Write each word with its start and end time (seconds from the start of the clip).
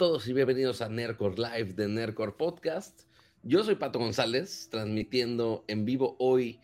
Todos 0.00 0.24
y 0.28 0.32
bienvenidos 0.32 0.80
a 0.80 0.88
Nerdcore 0.88 1.36
Live 1.36 1.74
de 1.74 1.86
Nerdcore 1.86 2.32
Podcast. 2.32 3.02
Yo 3.42 3.62
soy 3.62 3.74
Pato 3.74 3.98
González, 3.98 4.70
transmitiendo 4.70 5.66
en 5.68 5.84
vivo 5.84 6.16
hoy 6.18 6.58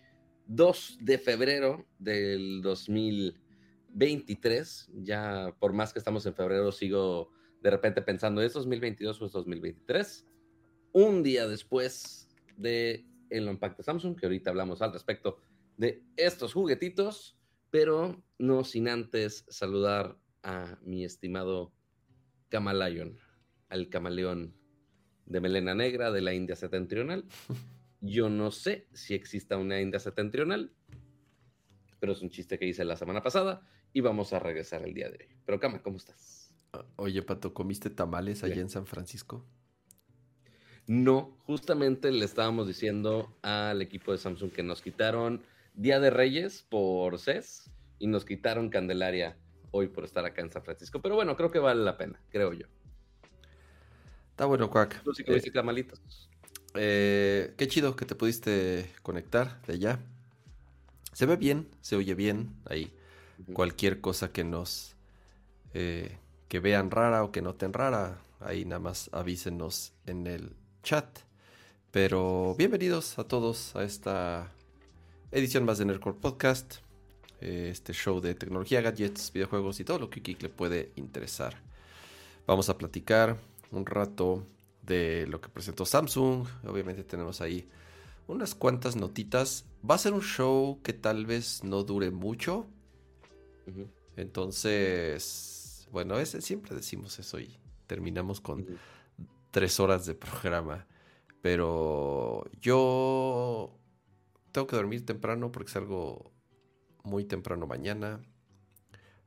2 0.47 1.01
de 1.03 1.19
febrero 1.19 1.85
del 1.99 2.63
2023. 2.63 4.91
Ya 5.03 5.55
por 5.61 5.75
más 5.75 5.93
que 5.93 5.99
estamos 5.99 6.25
en 6.25 6.33
febrero, 6.33 6.73
sigo 6.73 7.31
de 7.61 7.69
repente 7.69 8.01
pensando, 8.01 8.41
¿es 8.41 8.55
2022 8.55 9.21
o 9.21 9.27
es 9.27 9.33
2023? 9.33 10.27
Un 10.93 11.23
día 11.23 11.47
después 11.47 12.31
de 12.57 13.05
el 13.29 13.51
Unpack 13.51 13.83
Samsung, 13.83 14.19
que 14.19 14.25
ahorita 14.25 14.49
hablamos 14.49 14.81
al 14.81 14.95
respecto 14.95 15.37
de 15.77 16.03
estos 16.17 16.55
juguetitos, 16.55 17.37
pero 17.69 18.25
no 18.39 18.65
sin 18.65 18.89
antes 18.89 19.45
saludar 19.51 20.17
a 20.43 20.79
mi 20.81 21.05
estimado 21.05 21.75
Camalayon, 22.49 23.19
al 23.69 23.89
camaleón 23.89 24.55
de 25.27 25.41
melena 25.41 25.75
negra 25.75 26.13
de 26.13 26.21
la 26.21 26.35
India 26.35 26.57
septentrional. 26.57 27.25
Yo 28.01 28.29
no 28.29 28.51
sé 28.51 28.87
si 28.93 29.15
exista 29.15 29.57
una 29.57 29.81
India 29.81 29.99
septentrional, 29.99 30.73
pero 31.99 32.13
es 32.13 32.23
un 32.23 32.31
chiste 32.31 32.59
que 32.59 32.67
hice 32.67 32.85
la 32.85 32.97
semana 32.97 33.23
pasada 33.23 33.67
y 33.93 34.01
vamos 34.01 34.33
a 34.33 34.39
regresar 34.39 34.83
el 34.83 34.95
día 34.95 35.11
de 35.11 35.19
hoy. 35.19 35.37
Pero 35.45 35.59
Cama, 35.59 35.83
¿cómo 35.83 35.97
estás? 35.97 36.53
Ah, 36.73 36.85
oye, 36.97 37.23
Pato, 37.23 37.55
¿comiste 37.55 37.91
tamales 37.91 38.45
allá 38.45 38.61
en 38.61 38.69
San 38.69 38.87
Francisco? 38.87 39.47
No, 40.87 41.37
justamente 41.47 42.13
le 42.13 42.25
estábamos 42.25 42.69
diciendo 42.69 43.37
al 43.43 43.83
equipo 43.83 44.13
de 44.13 44.19
Samsung 44.19 44.53
que 44.53 44.63
nos 44.63 44.83
quitaron 44.83 45.43
Día 45.75 45.99
de 45.99 46.11
Reyes 46.11 46.63
por 46.63 47.19
CES 47.19 47.71
y 47.99 48.07
nos 48.07 48.25
quitaron 48.25 48.69
Candelaria 48.69 49.37
hoy 49.73 49.89
por 49.89 50.05
estar 50.05 50.25
acá 50.25 50.43
en 50.43 50.53
San 50.53 50.63
Francisco. 50.63 51.03
Pero 51.03 51.17
bueno, 51.17 51.37
creo 51.37 51.51
que 51.51 51.59
vale 51.59 51.83
la 51.83 51.97
pena, 51.97 52.23
creo 52.31 52.53
yo. 52.53 52.67
Está 54.37 54.45
bueno, 54.45 54.69
Quack. 54.69 55.03
Tú 55.03 55.15
sí 55.15 55.25
comiste 55.25 55.49
eh, 55.49 55.83
eh, 56.75 57.55
qué 57.57 57.69
chido 57.69 57.97
que 57.97 58.05
te 58.05 58.15
pudiste 58.15 58.93
conectar 59.03 59.63
de 59.63 59.73
allá. 59.73 59.99
Se 61.15 61.25
ve 61.25 61.37
bien, 61.37 61.71
se 61.81 61.97
oye 61.97 62.15
bien 62.15 62.55
ahí. 62.67 62.93
Cualquier 63.55 64.03
cosa 64.03 64.33
que 64.33 64.45
nos 64.45 64.95
eh, 65.73 66.19
que 66.49 66.61
vean 66.61 66.91
rara 66.91 67.25
o 67.25 67.33
que 67.33 67.41
noten 67.41 67.73
rara, 67.73 68.21
ahí 68.41 68.67
nada 68.67 68.79
más 68.79 69.09
avísenos 69.15 69.95
en 70.05 70.27
el 70.27 70.53
chat. 70.83 71.07
Pero 71.91 72.55
bienvenidos 72.59 73.19
a 73.19 73.25
todos 73.25 73.75
a 73.75 73.85
esta 73.85 74.53
edición 75.33 75.65
más 75.65 75.79
de 75.79 75.87
Nerdcore 75.87 76.19
Podcast. 76.21 76.75
Eh, 77.41 77.71
este 77.73 77.95
show 77.95 78.21
de 78.21 78.35
tecnología, 78.35 78.83
gadgets, 78.83 79.33
videojuegos 79.33 79.81
y 79.81 79.85
todo 79.85 79.99
lo 79.99 80.11
que 80.11 80.21
Kik 80.21 80.43
le 80.43 80.51
puede 80.51 80.93
interesar. 80.97 81.57
Vamos 82.47 82.69
a 82.69 82.77
platicar 82.77 83.39
un 83.71 83.87
rato 83.87 84.45
de 84.83 85.27
lo 85.27 85.41
que 85.41 85.49
presentó 85.49 85.85
Samsung. 85.85 86.47
Obviamente 86.67 87.05
tenemos 87.05 87.41
ahí 87.41 87.69
unas 88.27 88.55
cuantas 88.55 88.97
notitas. 88.97 89.67
Va 89.89 89.97
a 89.97 89.99
ser 89.99 90.13
un 90.13 90.23
show 90.23 90.81
que 90.83 90.93
tal 90.93 91.27
vez 91.27 91.63
no 91.65 91.83
dure 91.83 92.11
mucho. 92.11 92.67
Entonces, 94.17 95.89
bueno, 95.91 96.19
ese, 96.19 96.41
siempre 96.41 96.75
decimos 96.75 97.19
eso 97.19 97.39
y 97.41 97.59
terminamos 97.87 98.41
con 98.41 98.67
tres 99.51 99.81
horas 99.81 100.07
de 100.07 100.15
programa. 100.15 100.87
Pero 101.43 102.45
yo 102.61 103.79
tengo 104.53 104.67
que 104.67 104.77
dormir 104.77 105.05
temprano 105.05 105.53
porque 105.53 105.71
es 105.71 105.77
algo 105.77 106.33
muy 107.05 107.25
temprano 107.25 107.67
mañana. 107.67 108.21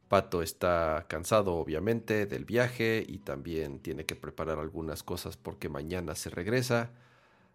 Pato 0.09 0.41
está 0.41 1.05
cansado, 1.07 1.53
obviamente, 1.53 2.25
del 2.25 2.43
viaje 2.43 3.05
y 3.07 3.19
también 3.19 3.79
tiene 3.79 4.05
que 4.05 4.15
preparar 4.15 4.59
algunas 4.59 5.03
cosas 5.03 5.37
porque 5.37 5.69
mañana 5.69 6.15
se 6.15 6.29
regresa. 6.29 6.91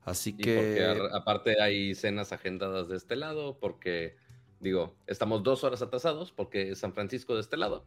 Así 0.04 0.36
que. 0.36 0.82
aparte 1.12 1.60
hay 1.60 1.94
cenas 1.94 2.32
agendadas 2.32 2.88
de 2.88 2.96
este 2.96 3.16
lado, 3.16 3.58
porque, 3.58 4.16
digo, 4.60 4.94
estamos 5.06 5.42
dos 5.42 5.64
horas 5.64 5.82
atrasados 5.82 6.30
porque 6.30 6.74
San 6.76 6.94
Francisco 6.94 7.34
de 7.34 7.40
este 7.40 7.56
lado. 7.56 7.84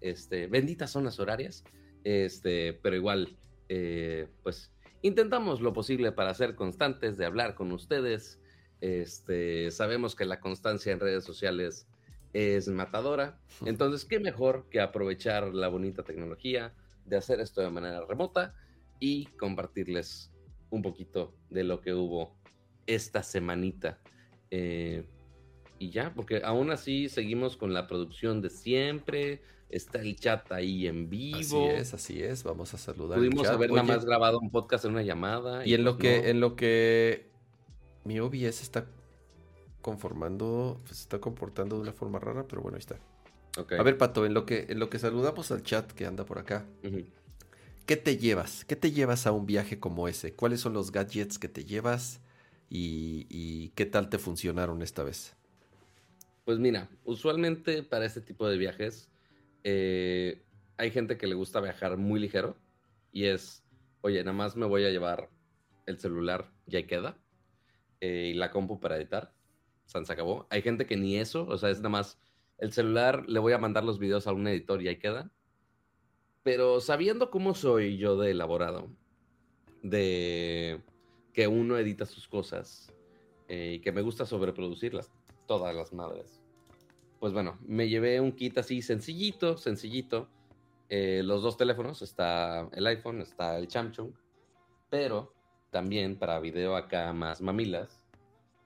Este, 0.00 0.48
benditas 0.48 0.90
zonas 0.90 1.20
horarias. 1.20 1.64
Este, 2.02 2.72
pero 2.74 2.96
igual, 2.96 3.36
eh, 3.68 4.28
pues 4.42 4.72
intentamos 5.02 5.60
lo 5.60 5.72
posible 5.72 6.12
para 6.12 6.34
ser 6.34 6.54
constantes, 6.54 7.18
de 7.18 7.24
hablar 7.24 7.54
con 7.54 7.70
ustedes, 7.72 8.40
este, 8.80 9.70
sabemos 9.70 10.14
que 10.14 10.24
la 10.24 10.40
constancia 10.40 10.92
en 10.92 11.00
redes 11.00 11.24
sociales 11.24 11.86
es 12.32 12.68
matadora. 12.68 13.38
Entonces, 13.64 14.04
¿qué 14.04 14.20
mejor 14.20 14.68
que 14.70 14.80
aprovechar 14.80 15.54
la 15.54 15.68
bonita 15.68 16.02
tecnología 16.02 16.74
de 17.04 17.16
hacer 17.16 17.40
esto 17.40 17.60
de 17.60 17.70
manera 17.70 18.04
remota 18.06 18.54
y 19.00 19.26
compartirles 19.38 20.32
un 20.70 20.82
poquito 20.82 21.34
de 21.50 21.64
lo 21.64 21.80
que 21.80 21.94
hubo 21.94 22.36
esta 22.86 23.22
semanita? 23.22 23.98
Eh, 24.50 25.04
y 25.78 25.90
ya, 25.90 26.12
porque 26.14 26.42
aún 26.44 26.70
así 26.70 27.08
seguimos 27.08 27.56
con 27.56 27.72
la 27.72 27.86
producción 27.86 28.42
de 28.42 28.50
siempre. 28.50 29.42
Está 29.70 30.00
el 30.00 30.16
chat 30.16 30.50
ahí 30.50 30.86
en 30.86 31.10
vivo. 31.10 31.38
Así 31.38 31.56
es, 31.56 31.94
así 31.94 32.22
es. 32.22 32.42
Vamos 32.42 32.72
a 32.72 32.78
saludar. 32.78 33.18
Pudimos 33.18 33.46
haber 33.48 33.70
nada 33.70 33.82
más 33.82 34.04
grabado 34.04 34.38
un 34.40 34.50
podcast 34.50 34.86
en 34.86 34.92
una 34.92 35.02
llamada. 35.02 35.66
Y, 35.66 35.74
en 35.74 35.84
lo 35.84 35.98
pues 35.98 36.22
que, 36.22 36.30
en 36.30 36.40
lo 36.40 36.56
que 36.56 37.30
mi 38.04 38.18
OBS 38.18 38.62
está 38.62 38.86
conformando, 39.88 40.82
se 40.84 40.92
está 40.92 41.18
comportando 41.18 41.76
de 41.76 41.82
una 41.82 41.94
forma 41.94 42.18
rara, 42.18 42.46
pero 42.46 42.60
bueno, 42.60 42.76
ahí 42.76 42.80
está. 42.80 42.98
A 43.56 43.82
ver, 43.82 43.96
Pato, 43.96 44.26
en 44.26 44.34
lo 44.34 44.44
que, 44.44 44.66
en 44.68 44.78
lo 44.78 44.90
que 44.90 44.98
saludamos 44.98 45.50
al 45.50 45.62
chat 45.62 45.90
que 45.92 46.04
anda 46.04 46.26
por 46.26 46.38
acá, 46.38 46.66
¿qué 47.86 47.96
te 47.96 48.18
llevas? 48.18 48.66
¿Qué 48.66 48.76
te 48.76 48.92
llevas 48.92 49.26
a 49.26 49.32
un 49.32 49.46
viaje 49.46 49.80
como 49.80 50.06
ese? 50.06 50.34
¿Cuáles 50.34 50.60
son 50.60 50.74
los 50.74 50.92
gadgets 50.92 51.38
que 51.38 51.48
te 51.48 51.64
llevas 51.64 52.20
y, 52.68 53.70
qué 53.70 53.86
tal 53.86 54.10
te 54.10 54.18
funcionaron 54.18 54.82
esta 54.82 55.04
vez? 55.04 55.34
Pues 56.44 56.58
mira, 56.58 56.90
usualmente 57.04 57.82
para 57.82 58.04
este 58.04 58.20
tipo 58.20 58.46
de 58.46 58.58
viajes 58.58 59.08
eh, 59.64 60.42
hay 60.76 60.90
gente 60.90 61.16
que 61.16 61.26
le 61.26 61.34
gusta 61.34 61.62
viajar 61.62 61.96
muy 61.96 62.20
ligero 62.20 62.58
y 63.10 63.24
es, 63.24 63.64
oye, 64.02 64.18
nada 64.22 64.36
más 64.36 64.54
me 64.54 64.66
voy 64.66 64.84
a 64.84 64.90
llevar 64.90 65.30
el 65.86 65.98
celular, 65.98 66.52
ya 66.66 66.86
queda 66.86 67.16
eh, 68.02 68.32
y 68.32 68.34
la 68.34 68.50
compu 68.50 68.78
para 68.80 68.98
editar. 68.98 69.37
San 69.88 70.04
se 70.04 70.12
acabó. 70.12 70.46
Hay 70.50 70.62
gente 70.62 70.86
que 70.86 70.96
ni 70.96 71.16
eso, 71.16 71.46
o 71.48 71.56
sea, 71.56 71.70
es 71.70 71.78
nada 71.78 71.88
más 71.88 72.18
el 72.58 72.72
celular, 72.72 73.24
le 73.26 73.40
voy 73.40 73.54
a 73.54 73.58
mandar 73.58 73.84
los 73.84 73.98
videos 73.98 74.26
a 74.26 74.32
un 74.32 74.46
editor 74.46 74.82
y 74.82 74.88
ahí 74.88 74.98
queda. 74.98 75.30
Pero 76.42 76.80
sabiendo 76.80 77.30
cómo 77.30 77.54
soy 77.54 77.96
yo 77.96 78.18
de 78.18 78.32
elaborado, 78.32 78.90
de 79.82 80.82
que 81.32 81.48
uno 81.48 81.78
edita 81.78 82.04
sus 82.04 82.28
cosas 82.28 82.92
eh, 83.48 83.74
y 83.76 83.80
que 83.80 83.92
me 83.92 84.02
gusta 84.02 84.26
sobreproducirlas, 84.26 85.10
todas 85.46 85.74
las 85.74 85.92
madres. 85.94 86.42
Pues 87.18 87.32
bueno, 87.32 87.58
me 87.66 87.88
llevé 87.88 88.20
un 88.20 88.32
kit 88.32 88.58
así 88.58 88.82
sencillito, 88.82 89.56
sencillito. 89.56 90.28
Eh, 90.90 91.22
los 91.24 91.42
dos 91.42 91.56
teléfonos, 91.56 92.02
está 92.02 92.68
el 92.72 92.86
iPhone, 92.86 93.22
está 93.22 93.56
el 93.56 93.70
Samsung, 93.70 94.12
pero 94.90 95.32
también 95.70 96.18
para 96.18 96.40
video 96.40 96.76
acá 96.76 97.12
más 97.14 97.40
mamilas, 97.40 98.02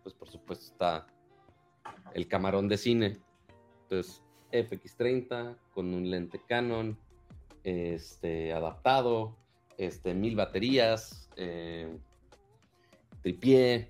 pues 0.03 0.15
por 0.15 0.29
supuesto 0.29 0.65
está 0.65 1.07
el 2.15 2.29
camarón 2.29 2.69
de 2.69 2.79
cine. 2.79 3.19
Entonces, 3.83 4.23
FX30 4.53 5.57
con 5.73 5.93
un 5.95 6.11
lente 6.11 6.41
Canon, 6.47 6.99
este, 7.65 8.53
adaptado, 8.53 9.37
este, 9.79 10.15
mil 10.15 10.37
baterías, 10.37 11.29
eh, 11.37 11.97
tripié, 13.23 13.89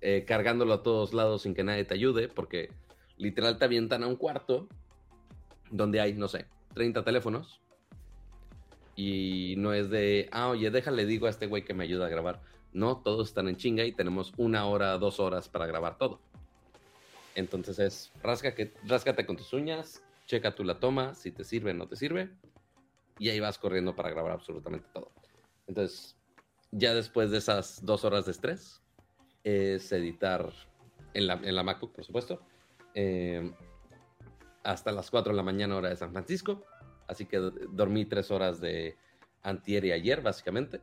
eh, 0.00 0.24
cargándolo 0.26 0.74
a 0.74 0.82
todos 0.82 1.12
lados 1.12 1.42
sin 1.42 1.54
que 1.54 1.64
nadie 1.64 1.84
te 1.84 1.94
ayude, 1.94 2.28
porque 2.28 2.70
literal 3.16 3.58
te 3.58 3.64
avientan 3.64 4.02
a 4.02 4.06
un 4.06 4.16
cuarto 4.16 4.68
donde 5.70 6.00
hay, 6.00 6.14
no 6.14 6.28
sé, 6.28 6.46
30 6.74 7.04
teléfonos 7.04 7.60
y 8.98 9.54
no 9.58 9.72
es 9.72 9.90
de, 9.90 10.28
ah, 10.32 10.48
oye, 10.48 10.70
déjale, 10.72 11.06
digo 11.06 11.26
a 11.26 11.30
este 11.30 11.46
güey 11.46 11.64
que 11.64 11.72
me 11.72 11.84
ayuda 11.84 12.06
a 12.06 12.08
grabar. 12.08 12.40
No, 12.72 12.98
todos 12.98 13.28
están 13.28 13.48
en 13.48 13.56
chinga 13.56 13.84
y 13.84 13.92
tenemos 13.92 14.32
una 14.36 14.66
hora, 14.66 14.98
dos 14.98 15.20
horas 15.20 15.48
para 15.48 15.66
grabar 15.66 15.98
todo. 15.98 16.20
Entonces 17.38 17.78
es, 17.78 18.12
rasca 18.22 18.54
que, 18.54 18.72
ráscate 18.84 19.24
con 19.24 19.36
tus 19.36 19.52
uñas, 19.52 20.02
checa 20.26 20.54
tú 20.54 20.64
la 20.64 20.80
toma, 20.80 21.14
si 21.14 21.30
te 21.30 21.44
sirve 21.44 21.70
o 21.70 21.74
no 21.74 21.86
te 21.86 21.96
sirve, 21.96 22.30
y 23.18 23.28
ahí 23.28 23.40
vas 23.40 23.58
corriendo 23.58 23.94
para 23.94 24.10
grabar 24.10 24.32
absolutamente 24.32 24.88
todo. 24.92 25.12
Entonces, 25.66 26.16
ya 26.70 26.94
después 26.94 27.30
de 27.30 27.38
esas 27.38 27.84
dos 27.84 28.04
horas 28.04 28.26
de 28.26 28.32
estrés, 28.32 28.82
es 29.44 29.90
editar 29.92 30.52
en 31.14 31.26
la, 31.26 31.34
en 31.34 31.54
la 31.54 31.62
MacBook, 31.62 31.94
por 31.94 32.04
supuesto, 32.04 32.42
eh, 32.94 33.52
hasta 34.64 34.92
las 34.92 35.10
4 35.10 35.32
de 35.32 35.36
la 35.36 35.42
mañana 35.42 35.76
hora 35.76 35.88
de 35.90 35.96
San 35.96 36.12
Francisco 36.12 36.64
Así 37.08 37.24
que 37.24 37.38
dormí 37.38 38.04
tres 38.04 38.30
horas 38.30 38.60
de 38.60 38.96
antier 39.42 39.86
y 39.86 39.92
ayer, 39.92 40.20
básicamente. 40.20 40.80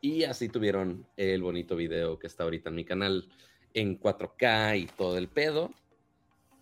Y 0.00 0.24
así 0.24 0.48
tuvieron 0.48 1.06
el 1.16 1.40
bonito 1.40 1.76
video 1.76 2.18
que 2.18 2.26
está 2.26 2.42
ahorita 2.42 2.68
en 2.68 2.74
mi 2.74 2.84
canal 2.84 3.28
en 3.74 4.00
4K 4.00 4.78
y 4.78 4.86
todo 4.86 5.18
el 5.18 5.28
pedo. 5.28 5.70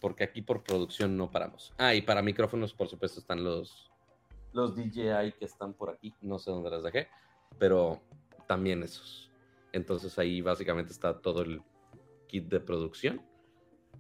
Porque 0.01 0.25
aquí 0.25 0.43
por 0.43 0.65
producción 0.65 1.17
no 1.17 1.31
paramos. 1.31 1.73
Ah, 1.79 1.95
y 1.95 2.03
para 2.03 2.23
micrófonos, 2.23 2.75
por 2.75 2.89
supuesto, 2.89 3.21
están 3.21 3.45
los, 3.45 3.89
los 4.53 4.75
DJI 4.75 5.35
que 5.39 5.45
están 5.45 5.75
por 5.75 5.91
aquí, 5.91 6.13
no 6.21 6.41
sé 6.41 6.51
dónde 6.51 6.71
las 6.71 6.83
dejé, 6.83 7.09
pero 7.59 8.01
también 8.49 8.83
esos. 8.83 9.31
Entonces 9.73 10.19
ahí 10.19 10.41
básicamente 10.41 10.93
está 10.93 11.21
todo 11.21 11.43
el 11.43 11.63
kit 12.27 12.49
de 12.49 12.61
producción. 12.61 13.23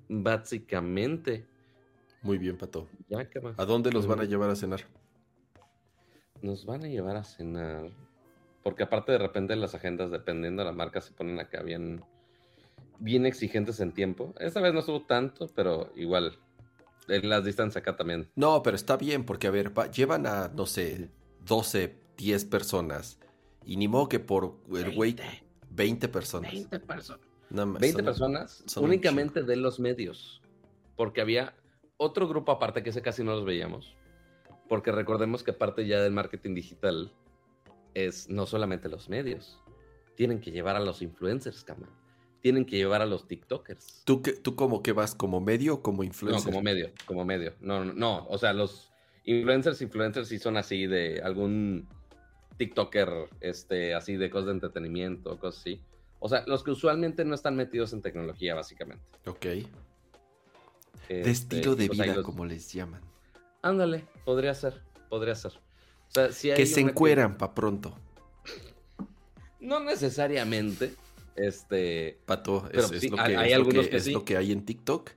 Básicamente. 0.08 1.46
Muy 2.22 2.38
bien, 2.38 2.58
Pato. 2.58 2.88
¿A 3.56 3.64
dónde 3.64 3.90
los 3.92 4.06
van 4.06 4.20
a 4.20 4.24
llevar 4.24 4.50
a 4.50 4.56
cenar? 4.56 4.80
Nos 6.40 6.66
van 6.66 6.84
a 6.84 6.88
llevar 6.88 7.16
a 7.16 7.24
cenar. 7.24 7.90
Porque 8.62 8.82
aparte 8.82 9.12
de 9.12 9.18
repente 9.18 9.56
las 9.56 9.74
agendas, 9.74 10.10
dependiendo 10.10 10.62
de 10.62 10.66
la 10.66 10.76
marca, 10.76 11.00
se 11.00 11.12
ponen 11.12 11.40
acá 11.40 11.62
bien, 11.62 12.04
bien 13.02 13.26
exigentes 13.26 13.81
en 13.81 13.93
tiempo. 13.93 14.32
Esta 14.38 14.60
vez 14.60 14.72
no 14.72 14.81
estuvo 14.81 15.02
tanto, 15.02 15.49
pero 15.54 15.93
igual. 15.96 16.38
En 17.08 17.28
las 17.28 17.44
distancias 17.44 17.82
acá 17.82 17.96
también. 17.96 18.28
No, 18.37 18.62
pero 18.62 18.76
está 18.76 18.96
bien, 18.96 19.25
porque 19.25 19.49
a 19.49 19.50
ver, 19.50 19.72
llevan 19.90 20.26
a, 20.26 20.49
no 20.49 20.66
sé, 20.66 21.10
12, 21.44 21.96
10 22.16 22.44
personas. 22.44 23.19
Y 23.64 23.76
ni 23.76 23.88
modo 23.88 24.08
que 24.08 24.20
por 24.20 24.56
el 24.72 24.94
güey 24.94 25.16
20 25.70 26.08
personas. 26.08 26.52
20 26.52 26.81
personas. 26.81 27.26
20 27.50 28.02
personas 28.02 28.64
únicamente 28.76 29.43
de 29.43 29.56
los 29.56 29.81
medios. 29.81 30.40
Porque 30.96 31.20
había 31.20 31.55
otro 31.96 32.28
grupo 32.28 32.52
aparte 32.52 32.82
que 32.82 32.90
ese 32.90 33.02
casi 33.02 33.25
no 33.25 33.32
los 33.32 33.44
veíamos. 33.44 33.96
Porque 34.69 34.93
recordemos 34.93 35.43
que 35.43 35.52
parte 35.52 35.87
ya 35.87 36.00
del 36.00 36.12
marketing 36.12 36.55
digital 36.55 37.12
es 37.94 38.28
no 38.28 38.46
solamente 38.46 38.88
los 38.88 39.08
medios. 39.08 39.60
Tienen 40.14 40.40
que 40.40 40.50
llevar 40.50 40.76
a 40.76 40.81
los 40.81 41.02
influencers, 41.02 41.64
cama. 41.64 41.88
Tienen 42.42 42.66
que 42.66 42.76
llevar 42.76 43.00
a 43.00 43.06
los 43.06 43.26
TikTokers. 43.26 44.02
¿Tú, 44.04 44.20
que, 44.20 44.32
¿Tú 44.32 44.56
como 44.56 44.82
que 44.82 44.92
vas 44.92 45.14
como 45.14 45.40
medio 45.40 45.74
o 45.74 45.82
como 45.82 46.04
influencer? 46.04 46.44
No, 46.44 46.50
como 46.50 46.62
medio, 46.62 46.90
como 47.06 47.24
medio. 47.24 47.54
No, 47.60 47.84
no, 47.84 47.92
no. 47.94 48.26
O 48.28 48.36
sea, 48.36 48.52
los 48.52 48.92
influencers, 49.24 49.80
influencers 49.80 50.28
sí 50.28 50.38
son 50.38 50.56
así 50.56 50.86
de 50.86 51.22
algún 51.22 51.88
TikToker, 52.56 53.28
este, 53.40 53.94
así 53.94 54.16
de 54.16 54.28
cosas 54.28 54.46
de 54.46 54.52
entretenimiento, 54.52 55.38
cosas 55.38 55.60
así. 55.60 55.80
O 56.18 56.28
sea, 56.28 56.44
los 56.46 56.62
que 56.62 56.70
usualmente 56.72 57.24
no 57.24 57.34
están 57.34 57.56
metidos 57.56 57.92
en 57.92 58.02
tecnología, 58.02 58.54
básicamente. 58.54 59.04
Ok. 59.26 59.40
de 59.40 59.64
este, 61.08 61.30
estilo 61.30 61.74
de 61.74 61.88
vida, 61.88 62.22
como 62.22 62.44
les 62.44 62.72
llaman. 62.72 63.00
Ándale, 63.62 64.04
podría 64.24 64.54
ser, 64.54 64.82
podría 65.08 65.34
ser. 65.34 65.52
que 66.56 66.66
se 66.66 66.80
encueran 66.80 67.38
para 67.38 67.54
pronto. 67.54 67.96
No 69.60 69.78
necesariamente. 69.80 70.94
Este. 71.37 72.19
Pato, 72.26 72.69
es, 72.73 73.11
lo, 73.11 73.17
que, 73.17 73.23
hay, 73.37 73.52
algunos 73.52 73.88
que, 73.88 73.96
es 73.96 74.12
lo 74.12 74.25
que 74.25 74.37
hay 74.37 74.52
en 74.52 74.64
TikTok. 74.64 75.11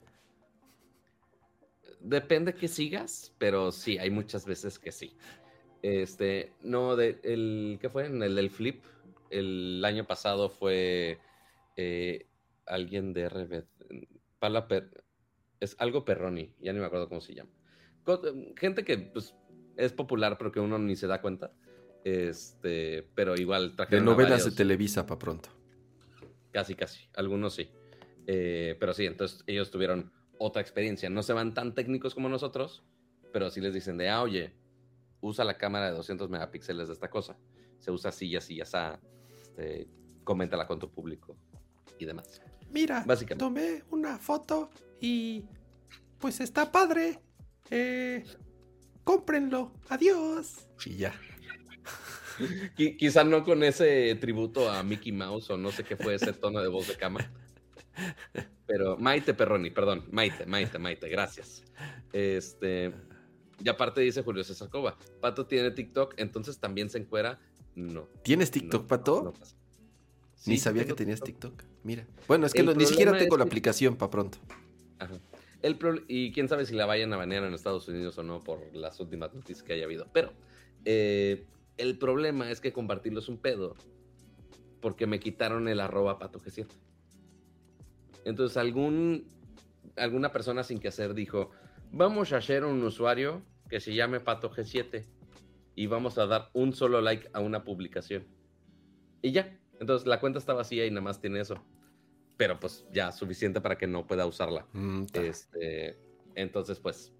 Depende 1.99 2.53
que 2.53 2.67
sigas, 2.67 3.33
pero 3.37 3.71
sí, 3.71 3.97
hay 3.97 4.11
muchas 4.11 4.45
veces 4.45 4.77
que 4.77 4.91
sí. 4.91 5.17
Este, 5.81 6.53
no, 6.61 6.95
de, 6.95 7.19
el, 7.23 7.77
¿qué 7.81 7.89
fue? 7.89 8.05
En 8.05 8.21
el 8.23 8.35
del 8.35 8.49
flip, 8.49 8.83
el 9.29 9.83
año 9.83 10.05
pasado 10.05 10.49
fue 10.49 11.19
eh, 11.75 12.27
alguien 12.65 13.13
de 13.13 13.29
RB, 13.29 13.63
Pala 14.39 14.67
es 15.59 15.75
algo 15.79 16.05
Perroni, 16.05 16.53
ya 16.59 16.73
ni 16.73 16.79
me 16.79 16.85
acuerdo 16.85 17.09
cómo 17.09 17.21
se 17.21 17.33
llama. 17.33 17.51
Gente 18.55 18.83
que 18.83 18.97
pues, 18.97 19.33
es 19.77 19.93
popular, 19.93 20.37
pero 20.37 20.51
que 20.51 20.59
uno 20.59 20.77
ni 20.77 20.95
se 20.95 21.07
da 21.07 21.21
cuenta. 21.21 21.51
Este, 22.03 23.09
pero 23.15 23.35
igual 23.35 23.75
De 23.89 23.99
novelas 23.99 24.45
de 24.45 24.51
Televisa 24.51 25.07
para 25.07 25.17
pronto. 25.17 25.49
Casi, 26.55 26.73
casi. 26.73 27.09
Algunos 27.15 27.53
sí. 27.53 27.69
Eh, 28.27 28.77
pero 28.79 28.93
sí, 28.93 29.05
entonces 29.05 29.43
ellos 29.45 29.71
tuvieron 29.71 30.13
otra 30.39 30.61
experiencia. 30.61 31.09
No 31.09 31.21
se 31.21 31.33
van 31.33 31.53
tan 31.53 31.75
técnicos 31.75 32.15
como 32.15 32.29
nosotros, 32.29 32.85
pero 33.33 33.49
sí 33.49 33.59
les 33.59 33.73
dicen 33.73 33.97
de, 33.97 34.07
ah, 34.07 34.21
oye, 34.21 34.53
usa 35.19 35.43
la 35.43 35.57
cámara 35.57 35.87
de 35.87 35.97
200 35.97 36.29
megapíxeles 36.29 36.87
de 36.87 36.93
esta 36.93 37.09
cosa. 37.09 37.37
Se 37.79 37.91
usa 37.91 38.07
así 38.07 38.27
y 38.27 38.37
así, 38.37 38.55
ya 38.55 38.63
está. 38.63 39.01
Este, 39.35 39.89
coméntala 40.23 40.65
con 40.65 40.79
tu 40.79 40.89
público 40.89 41.35
y 41.99 42.05
demás. 42.05 42.41
Mira, 42.69 43.03
Básicamente. 43.05 43.43
tomé 43.43 43.83
una 43.91 44.17
foto 44.17 44.69
y 45.01 45.43
pues 46.19 46.39
está 46.39 46.71
padre. 46.71 47.19
Eh, 47.69 48.23
cómprenlo. 49.03 49.73
Adiós. 49.89 50.69
Y 50.85 50.95
ya. 50.95 51.13
Quizá 52.97 53.23
no 53.23 53.43
con 53.43 53.63
ese 53.63 54.15
tributo 54.15 54.69
a 54.69 54.83
Mickey 54.83 55.11
Mouse 55.11 55.49
o 55.49 55.57
no 55.57 55.71
sé 55.71 55.83
qué 55.83 55.95
fue 55.95 56.15
ese 56.15 56.33
tono 56.33 56.61
de 56.61 56.67
voz 56.67 56.87
de 56.87 56.95
cama. 56.95 57.31
Pero 58.65 58.97
Maite 58.97 59.33
Perroni, 59.33 59.69
perdón, 59.69 60.05
Maite, 60.11 60.45
Maite, 60.45 60.79
Maite, 60.79 61.07
gracias. 61.07 61.63
Este, 62.11 62.93
y 63.63 63.69
aparte 63.69 64.01
dice 64.01 64.23
Julio 64.23 64.43
César 64.43 64.69
Cova, 64.69 64.97
Pato 65.21 65.45
tiene 65.45 65.71
TikTok, 65.71 66.15
entonces 66.17 66.59
también 66.59 66.89
se 66.89 66.97
encuera. 66.97 67.39
No. 67.75 68.07
¿Tienes 68.23 68.51
TikTok, 68.51 68.87
Pato? 68.87 69.33
Ni 70.45 70.57
sabía 70.57 70.85
que 70.85 70.93
tenías 70.93 71.21
TikTok. 71.21 71.63
Mira. 71.83 72.05
Bueno, 72.27 72.45
es 72.45 72.53
que 72.53 72.63
ni 72.63 72.85
siquiera 72.85 73.17
tengo 73.17 73.37
la 73.37 73.45
aplicación 73.45 73.95
para 73.95 74.11
pronto. 74.11 74.37
Ajá. 74.99 75.19
El 75.61 75.77
y 76.07 76.31
quién 76.31 76.47
sabe 76.47 76.65
si 76.65 76.75
la 76.75 76.85
vayan 76.85 77.11
a 77.13 77.17
banear 77.17 77.43
en 77.43 77.53
Estados 77.53 77.87
Unidos 77.87 78.17
o 78.19 78.23
no 78.23 78.39
por 78.43 78.59
las 78.75 78.99
últimas 78.99 79.33
noticias 79.33 79.63
que 79.63 79.73
haya 79.73 79.85
habido. 79.85 80.07
Pero 80.13 80.31
eh, 80.85 81.45
el 81.77 81.97
problema 81.97 82.49
es 82.49 82.61
que 82.61 82.73
compartirlo 82.73 83.19
es 83.19 83.29
un 83.29 83.37
pedo. 83.37 83.75
Porque 84.81 85.07
me 85.07 85.19
quitaron 85.19 85.67
el 85.67 85.79
arroba 85.79 86.19
pato 86.19 86.39
G7. 86.39 86.67
Entonces 88.25 88.57
algún, 88.57 89.27
alguna 89.95 90.31
persona 90.31 90.63
sin 90.63 90.79
que 90.79 90.89
hacer 90.89 91.13
dijo, 91.13 91.51
vamos 91.91 92.33
a 92.33 92.37
hacer 92.37 92.65
un 92.65 92.83
usuario 92.83 93.43
que 93.69 93.79
se 93.79 93.93
llame 93.93 94.19
Pato 94.19 94.51
G7 94.51 95.05
y 95.75 95.87
vamos 95.87 96.17
a 96.17 96.25
dar 96.25 96.49
un 96.53 96.73
solo 96.73 97.01
like 97.01 97.29
a 97.33 97.39
una 97.39 97.63
publicación. 97.63 98.25
Y 99.21 99.31
ya, 99.31 99.57
entonces 99.79 100.07
la 100.07 100.19
cuenta 100.19 100.39
está 100.39 100.53
vacía 100.53 100.85
y 100.85 100.89
nada 100.89 101.01
más 101.01 101.21
tiene 101.21 101.39
eso. 101.39 101.63
Pero 102.37 102.59
pues 102.59 102.85
ya 102.91 103.11
suficiente 103.11 103.61
para 103.61 103.77
que 103.77 103.87
no 103.87 104.07
pueda 104.07 104.25
usarla. 104.25 104.67
Mm, 104.73 105.05
este, 105.13 105.99
entonces 106.35 106.79
pues, 106.79 107.13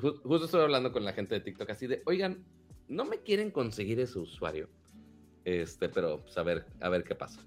justo 0.00 0.44
estoy 0.44 0.62
hablando 0.62 0.92
con 0.92 1.04
la 1.04 1.12
gente 1.12 1.34
de 1.34 1.40
TikTok 1.40 1.70
así 1.70 1.86
de, 1.86 2.02
oigan, 2.06 2.44
no 2.88 3.04
me 3.04 3.18
quieren 3.18 3.50
conseguir 3.50 4.00
ese 4.00 4.18
usuario. 4.18 4.68
Este, 5.44 5.88
pero 5.88 6.22
pues 6.22 6.36
a 6.38 6.42
ver, 6.42 6.66
a 6.80 6.88
ver 6.88 7.04
qué 7.04 7.14
pasa. 7.14 7.40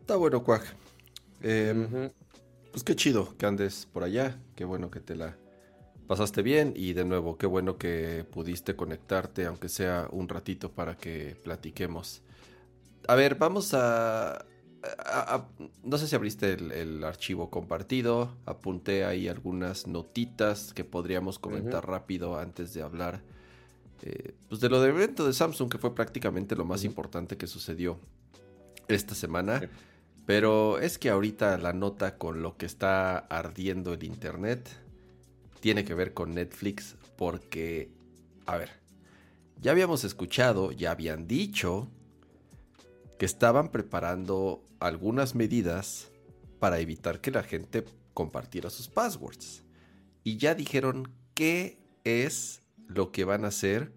Está 0.00 0.16
bueno, 0.16 0.42
Quack. 0.42 0.74
Eh, 1.42 2.10
pues 2.70 2.84
qué 2.84 2.96
chido 2.96 3.36
que 3.36 3.46
andes 3.46 3.86
por 3.92 4.02
allá, 4.02 4.40
qué 4.56 4.64
bueno 4.64 4.90
que 4.90 5.00
te 5.00 5.14
la 5.14 5.36
pasaste 6.06 6.42
bien 6.42 6.72
y 6.76 6.92
de 6.92 7.04
nuevo, 7.04 7.38
qué 7.38 7.46
bueno 7.46 7.78
que 7.78 8.26
pudiste 8.30 8.76
conectarte, 8.76 9.46
aunque 9.46 9.68
sea 9.68 10.08
un 10.10 10.28
ratito 10.28 10.72
para 10.72 10.96
que 10.96 11.36
platiquemos. 11.42 12.22
A 13.08 13.14
ver, 13.14 13.36
vamos 13.36 13.74
a... 13.74 14.44
no 15.84 15.98
sé 15.98 16.08
si 16.08 16.16
abriste 16.16 16.54
el, 16.54 17.04
archivo 17.04 17.50
compartido, 17.50 18.36
apunté 18.46 19.04
ahí 19.04 19.28
algunas 19.28 19.86
notitas 19.86 20.74
que 20.74 20.84
podríamos 20.84 21.38
comentar 21.38 21.86
rápido 21.86 22.38
antes 22.38 22.74
de 22.74 22.82
hablar 22.82 23.22
eh, 24.02 24.34
pues 24.48 24.60
de 24.60 24.68
lo 24.68 24.80
del 24.80 24.90
evento 24.90 25.24
de 25.26 25.32
Samsung, 25.32 25.70
que 25.70 25.78
fue 25.78 25.94
prácticamente 25.94 26.56
lo 26.56 26.64
más 26.64 26.82
importante 26.84 27.36
que 27.36 27.46
sucedió 27.46 27.98
esta 28.88 29.14
semana. 29.14 29.70
Pero 30.26 30.78
es 30.78 30.98
que 30.98 31.10
ahorita 31.10 31.58
la 31.58 31.72
nota 31.72 32.16
con 32.16 32.42
lo 32.42 32.56
que 32.56 32.66
está 32.66 33.18
ardiendo 33.18 33.92
el 33.92 34.04
Internet 34.04 34.68
tiene 35.60 35.84
que 35.84 35.94
ver 35.94 36.14
con 36.14 36.34
Netflix 36.34 36.96
porque, 37.16 37.90
a 38.46 38.56
ver, 38.56 38.70
ya 39.60 39.70
habíamos 39.70 40.04
escuchado, 40.04 40.72
ya 40.72 40.90
habían 40.92 41.26
dicho 41.26 41.88
que 43.22 43.26
estaban 43.26 43.68
preparando 43.68 44.64
algunas 44.80 45.36
medidas 45.36 46.10
para 46.58 46.80
evitar 46.80 47.20
que 47.20 47.30
la 47.30 47.44
gente 47.44 47.84
compartiera 48.14 48.68
sus 48.68 48.88
passwords. 48.88 49.62
Y 50.24 50.38
ya 50.38 50.56
dijeron 50.56 51.08
qué 51.32 51.78
es 52.02 52.62
lo 52.88 53.12
que 53.12 53.22
van 53.22 53.44
a 53.44 53.48
hacer 53.48 53.92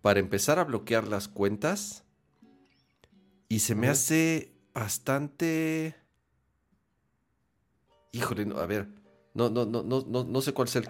para 0.00 0.18
empezar 0.18 0.58
a 0.58 0.64
bloquear 0.64 1.08
las 1.08 1.28
cuentas. 1.28 2.04
Y 3.50 3.58
se 3.58 3.74
me 3.74 3.88
hace 3.88 4.54
bastante. 4.72 5.94
Híjole, 8.12 8.50
a 8.56 8.64
ver. 8.64 8.88
No, 9.34 9.50
no, 9.50 9.66
no, 9.66 9.82
no, 9.82 10.24
no, 10.24 10.40
sé 10.40 10.54
cuál 10.54 10.68
es 10.68 10.76
el, 10.76 10.86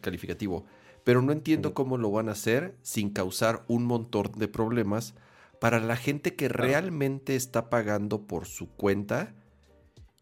calificativo. 0.00 0.64
Pero 1.04 1.20
no 1.20 1.32
entiendo 1.32 1.74
cómo 1.74 1.98
lo 1.98 2.10
van 2.10 2.30
a 2.30 2.32
hacer 2.32 2.78
sin 2.80 3.10
causar 3.10 3.66
un 3.68 3.84
montón 3.84 4.32
de 4.38 4.48
problemas 4.48 5.12
para 5.60 5.80
la 5.80 5.96
gente 5.96 6.34
que 6.34 6.48
realmente 6.48 7.36
está 7.36 7.70
pagando 7.70 8.26
por 8.26 8.46
su 8.46 8.68
cuenta 8.68 9.34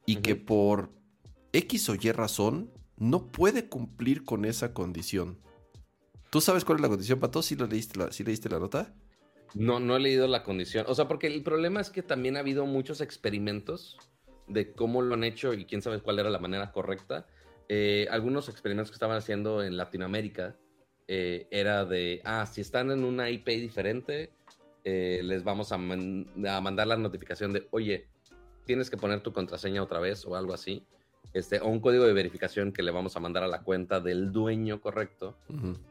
y 0.06 0.16
que 0.16 0.36
por 0.36 0.92
X 1.52 1.88
o 1.88 1.94
Y 1.94 2.12
razón 2.12 2.70
no 2.96 3.30
puede 3.30 3.68
cumplir 3.68 4.24
con 4.24 4.44
esa 4.44 4.72
condición. 4.72 5.40
¿Tú 6.30 6.40
sabes 6.40 6.64
cuál 6.64 6.78
es 6.78 6.82
la 6.82 6.88
condición, 6.88 7.20
Pato? 7.20 7.42
¿Sí, 7.42 7.56
lo 7.56 7.66
leíste, 7.66 7.98
la, 7.98 8.12
¿sí 8.12 8.24
leíste 8.24 8.48
la 8.48 8.58
nota? 8.58 8.94
No, 9.54 9.78
no 9.78 9.96
he 9.96 10.00
leído 10.00 10.26
la 10.26 10.42
condición. 10.42 10.84
O 10.88 10.94
sea, 10.94 11.06
porque 11.06 11.28
el 11.28 11.42
problema 11.42 11.80
es 11.80 11.90
que 11.90 12.02
también 12.02 12.36
ha 12.36 12.40
habido 12.40 12.66
muchos 12.66 13.00
experimentos 13.00 13.98
de 14.48 14.72
cómo 14.72 15.00
lo 15.00 15.14
han 15.14 15.24
hecho 15.24 15.54
y 15.54 15.64
quién 15.64 15.80
sabe 15.80 16.00
cuál 16.00 16.18
era 16.18 16.30
la 16.30 16.38
manera 16.38 16.72
correcta. 16.72 17.26
Eh, 17.68 18.06
algunos 18.10 18.48
experimentos 18.48 18.90
que 18.90 18.96
estaban 18.96 19.16
haciendo 19.16 19.62
en 19.62 19.76
Latinoamérica 19.76 20.56
eh, 21.06 21.46
era 21.50 21.84
de, 21.84 22.20
ah, 22.24 22.46
si 22.46 22.60
están 22.60 22.90
en 22.90 23.04
una 23.04 23.30
IP 23.30 23.46
diferente, 23.48 24.32
eh, 24.84 25.20
les 25.24 25.42
vamos 25.44 25.72
a, 25.72 25.78
mandar 25.78 26.86
la 26.86 26.96
notificación 26.96 27.52
de, 27.52 27.66
oye, 27.70 28.06
tienes 28.66 28.90
que 28.90 28.96
poner 28.96 29.20
tu 29.20 29.32
contraseña 29.32 29.82
otra 29.82 29.98
vez 29.98 30.24
o 30.26 30.36
algo 30.36 30.52
así. 30.52 30.84
Este, 31.32 31.58
o 31.60 31.66
un 31.66 31.80
código 31.80 32.04
de 32.04 32.12
verificación 32.12 32.70
que 32.70 32.82
le 32.82 32.92
vamos 32.92 33.16
a 33.16 33.20
mandar 33.20 33.42
a 33.42 33.48
la 33.48 33.62
cuenta 33.62 33.98
del 33.98 34.30
dueño 34.30 34.80
correcto. 34.80 35.36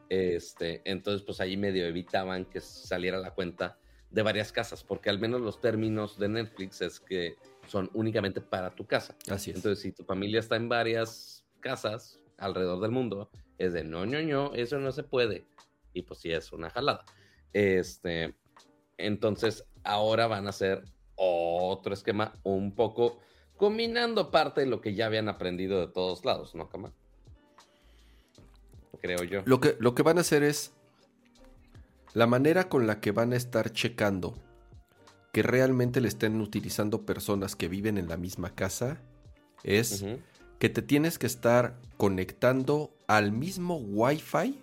este, 0.10 0.82
entonces, 0.86 1.24
pues 1.24 1.42
ahí 1.42 1.58
medio 1.58 1.86
evitaban 1.86 2.46
que 2.46 2.62
saliera 2.62 3.18
la 3.20 3.32
cuenta 3.32 3.78
de 4.10 4.22
varias 4.22 4.52
casas, 4.52 4.84
porque 4.84 5.10
al 5.10 5.20
menos 5.20 5.42
los 5.42 5.60
términos 5.60 6.20
de 6.20 6.30
Netflix 6.30 6.82
es 6.82 7.00
que 7.00 7.36
son 7.68 7.90
únicamente 7.94 8.42
para 8.42 8.70
tu 8.70 8.86
casa. 8.86 9.16
Así 9.30 9.50
es. 9.50 9.58
Entonces, 9.58 9.82
si 9.82 9.92
tu 9.92 10.04
familia 10.04 10.40
está 10.40 10.56
en 10.56 10.70
varias 10.70 11.44
casas 11.60 12.20
alrededor 12.38 12.80
del 12.80 12.92
mundo, 12.92 13.30
es 13.58 13.74
de 13.74 13.84
no, 13.84 14.06
no, 14.06 14.22
no, 14.22 14.54
eso 14.54 14.78
no 14.78 14.92
se 14.92 15.04
puede. 15.04 15.46
Y 15.94 16.04
pues 16.04 16.20
sí, 16.20 16.32
es 16.32 16.54
una 16.54 16.70
jalada. 16.70 17.06
Este, 17.54 18.36
entonces, 18.98 19.66
ahora 19.84 20.28
van 20.28 20.48
a 20.48 20.50
hacer 20.50 20.84
otro 21.16 21.94
esquema 21.94 22.34
un 22.44 22.74
poco 22.74 23.20
combinando 23.58 24.32
parte 24.32 24.62
de 24.62 24.68
lo 24.68 24.82
que 24.82 24.94
ya 24.94 25.06
habían 25.06 25.30
aprendido 25.30 25.80
de 25.80 25.88
todos 25.88 26.26
lados, 26.26 26.56
¿no, 26.56 26.70
Cama? 26.70 26.92
Creo 29.02 29.24
yo. 29.24 29.42
Lo 29.46 29.60
que, 29.60 29.76
lo 29.80 29.96
que 29.96 30.04
van 30.04 30.18
a 30.18 30.22
hacer 30.22 30.44
es 30.44 30.74
la 32.14 32.28
manera 32.28 32.70
con 32.70 32.88
la 32.88 33.00
que 33.00 33.12
van 33.12 33.34
a 33.34 33.36
estar 33.36 33.72
checando 33.72 34.34
que 35.32 35.42
realmente 35.42 36.00
le 36.00 36.08
estén 36.08 36.40
utilizando 36.42 37.06
personas 37.06 37.56
que 37.56 37.68
viven 37.68 37.98
en 37.98 38.08
la 38.08 38.18
misma 38.18 38.54
casa 38.54 39.02
es 39.64 40.06
que 40.60 40.70
te 40.70 40.82
tienes 40.82 41.18
que 41.18 41.26
estar 41.26 41.80
conectando 41.98 42.94
al 43.08 43.32
mismo 43.32 43.78
Wi-Fi 43.78 44.62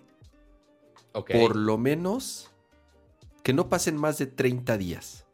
por 1.11 1.55
lo 1.57 1.77
menos 1.77 2.50
que 3.43 3.53
no 3.53 3.69
pasen 3.69 3.97
más 3.97 4.17
de 4.17 4.27
30 4.27 4.77
días 4.77 5.25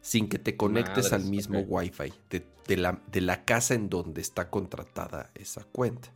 sin 0.00 0.28
que 0.28 0.38
te 0.38 0.56
conectes 0.56 1.12
al 1.12 1.24
mismo 1.24 1.60
Wi-Fi 1.60 2.12
de, 2.30 2.76
la, 2.76 3.02
de, 3.10 3.20
la, 3.20 3.44
casa 3.44 3.74
en 3.74 3.88
donde 3.88 4.20
está 4.20 4.50
contratada 4.50 5.30
esa 5.34 5.64
cuenta. 5.64 6.12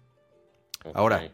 Ahora, 0.95 1.33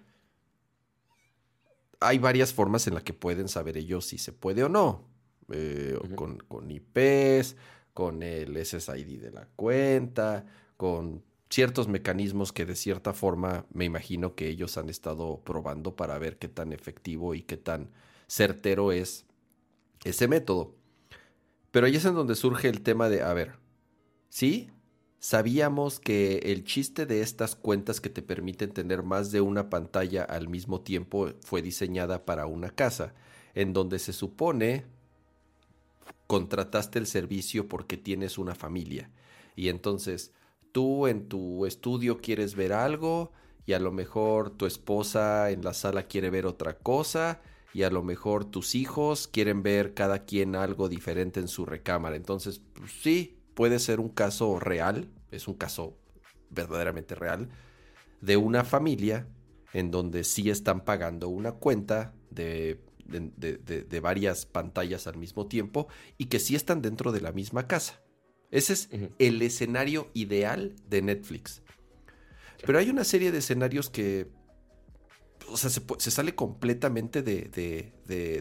hay 2.01 2.19
varias 2.19 2.55
formas 2.55 2.87
en 2.87 2.95
las 2.95 3.03
que 3.03 3.13
pueden 3.13 3.49
saber 3.49 3.77
ellos 3.77 4.07
si 4.07 4.17
se 4.17 4.33
puede 4.33 4.65
o 4.65 4.71
no. 4.71 5.05
Eh, 5.53 5.99
con, 6.15 6.39
con, 6.39 6.71
IPs, 6.71 7.57
con 7.93 8.23
el 8.23 8.57
SSID 8.65 9.21
de 9.21 9.31
la 9.31 9.47
cuenta, 9.55 10.47
con 10.79 11.23
ciertos 11.51 11.89
mecanismos 11.89 12.53
que 12.53 12.65
de 12.65 12.75
cierta 12.75 13.13
forma 13.13 13.67
me 13.71 13.85
imagino 13.85 14.35
que 14.35 14.49
ellos 14.49 14.79
han 14.79 14.89
estado 14.89 15.43
probando 15.45 15.95
para 15.95 16.19
ver 16.19 16.39
qué 16.39 16.49
tan 16.49 16.73
efectivo 16.73 17.35
y 17.35 17.43
qué 17.43 17.59
tan 17.59 17.91
certero 18.27 18.93
es 18.93 19.26
ese 20.09 20.29
método. 20.29 20.75
Pero 21.71 21.87
ahí 21.87 21.97
es 21.97 22.05
en 22.05 22.15
donde 22.15 22.35
surge 22.35 22.69
el 22.69 22.83
tema 22.83 23.09
de, 23.09 23.23
a 23.23 23.33
ver, 23.33 23.57
sí, 24.29 24.71
Sabíamos 25.19 25.99
que 25.99 26.39
el 26.39 26.63
chiste 26.63 27.05
de 27.05 27.21
estas 27.21 27.57
cuentas 27.57 28.01
que 28.01 28.11
te 28.11 28.23
permiten 28.23 28.71
tener 28.71 29.03
más 29.03 29.33
de 29.33 29.41
una 29.41 29.71
pantalla 29.71 30.23
al 30.23 30.49
mismo 30.49 30.83
tiempo 30.83 31.31
fue 31.41 31.63
diseñada 31.63 32.25
para 32.25 32.47
una 32.47 32.71
casa, 32.71 33.13
en 33.55 33.73
donde 33.73 33.99
se 33.99 34.13
supone 34.13 34.85
contrataste 36.27 36.99
el 36.99 37.07
servicio 37.07 37.67
porque 37.69 37.97
tienes 37.97 38.39
una 38.39 38.55
familia. 38.55 39.11
Y 39.57 39.69
entonces 39.69 40.33
tú 40.71 41.07
en 41.07 41.29
tu 41.29 41.67
estudio 41.67 42.19
quieres 42.19 42.55
ver 42.55 42.73
algo 42.73 43.33
y 43.65 43.73
a 43.73 43.81
lo 43.81 43.91
mejor 43.91 44.51
tu 44.51 44.67
esposa 44.67 45.51
en 45.51 45.65
la 45.65 45.75
sala 45.75 46.05
quiere 46.05 46.31
ver 46.31 46.47
otra 46.47 46.79
cosa 46.79 47.41
y 47.77 47.83
a 47.83 47.91
lo 47.91 48.03
mejor 48.03 48.47
tus 48.47 48.75
hijos 48.75 49.29
quieren 49.29 49.63
ver 49.63 49.93
cada 49.93 50.25
quien 50.25 50.57
algo 50.57 50.89
diferente 50.89 51.41
en 51.41 51.47
su 51.47 51.67
recámara. 51.67 52.17
Entonces, 52.17 52.63
pues, 52.73 52.91
sí, 53.03 53.39
puede 53.53 53.81
ser 53.81 54.01
un 54.01 54.09
caso 54.09 54.59
real, 54.59 55.11
es 55.31 55.47
un 55.47 55.57
caso 55.57 55.99
verdaderamente 56.49 57.15
real, 57.15 57.51
de 58.23 58.39
una 58.39 58.65
familia 58.65 59.29
en 59.75 59.91
donde 59.91 60.25
sí 60.25 60.49
están 60.49 60.87
pagando 60.87 61.29
una 61.29 61.53
cuenta 61.53 62.15
de, 62.31 62.81
de, 63.05 64.01
varias 64.01 64.47
pantallas 64.47 65.07
al 65.07 65.19
mismo 65.19 65.47
tiempo 65.47 65.87
y 66.17 66.27
que 66.27 66.39
sí 66.39 66.57
están 66.57 66.81
dentro 66.81 67.13
de 67.13 67.21
la 67.21 67.33
misma 67.33 67.67
casa. 67.67 68.01
Ese 68.51 68.73
es 68.73 68.89
el 69.19 69.43
escenario 69.43 70.11
ideal 70.15 70.77
de 70.89 71.03
Netflix. 71.03 71.61
Pero 72.65 72.79
hay 72.79 72.89
una 72.89 73.05
serie 73.05 73.33
de 73.33 73.39
escenarios 73.41 73.91
que, 73.91 74.31
o 75.49 75.57
sea, 75.57 75.71
se, 75.71 76.11
sale 76.11 76.35
completamente 76.35 77.23
de, 77.23 77.93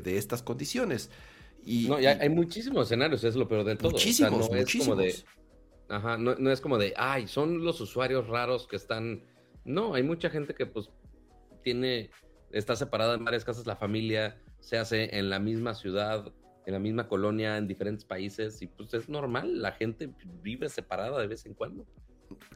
estas 0.05 0.43
condiciones. 0.43 1.09
Y, 1.63 1.87
no, 1.87 1.95
hay, 1.95 2.29
muchísimos 2.29 2.87
escenarios, 2.87 3.23
es 3.23 3.35
lo 3.35 3.47
peor 3.47 3.63
de 3.63 3.75
todo. 3.75 3.91
Muchísimos, 3.91 4.49
no 4.49 4.55
Es 4.55 4.77
como 4.77 4.95
de, 4.95 5.15
ajá, 5.89 6.17
no, 6.17 6.51
es 6.51 6.61
como 6.61 6.77
de, 6.77 6.93
ay, 6.95 7.27
son 7.27 7.63
los 7.63 7.81
usuarios 7.81 8.27
raros 8.27 8.67
que 8.67 8.75
están. 8.75 9.23
No, 9.63 9.95
hay 9.95 10.03
mucha 10.03 10.29
gente 10.29 10.53
que 10.53 10.65
pues 10.65 10.89
tiene, 11.63 12.11
está 12.51 12.75
separada 12.75 13.15
en 13.15 13.25
varias 13.25 13.43
casas, 13.43 13.65
la 13.65 13.75
familia 13.75 14.39
se 14.59 14.77
hace 14.77 15.17
en 15.17 15.29
la 15.29 15.39
misma 15.39 15.73
ciudad, 15.73 16.31
en 16.65 16.73
la 16.73 16.79
misma 16.79 17.07
colonia, 17.07 17.57
en 17.57 17.67
diferentes 17.67 18.05
países, 18.05 18.61
y 18.61 18.67
pues 18.67 18.93
es 18.93 19.09
normal, 19.09 19.61
la 19.61 19.71
gente 19.71 20.11
vive 20.41 20.69
separada 20.69 21.19
de 21.19 21.27
vez 21.27 21.45
en 21.45 21.53
cuando. 21.53 21.85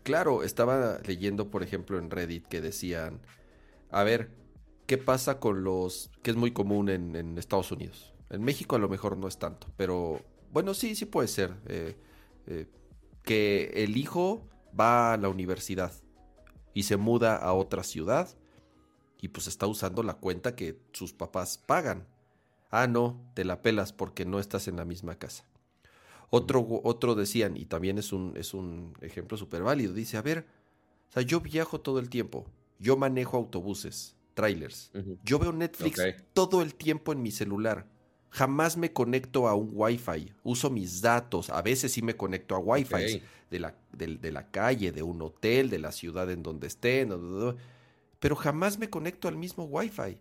Claro, 0.04 0.44
estaba 0.44 1.00
leyendo, 1.06 1.50
por 1.50 1.64
ejemplo, 1.64 1.98
en 1.98 2.10
Reddit 2.10 2.48
que 2.48 2.62
decían, 2.62 3.22
a 3.92 4.04
ver, 4.04 4.32
¿qué 4.88 4.98
pasa 4.98 5.40
con 5.40 5.64
los, 5.64 6.12
que 6.24 6.32
es 6.32 6.38
muy 6.38 6.52
común 6.52 6.90
en 6.90 7.38
Estados 7.38 7.72
Unidos? 7.72 8.14
En 8.30 8.44
México 8.44 8.76
a 8.76 8.80
lo 8.80 8.90
mejor 8.90 9.18
no 9.18 9.28
es 9.28 9.40
tanto, 9.40 9.68
pero 9.76 10.22
bueno, 10.52 10.74
sí, 10.74 10.96
sí 10.96 11.06
puede 11.06 11.28
ser. 11.28 11.56
Eh, 11.66 11.96
eh, 12.48 12.68
que 13.24 13.72
el 13.76 13.98
hijo 13.98 14.48
va 14.80 15.14
a 15.14 15.18
la 15.18 15.30
universidad 15.30 15.92
y 16.74 16.84
se 16.84 16.98
muda 16.98 17.36
a 17.36 17.54
otra 17.54 17.84
ciudad 17.84 18.30
y 19.20 19.30
pues 19.30 19.48
está 19.48 19.68
usando 19.68 20.04
la 20.04 20.16
cuenta 20.16 20.56
que 20.56 20.80
sus 20.94 21.14
papás 21.14 21.58
pagan. 21.58 22.08
Ah, 22.72 22.88
no, 22.88 23.20
te 23.34 23.46
la 23.46 23.62
pelas 23.62 23.94
porque 23.94 24.26
no 24.26 24.40
estás 24.40 24.68
en 24.68 24.78
la 24.78 24.86
misma 24.86 25.16
casa. 25.16 25.44
Otro, 26.30 26.66
otro 26.84 27.16
decían, 27.16 27.58
y 27.58 27.66
también 27.66 27.98
es 27.98 28.14
un, 28.14 28.34
es 28.38 28.54
un 28.54 28.94
ejemplo 29.02 29.38
súper 29.38 29.64
válido, 29.64 29.94
dice, 29.94 30.18
a 30.18 30.22
ver, 30.22 30.46
o 31.10 31.12
sea, 31.12 31.24
yo 31.24 31.42
viajo 31.42 31.82
todo 31.82 31.98
el 31.98 32.10
tiempo, 32.10 32.46
yo 32.80 32.98
manejo 32.98 33.38
autobuses, 33.38 34.16
trailers, 34.34 34.92
yo 35.24 35.38
veo 35.38 35.54
Netflix 35.54 36.02
todo 36.34 36.62
el 36.62 36.74
tiempo 36.74 37.14
en 37.14 37.22
mi 37.22 37.32
celular 37.32 37.86
jamás 38.30 38.78
me 38.78 38.94
conecto 38.94 39.48
a 39.48 39.56
un 39.56 39.72
Wi-Fi. 39.74 40.34
Uso 40.44 40.70
mis 40.70 41.02
datos. 41.02 41.50
A 41.50 41.62
veces 41.62 41.92
sí 41.92 42.02
me 42.02 42.16
conecto 42.16 42.56
a 42.56 42.60
Wi-Fi 42.60 43.22
de, 43.50 43.60
la, 43.60 43.76
de, 43.92 44.32
la, 44.32 44.50
calle, 44.52 44.92
de 44.92 45.04
un 45.04 45.22
hotel, 45.22 45.70
de 45.70 45.80
la 45.80 45.92
ciudad 45.92 46.30
en 46.30 46.44
donde 46.44 46.68
esté. 46.68 47.08
pero 48.20 48.36
jamás 48.36 48.78
me 48.78 48.90
conecto 48.90 49.28
al 49.28 49.38
mismo 49.38 49.66
Wi-Fi. 49.66 50.20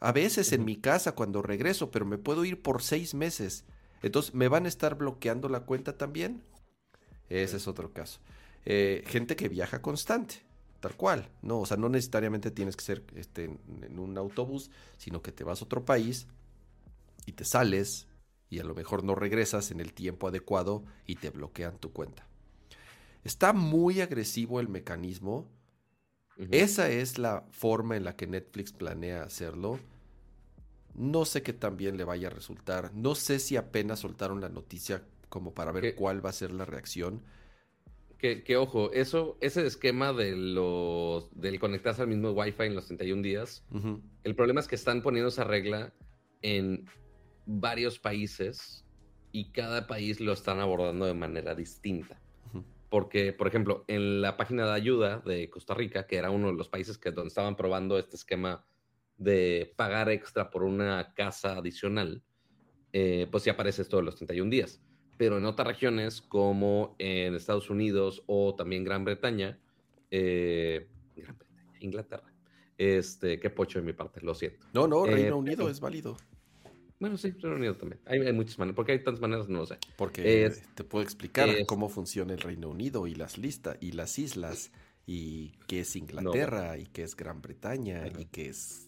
A 0.00 0.12
veces 0.12 0.52
en 0.52 0.64
mi 0.64 0.76
casa 0.76 1.12
cuando 1.12 1.42
regreso, 1.42 1.90
pero 1.90 2.06
me 2.06 2.18
puedo 2.18 2.44
ir 2.44 2.62
por 2.62 2.82
seis 2.82 3.14
meses. 3.14 3.64
Entonces, 4.02 4.34
¿me 4.34 4.48
van 4.48 4.64
a 4.64 4.68
estar 4.68 4.94
bloqueando 4.96 5.50
la 5.50 5.60
cuenta 5.60 5.98
también? 5.98 6.42
Ese 7.28 7.58
es 7.58 7.68
otro 7.68 7.92
caso. 7.92 8.20
Eh, 8.64 9.04
gente 9.06 9.36
que 9.36 9.50
viaja 9.50 9.82
constante, 9.82 10.36
tal 10.80 10.96
cual. 10.96 11.28
No, 11.42 11.60
o 11.60 11.66
sea, 11.66 11.76
no 11.76 11.88
necesariamente 11.88 12.50
tienes 12.50 12.76
que 12.76 12.84
ser 12.84 13.04
este, 13.14 13.44
en 13.44 13.98
un 13.98 14.18
autobús, 14.18 14.70
sino 14.98 15.22
que 15.22 15.32
te 15.32 15.44
vas 15.44 15.60
a 15.60 15.64
otro 15.64 15.84
país, 15.84 16.26
y 17.26 17.32
te 17.32 17.44
sales 17.44 18.06
y 18.48 18.58
a 18.58 18.64
lo 18.64 18.74
mejor 18.74 19.04
no 19.04 19.14
regresas 19.14 19.70
en 19.70 19.80
el 19.80 19.92
tiempo 19.92 20.28
adecuado 20.28 20.84
y 21.06 21.16
te 21.16 21.30
bloquean 21.30 21.78
tu 21.78 21.92
cuenta. 21.92 22.26
Está 23.22 23.52
muy 23.52 24.00
agresivo 24.00 24.60
el 24.60 24.68
mecanismo. 24.68 25.46
Esa 26.50 26.88
es 26.88 27.18
la 27.18 27.44
forma 27.50 27.96
en 27.96 28.04
la 28.04 28.16
que 28.16 28.26
Netflix 28.26 28.72
planea 28.72 29.22
hacerlo. 29.22 29.78
No 30.94 31.24
sé 31.24 31.42
qué 31.42 31.52
tan 31.52 31.76
bien 31.76 31.96
le 31.96 32.04
vaya 32.04 32.28
a 32.28 32.30
resultar. 32.30 32.92
No 32.94 33.14
sé 33.14 33.38
si 33.38 33.56
apenas 33.56 34.00
soltaron 34.00 34.40
la 34.40 34.48
noticia 34.48 35.04
como 35.28 35.52
para 35.54 35.70
ver 35.70 35.94
cuál 35.94 36.24
va 36.24 36.30
a 36.30 36.34
ser 36.34 36.50
la 36.50 36.64
reacción. 36.64 37.22
Que, 38.20 38.56
ojo, 38.58 38.92
eso, 38.92 39.38
ese 39.40 39.66
esquema 39.66 40.12
de 40.12 40.36
los, 40.36 41.30
del 41.40 41.58
conectarse 41.58 42.02
al 42.02 42.08
mismo 42.08 42.32
Wi-Fi 42.32 42.64
en 42.64 42.74
los 42.74 42.86
31 42.86 43.22
días, 43.22 43.64
el 44.24 44.34
problema 44.34 44.60
es 44.60 44.68
que 44.68 44.74
están 44.74 45.00
poniendo 45.00 45.30
esa 45.30 45.44
regla 45.44 45.94
en 46.42 46.84
varios 47.46 47.98
países 47.98 48.84
y 49.32 49.52
cada 49.52 49.86
país 49.86 50.20
lo 50.20 50.32
están 50.32 50.60
abordando 50.60 51.06
de 51.06 51.14
manera 51.14 51.54
distinta. 51.54 52.20
Porque, 52.90 53.32
por 53.32 53.46
ejemplo, 53.46 53.84
en 53.86 54.20
la 54.20 54.36
página 54.36 54.66
de 54.66 54.72
ayuda 54.72 55.20
de 55.24 55.48
Costa 55.48 55.74
Rica, 55.74 56.06
que 56.06 56.16
era 56.16 56.30
uno 56.30 56.48
de 56.48 56.54
los 56.54 56.68
países 56.68 56.98
que 56.98 57.12
donde 57.12 57.28
estaban 57.28 57.56
probando 57.56 57.98
este 57.98 58.16
esquema 58.16 58.66
de 59.16 59.72
pagar 59.76 60.10
extra 60.10 60.50
por 60.50 60.64
una 60.64 61.14
casa 61.14 61.56
adicional, 61.56 62.22
eh, 62.92 63.28
pues 63.30 63.44
sí 63.44 63.50
aparece 63.50 63.82
esto 63.82 63.98
de 63.98 64.02
los 64.02 64.16
31 64.16 64.50
días. 64.50 64.82
Pero 65.20 65.36
en 65.36 65.44
otras 65.44 65.68
regiones, 65.68 66.22
como 66.22 66.96
en 66.98 67.34
Estados 67.34 67.68
Unidos 67.68 68.22
o 68.24 68.54
también 68.54 68.84
Gran 68.84 69.04
Bretaña, 69.04 69.58
eh, 70.10 70.88
Gran 71.14 71.36
Bretaña 71.36 71.78
Inglaterra, 71.80 72.32
Este, 72.78 73.38
qué 73.38 73.50
pocho 73.50 73.80
de 73.80 73.84
mi 73.84 73.92
parte, 73.92 74.22
lo 74.22 74.34
siento. 74.34 74.66
No, 74.72 74.88
no, 74.88 75.04
Reino 75.04 75.28
eh, 75.28 75.32
Unido 75.32 75.68
es 75.68 75.78
válido. 75.78 76.16
Bueno, 76.98 77.18
sí, 77.18 77.32
Reino 77.32 77.56
Unido 77.58 77.74
también. 77.74 78.00
Hay, 78.06 78.32
muchas 78.32 78.58
maneras. 78.58 78.76
¿Por 78.76 78.86
qué 78.86 78.92
hay 78.92 79.04
tantas 79.04 79.20
maneras? 79.20 79.46
No 79.50 79.58
lo 79.58 79.66
sé. 79.66 79.76
Porque 79.98 80.54
te 80.74 80.84
puedo 80.84 81.04
explicar 81.04 81.50
cómo 81.66 81.90
funciona 81.90 82.32
el 82.32 82.40
Reino 82.40 82.70
Unido 82.70 83.06
y 83.06 83.14
las 83.14 83.36
listas 83.36 83.76
y 83.78 83.92
las 83.92 84.18
islas 84.18 84.72
y 85.04 85.52
qué 85.66 85.80
es 85.80 85.96
Inglaterra 85.96 86.78
y 86.78 86.86
qué 86.86 87.02
es 87.02 87.14
Gran 87.14 87.42
Bretaña 87.42 88.06
y 88.18 88.24
qué 88.24 88.48
es... 88.48 88.86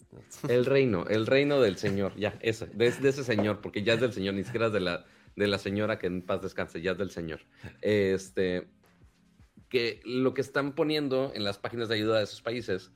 El 0.49 0.65
reino, 0.65 1.05
el 1.07 1.27
reino 1.27 1.61
del 1.61 1.77
Señor, 1.77 2.15
ya, 2.15 2.39
ese, 2.41 2.65
de, 2.65 2.87
ese 2.87 3.23
Señor, 3.23 3.61
porque 3.61 3.83
ya 3.83 3.93
es 3.93 4.01
del 4.01 4.13
Señor, 4.13 4.33
ni 4.33 4.43
siquiera 4.43 4.67
es 4.67 4.73
de 4.73 4.79
la, 4.79 5.05
de 5.35 5.47
la 5.47 5.57
señora 5.57 5.99
que 5.99 6.07
en 6.07 6.21
paz 6.21 6.41
descanse, 6.41 6.81
ya 6.81 6.91
es 6.91 6.97
del 6.97 7.11
Señor. 7.11 7.41
Este, 7.81 8.67
que 9.69 10.01
lo 10.05 10.33
que 10.33 10.41
están 10.41 10.73
poniendo 10.75 11.31
en 11.33 11.43
las 11.43 11.57
páginas 11.57 11.89
de 11.89 11.95
ayuda 11.95 12.17
de 12.17 12.25
esos 12.25 12.41
países 12.41 12.91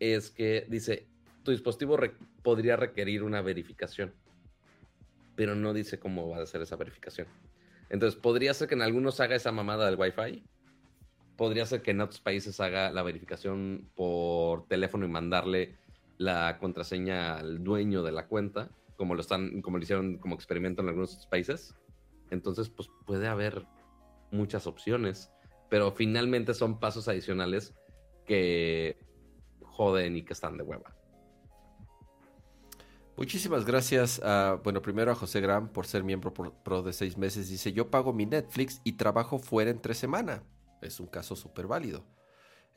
es 0.00 0.30
que 0.30 0.66
dice, 0.68 1.06
tu 1.42 1.50
dispositivo 1.50 1.98
podría 2.42 2.76
requerir 2.76 3.22
una 3.22 3.42
verificación, 3.42 4.14
pero 5.34 5.54
no 5.54 5.74
dice 5.74 5.98
cómo 5.98 6.28
va 6.28 6.42
a 6.42 6.46
ser 6.46 6.62
esa 6.62 6.76
verificación. 6.76 7.26
Entonces, 7.88 8.18
podría 8.18 8.52
ser 8.54 8.68
que 8.68 8.74
en 8.74 8.82
algunos 8.82 9.20
haga 9.20 9.36
esa 9.36 9.52
mamada 9.52 9.86
del 9.86 9.98
Wi-Fi, 9.98 10.42
podría 11.36 11.66
ser 11.66 11.82
que 11.82 11.92
en 11.92 12.00
otros 12.00 12.20
países 12.20 12.58
haga 12.60 12.90
la 12.90 13.02
verificación 13.02 13.88
por 13.94 14.66
teléfono 14.66 15.06
y 15.06 15.08
mandarle 15.08 15.76
la 16.18 16.58
contraseña 16.58 17.36
al 17.36 17.62
dueño 17.62 18.02
de 18.02 18.12
la 18.12 18.26
cuenta, 18.26 18.70
como 18.96 19.14
lo 19.14 19.20
están, 19.20 19.62
como 19.62 19.78
lo 19.78 19.82
hicieron 19.82 20.18
como 20.18 20.34
experimento 20.34 20.82
en 20.82 20.88
algunos 20.88 21.26
países. 21.26 21.74
Entonces, 22.30 22.68
pues 22.68 22.88
puede 23.06 23.28
haber 23.28 23.66
muchas 24.30 24.66
opciones, 24.66 25.30
pero 25.68 25.92
finalmente 25.92 26.54
son 26.54 26.80
pasos 26.80 27.08
adicionales 27.08 27.74
que 28.24 28.98
joden 29.62 30.16
y 30.16 30.22
que 30.22 30.32
están 30.32 30.56
de 30.56 30.64
hueva. 30.64 30.96
Muchísimas 33.16 33.64
gracias 33.64 34.20
bueno, 34.62 34.82
primero 34.82 35.10
a 35.10 35.14
José 35.14 35.40
Gram 35.40 35.68
por 35.68 35.86
ser 35.86 36.04
miembro 36.04 36.34
pro 36.34 36.82
de 36.82 36.92
seis 36.92 37.16
meses. 37.16 37.48
Dice, 37.48 37.72
yo 37.72 37.90
pago 37.90 38.12
mi 38.12 38.26
Netflix 38.26 38.80
y 38.84 38.92
trabajo 38.92 39.38
fuera 39.38 39.70
entre 39.70 39.94
semana 39.94 40.42
es 40.82 41.00
un 41.00 41.06
caso 41.06 41.36
súper 41.36 41.66
válido. 41.66 42.04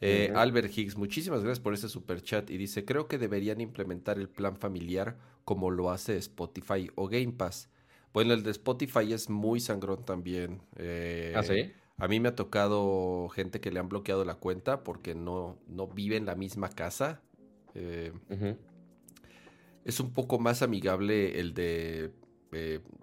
Eh, 0.01 0.31
Albert 0.33 0.75
Higgs, 0.77 0.95
muchísimas 0.95 1.41
gracias 1.41 1.59
por 1.59 1.73
ese 1.73 1.89
super 1.89 2.21
chat 2.21 2.49
y 2.49 2.57
dice, 2.57 2.85
creo 2.85 3.07
que 3.07 3.17
deberían 3.17 3.59
implementar 3.59 4.17
el 4.17 4.29
plan 4.29 4.55
familiar 4.55 5.17
como 5.43 5.71
lo 5.71 5.91
hace 5.91 6.17
Spotify 6.17 6.89
o 6.95 7.07
Game 7.07 7.33
Pass. 7.33 7.69
Bueno, 8.13 8.33
el 8.33 8.43
de 8.43 8.51
Spotify 8.51 9.11
es 9.11 9.29
muy 9.29 9.59
sangrón 9.59 10.05
también. 10.05 10.61
Eh, 10.77 11.33
¿Ah, 11.35 11.43
sí? 11.43 11.71
A 11.97 12.07
mí 12.07 12.19
me 12.19 12.29
ha 12.29 12.35
tocado 12.35 13.27
gente 13.29 13.59
que 13.59 13.71
le 13.71 13.79
han 13.79 13.89
bloqueado 13.89 14.23
la 14.23 14.35
cuenta 14.35 14.83
porque 14.83 15.15
no, 15.15 15.59
no 15.67 15.87
vive 15.87 16.15
en 16.15 16.25
la 16.25 16.35
misma 16.35 16.69
casa. 16.69 17.21
Eh, 17.75 18.13
es 19.83 19.99
un 19.99 20.13
poco 20.13 20.39
más 20.39 20.61
amigable 20.61 21.39
el 21.39 21.53
de, 21.53 22.13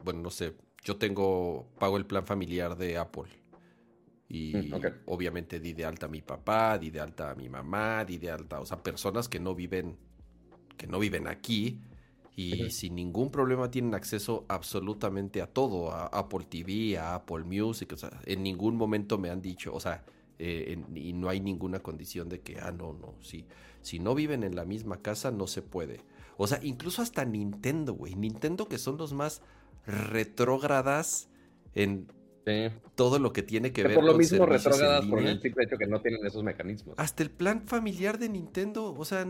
bueno, 0.02 0.22
no 0.22 0.30
sé, 0.30 0.54
yo 0.82 0.96
tengo, 0.96 1.68
pago 1.78 1.98
el 1.98 2.06
plan 2.06 2.24
familiar 2.24 2.76
de 2.76 2.96
Apple. 2.96 3.24
Y 4.28 4.54
mm, 4.54 4.74
obviamente 5.06 5.60
di 5.60 5.72
de 5.72 5.84
alta 5.84 6.06
a 6.06 6.08
mi 6.08 6.22
papá, 6.22 6.78
di 6.78 6.90
de 6.90 7.00
alta 7.00 7.30
a 7.30 7.34
mi 7.34 7.48
mamá, 7.48 8.04
di 8.04 8.18
de 8.18 8.30
alta, 8.30 8.60
o 8.60 8.66
sea, 8.66 8.82
personas 8.82 9.28
que 9.28 9.38
no 9.38 9.54
viven, 9.54 9.96
que 10.76 10.86
no 10.86 10.98
viven 10.98 11.28
aquí 11.28 11.80
y 12.36 12.68
sin 12.70 12.96
ningún 12.96 13.30
problema 13.30 13.70
tienen 13.70 13.94
acceso 13.94 14.44
absolutamente 14.48 15.40
a 15.40 15.46
todo, 15.46 15.90
a 15.90 16.06
Apple 16.06 16.44
TV, 16.50 16.98
a 16.98 17.14
Apple 17.14 17.44
Music, 17.44 17.92
o 17.94 17.96
sea, 17.96 18.20
en 18.26 18.42
ningún 18.42 18.76
momento 18.76 19.16
me 19.16 19.30
han 19.30 19.40
dicho, 19.40 19.72
o 19.72 19.80
sea, 19.80 20.04
eh, 20.38 20.78
y 20.94 21.14
no 21.14 21.30
hay 21.30 21.40
ninguna 21.40 21.80
condición 21.80 22.28
de 22.28 22.40
que, 22.40 22.58
ah, 22.60 22.72
no, 22.72 22.92
no, 22.92 23.14
si, 23.22 23.46
si 23.80 24.00
no 24.00 24.14
viven 24.14 24.44
en 24.44 24.54
la 24.54 24.66
misma 24.66 25.00
casa 25.00 25.30
no 25.30 25.46
se 25.46 25.62
puede. 25.62 26.00
O 26.36 26.46
sea, 26.46 26.60
incluso 26.62 27.00
hasta 27.00 27.24
Nintendo, 27.24 27.94
güey, 27.94 28.14
Nintendo 28.14 28.68
que 28.68 28.76
son 28.76 28.98
los 28.98 29.14
más 29.14 29.40
retrógradas 29.86 31.30
en 31.74 32.06
todo 32.94 33.18
lo 33.18 33.32
que 33.32 33.42
tiene 33.42 33.72
que 33.72 33.82
ver 33.82 33.94
por 33.94 34.04
lo 34.04 34.16
mismo 34.16 34.46
retrógradas 34.46 35.04
por 35.06 35.20
el 35.20 35.40
simple 35.40 35.64
hecho 35.64 35.76
que 35.76 35.86
no 35.86 36.00
tienen 36.00 36.24
esos 36.24 36.44
mecanismos. 36.44 36.94
Hasta 36.98 37.22
el 37.22 37.30
plan 37.30 37.66
familiar 37.66 38.18
de 38.18 38.28
Nintendo, 38.28 38.94
o 38.96 39.04
sea, 39.04 39.26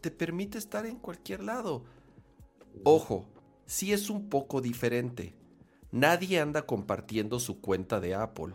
te 0.00 0.10
permite 0.10 0.58
estar 0.58 0.84
en 0.84 0.96
cualquier 0.96 1.42
lado. 1.42 1.84
Ojo, 2.84 3.26
sí 3.64 3.92
es 3.92 4.10
un 4.10 4.28
poco 4.28 4.60
diferente. 4.60 5.34
Nadie 5.90 6.40
anda 6.40 6.66
compartiendo 6.66 7.40
su 7.40 7.60
cuenta 7.60 8.00
de 8.00 8.14
Apple. 8.14 8.54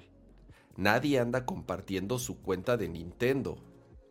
Nadie 0.78 1.20
anda 1.20 1.46
compartiendo 1.46 2.20
su 2.20 2.40
cuenta 2.42 2.78
de 2.78 2.90
Nintendo. 2.90 3.58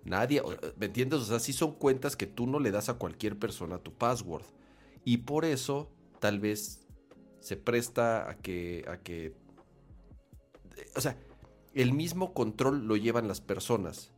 Nadie, 0.04 0.42
¿me 0.78 0.86
entiendes? 0.86 1.20
O 1.20 1.24
sea, 1.24 1.38
sí 1.38 1.52
son 1.52 1.74
cuentas 1.74 2.16
que 2.16 2.26
tú 2.26 2.48
no 2.48 2.58
le 2.58 2.72
das 2.72 2.88
a 2.88 2.94
cualquier 2.94 3.38
persona 3.38 3.78
tu 3.78 3.92
password. 3.92 4.44
Y 5.04 5.18
por 5.18 5.44
eso, 5.44 5.92
tal 6.18 6.40
vez 6.40 6.86
se 7.38 7.56
presta 7.56 8.28
a 8.28 8.36
que, 8.36 8.84
a 8.88 8.98
que 8.98 9.34
o 10.96 11.00
sea, 11.00 11.16
el 11.74 11.92
mismo 11.92 12.34
control 12.34 12.86
lo 12.86 12.96
llevan 12.96 13.28
las 13.28 13.40
personas, 13.40 14.10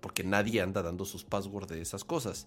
porque 0.00 0.24
nadie 0.24 0.60
anda 0.60 0.82
dando 0.82 1.04
sus 1.04 1.24
passwords 1.24 1.68
de 1.68 1.80
esas 1.80 2.04
cosas. 2.04 2.46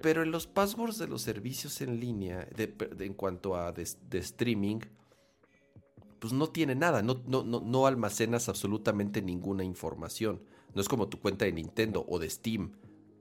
Pero 0.00 0.22
en 0.22 0.30
los 0.30 0.46
passwords 0.46 0.98
de 0.98 1.06
los 1.06 1.22
servicios 1.22 1.80
en 1.80 2.00
línea, 2.00 2.48
en 2.56 3.14
cuanto 3.14 3.54
a 3.56 3.72
de, 3.72 3.86
streaming, 4.18 4.80
pues 6.18 6.32
no 6.32 6.48
tiene 6.48 6.74
nada, 6.74 7.02
no, 7.02 7.22
no, 7.26 7.42
no, 7.44 7.86
almacenas 7.86 8.48
absolutamente 8.48 9.22
ninguna 9.22 9.64
información. 9.64 10.42
No 10.74 10.80
es 10.80 10.88
como 10.88 11.08
tu 11.08 11.20
cuenta 11.20 11.44
de 11.44 11.52
Nintendo 11.52 12.04
o 12.08 12.18
de 12.18 12.30
Steam. 12.30 12.72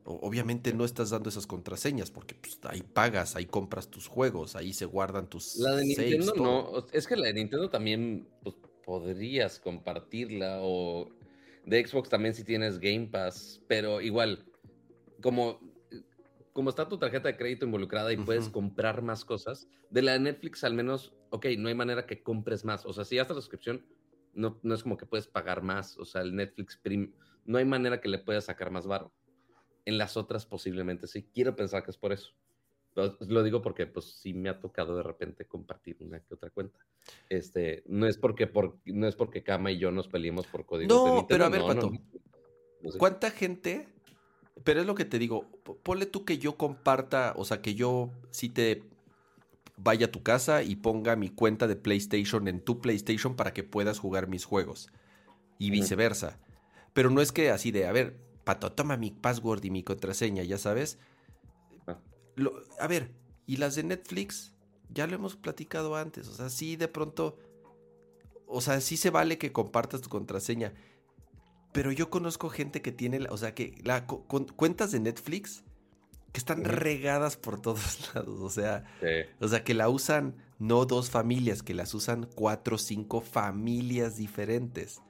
obviamente 0.05 0.73
no 0.73 0.85
estás 0.85 1.11
dando 1.11 1.29
esas 1.29 1.45
contraseñas 1.45 2.09
porque 2.09 2.35
pues, 2.35 2.59
ahí 2.63 2.81
pagas, 2.81 3.35
ahí 3.35 3.45
compras 3.45 3.87
tus 3.89 4.07
juegos, 4.07 4.55
ahí 4.55 4.73
se 4.73 4.85
guardan 4.85 5.27
tus. 5.27 5.57
La 5.57 5.75
de 5.75 5.85
Nintendo 5.85 6.33
no, 6.35 6.87
es 6.91 7.05
que 7.05 7.15
la 7.15 7.27
de 7.27 7.33
Nintendo 7.33 7.69
también 7.69 8.27
pues, 8.43 8.55
podrías 8.91 9.57
compartirla 9.57 10.57
o 10.59 11.09
de 11.65 11.87
Xbox 11.87 12.09
también 12.09 12.33
si 12.33 12.43
tienes 12.43 12.77
Game 12.77 13.07
Pass, 13.07 13.61
pero 13.65 14.01
igual, 14.01 14.43
como, 15.21 15.61
como 16.51 16.69
está 16.69 16.89
tu 16.89 16.97
tarjeta 16.97 17.29
de 17.29 17.37
crédito 17.37 17.63
involucrada 17.63 18.11
y 18.11 18.17
puedes 18.17 18.49
comprar 18.49 19.01
más 19.01 19.23
cosas, 19.23 19.69
de 19.89 20.01
la 20.01 20.19
Netflix 20.19 20.65
al 20.65 20.73
menos, 20.73 21.13
ok, 21.29 21.45
no 21.57 21.69
hay 21.69 21.75
manera 21.75 22.05
que 22.05 22.21
compres 22.21 22.65
más, 22.65 22.85
o 22.85 22.91
sea, 22.91 23.05
si 23.05 23.15
ya 23.15 23.21
está 23.21 23.33
la 23.33 23.39
suscripción, 23.39 23.85
no, 24.33 24.59
no 24.61 24.75
es 24.75 24.83
como 24.83 24.97
que 24.97 25.05
puedes 25.05 25.25
pagar 25.25 25.61
más, 25.61 25.97
o 25.97 26.03
sea, 26.03 26.19
el 26.19 26.35
Netflix 26.35 26.77
no 27.45 27.59
hay 27.59 27.65
manera 27.65 28.01
que 28.01 28.09
le 28.09 28.17
puedas 28.17 28.43
sacar 28.43 28.71
más 28.71 28.87
barro. 28.87 29.13
En 29.85 29.97
las 29.97 30.17
otras 30.17 30.45
posiblemente 30.45 31.07
sí, 31.07 31.29
quiero 31.33 31.55
pensar 31.55 31.81
que 31.81 31.91
es 31.91 31.97
por 31.97 32.11
eso. 32.11 32.33
Lo 32.95 33.43
digo 33.43 33.61
porque 33.61 33.87
pues 33.87 34.05
sí 34.05 34.33
me 34.33 34.49
ha 34.49 34.59
tocado 34.59 34.97
de 34.97 35.03
repente 35.03 35.45
compartir 35.45 35.97
una 36.01 36.19
que 36.19 36.33
otra 36.33 36.49
cuenta. 36.49 36.79
Este, 37.29 37.83
no 37.87 38.05
es 38.05 38.17
porque 38.17 38.47
por, 38.47 38.77
no 38.85 39.07
es 39.07 39.15
porque 39.15 39.43
Kama 39.43 39.71
y 39.71 39.77
yo 39.77 39.91
nos 39.91 40.09
peleemos 40.09 40.45
por 40.47 40.65
código. 40.65 40.93
No, 40.93 41.25
pero 41.27 41.45
a 41.45 41.49
ver, 41.49 41.61
Pato. 41.61 41.91
¿Cuánta 42.97 43.31
gente? 43.31 43.87
Pero 44.63 44.81
es 44.81 44.85
lo 44.85 44.95
que 44.95 45.05
te 45.05 45.19
digo, 45.19 45.49
ponle 45.83 46.05
tú 46.05 46.25
que 46.25 46.37
yo 46.37 46.57
comparta, 46.57 47.33
o 47.37 47.45
sea, 47.45 47.61
que 47.61 47.75
yo 47.75 48.11
sí 48.29 48.49
te 48.49 48.83
vaya 49.77 50.07
a 50.07 50.11
tu 50.11 50.21
casa 50.21 50.61
y 50.61 50.75
ponga 50.75 51.15
mi 51.15 51.29
cuenta 51.29 51.67
de 51.67 51.75
PlayStation 51.77 52.47
en 52.47 52.59
tu 52.59 52.81
PlayStation 52.81 53.35
para 53.35 53.53
que 53.53 53.63
puedas 53.63 53.99
jugar 53.99 54.27
mis 54.27 54.43
juegos. 54.43 54.91
Y 55.57 55.69
viceversa. 55.69 56.39
Pero 56.93 57.09
no 57.09 57.21
es 57.21 57.31
que 57.31 57.51
así 57.51 57.71
de, 57.71 57.85
a 57.85 57.91
ver, 57.91 58.17
Pato, 58.43 58.71
toma 58.71 58.97
mi 58.97 59.11
password 59.11 59.63
y 59.63 59.69
mi 59.69 59.83
contraseña, 59.83 60.43
ya 60.43 60.57
sabes 60.57 60.99
a 62.79 62.87
ver, 62.87 63.11
y 63.45 63.57
las 63.57 63.75
de 63.75 63.83
Netflix, 63.83 64.53
ya 64.89 65.07
lo 65.07 65.15
hemos 65.15 65.35
platicado 65.35 65.95
antes. 65.95 66.27
O 66.27 66.33
sea, 66.33 66.49
sí, 66.49 66.75
de 66.75 66.87
pronto. 66.87 67.37
O 68.47 68.61
sea, 68.61 68.81
sí 68.81 68.97
se 68.97 69.09
vale 69.09 69.37
que 69.37 69.51
compartas 69.51 70.01
tu 70.01 70.09
contraseña. 70.09 70.73
Pero 71.71 71.91
yo 71.91 72.09
conozco 72.09 72.49
gente 72.49 72.81
que 72.81 72.91
tiene, 72.91 73.25
o 73.29 73.37
sea, 73.37 73.55
que 73.55 73.79
la, 73.83 74.05
cuentas 74.05 74.91
de 74.91 74.99
Netflix 74.99 75.63
que 76.33 76.39
están 76.39 76.65
regadas 76.65 77.37
por 77.37 77.61
todos 77.61 78.11
lados. 78.15 78.39
O 78.41 78.49
sea, 78.49 78.83
o 79.39 79.47
sea, 79.47 79.63
que 79.63 79.73
la 79.73 79.87
usan 79.89 80.35
no 80.59 80.85
dos 80.85 81.09
familias, 81.09 81.63
que 81.63 81.73
las 81.73 81.93
usan 81.93 82.27
cuatro 82.35 82.75
o 82.75 82.79
cinco 82.79 83.21
familias 83.21 84.17
diferentes 84.17 85.01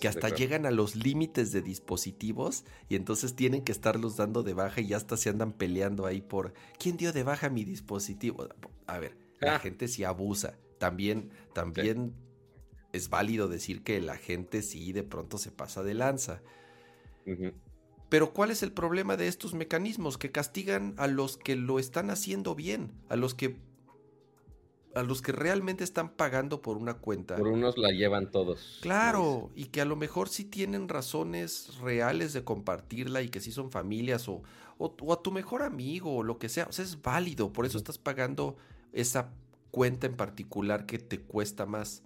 que 0.00 0.08
hasta 0.08 0.28
llegan 0.28 0.66
a 0.66 0.70
los 0.70 0.96
límites 0.96 1.52
de 1.52 1.62
dispositivos 1.62 2.64
y 2.88 2.96
entonces 2.96 3.34
tienen 3.34 3.62
que 3.62 3.72
estarlos 3.72 4.16
dando 4.16 4.42
de 4.42 4.54
baja 4.54 4.80
y 4.80 4.92
hasta 4.92 5.16
se 5.16 5.30
andan 5.30 5.52
peleando 5.52 6.06
ahí 6.06 6.20
por 6.20 6.52
quién 6.78 6.96
dio 6.96 7.12
de 7.12 7.22
baja 7.22 7.48
mi 7.48 7.64
dispositivo. 7.64 8.48
A 8.86 8.98
ver, 8.98 9.16
la 9.40 9.56
ah. 9.56 9.58
gente 9.58 9.88
sí 9.88 10.04
abusa. 10.04 10.58
También, 10.78 11.30
también 11.54 12.14
es 12.92 13.08
válido 13.08 13.48
decir 13.48 13.82
que 13.82 14.00
la 14.00 14.16
gente 14.16 14.62
sí 14.62 14.92
de 14.92 15.02
pronto 15.02 15.38
se 15.38 15.50
pasa 15.50 15.82
de 15.82 15.94
lanza. 15.94 16.42
Pero 18.08 18.32
¿cuál 18.32 18.50
es 18.50 18.62
el 18.62 18.72
problema 18.72 19.16
de 19.16 19.28
estos 19.28 19.54
mecanismos? 19.54 20.16
Que 20.16 20.30
castigan 20.30 20.94
a 20.96 21.06
los 21.06 21.36
que 21.36 21.56
lo 21.56 21.78
están 21.78 22.10
haciendo 22.10 22.54
bien, 22.54 22.92
a 23.08 23.16
los 23.16 23.34
que 23.34 23.56
a 24.94 25.02
los 25.02 25.22
que 25.22 25.32
realmente 25.32 25.84
están 25.84 26.10
pagando 26.10 26.62
por 26.62 26.76
una 26.76 26.94
cuenta. 26.94 27.36
Por 27.36 27.48
unos 27.48 27.78
la 27.78 27.90
llevan 27.90 28.30
todos. 28.30 28.78
Claro, 28.80 29.50
y 29.54 29.66
que 29.66 29.80
a 29.80 29.84
lo 29.84 29.96
mejor 29.96 30.28
sí 30.28 30.44
tienen 30.44 30.88
razones 30.88 31.78
reales 31.80 32.32
de 32.32 32.44
compartirla 32.44 33.22
y 33.22 33.28
que 33.28 33.40
sí 33.40 33.52
son 33.52 33.70
familias 33.70 34.28
o, 34.28 34.42
o, 34.78 35.12
a 35.12 35.22
tu 35.22 35.30
mejor 35.30 35.62
amigo 35.62 36.16
o 36.16 36.22
lo 36.22 36.38
que 36.38 36.48
sea. 36.48 36.66
O 36.68 36.72
sea, 36.72 36.84
es 36.84 37.00
válido, 37.02 37.52
por 37.52 37.66
eso 37.66 37.78
estás 37.78 37.98
pagando 37.98 38.56
esa 38.92 39.32
cuenta 39.70 40.06
en 40.06 40.16
particular 40.16 40.86
que 40.86 40.98
te 40.98 41.20
cuesta 41.20 41.66
más. 41.66 42.02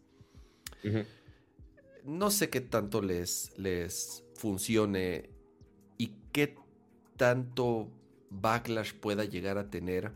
No 2.05 2.31
sé 2.31 2.51
qué 2.51 2.61
tanto 2.61 3.01
les, 3.01 3.57
les 3.57 4.25
funcione 4.35 5.31
y 5.97 6.17
qué 6.33 6.57
tanto 7.17 7.89
backlash 8.31 8.95
pueda 8.95 9.25
llegar 9.25 9.59
a 9.59 9.71
tener 9.71 10.13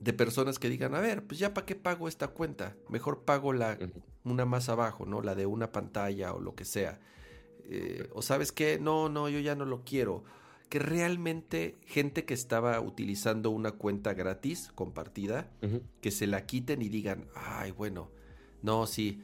de 0.00 0.14
personas 0.14 0.58
que 0.58 0.70
digan, 0.70 0.94
a 0.94 1.00
ver, 1.00 1.26
pues 1.26 1.38
ya 1.38 1.52
para 1.52 1.66
qué 1.66 1.76
pago 1.76 2.08
esta 2.08 2.28
cuenta, 2.28 2.74
mejor 2.88 3.24
pago 3.24 3.52
la 3.52 3.78
una 4.24 4.46
más 4.46 4.68
abajo, 4.68 5.04
¿no? 5.06 5.20
La 5.20 5.34
de 5.34 5.46
una 5.46 5.72
pantalla 5.72 6.32
o 6.32 6.40
lo 6.40 6.54
que 6.54 6.64
sea. 6.64 7.00
Eh, 7.64 8.08
o 8.12 8.22
sabes 8.22 8.50
qué, 8.50 8.78
no, 8.80 9.08
no, 9.10 9.28
yo 9.28 9.38
ya 9.40 9.54
no 9.54 9.66
lo 9.66 9.84
quiero. 9.84 10.24
Que 10.70 10.78
realmente 10.78 11.78
gente 11.84 12.24
que 12.24 12.32
estaba 12.32 12.80
utilizando 12.80 13.50
una 13.50 13.72
cuenta 13.72 14.14
gratis, 14.14 14.70
compartida, 14.74 15.50
que 16.00 16.10
se 16.10 16.26
la 16.26 16.46
quiten 16.46 16.80
y 16.80 16.88
digan, 16.88 17.26
ay, 17.34 17.72
bueno, 17.72 18.10
no, 18.62 18.86
sí, 18.86 19.20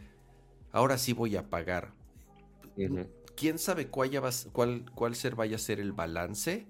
ahora 0.73 0.99
sí 0.99 1.13
voy 1.13 1.37
a 1.37 1.49
pagar. 1.49 1.95
¿Quién 3.37 3.59
sabe 3.59 3.89
cuál, 3.89 4.11
cuál, 4.53 4.91
cuál 4.93 5.15
ser 5.15 5.37
vaya 5.37 5.57
a 5.57 5.61
ser 5.61 5.79
el 5.79 5.93
balance 5.93 6.67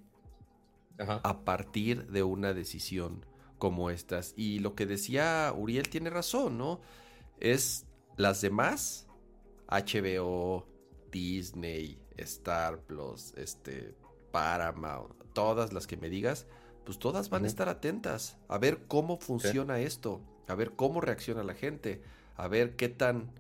a 0.99 1.45
partir 1.45 2.07
de 2.09 2.23
una 2.23 2.53
decisión? 2.53 3.25
Como 3.59 3.91
estas. 3.91 4.35
Y 4.37 4.59
lo 4.59 4.75
que 4.75 4.87
decía 4.87 5.53
Uriel 5.57 5.89
tiene 5.89 6.11
razón, 6.11 6.59
¿no? 6.59 6.81
Es 7.41 7.87
las 8.17 8.41
demás, 8.41 9.07
HBO, 9.69 10.67
Disney, 11.11 11.99
Star 12.17 12.81
Plus, 12.81 13.35
este, 13.37 13.95
Paramount, 14.33 15.15
todas 15.33 15.73
las 15.73 15.87
que 15.87 15.97
me 15.97 16.09
digas, 16.09 16.47
pues 16.85 16.99
todas 16.99 17.31
van 17.31 17.45
a 17.45 17.49
estar 17.49 17.69
atentas 17.69 18.39
a 18.49 18.59
ver 18.59 18.87
cómo 18.87 19.19
funciona 19.19 19.81
esto, 19.81 20.21
a 20.47 20.55
ver 20.55 20.73
cómo 20.73 21.01
reacciona 21.01 21.43
la 21.43 21.55
gente, 21.55 22.03
a 22.37 22.49
ver 22.49 22.77
qué 22.77 22.89
tan 22.89 23.33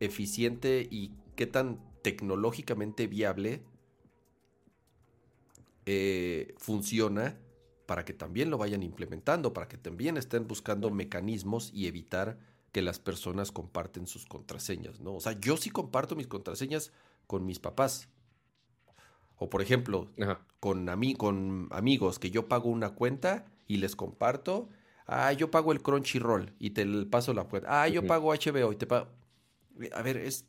eficiente 0.00 0.86
y 0.90 1.12
qué 1.36 1.46
tan 1.46 1.80
tecnológicamente 2.02 3.06
viable 3.06 3.62
eh, 5.86 6.54
funciona 6.58 7.38
para 7.88 8.04
que 8.04 8.12
también 8.12 8.50
lo 8.50 8.58
vayan 8.58 8.82
implementando, 8.82 9.54
para 9.54 9.66
que 9.66 9.78
también 9.78 10.18
estén 10.18 10.46
buscando 10.46 10.90
mecanismos 10.90 11.70
y 11.72 11.86
evitar 11.86 12.38
que 12.70 12.82
las 12.82 12.98
personas 12.98 13.50
comparten 13.50 14.06
sus 14.06 14.26
contraseñas, 14.26 15.00
¿no? 15.00 15.14
O 15.14 15.20
sea, 15.20 15.32
yo 15.40 15.56
sí 15.56 15.70
comparto 15.70 16.14
mis 16.14 16.26
contraseñas 16.26 16.92
con 17.26 17.46
mis 17.46 17.58
papás. 17.58 18.10
O 19.36 19.48
por 19.48 19.62
ejemplo, 19.62 20.10
con, 20.60 20.86
con 21.16 21.68
amigos 21.70 22.18
que 22.18 22.30
yo 22.30 22.46
pago 22.46 22.68
una 22.68 22.90
cuenta 22.90 23.46
y 23.66 23.78
les 23.78 23.96
comparto. 23.96 24.68
Ah, 25.06 25.32
yo 25.32 25.50
pago 25.50 25.72
el 25.72 25.80
Crunchyroll 25.80 26.52
y 26.58 26.70
te 26.72 26.84
paso 27.06 27.32
la 27.32 27.44
cuenta. 27.44 27.82
Ah, 27.82 27.88
yo 27.88 28.06
pago 28.06 28.34
HBO 28.34 28.70
y 28.70 28.76
te 28.76 28.86
pago. 28.86 29.08
A 29.94 30.02
ver, 30.02 30.18
es. 30.18 30.44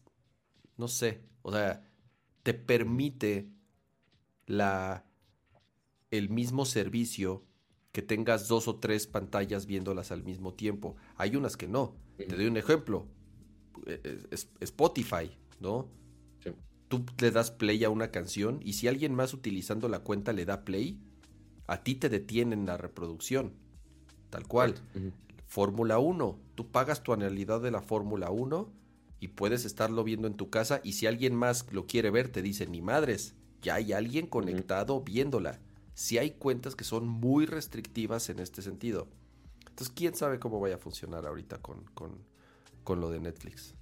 No 0.75 0.89
sé. 0.89 1.21
O 1.41 1.53
sea, 1.53 1.89
te 2.43 2.53
permite 2.53 3.47
la 4.45 5.05
el 6.11 6.29
mismo 6.29 6.65
servicio 6.65 7.43
que 7.91 8.01
tengas 8.01 8.47
dos 8.47 8.67
o 8.67 8.75
tres 8.75 9.07
pantallas 9.07 9.65
viéndolas 9.65 10.11
al 10.11 10.23
mismo 10.23 10.53
tiempo. 10.53 10.95
Hay 11.15 11.35
unas 11.35 11.57
que 11.57 11.67
no. 11.67 11.95
Te 12.17 12.35
doy 12.35 12.45
un 12.45 12.57
ejemplo. 12.57 13.07
E, 13.85 14.01
e, 14.03 14.35
Spotify, 14.61 15.31
¿no? 15.59 15.89
Tú 16.87 17.05
le 17.19 17.31
das 17.31 17.51
play 17.51 17.83
a 17.83 17.89
una 17.89 18.09
canción 18.09 18.59
y 18.63 18.73
si 18.73 18.87
alguien 18.87 19.13
más 19.13 19.33
utilizando 19.33 19.87
la 19.89 19.99
cuenta 19.99 20.33
le 20.33 20.45
da 20.45 20.65
play, 20.65 20.99
a 21.67 21.83
ti 21.83 21.95
te 21.95 22.09
detienen 22.09 22.65
la 22.65 22.77
reproducción. 22.77 23.53
Tal 24.31 24.47
cual. 24.47 24.75
Fórmula 25.45 25.99
1. 25.99 26.39
Tú 26.55 26.71
pagas 26.71 27.03
tu 27.03 27.13
anualidad 27.13 27.61
de 27.61 27.71
la 27.71 27.81
Fórmula 27.81 28.31
1 28.31 28.71
y 29.19 29.29
puedes 29.29 29.65
estarlo 29.65 30.03
viendo 30.03 30.27
en 30.27 30.35
tu 30.35 30.49
casa 30.49 30.81
y 30.83 30.93
si 30.93 31.05
alguien 31.05 31.35
más 31.35 31.71
lo 31.71 31.85
quiere 31.85 32.09
ver 32.09 32.31
te 32.31 32.41
dice 32.41 32.65
ni 32.65 32.81
madres, 32.81 33.35
ya 33.61 33.75
hay 33.75 33.93
alguien 33.93 34.27
conectado 34.27 35.01
viéndola 35.01 35.59
si 35.99 36.17
hay 36.17 36.31
cuentas 36.31 36.77
que 36.77 36.85
son 36.85 37.09
muy 37.09 37.45
restrictivas 37.45 38.29
en 38.29 38.39
este 38.39 38.61
sentido. 38.61 39.09
Entonces, 39.67 39.89
quién 39.93 40.15
sabe 40.15 40.39
cómo 40.39 40.61
vaya 40.61 40.75
a 40.75 40.77
funcionar 40.77 41.25
ahorita 41.25 41.61
con, 41.61 41.83
con, 41.93 43.01
lo 43.01 43.09
de 43.09 43.19
Netflix. 43.19 43.75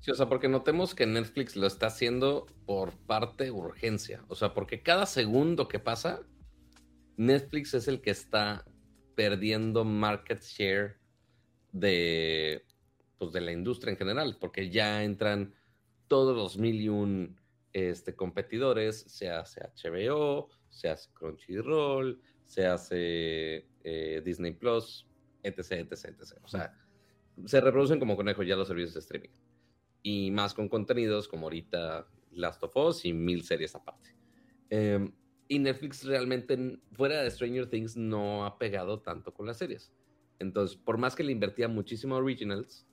Sí, 0.00 0.10
o 0.10 0.14
sea, 0.14 0.30
porque 0.30 0.48
notemos 0.48 0.94
que 0.94 1.04
Netflix 1.06 1.54
lo 1.54 1.66
está 1.66 1.88
haciendo 1.88 2.46
por 2.64 2.96
parte 2.96 3.50
urgencia. 3.50 4.24
O 4.28 4.34
sea, 4.34 4.54
porque 4.54 4.82
cada 4.82 5.04
segundo 5.04 5.68
que 5.68 5.78
pasa, 5.78 6.22
Netflix 7.18 7.74
es 7.74 7.86
el 7.86 8.00
que 8.00 8.12
está 8.12 8.64
perdiendo 9.14 9.84
market 9.84 10.42
share 10.42 10.96
de, 11.70 12.64
pues, 13.18 13.30
de 13.32 13.42
la 13.42 13.52
industria 13.52 13.90
en 13.90 13.98
general, 13.98 14.38
porque 14.40 14.70
ya 14.70 15.04
entran 15.04 15.54
todos 16.08 16.34
los 16.34 16.56
mil 16.56 16.80
y 16.80 16.88
un 16.88 17.38
este, 17.74 18.16
competidores, 18.16 19.02
se 19.06 19.28
hace 19.28 19.60
HBO, 19.60 20.48
se 20.72 20.88
hace 20.88 21.10
Crunchyroll, 21.12 22.20
se 22.44 22.66
hace 22.66 23.68
eh, 23.84 24.22
Disney 24.24 24.52
Plus, 24.52 25.06
etc, 25.42 25.72
etc, 25.72 26.04
etc. 26.04 26.38
O 26.42 26.48
sea, 26.48 26.74
se 27.44 27.60
reproducen 27.60 27.98
como 27.98 28.16
conejos 28.16 28.46
ya 28.46 28.56
los 28.56 28.68
servicios 28.68 28.94
de 28.94 29.00
streaming. 29.00 29.30
Y 30.02 30.30
más 30.30 30.54
con 30.54 30.68
contenidos 30.68 31.28
como 31.28 31.46
ahorita 31.46 32.08
Last 32.32 32.62
of 32.64 32.76
Us 32.76 33.04
y 33.04 33.12
mil 33.12 33.44
series 33.44 33.74
aparte. 33.74 34.16
Em, 34.70 35.12
y 35.46 35.58
Netflix 35.58 36.04
realmente, 36.04 36.80
fuera 36.92 37.22
de 37.22 37.30
Stranger 37.30 37.68
Things, 37.68 37.96
no 37.96 38.46
ha 38.46 38.58
pegado 38.58 39.00
tanto 39.00 39.34
con 39.34 39.46
las 39.46 39.58
series. 39.58 39.92
Entonces, 40.38 40.76
por 40.76 40.96
más 40.96 41.14
que 41.14 41.22
le 41.22 41.32
invertía 41.32 41.68
muchísimo 41.68 42.16
a 42.16 42.18
Originals, 42.18 42.86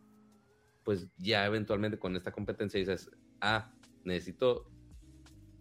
pues 0.83 1.07
ya 1.17 1.45
eventualmente 1.45 1.97
con 1.97 2.15
esta 2.15 2.31
competencia 2.31 2.79
dices, 2.79 3.09
ah, 3.39 3.73
necesito 4.03 4.69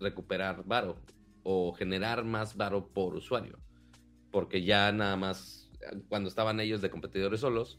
recuperar 0.00 0.64
varo 0.64 1.00
o 1.50 1.72
generar 1.72 2.26
más 2.26 2.58
varo 2.58 2.88
por 2.88 3.14
usuario. 3.14 3.58
Porque 4.30 4.64
ya 4.64 4.92
nada 4.92 5.16
más, 5.16 5.70
cuando 6.10 6.28
estaban 6.28 6.60
ellos 6.60 6.82
de 6.82 6.90
competidores 6.90 7.40
solos, 7.40 7.78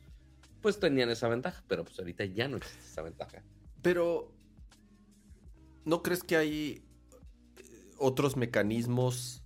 pues 0.60 0.80
tenían 0.80 1.12
esa 1.12 1.28
ventaja, 1.28 1.64
pero 1.68 1.84
pues 1.84 2.00
ahorita 2.00 2.26
ya 2.26 2.48
no 2.48 2.58
existe 2.58 2.84
esa 2.84 3.04
ventaja. 3.04 3.44
Pero, 3.84 4.34
¿no 5.86 6.02
crees 6.02 6.24
que 6.24 6.36
hay 6.36 6.84
eh, 7.58 7.92
otros 8.00 8.38
mecanismos? 8.38 9.44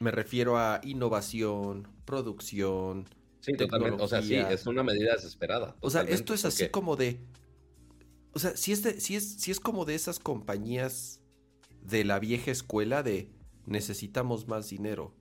Me 0.00 0.10
refiero 0.10 0.58
a 0.58 0.80
innovación, 0.82 1.86
producción. 2.04 3.08
Sí, 3.42 3.52
totalmente. 3.52 4.02
O 4.02 4.08
sea, 4.08 4.22
sí, 4.22 4.34
es 4.34 4.66
una 4.66 4.82
medida 4.82 5.12
desesperada. 5.12 5.76
O 5.78 5.90
sea, 5.90 6.02
esto 6.02 6.34
es 6.34 6.44
así 6.44 6.68
como 6.70 6.96
de. 6.96 7.20
O 8.32 8.40
sea, 8.40 8.56
si 8.56 8.72
es, 8.72 8.82
de, 8.82 9.00
si, 9.00 9.14
es, 9.14 9.34
si 9.40 9.52
es 9.52 9.60
como 9.60 9.84
de 9.84 9.94
esas 9.94 10.18
compañías 10.18 11.20
de 11.80 12.04
la 12.04 12.18
vieja 12.18 12.50
escuela 12.50 13.04
de 13.04 13.35
necesitamos 13.66 14.48
más 14.48 14.70
dinero. 14.70 15.14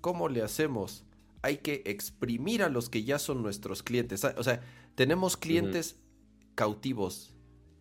¿Cómo 0.00 0.28
le 0.28 0.42
hacemos? 0.42 1.04
Hay 1.42 1.58
que 1.58 1.82
exprimir 1.86 2.62
a 2.62 2.68
los 2.68 2.88
que 2.88 3.04
ya 3.04 3.18
son 3.18 3.42
nuestros 3.42 3.82
clientes. 3.82 4.24
O 4.24 4.42
sea, 4.42 4.60
tenemos 4.94 5.36
clientes 5.36 6.00
cautivos. 6.54 7.34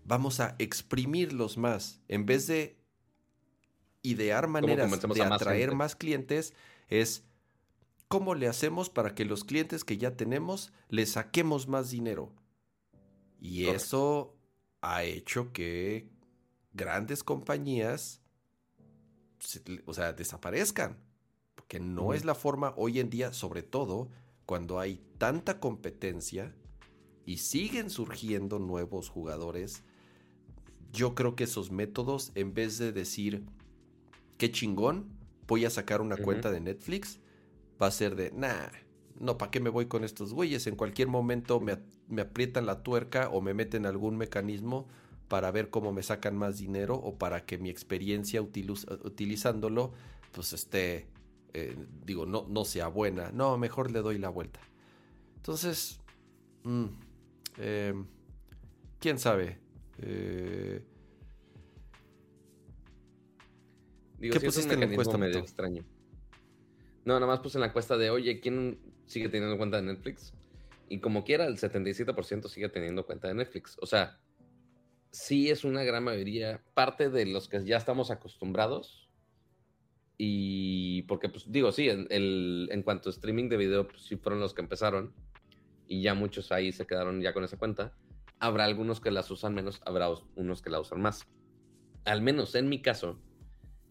Vamos 0.03 0.39
a 0.39 0.55
exprimirlos 0.59 1.57
más. 1.57 2.01
En 2.07 2.25
vez 2.25 2.47
de 2.47 2.81
idear 4.01 4.47
maneras 4.47 4.89
de 4.99 5.23
atraer 5.23 5.75
más, 5.75 5.95
clientes, 5.95 6.53
es 6.87 7.23
cómo 8.07 8.35
le 8.35 8.47
hacemos 8.47 8.89
para 8.89 9.13
que 9.15 9.25
los 9.25 9.43
clientes 9.43 9.83
que 9.83 9.97
ya 9.97 10.17
tenemos 10.17 10.73
le 10.89 11.05
saquemos 11.05 11.67
más 11.67 11.91
dinero. 11.91 12.33
Y 13.39 13.67
eso 13.67 14.37
ha 14.81 15.03
hecho 15.03 15.51
que 15.53 16.09
grandes 16.73 17.23
compañías 17.23 18.20
o 19.85 19.93
sea, 19.93 20.13
desaparezcan. 20.13 20.97
Porque 21.55 21.79
no 21.79 22.13
es 22.13 22.25
la 22.25 22.35
forma 22.35 22.73
hoy 22.77 22.99
en 22.99 23.09
día, 23.09 23.33
sobre 23.33 23.63
todo 23.63 24.09
cuando 24.45 24.79
hay 24.79 25.01
tanta 25.17 25.59
competencia 25.59 26.53
y 27.25 27.37
siguen 27.37 27.89
surgiendo 27.89 28.59
nuevos 28.59 29.09
jugadores. 29.09 29.83
Yo 30.91 31.15
creo 31.15 31.35
que 31.35 31.45
esos 31.45 31.71
métodos, 31.71 32.31
en 32.35 32.53
vez 32.53 32.77
de 32.77 32.91
decir, 32.91 33.45
qué 34.37 34.51
chingón, 34.51 35.07
voy 35.47 35.65
a 35.65 35.69
sacar 35.69 36.01
una 36.01 36.17
cuenta 36.17 36.51
de 36.51 36.59
Netflix, 36.59 37.19
va 37.81 37.87
a 37.87 37.91
ser 37.91 38.15
de, 38.15 38.31
nah, 38.31 38.67
no, 39.19 39.37
¿para 39.37 39.51
qué 39.51 39.59
me 39.59 39.69
voy 39.69 39.85
con 39.85 40.03
estos 40.03 40.33
güeyes? 40.33 40.67
En 40.67 40.75
cualquier 40.75 41.07
momento 41.07 41.59
me, 41.59 41.77
me 42.07 42.23
aprietan 42.23 42.65
la 42.65 42.83
tuerca 42.83 43.29
o 43.29 43.39
me 43.39 43.53
meten 43.53 43.85
algún 43.85 44.17
mecanismo 44.17 44.87
para 45.31 45.49
ver 45.51 45.69
cómo 45.69 45.93
me 45.93 46.03
sacan 46.03 46.35
más 46.35 46.59
dinero 46.59 46.95
o 46.95 47.17
para 47.17 47.45
que 47.45 47.57
mi 47.57 47.69
experiencia 47.69 48.41
utilizándolo 48.41 49.93
pues 50.33 50.51
esté, 50.51 51.07
eh, 51.53 51.77
digo, 52.05 52.25
no, 52.25 52.45
no 52.49 52.65
sea 52.65 52.89
buena. 52.89 53.31
No, 53.31 53.57
mejor 53.57 53.91
le 53.91 54.01
doy 54.01 54.17
la 54.17 54.27
vuelta. 54.27 54.59
Entonces, 55.37 56.01
Mm, 56.63 56.85
em, 57.57 58.05
¿Quién 58.99 59.17
sabe? 59.17 59.57
Eh, 59.99 60.83
¿Qué 64.19 64.39
pusiste 64.39 64.75
en 64.75 64.79
la 64.81 64.85
encuesta? 64.85 65.17
medio 65.17 65.39
extraño. 65.39 65.83
No, 67.03 67.15
nada 67.15 67.25
más 67.25 67.39
puse 67.39 67.57
en 67.57 67.61
la 67.61 67.67
encuesta 67.67 67.97
de, 67.97 68.11
oye, 68.11 68.39
¿quién 68.39 68.79
sigue 69.07 69.27
teniendo 69.29 69.57
cuenta 69.57 69.77
de 69.77 69.83
Netflix? 69.83 70.33
Y 70.87 70.99
como 70.99 71.23
quiera, 71.23 71.45
el 71.45 71.57
77% 71.57 72.47
sigue 72.47 72.69
teniendo 72.69 73.07
cuenta 73.07 73.27
de 73.27 73.33
Netflix. 73.33 73.75
O 73.81 73.87
sea, 73.87 74.19
sí 75.11 75.49
es 75.49 75.63
una 75.63 75.83
gran 75.83 76.03
mayoría, 76.03 76.63
parte 76.73 77.09
de 77.09 77.25
los 77.25 77.47
que 77.47 77.63
ya 77.63 77.77
estamos 77.77 78.11
acostumbrados. 78.11 79.09
Y 80.17 81.03
porque, 81.03 81.29
pues 81.29 81.51
digo, 81.51 81.71
sí, 81.71 81.89
en, 81.89 82.07
en 82.09 82.83
cuanto 82.83 83.09
a 83.09 83.11
streaming 83.11 83.49
de 83.49 83.57
video, 83.57 83.87
pues 83.87 84.03
sí 84.03 84.17
fueron 84.17 84.39
los 84.39 84.53
que 84.53 84.61
empezaron. 84.61 85.13
Y 85.87 86.01
ya 86.01 86.13
muchos 86.13 86.51
ahí 86.51 86.71
se 86.71 86.85
quedaron 86.85 87.21
ya 87.21 87.33
con 87.33 87.43
esa 87.43 87.57
cuenta. 87.57 87.93
Habrá 88.39 88.65
algunos 88.65 89.01
que 89.01 89.11
las 89.11 89.29
usan 89.29 89.53
menos, 89.53 89.81
habrá 89.85 90.09
unos 90.35 90.61
que 90.61 90.69
la 90.69 90.79
usan 90.79 91.01
más. 91.01 91.27
Al 92.05 92.21
menos 92.21 92.55
en 92.55 92.69
mi 92.69 92.81
caso, 92.81 93.19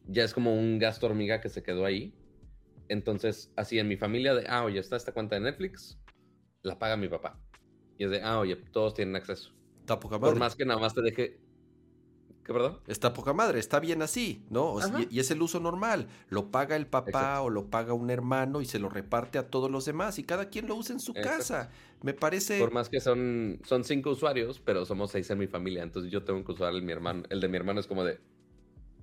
ya 0.07 0.25
es 0.25 0.33
como 0.33 0.55
un 0.55 0.79
gasto 0.79 1.07
hormiga 1.07 1.41
que 1.41 1.49
se 1.49 1.63
quedó 1.63 1.85
ahí. 1.85 2.15
Entonces, 2.89 3.53
así 3.57 3.79
en 3.79 3.89
mi 3.89 3.97
familia 3.97 4.35
de, 4.35 4.47
ah, 4.49 4.65
oye, 4.65 4.81
está 4.81 4.97
esta 4.97 5.13
cuenta 5.13 5.37
de 5.37 5.43
Netflix, 5.43 6.01
la 6.63 6.79
paga 6.79 6.97
mi 6.97 7.09
papá. 7.09 7.39
Y 7.99 8.05
es 8.05 8.11
de, 8.11 8.23
ah, 8.23 8.41
oye, 8.41 8.57
todos 8.57 8.95
tienen 8.95 9.15
acceso. 9.15 9.53
Está 9.91 9.99
poca 9.99 10.19
madre. 10.19 10.35
Por 10.35 10.39
más 10.39 10.55
que 10.55 10.65
nada 10.65 10.79
más 10.79 10.95
te 10.95 11.03
deje... 11.03 11.41
¿Qué, 12.45 12.53
perdón? 12.53 12.79
Está 12.87 13.13
poca 13.13 13.33
madre, 13.33 13.59
está 13.59 13.81
bien 13.81 14.03
así, 14.03 14.45
¿no? 14.49 14.77
y, 15.11 15.19
es 15.19 15.33
el 15.33 15.43
uso 15.43 15.59
normal. 15.59 16.07
Lo 16.29 16.53
paga 16.53 16.77
el 16.77 16.87
papá 16.87 17.41
o 17.41 17.51
lo 17.51 17.71
paga 17.71 17.93
un 17.93 18.09
hermano 18.09 18.61
y 18.61 18.67
se 18.67 18.79
lo 18.79 18.89
reparte 18.89 19.37
a 19.39 19.51
todos 19.51 19.69
los 19.69 19.85
demás 19.85 20.21
y 20.21 20.25
cada 20.25 20.49
quien 20.49 20.69
lo 20.69 20.77
usa 20.77 20.95
en 20.95 21.01
su 21.01 21.13
casa. 21.13 21.71
Me 22.03 22.15
parece... 22.15 22.61
Por 22.61 22.73
más 22.73 22.89
que 22.89 23.01
son, 23.01 23.61
son 23.65 23.83
cinco 23.83 24.11
usuarios, 24.11 24.61
pero 24.61 24.87
somos 24.87 25.11
seis 25.11 25.29
en 25.31 25.39
mi 25.39 25.49
familia, 25.49 25.83
entonces 25.83 26.13
yo 26.13 26.23
tengo 26.23 26.45
que 26.45 26.53
usar 26.53 26.73
el, 26.73 26.83
mi 26.83 26.93
hermano. 26.93 27.25
el 27.31 27.41
de 27.41 27.49
mi 27.49 27.57
hermano 27.57 27.81
es 27.81 27.89
como 27.89 28.05
de, 28.05 28.21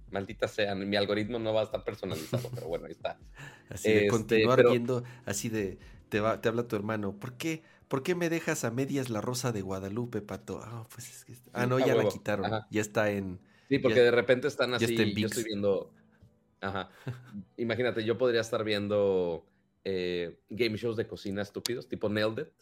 maldita 0.09 0.47
sea, 0.47 0.73
mi 0.73 0.95
algoritmo 0.95 1.37
no 1.37 1.53
va 1.53 1.61
a 1.61 1.63
estar 1.65 1.83
personalizado, 1.83 2.49
pero 2.55 2.67
bueno, 2.67 2.85
ahí 2.85 2.93
está. 2.93 3.19
Así 3.69 3.89
de 3.89 3.97
este, 3.97 4.07
continuar 4.07 4.63
viendo, 4.69 5.03
así 5.25 5.49
de, 5.49 5.77
te, 6.07 6.21
va, 6.21 6.39
te 6.39 6.47
habla 6.47 6.65
tu 6.69 6.77
hermano, 6.77 7.19
¿por 7.19 7.33
qué, 7.33 7.63
¿por 7.87 8.03
qué 8.03 8.15
me 8.15 8.29
dejas 8.29 8.63
a 8.63 8.71
medias 8.71 9.09
la 9.09 9.21
rosa 9.21 9.51
de 9.51 9.61
Guadalupe, 9.61 10.21
Pato? 10.21 10.61
Ah, 10.63 10.87
pues 10.93 11.09
es 11.09 11.25
que, 11.25 11.33
ah 11.53 11.65
no, 11.65 11.79
ya 11.79 11.95
la 11.95 12.07
quitaron, 12.07 12.51
ya 12.69 12.81
está 12.81 13.11
en... 13.11 13.39
Sí, 13.69 13.79
porque 13.79 13.99
de 13.99 14.11
repente 14.11 14.47
están 14.47 14.73
así, 14.73 14.95
yo 15.15 15.27
estoy 15.27 15.43
viendo, 15.43 15.91
ajá, 16.61 16.89
imagínate, 17.57 18.03
yo 18.03 18.17
podría 18.17 18.41
estar 18.41 18.63
viendo 18.63 19.45
eh, 19.83 20.39
game 20.49 20.77
shows 20.77 20.97
de 20.97 21.07
cocina 21.07 21.41
estúpidos, 21.41 21.87
tipo 21.87 22.09
Nailed 22.09 22.47
It, 22.47 22.53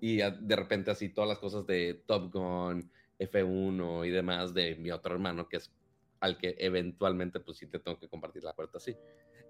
y 0.00 0.16
de 0.18 0.56
repente 0.56 0.90
así 0.90 1.08
todas 1.08 1.28
las 1.28 1.38
cosas 1.38 1.66
de 1.66 2.02
Top 2.06 2.32
Gun, 2.32 2.90
F1 3.18 4.06
y 4.06 4.10
demás 4.10 4.52
de 4.52 4.76
mi 4.76 4.90
otro 4.90 5.14
hermano, 5.14 5.48
que 5.48 5.56
es 5.56 5.72
al 6.20 6.38
que 6.38 6.56
eventualmente 6.58 7.40
pues 7.40 7.58
sí 7.58 7.66
te 7.66 7.78
tengo 7.78 7.98
que 7.98 8.08
compartir 8.08 8.42
la 8.42 8.54
puerta, 8.54 8.78
sí. 8.78 8.96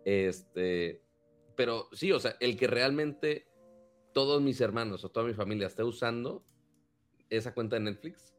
Este, 0.04 1.02
pero 1.56 1.88
sí, 1.92 2.12
o 2.12 2.20
sea, 2.20 2.36
el 2.40 2.56
que 2.56 2.66
realmente 2.66 3.46
todos 4.16 4.40
mis 4.40 4.62
hermanos 4.62 5.04
o 5.04 5.10
toda 5.10 5.26
mi 5.26 5.34
familia 5.34 5.66
esté 5.66 5.84
usando 5.84 6.42
esa 7.28 7.52
cuenta 7.52 7.76
de 7.76 7.82
Netflix, 7.82 8.34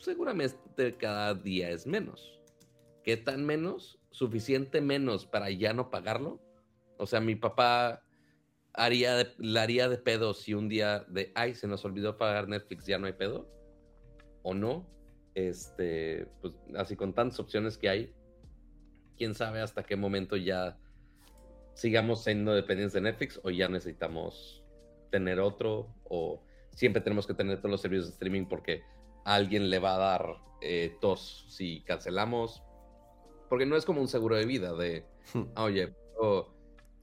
seguramente 0.00 0.98
cada 0.98 1.32
día 1.32 1.70
es 1.70 1.86
menos. 1.86 2.38
¿Qué 3.02 3.16
tan 3.16 3.46
menos? 3.46 3.98
Suficiente 4.10 4.82
menos 4.82 5.24
para 5.24 5.50
ya 5.50 5.72
no 5.72 5.88
pagarlo. 5.88 6.42
O 6.98 7.06
sea, 7.06 7.20
mi 7.20 7.36
papá 7.36 8.02
haría 8.74 9.32
la 9.38 9.62
haría 9.62 9.88
de 9.88 9.96
pedo 9.96 10.34
si 10.34 10.52
un 10.52 10.68
día 10.68 11.06
de, 11.08 11.32
ay, 11.34 11.54
se 11.54 11.66
nos 11.66 11.86
olvidó 11.86 12.18
pagar 12.18 12.46
Netflix, 12.46 12.84
ya 12.84 12.98
no 12.98 13.06
hay 13.06 13.14
pedo. 13.14 13.48
¿O 14.42 14.52
no? 14.52 14.86
este, 15.34 16.26
pues 16.42 16.52
así 16.76 16.96
con 16.96 17.14
tantas 17.14 17.38
opciones 17.40 17.78
que 17.78 17.88
hay, 17.88 18.12
quién 19.16 19.34
sabe 19.34 19.62
hasta 19.62 19.84
qué 19.84 19.96
momento 19.96 20.36
ya 20.36 20.76
sigamos 21.74 22.24
siendo 22.24 22.52
dependientes 22.52 22.92
de 22.92 23.00
Netflix 23.00 23.40
o 23.42 23.50
ya 23.50 23.68
necesitamos 23.68 24.64
tener 25.10 25.40
otro 25.40 25.88
o 26.08 26.42
siempre 26.74 27.02
tenemos 27.02 27.26
que 27.26 27.34
tener 27.34 27.58
todos 27.58 27.70
los 27.70 27.80
servicios 27.80 28.06
de 28.06 28.12
streaming 28.12 28.46
porque 28.46 28.82
a 29.24 29.34
alguien 29.34 29.70
le 29.70 29.78
va 29.78 29.94
a 29.94 29.98
dar 29.98 30.36
eh, 30.60 30.96
tos 31.00 31.46
si 31.48 31.82
cancelamos. 31.82 32.62
Porque 33.48 33.66
no 33.66 33.76
es 33.76 33.84
como 33.84 34.00
un 34.00 34.08
seguro 34.08 34.36
de 34.36 34.44
vida 34.44 34.74
de, 34.74 35.04
hmm. 35.34 35.42
ah, 35.54 35.64
oye, 35.64 35.94
puedo 36.16 36.54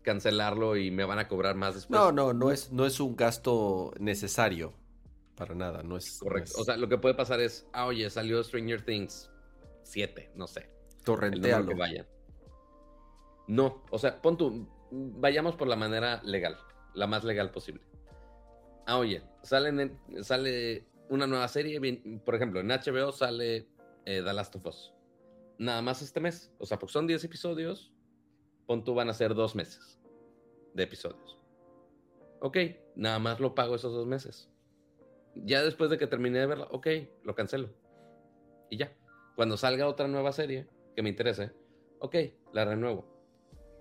cancelarlo 0.04 0.78
y 0.78 0.92
me 0.92 1.04
van 1.04 1.20
a 1.20 1.28
cobrar 1.28 1.56
más 1.56 1.76
después. 1.76 2.00
No, 2.00 2.12
no, 2.12 2.34
no 2.34 2.52
es, 2.52 2.72
no 2.72 2.86
es 2.86 3.00
un 3.00 3.16
gasto 3.16 3.94
necesario. 4.00 4.74
Para 5.36 5.56
nada, 5.56 5.84
no 5.84 5.98
es. 5.98 6.20
Correcto. 6.20 6.54
O 6.58 6.64
sea, 6.64 6.78
lo 6.78 6.88
que 6.88 6.98
puede 6.98 7.16
pasar 7.16 7.42
es, 7.42 7.68
ah, 7.74 7.88
oye, 7.88 8.10
salió 8.10 8.42
Stranger 8.44 8.86
Things 8.86 9.30
7, 9.84 10.32
no 10.36 10.48
sé. 10.48 10.70
Torrentealo. 11.04 11.68
que 11.68 11.74
vayan. 11.76 12.08
No, 13.48 13.84
o 13.92 14.00
sea, 14.00 14.22
pon 14.22 14.38
tú, 14.38 14.68
vayamos 14.92 15.56
por 15.56 15.68
la 15.68 15.76
manera 15.76 16.22
legal, 16.24 16.58
la 16.94 17.08
más 17.08 17.24
legal 17.24 17.52
posible. 17.52 17.82
Ah, 18.86 18.98
oye, 18.98 19.24
sale, 19.42 19.92
sale 20.22 20.86
una 21.10 21.28
nueva 21.28 21.48
serie, 21.48 21.80
por 22.24 22.36
ejemplo, 22.36 22.60
en 22.60 22.68
HBO 22.68 23.12
sale 23.12 23.68
eh, 24.06 24.22
The 24.24 24.34
Last 24.34 24.56
of 24.56 24.66
Us. 24.66 24.94
Nada 25.58 25.82
más 25.82 26.02
este 26.02 26.20
mes. 26.20 26.52
O 26.60 26.66
sea, 26.66 26.78
porque 26.78 26.94
son 26.94 27.08
10 27.08 27.24
episodios, 27.24 27.94
pon 28.66 28.84
tú 28.84 28.94
van 28.94 29.10
a 29.10 29.14
ser 29.14 29.34
dos 29.34 29.56
meses 29.56 30.00
de 30.74 30.84
episodios. 30.84 31.40
Ok, 32.42 32.58
nada 32.96 33.20
más 33.20 33.40
lo 33.40 33.56
pago 33.56 33.76
esos 33.76 33.94
dos 33.94 34.06
meses. 34.06 34.50
Ya 35.36 35.64
después 35.64 35.90
de 35.90 35.98
que 35.98 36.08
terminé 36.08 36.40
de 36.40 36.46
verla, 36.46 36.68
ok, 36.72 36.88
lo 37.24 37.36
cancelo. 37.36 37.70
Y 38.70 38.78
ya. 38.78 38.96
Cuando 39.36 39.58
salga 39.58 39.88
otra 39.88 40.08
nueva 40.08 40.32
serie 40.32 40.68
que 40.96 41.02
me 41.02 41.10
interese, 41.10 41.52
ok, 42.00 42.16
la 42.54 42.66
renuevo. 42.66 43.06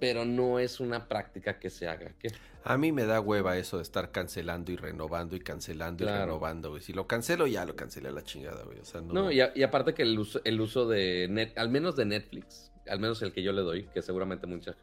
Pero 0.01 0.25
no 0.25 0.59
es 0.59 0.81
una 0.81 1.09
práctica 1.09 1.59
que 1.59 1.71
se 1.71 1.88
haga. 1.88 2.17
A 2.66 2.79
mí 2.79 2.92
me 2.92 3.05
da 3.05 3.20
hueva 3.20 3.59
eso 3.59 3.77
de 3.77 3.83
estar 3.83 4.11
cancelando 4.11 4.72
y 4.72 4.77
renovando 4.77 5.37
y 5.37 5.40
cancelando 5.40 6.05
y 6.05 6.07
renovando, 6.07 6.70
güey. 6.70 6.83
Si 6.83 6.94
lo 6.94 7.07
cancelo, 7.07 7.46
ya 7.46 7.66
lo 7.66 7.77
cancelé 7.77 8.09
a 8.09 8.12
la 8.12 8.22
chingada, 8.22 8.64
güey. 8.64 8.79
no, 9.12 9.31
y, 9.31 9.40
aparte 9.62 9.92
que 9.92 10.03
el 10.03 10.18
uso, 10.18 10.40
el 10.44 10.61
uso 10.61 10.88
de 10.88 11.29
net, 11.29 11.57
al 11.59 11.68
menos 11.68 11.94
de 11.94 12.07
Netflix, 12.07 12.72
al 12.88 13.00
menos 13.00 13.20
el 13.20 13.33
que 13.33 13.42
yo 13.42 13.53
le 13.53 13.61
doy, 13.61 13.85
que 13.88 14.00
seguramente 14.00 14.46
mucha 14.46 14.74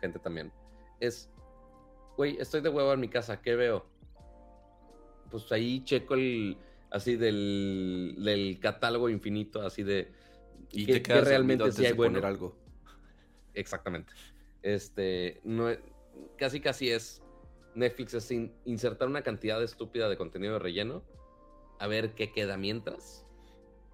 gente 0.00 0.18
también, 0.18 0.50
es, 0.98 1.30
güey, 2.16 2.38
estoy 2.40 2.62
de 2.62 2.70
huevo 2.70 2.92
en 2.94 3.00
mi 3.00 3.08
casa, 3.08 3.42
¿qué 3.42 3.54
veo? 3.54 3.86
pues 5.30 5.50
ahí 5.52 5.82
checo 5.84 6.14
el 6.14 6.56
así 6.90 7.16
del, 7.16 8.58
catálogo 8.60 9.08
infinito, 9.08 9.62
así 9.62 9.82
de 9.82 10.12
y 10.72 10.86
que, 10.86 11.00
te 11.00 11.20
realmente 11.20 11.70
si 11.72 11.86
hay 11.86 11.92
bueno. 11.92 12.24
algo. 12.26 12.56
Exactamente. 13.54 14.12
Este, 14.62 15.40
no, 15.44 15.68
casi 16.36 16.60
casi 16.60 16.90
es 16.90 17.22
Netflix 17.76 18.14
es 18.14 18.30
insertar 18.64 19.06
una 19.06 19.22
cantidad 19.22 19.62
estúpida 19.62 20.08
de 20.08 20.16
contenido 20.16 20.54
de 20.54 20.58
relleno, 20.58 21.02
a 21.78 21.86
ver 21.86 22.14
qué 22.14 22.32
queda 22.32 22.56
mientras, 22.56 23.26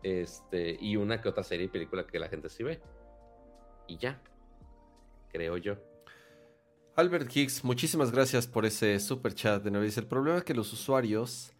este, 0.04 0.78
y 0.80 0.96
una 0.96 1.20
que 1.20 1.28
otra 1.28 1.42
serie 1.42 1.66
y 1.66 1.68
película 1.68 2.06
que 2.06 2.18
la 2.18 2.28
gente 2.28 2.48
sí 2.48 2.62
ve. 2.62 2.80
Y 3.88 3.98
ya, 3.98 4.22
creo 5.32 5.56
yo. 5.56 5.76
Albert 6.94 7.34
Higgs, 7.34 7.64
muchísimas 7.64 8.12
gracias 8.12 8.46
por 8.46 8.66
ese 8.66 9.00
super 9.00 9.34
chat 9.34 9.62
de 9.64 9.70
nuevo. 9.70 9.84
Dice, 9.84 10.00
el 10.00 10.06
problema 10.06 10.42
que 10.42 10.54
los 10.54 10.72
usuarios, 10.72 11.52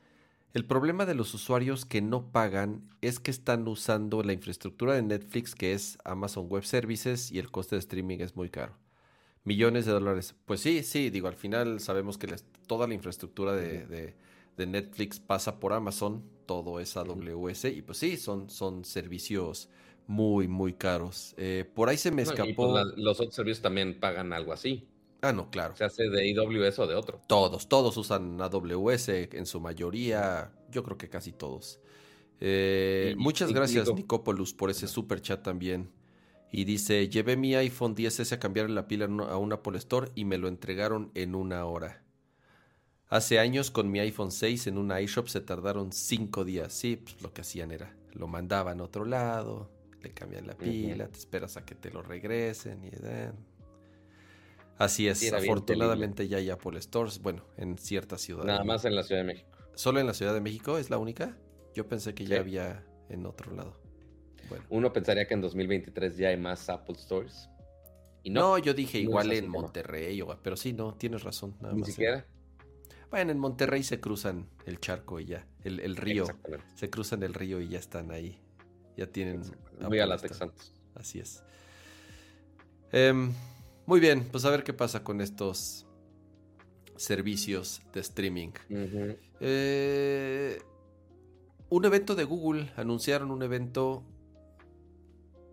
el 0.55 0.65
problema 0.65 1.07
de 1.07 1.15
los 1.15 1.35
usuarios 1.35 1.85
que 1.85 2.03
no 2.03 2.31
pagan 2.31 2.89
es 3.01 3.19
que 3.19 3.33
están 3.33 3.67
usando 3.67 4.23
la 4.23 4.33
infraestructura 4.33 4.95
de 4.95 5.03
Netflix, 5.03 5.55
que 5.57 5.73
es 5.73 5.99
Amazon 6.05 6.47
Web 6.49 6.65
Services, 6.65 7.33
y 7.33 7.41
el 7.41 7.51
coste 7.51 7.75
de 7.75 7.81
streaming 7.81 8.19
es 8.19 8.37
muy 8.37 8.49
caro. 8.49 8.82
Millones 9.45 9.87
de 9.87 9.93
dólares. 9.93 10.35
Pues 10.45 10.61
sí, 10.61 10.83
sí, 10.83 11.11
digo, 11.11 11.29
al 11.29 11.37
final 11.37 11.81
sabemos 11.81 12.19
que 12.19 12.29
toda 12.67 12.87
la 12.87 12.95
infraestructura 12.95 13.55
de, 13.55 14.15
Netflix 14.57 15.19
pasa 15.19 15.59
por 15.59 15.73
Amazon, 15.73 16.23
todo 16.47 16.79
es 16.79 16.97
AWS, 16.97 17.65
y 17.65 17.83
pues 17.83 17.99
sí, 17.99 18.17
son, 18.17 18.49
son 18.49 18.85
servicios 18.85 19.69
muy, 20.07 20.47
muy 20.47 20.75
caros. 20.75 21.35
Eh, 21.37 21.65
por 21.75 21.89
ahí 21.89 21.97
se 21.97 22.11
me 22.13 22.25
pues 22.25 22.39
escapó. 22.39 22.79
los 22.97 23.19
otros 23.19 23.35
servicios 23.35 23.63
también 23.63 23.99
pagan 23.99 24.33
algo 24.33 24.53
así. 24.53 24.87
Ah, 25.23 25.33
no, 25.33 25.51
claro. 25.51 25.77
¿Se 25.77 25.85
hace 25.85 26.09
de 26.09 26.35
AWS 26.37 26.81
o 26.81 26.87
de 26.87 26.95
otro? 26.97 27.21
Todos, 27.29 27.69
todos 27.69 27.97
usan 27.97 28.41
AWS 28.41 29.09
en 29.09 29.47
su 29.47 29.61
mayoría, 29.61 30.53
yo 30.71 30.83
creo 30.83 30.99
que 30.99 31.09
casi 31.09 31.33
todos. 31.33 31.81
Eh, 32.41 33.15
muchas 33.17 33.53
gracias, 33.53 33.93
Nicopoulos, 33.95 34.53
por 34.53 34.71
ese 34.71 34.89
super 34.89 35.21
chat 35.21 35.43
también. 35.43 35.91
Y 36.55 36.65
dice, 36.65 37.09
llevé 37.09 37.39
mi 37.39 37.55
iPhone 37.55 37.97
10S 37.97 38.33
a 38.33 38.39
cambiar 38.39 38.69
la 38.69 38.87
pila 38.87 39.07
a 39.07 39.39
un 39.39 39.53
Apple 39.55 39.79
Store 39.79 40.11
y 40.15 40.27
me 40.27 40.37
lo 40.37 40.49
entregaron 40.49 41.11
en 41.15 41.35
una 41.35 41.65
hora. 41.65 42.03
Hace 43.09 43.39
años 43.39 43.71
con 43.71 43.91
mi 43.91 44.01
iPhone 44.01 44.31
6 44.31 44.67
en 44.67 44.77
una 44.77 45.01
iShop 45.01 45.29
se 45.29 45.41
tardaron 45.41 45.93
cinco 45.93 46.45
días. 46.45 46.75
Sí, 46.75 46.97
pues 46.97 47.23
lo 47.23 47.33
que 47.33 47.41
hacían 47.41 47.71
era, 47.71 47.97
lo 48.13 48.27
mandaban 48.27 48.81
a 48.81 48.85
otro 48.85 49.07
lado, 49.07 49.71
le 50.03 50.13
cambian 50.13 50.47
la 50.47 50.55
pila, 50.55 51.09
te 51.09 51.19
esperas 51.19 51.57
a 51.57 51.65
que 51.65 51.75
te 51.75 51.91
lo 51.91 52.03
regresen 52.03 52.85
y... 52.85 52.91
Así 54.77 55.09
es, 55.09 55.33
afortunadamente 55.33 56.29
ya 56.29 56.37
hay 56.37 56.51
Apple 56.51 56.81
Stores, 56.83 57.21
bueno, 57.21 57.45
en 57.57 57.79
ciertas 57.79 58.21
ciudades. 58.21 58.47
Nada 58.47 58.65
más 58.65 58.85
en 58.85 58.95
la 58.95 59.05
Ciudad 59.05 59.23
de 59.23 59.27
México. 59.27 59.49
¿Solo 59.75 60.01
en 60.01 60.07
la 60.07 60.13
Ciudad 60.15 60.35
de 60.35 60.41
México 60.41 60.77
es 60.77 60.91
la 60.91 60.99
única? 60.99 61.37
Yo 61.75 61.89
pensé 61.89 62.15
que 62.15 62.27
ya 62.27 62.41
había 62.41 62.85
en 63.09 63.25
otro 63.25 63.55
lado. 63.55 63.82
Uno 64.69 64.93
pensaría 64.93 65.27
que 65.27 65.35
en 65.35 65.41
2023 65.41 66.17
ya 66.17 66.29
hay 66.29 66.37
más 66.37 66.69
Apple 66.69 66.97
Stores. 66.97 67.49
Y 68.23 68.31
no, 68.31 68.59
yo 68.59 68.75
dije 68.75 68.99
igual 68.99 69.33
en 69.33 69.49
Monterrey, 69.49 70.23
pero 70.43 70.57
sí, 70.57 70.73
no, 70.73 70.95
tienes 70.95 71.23
razón. 71.23 71.57
Ni 71.73 71.85
siquiera. 71.85 72.27
Bueno, 73.11 73.31
en 73.33 73.39
Monterrey 73.39 73.83
se 73.83 74.01
cruzan 74.01 74.49
el 74.65 74.81
charco 74.81 75.21
y 75.21 75.27
ya, 75.27 75.47
el, 75.65 75.97
río. 75.97 76.25
Se 76.75 76.89
cruzan 76.89 77.23
el 77.23 77.35
río 77.35 77.61
y 77.61 77.69
ya 77.69 77.79
están 77.79 78.11
ahí. 78.11 78.41
Ya 78.97 79.07
tienen. 79.07 79.43
Muy 79.81 79.99
a 79.99 80.07
la 80.07 80.17
Texantes. 80.17 80.73
Así 80.95 81.19
es. 81.19 81.43
Em, 82.91 83.33
muy 83.87 84.01
bien, 84.01 84.29
pues 84.31 84.45
a 84.45 84.51
ver 84.51 84.65
qué 84.65 84.73
pasa 84.73 85.03
con 85.03 85.21
estos 85.21 85.87
servicios 86.97 87.83
de 87.93 88.01
streaming. 88.01 88.53
Eh, 89.41 90.59
un 91.69 91.85
evento 91.85 92.15
de 92.15 92.25
Google, 92.25 92.71
anunciaron 92.77 93.31
un 93.31 93.43
evento 93.43 94.05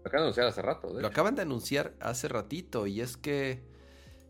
lo 0.04 0.08
acaban 0.08 0.24
de 0.24 0.24
anunciar 0.24 0.48
hace 0.48 0.62
rato. 0.62 1.00
Lo 1.00 1.08
acaban 1.08 1.36
de 1.36 1.42
anunciar 1.42 1.94
hace 2.00 2.28
ratito 2.28 2.88
y 2.88 3.02
es 3.02 3.18
que 3.18 3.62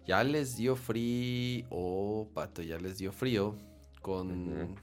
ya 0.05 0.23
les 0.23 0.58
dio 0.58 0.75
frío, 0.75 1.67
oh, 1.69 2.29
pato, 2.34 2.62
ya 2.62 2.79
les 2.79 2.97
dio 2.97 3.12
frío 3.12 3.55
con 4.01 4.75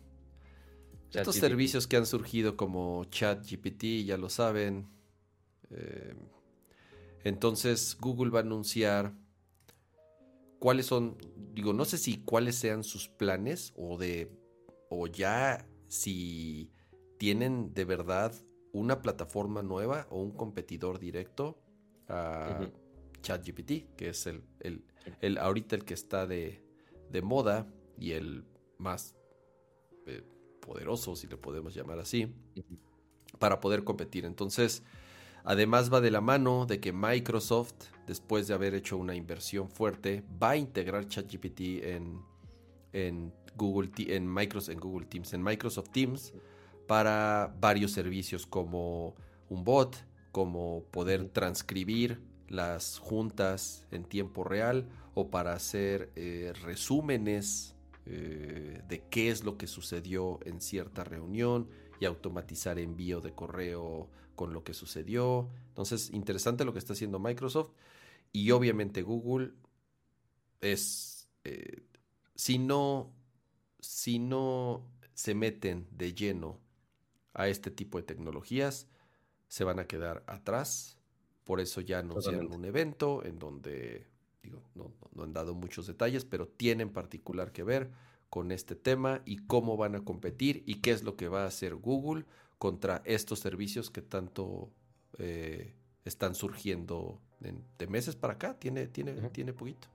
estos 1.12 1.36
servicios 1.36 1.86
que 1.86 1.96
han 1.96 2.06
surgido 2.06 2.56
como 2.56 3.04
ChatGPT, 3.04 4.04
ya 4.04 4.16
lo 4.16 4.28
saben. 4.28 4.88
Eh, 5.70 6.14
entonces 7.24 7.96
Google 8.00 8.30
va 8.30 8.40
a 8.40 8.42
anunciar 8.42 9.12
cuáles 10.60 10.86
son, 10.86 11.16
digo, 11.52 11.72
no 11.72 11.84
sé 11.84 11.98
si 11.98 12.18
cuáles 12.18 12.54
sean 12.54 12.84
sus 12.84 13.08
planes 13.08 13.72
o 13.76 13.98
de, 13.98 14.30
o 14.90 15.08
ya 15.08 15.66
si 15.88 16.70
tienen 17.18 17.74
de 17.74 17.84
verdad 17.84 18.32
una 18.78 19.00
plataforma 19.00 19.62
nueva 19.62 20.06
o 20.10 20.20
un 20.20 20.32
competidor 20.32 20.98
directo 20.98 21.58
a 22.08 22.66
ChatGPT, 23.22 23.96
que 23.96 24.10
es 24.10 24.26
el, 24.26 24.42
el, 25.20 25.38
ahorita 25.38 25.76
el 25.76 25.84
que 25.84 25.94
está 25.94 26.26
de, 26.26 26.62
moda 27.22 27.66
y 27.98 28.12
el 28.12 28.44
más 28.78 29.16
eh, 30.06 30.22
poderoso, 30.60 31.16
si 31.16 31.26
le 31.26 31.36
podemos 31.36 31.74
llamar 31.74 31.98
así, 31.98 32.32
para 33.38 33.60
poder 33.60 33.84
competir. 33.84 34.26
Entonces, 34.26 34.82
además 35.44 35.92
va 35.92 36.00
de 36.00 36.10
la 36.10 36.20
mano 36.20 36.66
de 36.66 36.78
que 36.78 36.92
Microsoft, 36.92 37.74
después 38.06 38.46
de 38.46 38.54
haber 38.54 38.74
hecho 38.74 38.98
una 38.98 39.14
inversión 39.14 39.70
fuerte, 39.70 40.22
va 40.42 40.50
a 40.50 40.56
integrar 40.56 41.08
ChatGPT 41.08 41.60
en, 41.82 42.20
en 42.92 43.32
Google, 43.56 43.90
en 43.96 44.32
Microsoft, 44.32 44.74
en 44.74 44.80
Google 44.80 45.06
Teams, 45.06 45.32
en 45.32 45.42
Microsoft 45.42 45.88
Teams 45.90 46.34
para 46.86 47.54
varios 47.60 47.92
servicios 47.92 48.46
como 48.46 49.14
un 49.48 49.64
bot, 49.64 49.96
como 50.32 50.84
poder 50.90 51.28
transcribir 51.28 52.20
las 52.48 52.98
juntas 52.98 53.86
en 53.90 54.04
tiempo 54.04 54.44
real 54.44 54.88
o 55.14 55.30
para 55.30 55.54
hacer 55.54 56.12
eh, 56.14 56.52
resúmenes 56.62 57.74
eh, 58.04 58.82
de 58.88 59.02
qué 59.08 59.30
es 59.30 59.44
lo 59.44 59.56
que 59.56 59.66
sucedió 59.66 60.38
en 60.44 60.60
cierta 60.60 61.04
reunión 61.04 61.68
y 61.98 62.04
automatizar 62.04 62.78
envío 62.78 63.20
de 63.20 63.32
correo 63.32 64.08
con 64.34 64.52
lo 64.52 64.62
que 64.62 64.74
sucedió. 64.74 65.48
Entonces, 65.68 66.10
interesante 66.10 66.64
lo 66.64 66.72
que 66.72 66.78
está 66.78 66.92
haciendo 66.92 67.18
Microsoft 67.18 67.70
y 68.32 68.50
obviamente 68.50 69.02
Google 69.02 69.52
es, 70.60 71.28
eh, 71.44 71.82
si 72.34 72.58
no, 72.58 73.12
si 73.80 74.18
no 74.18 74.86
se 75.14 75.34
meten 75.34 75.88
de 75.90 76.14
lleno 76.14 76.60
a 77.36 77.48
este 77.48 77.70
tipo 77.70 77.98
de 77.98 78.04
tecnologías, 78.04 78.88
se 79.48 79.62
van 79.62 79.78
a 79.78 79.86
quedar 79.86 80.24
atrás. 80.26 80.98
Por 81.44 81.60
eso 81.60 81.80
ya 81.80 82.00
anunciaron 82.00 82.52
un 82.52 82.64
evento 82.64 83.24
en 83.24 83.38
donde, 83.38 84.08
digo, 84.42 84.62
no, 84.74 84.92
han 85.22 85.32
dado 85.32 85.54
muchos 85.54 85.86
detalles, 85.86 86.24
pero 86.24 86.48
tiene 86.48 86.82
en 86.82 86.92
particular 86.92 87.52
que 87.52 87.62
ver 87.62 87.90
con 88.30 88.50
este 88.50 88.74
tema 88.74 89.22
y 89.24 89.36
cómo 89.46 89.76
van 89.76 89.94
a 89.94 90.04
competir 90.04 90.64
y 90.66 90.80
qué 90.80 90.90
es 90.90 91.04
lo 91.04 91.16
que 91.16 91.28
va 91.28 91.44
a 91.44 91.46
hacer 91.46 91.76
Google 91.76 92.24
contra 92.58 93.02
estos 93.04 93.38
servicios 93.38 93.90
que 93.90 94.02
tanto 94.02 94.72
eh, 95.18 95.74
están 96.04 96.34
surgiendo 96.34 97.20
de 97.78 97.86
meses 97.86 98.16
para 98.16 98.32
acá. 98.32 98.58
Tiene, 98.58 98.88
tiene, 98.88 99.12
tiene 99.30 99.52
poquito. 99.52 99.88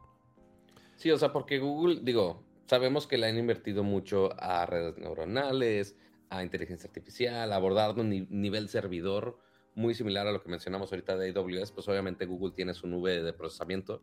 Sí, 0.96 1.10
o 1.12 1.18
sea, 1.18 1.34
porque 1.34 1.58
Google, 1.60 2.02
digo, 2.04 2.44
sabemos 2.68 3.08
que 3.08 3.18
le 3.18 3.28
han 3.28 3.38
invertido 3.38 3.84
mucho 3.84 4.30
a 4.40 4.66
redes 4.68 4.98
neuronales, 4.98 5.98
a 6.32 6.44
inteligencia 6.44 6.88
artificial, 6.88 7.52
abordar 7.52 8.00
un 8.00 8.28
nivel 8.30 8.70
servidor 8.70 9.38
muy 9.76 9.94
similar 9.94 10.28
a 10.28 10.32
lo 10.32 10.42
que 10.42 10.50
mencionamos 10.50 10.92
ahorita 10.92 11.18
de 11.18 11.32
AWS, 11.32 11.74
pues 11.74 11.88
obviamente 11.90 12.26
Google 12.26 12.54
tiene 12.56 12.74
su 12.74 12.88
nube 12.88 13.22
de 13.22 13.34
procesamiento 13.34 14.02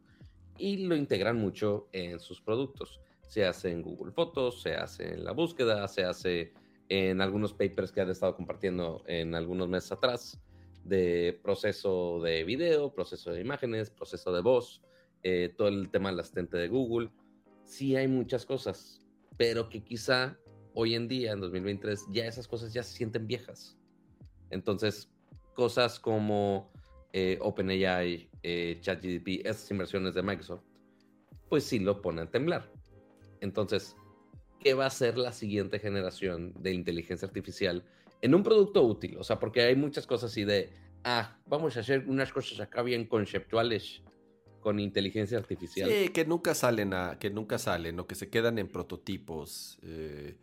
y 0.59 0.87
lo 0.87 0.95
integran 0.95 1.39
mucho 1.39 1.89
en 1.93 2.21
sus 2.21 2.41
productos. 2.43 3.01
Se 3.27 3.47
hace 3.47 3.71
en 3.71 3.81
Google 3.81 4.13
Fotos, 4.13 4.61
se 4.61 4.75
hace 4.75 5.15
en 5.15 5.25
la 5.25 5.33
búsqueda, 5.33 5.89
se 5.89 6.05
hace 6.05 6.53
en 6.91 7.23
algunos 7.23 7.55
papers 7.55 7.93
que 7.93 8.03
han 8.03 8.11
estado 8.11 8.37
compartiendo 8.37 9.03
en 9.07 9.35
algunos 9.35 9.69
meses 9.69 9.93
atrás 9.93 10.39
de 10.85 11.39
proceso 11.43 12.21
de 12.21 12.45
video, 12.45 12.93
proceso 12.93 13.31
de 13.31 13.41
imágenes, 13.41 13.91
proceso 13.91 14.33
de 14.33 14.43
voz, 14.43 14.83
eh, 15.23 15.55
todo 15.57 15.69
el 15.69 15.91
tema 15.91 16.11
del 16.11 16.21
asistente 16.21 16.59
de 16.59 16.69
Google. 16.69 17.11
Sí 17.65 17.97
hay 17.97 18.07
muchas 18.07 18.45
cosas, 18.45 19.07
pero 19.39 19.71
que 19.71 19.83
quizá 19.83 20.39
hoy 20.81 20.95
en 20.95 21.09
día, 21.09 21.33
en 21.33 21.41
2023, 21.41 22.07
ya 22.13 22.27
esas 22.27 22.47
cosas 22.47 22.73
ya 22.73 22.85
se 22.85 22.97
sienten 22.97 23.27
viejas. 23.27 23.77
Entonces, 24.51 25.11
cosas 25.53 25.99
como 25.99 26.71
eh, 27.13 27.37
OpenAI, 27.41 28.31
eh, 28.45 28.79
ChatGPT, 28.81 29.45
esas 29.45 29.69
inversiones 29.73 30.15
de 30.15 30.23
Microsoft, 30.23 30.63
pues 31.49 31.65
sí 31.65 31.81
lo 31.81 32.01
ponen 32.01 32.29
a 32.29 32.31
temblar. 32.31 32.71
Entonces, 33.41 33.97
¿qué 34.61 34.75
va 34.75 34.87
a 34.87 34.91
ser 34.91 35.19
la 35.19 35.33
siguiente 35.33 35.81
generación 35.81 36.55
de 36.63 36.73
inteligencia 36.73 37.27
artificial 37.27 37.83
en 38.23 38.37
un 38.37 38.45
producto 38.45 38.85
útil? 38.85 39.17
O 39.19 39.25
sea, 39.25 39.41
porque 39.41 39.63
hay 39.63 39.75
muchas 39.75 40.07
cosas 40.07 40.31
así 40.31 40.45
de, 40.45 40.71
ah, 41.03 41.41
vamos 41.47 41.77
a 41.77 41.81
hacer 41.81 42.05
unas 42.07 42.33
cosas 42.33 42.61
acá 42.61 42.83
bien 42.83 43.05
conceptuales 43.07 44.03
con 44.61 44.79
inteligencia 44.79 45.39
artificial. 45.39 45.91
Sí, 45.91 46.11
que 46.11 46.25
nunca 46.25 46.55
salen 46.55 46.93
que 47.19 47.31
nunca 47.31 47.59
salen 47.59 47.99
o 47.99 48.07
que 48.07 48.15
se 48.15 48.31
quedan 48.31 48.61
en 48.61 48.69
prototipos. 48.69 49.81
Eh, 49.83 50.37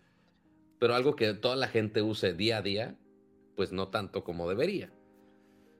pero 0.80 0.96
algo 0.96 1.16
que 1.16 1.34
toda 1.34 1.56
la 1.56 1.68
gente 1.68 2.02
use 2.02 2.34
día 2.34 2.58
a 2.58 2.62
día, 2.62 2.98
pues 3.56 3.72
no 3.72 3.88
tanto 3.90 4.24
como 4.24 4.50
debería. 4.50 4.92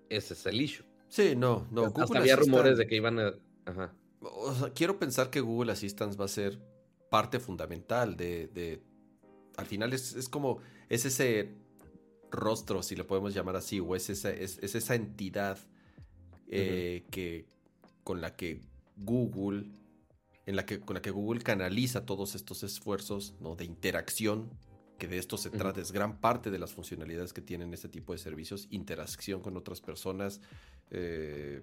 Ese 0.10 0.34
es 0.34 0.46
el 0.46 0.62
issue. 0.62 0.86
Sí, 1.08 1.36
no, 1.36 1.68
no. 1.72 1.94
Hasta 1.96 2.20
había 2.20 2.36
rumores 2.36 2.78
de 2.78 2.88
que 2.88 2.96
iban 2.96 3.20
a... 3.20 3.34
quiero 4.74 4.98
pensar 5.00 5.30
que 5.30 5.42
Google 5.42 5.72
Assistant 5.72 6.20
va 6.20 6.26
a 6.26 6.30
ser 6.30 6.60
parte 7.10 7.40
fundamental 7.40 8.16
de... 8.18 8.82
Al 9.58 9.66
final 9.66 9.94
es, 9.94 10.30
como... 10.30 10.60
Es 10.90 11.06
ese 11.06 11.56
rostro, 12.32 12.84
si 12.84 12.96
lo 12.96 13.08
podemos 13.08 13.34
llamar 13.34 13.56
así, 13.56 13.80
o 13.80 13.96
es 13.96 14.10
esa, 14.10 14.30
es, 14.32 14.60
esa 14.62 14.96
entidad 14.96 15.58
eh, 16.50 17.06
que, 17.10 17.46
con 18.04 18.22
la 18.22 18.36
que 18.36 18.62
Google 18.98 19.72
en 20.46 20.56
la 20.56 20.66
que, 20.66 20.80
con 20.80 20.94
la 20.94 21.02
que 21.02 21.12
Google 21.12 21.42
canaliza 21.42 22.06
todos 22.06 22.36
estos 22.36 22.64
esfuerzos 22.64 23.34
¿no? 23.40 23.56
de 23.56 23.66
interacción 23.66 24.52
que 24.98 25.08
de 25.08 25.18
esto 25.18 25.38
se 25.38 25.50
trata, 25.50 25.82
es 25.82 25.92
gran 25.92 26.20
parte 26.20 26.52
de 26.52 26.60
las 26.60 26.74
funcionalidades 26.74 27.34
que 27.34 27.42
tienen 27.42 27.74
este 27.74 27.90
tipo 27.90 28.14
de 28.14 28.20
servicios, 28.20 28.68
interacción 28.72 29.42
con 29.42 29.58
otras 29.58 29.82
personas, 29.82 30.42
eh, 30.92 31.62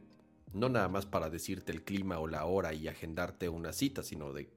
no 0.53 0.69
nada 0.69 0.89
más 0.89 1.07
para 1.07 1.31
decirte 1.31 1.73
el 1.73 1.83
clima 1.83 2.19
o 2.19 2.27
la 2.27 2.45
hora 2.45 2.75
y 2.75 2.89
agendarte 2.89 3.49
una 3.49 3.73
cita, 3.73 4.03
sino 4.03 4.33
de, 4.33 4.49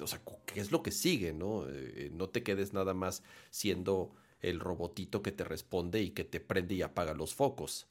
o 0.00 0.06
sea, 0.06 0.20
qué 0.46 0.60
es 0.60 0.72
lo 0.72 0.82
que 0.82 0.90
sigue, 0.90 1.32
¿no? 1.32 1.68
Eh, 1.68 2.10
no 2.12 2.28
te 2.28 2.42
quedes 2.42 2.72
nada 2.72 2.94
más 2.94 3.22
siendo 3.50 4.10
el 4.40 4.60
robotito 4.60 5.22
que 5.22 5.32
te 5.32 5.44
responde 5.44 6.02
y 6.02 6.10
que 6.10 6.24
te 6.24 6.40
prende 6.40 6.74
y 6.74 6.82
apaga 6.82 7.14
los 7.14 7.34
focos. 7.34 7.86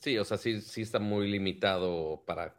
Sí, 0.00 0.16
o 0.18 0.24
sea, 0.24 0.38
sí, 0.38 0.60
sí 0.62 0.82
está 0.82 0.98
muy 0.98 1.30
limitado 1.30 2.22
para 2.26 2.56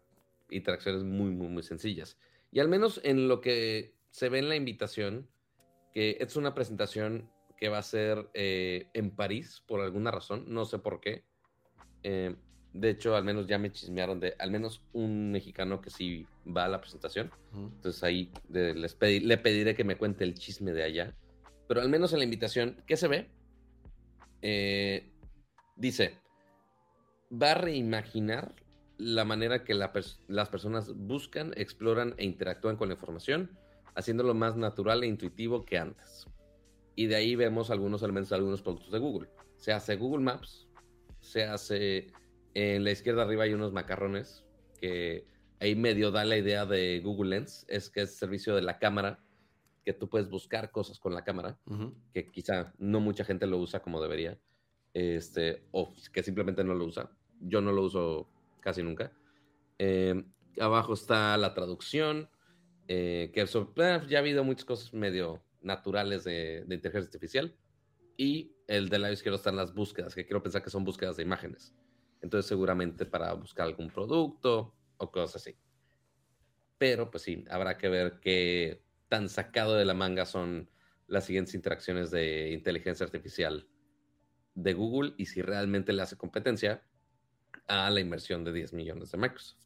interacciones 0.50 1.04
muy, 1.04 1.32
muy, 1.32 1.48
muy 1.48 1.64
sencillas. 1.64 2.18
Y 2.52 2.60
al 2.60 2.68
menos 2.68 2.99
en 3.04 3.28
lo 3.28 3.41
que 3.41 3.95
se 4.10 4.30
ve 4.30 4.39
en 4.39 4.49
la 4.49 4.56
invitación, 4.56 5.30
que 5.93 6.18
es 6.20 6.36
una 6.36 6.54
presentación 6.54 7.30
que 7.58 7.70
va 7.70 7.78
a 7.78 7.84
ser 7.84 8.30
eh, 8.34 8.88
en 8.93 9.12
París 9.12 9.64
por 9.68 9.82
alguna 9.82 10.12
razón, 10.12 10.45
no 10.47 10.66
sé 10.66 10.80
por 10.80 10.99
qué. 10.99 11.24
Eh, 12.04 12.36
de 12.74 12.89
hecho, 12.89 13.16
al 13.16 13.24
menos 13.24 13.47
ya 13.47 13.58
me 13.58 13.72
chismearon 13.72 14.20
de 14.20 14.34
al 14.39 14.49
menos 14.49 14.84
un 14.93 15.32
mexicano 15.32 15.82
que 15.82 15.89
sí 15.89 16.26
va 16.45 16.66
a 16.66 16.70
la 16.70 16.80
presentación. 16.80 17.30
Entonces 17.54 18.02
ahí 18.04 18.32
les 18.49 18.97
le 18.99 19.38
pediré 19.38 19.76
que 19.76 19.84
me 19.84 19.97
cuente 19.97 20.24
el 20.24 20.36
chisme 20.36 20.72
de 20.72 20.84
allá. 20.84 21.16
Pero 21.68 21.82
al 21.82 21.89
menos 21.89 22.14
en 22.14 22.20
la 22.20 22.26
invitación, 22.26 22.82
¿qué 22.88 22.97
se 22.97 23.08
ve? 23.08 23.30
Eh, 24.41 25.12
dice, 25.76 26.18
va 27.32 27.52
a 27.52 27.56
reimaginar 27.56 28.56
la 29.02 29.26
manera 29.26 29.64
que 29.64 29.74
las 29.74 30.49
personas 30.49 30.93
buscan, 30.95 31.54
exploran 31.58 32.14
e 32.18 32.26
interactúan 32.26 32.78
con 32.78 32.89
la 32.89 32.93
información 32.93 33.49
haciéndolo 33.95 34.34
más 34.34 34.56
natural 34.56 35.04
e 35.04 35.08
intuitivo 35.08 35.66
que 35.66 35.78
antes. 35.78 36.28
Y 36.95 37.08
de 37.08 37.16
ahí 37.16 37.36
vemos 37.36 37.72
algunos 37.72 38.04
elementos 38.04 38.30
de 38.30 38.36
algunos 38.36 38.62
productos 38.62 38.91
de 38.91 38.99
Google. 38.99 39.30
Se 39.58 39.74
hace 39.74 39.95
Google 39.95 40.24
Maps, 40.24 40.68
se 41.20 41.43
hace 41.43 42.12
en 42.54 42.84
la 42.84 42.91
izquierda 42.91 43.24
arriba 43.24 43.45
hay 43.45 43.54
unos 43.54 43.72
macarrones 43.72 44.43
que 44.80 45.26
ahí 45.60 45.76
medio 45.76 46.12
da 46.12 46.26
la 46.26 46.38
idea 46.38 46.66
de 46.66 46.99
Google 47.04 47.32
Lens, 47.32 47.66
es 47.70 47.89
que 47.89 48.02
es 48.02 48.16
servicio 48.16 48.56
de 48.56 48.62
la 48.62 48.80
cámara, 48.80 49.20
que 49.86 49.93
tú 49.93 50.10
puedes 50.10 50.30
buscar 50.30 50.72
cosas 50.72 50.99
con 50.99 51.14
la 51.14 51.24
cámara, 51.24 51.58
que 52.14 52.30
quizá 52.30 52.74
no 52.78 52.99
mucha 52.99 53.24
gente 53.24 53.47
lo 53.47 53.58
usa 53.58 53.82
como 53.82 54.02
debería, 54.02 54.38
este, 54.93 55.64
o 55.72 55.93
que 56.14 56.24
simplemente 56.24 56.64
no 56.64 56.74
lo 56.76 56.86
usa. 56.86 57.10
Yo 57.39 57.62
no 57.62 57.72
lo 57.72 57.84
uso 57.84 58.31
casi 58.62 58.82
nunca. 58.84 59.12
Eh, 59.78 60.24
abajo 60.59 60.93
está 60.93 61.36
la 61.38 61.53
traducción, 61.53 62.30
eh, 62.88 63.32
que 63.34 63.41
eh, 63.41 64.01
ya 64.07 64.18
ha 64.18 64.22
habido 64.22 64.43
muchas 64.43 64.66
cosas 64.66 64.93
medio 64.93 65.43
naturales 65.62 66.24
de, 66.24 66.64
de, 66.66 66.76
inteligencia 66.76 67.07
artificial. 67.07 67.55
Y 68.18 68.55
el 68.68 68.89
del 68.89 69.01
lado 69.01 69.14
izquierdo 69.14 69.38
están 69.38 69.55
las 69.55 69.74
búsquedas, 69.74 70.16
que 70.16 70.26
quiero 70.26 70.43
pensar 70.43 70.64
que 70.64 70.70
son 70.70 70.84
búsquedas 70.84 71.18
de 71.18 71.24
imágenes. 71.24 71.74
Entonces, 72.22 72.47
seguramente 72.47 73.05
para 73.05 73.34
buscar 73.34 73.66
algún 73.66 73.89
producto 73.89 74.76
o 74.97 75.12
cosas 75.12 75.38
así. 75.41 75.57
Pero, 76.78 77.09
pues 77.09 77.24
sí, 77.24 77.43
habrá 77.49 77.78
que 77.78 77.89
ver 77.89 78.20
qué 78.22 78.84
tan 79.07 79.30
sacado 79.30 79.76
de 79.76 79.86
la 79.86 79.93
manga 79.93 80.26
son 80.26 80.70
las 81.07 81.26
siguientes 81.26 81.53
interacciones 81.53 82.12
de 82.12 82.51
inteligencia 82.51 83.05
artificial 83.05 83.68
de 84.55 84.74
Google 84.74 85.14
y 85.18 85.26
si 85.26 85.41
realmente 85.41 85.93
le 85.93 86.01
hace 86.01 86.18
competencia 86.18 86.84
a 87.72 87.90
la 87.90 88.00
inversión 88.02 88.44
de 88.44 88.52
10 88.52 88.74
millones 88.74 89.12
de 89.12 89.18
Microsoft. 89.18 89.58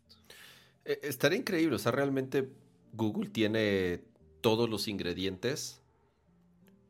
Eh, 0.86 1.00
estaría 1.04 1.40
increíble, 1.40 1.76
o 1.76 1.80
sea, 1.80 1.92
realmente 1.92 2.48
Google 2.94 3.30
tiene 3.30 4.04
todos 4.42 4.70
los 4.70 4.88
ingredientes 4.88 5.82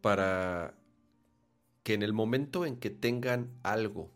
para 0.02 0.76
que 1.84 1.94
en 1.94 2.04
el 2.04 2.12
momento 2.12 2.66
en 2.66 2.76
que 2.78 2.90
tengan 2.90 3.50
algo 3.64 4.12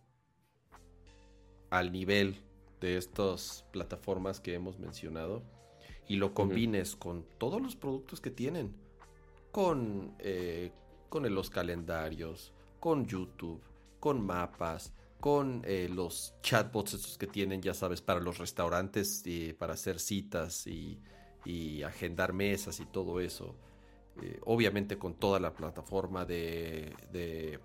al 1.69 1.91
nivel 1.91 2.35
de 2.81 2.97
estas 2.97 3.65
plataformas 3.71 4.39
que 4.39 4.53
hemos 4.53 4.77
mencionado 4.77 5.43
y 6.07 6.17
lo 6.17 6.33
combines 6.33 6.95
con 6.95 7.23
todos 7.37 7.61
los 7.61 7.75
productos 7.75 8.19
que 8.19 8.31
tienen, 8.31 8.73
con, 9.51 10.15
eh, 10.19 10.71
con 11.07 11.33
los 11.33 11.49
calendarios, 11.49 12.51
con 12.79 13.05
YouTube, 13.05 13.61
con 13.99 14.25
mapas, 14.25 14.93
con 15.19 15.61
eh, 15.65 15.89
los 15.89 16.33
chatbots 16.41 16.93
estos 16.93 17.17
que 17.17 17.27
tienen, 17.27 17.61
ya 17.61 17.73
sabes, 17.73 18.01
para 18.01 18.19
los 18.19 18.37
restaurantes, 18.37 19.21
y 19.25 19.53
para 19.53 19.73
hacer 19.73 19.99
citas 19.99 20.65
y, 20.67 21.01
agendar 21.83 22.31
mesas 22.31 22.79
y 22.79 22.85
todo 22.85 23.19
eso. 23.19 23.55
Eh, 24.21 24.39
obviamente 24.45 24.97
con 24.97 25.15
toda 25.15 25.39
la 25.39 25.53
plataforma 25.53 26.25
de, 26.25 26.93
de, 27.11 27.59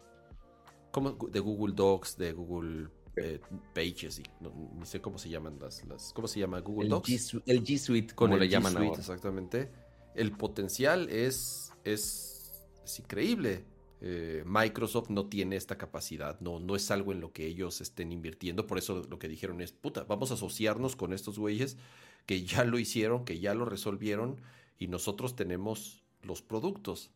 de 1.30 1.40
Google 1.40 1.74
Docs, 1.74 2.16
de 2.16 2.32
Google 2.32 2.88
eh, 3.16 3.40
Pages, 3.74 4.20
y 4.20 4.22
no, 4.40 4.70
ni 4.78 4.86
sé 4.86 5.00
cómo 5.00 5.18
se 5.18 5.28
llaman 5.28 5.58
las, 5.60 5.84
las 5.84 6.12
¿cómo 6.14 6.28
se 6.28 6.40
llama 6.40 6.60
Google 6.60 6.88
Docs? 6.88 7.34
el 7.46 7.62
G 7.62 7.78
Suite, 7.78 8.14
como 8.14 8.36
le 8.36 8.48
llaman 8.48 8.76
ahora. 8.76 8.98
Exactamente. 8.98 9.70
El 10.14 10.32
potencial 10.32 11.08
es, 11.10 11.72
es, 11.84 12.64
es 12.84 12.98
increíble. 13.00 13.64
Eh, 14.00 14.42
Microsoft 14.46 15.08
no 15.08 15.26
tiene 15.26 15.56
esta 15.56 15.78
capacidad, 15.78 16.38
no, 16.40 16.58
no 16.58 16.76
es 16.76 16.90
algo 16.90 17.12
en 17.12 17.20
lo 17.20 17.32
que 17.32 17.46
ellos 17.46 17.80
estén 17.80 18.12
invirtiendo, 18.12 18.66
por 18.66 18.76
eso 18.76 19.02
lo 19.08 19.18
que 19.18 19.28
dijeron 19.28 19.60
es, 19.60 19.72
puta, 19.72 20.04
vamos 20.04 20.30
a 20.30 20.34
asociarnos 20.34 20.96
con 20.96 21.12
estos 21.12 21.38
güeyes 21.38 21.78
que 22.26 22.44
ya 22.44 22.64
lo 22.64 22.78
hicieron, 22.78 23.24
que 23.24 23.38
ya 23.38 23.54
lo 23.54 23.64
resolvieron 23.64 24.40
y 24.78 24.88
nosotros 24.88 25.36
tenemos 25.36 26.02
los 26.22 26.42
productos. 26.42 27.10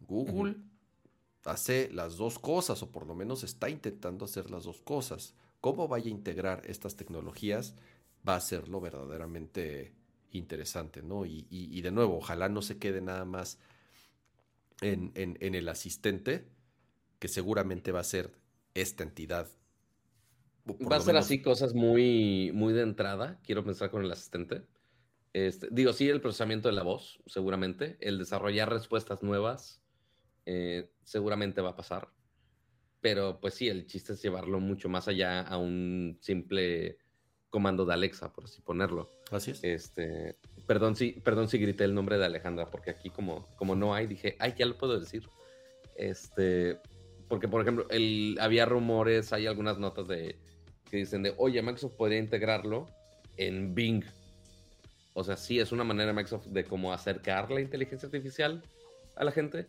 Google 0.00 0.56
hace 1.44 1.90
las 1.92 2.16
dos 2.16 2.38
cosas, 2.38 2.82
o 2.82 2.90
por 2.90 3.06
lo 3.06 3.14
menos 3.14 3.44
está 3.44 3.70
intentando 3.70 4.24
hacer 4.24 4.50
las 4.50 4.64
dos 4.64 4.82
cosas. 4.82 5.34
Cómo 5.60 5.88
vaya 5.88 6.06
a 6.06 6.10
integrar 6.10 6.62
estas 6.66 6.96
tecnologías 6.96 7.74
va 8.28 8.36
a 8.36 8.40
ser 8.40 8.68
lo 8.68 8.80
verdaderamente 8.80 9.94
interesante, 10.32 11.02
¿no? 11.02 11.24
Y, 11.24 11.46
y 11.50 11.80
de 11.80 11.90
nuevo, 11.92 12.18
ojalá 12.18 12.48
no 12.48 12.60
se 12.62 12.78
quede 12.78 13.00
nada 13.00 13.24
más 13.24 13.58
en, 14.80 15.38
el 15.40 15.68
asistente, 15.68 16.46
que 17.18 17.28
seguramente 17.28 17.92
va 17.92 18.00
a 18.00 18.04
ser 18.04 18.32
esta 18.74 19.02
entidad. 19.02 19.48
Va 20.68 20.96
a 20.96 21.00
ser 21.00 21.16
así 21.16 21.40
cosas 21.40 21.74
muy, 21.74 22.50
muy 22.52 22.72
de 22.72 22.82
entrada, 22.82 23.40
quiero 23.44 23.64
pensar 23.64 23.90
con 23.90 24.04
el 24.04 24.10
asistente. 24.10 24.62
Este, 25.32 25.68
digo, 25.70 25.92
sí, 25.92 26.08
el 26.08 26.20
procesamiento 26.20 26.68
de 26.68 26.74
la 26.74 26.82
voz, 26.82 27.20
seguramente. 27.26 27.96
El 28.00 28.18
desarrollar 28.18 28.70
respuestas 28.70 29.22
nuevas, 29.22 29.82
eh, 30.46 30.90
seguramente 31.04 31.60
va 31.60 31.70
a 31.70 31.76
pasar. 31.76 32.08
Pero 33.00 33.38
pues 33.40 33.54
sí, 33.54 33.68
el 33.68 33.86
chiste 33.86 34.14
es 34.14 34.22
llevarlo 34.22 34.60
mucho 34.60 34.88
más 34.88 35.08
allá 35.08 35.42
a 35.42 35.58
un 35.58 36.18
simple 36.20 36.98
comando 37.50 37.84
de 37.84 37.94
Alexa, 37.94 38.32
por 38.32 38.44
así 38.44 38.60
ponerlo. 38.62 39.08
Así 39.30 39.50
es. 39.50 39.62
Este, 39.62 40.38
perdón 40.66 40.96
si, 40.96 41.12
perdón 41.12 41.48
si 41.48 41.58
grité 41.58 41.84
el 41.84 41.94
nombre 41.94 42.18
de 42.18 42.26
Alejandra, 42.26 42.70
porque 42.70 42.90
aquí 42.90 43.10
como, 43.10 43.48
como 43.56 43.74
no 43.74 43.94
hay, 43.94 44.06
dije, 44.06 44.36
ay, 44.38 44.54
ya 44.56 44.66
lo 44.66 44.76
puedo 44.76 44.98
decir. 44.98 45.28
Este, 45.96 46.78
porque 47.28 47.48
por 47.48 47.62
ejemplo, 47.62 47.86
el, 47.90 48.36
había 48.40 48.66
rumores, 48.66 49.32
hay 49.32 49.46
algunas 49.46 49.78
notas 49.78 50.08
de 50.08 50.38
que 50.90 50.98
dicen 50.98 51.22
de, 51.22 51.34
oye, 51.38 51.62
Microsoft 51.62 51.94
podría 51.94 52.18
integrarlo 52.18 52.88
en 53.36 53.74
Bing. 53.74 54.04
O 55.14 55.24
sea, 55.24 55.36
sí 55.36 55.58
es 55.58 55.72
una 55.72 55.84
manera 55.84 56.08
de 56.08 56.12
Microsoft 56.12 56.46
de 56.46 56.64
como 56.64 56.92
acercar 56.92 57.50
la 57.50 57.60
inteligencia 57.60 58.06
artificial 58.06 58.62
a 59.16 59.24
la 59.24 59.32
gente, 59.32 59.66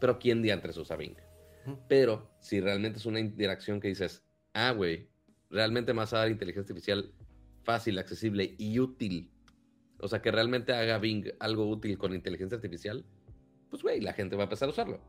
pero 0.00 0.18
¿quién 0.18 0.42
diantres 0.42 0.76
usa 0.76 0.96
Bing? 0.96 1.16
Pero 1.88 2.30
si 2.40 2.60
realmente 2.60 2.98
es 2.98 3.06
una 3.06 3.20
interacción 3.20 3.80
que 3.80 3.88
dices, 3.88 4.24
ah, 4.54 4.72
güey, 4.72 5.08
realmente 5.50 5.92
más 5.92 6.12
a 6.12 6.18
dar 6.18 6.30
inteligencia 6.30 6.72
artificial 6.72 7.12
fácil, 7.62 7.98
accesible 7.98 8.54
y 8.58 8.78
útil. 8.78 9.30
O 10.02 10.08
sea, 10.08 10.22
que 10.22 10.30
realmente 10.30 10.72
haga 10.72 10.98
Bing 10.98 11.32
algo 11.38 11.68
útil 11.68 11.98
con 11.98 12.14
inteligencia 12.14 12.56
artificial, 12.56 13.04
pues 13.68 13.82
güey, 13.82 14.00
la 14.00 14.12
gente 14.12 14.36
va 14.36 14.42
a 14.42 14.44
empezar 14.44 14.68
a 14.68 14.72
usarlo. 14.72 15.00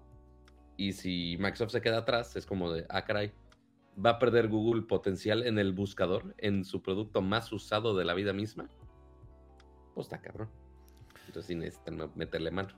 Y 0.77 0.93
si 0.93 1.37
Microsoft 1.39 1.71
se 1.71 1.81
queda 1.81 1.99
atrás, 1.99 2.35
es 2.35 2.45
como 2.45 2.71
de, 2.71 2.85
ah, 2.89 3.03
caray, 3.03 3.31
va 4.03 4.11
a 4.11 4.19
perder 4.19 4.47
Google 4.47 4.83
potencial 4.83 5.45
en 5.45 5.59
el 5.59 5.73
buscador, 5.73 6.33
en 6.37 6.63
su 6.63 6.81
producto 6.81 7.21
más 7.21 7.51
usado 7.51 7.95
de 7.95 8.05
la 8.05 8.13
vida 8.13 8.33
misma. 8.33 8.69
Pues 9.93 10.07
está 10.07 10.21
cabrón. 10.21 10.49
Entonces 11.27 11.47
sí 11.47 11.55
necesitan 11.55 12.11
meterle 12.15 12.51
mano. 12.51 12.69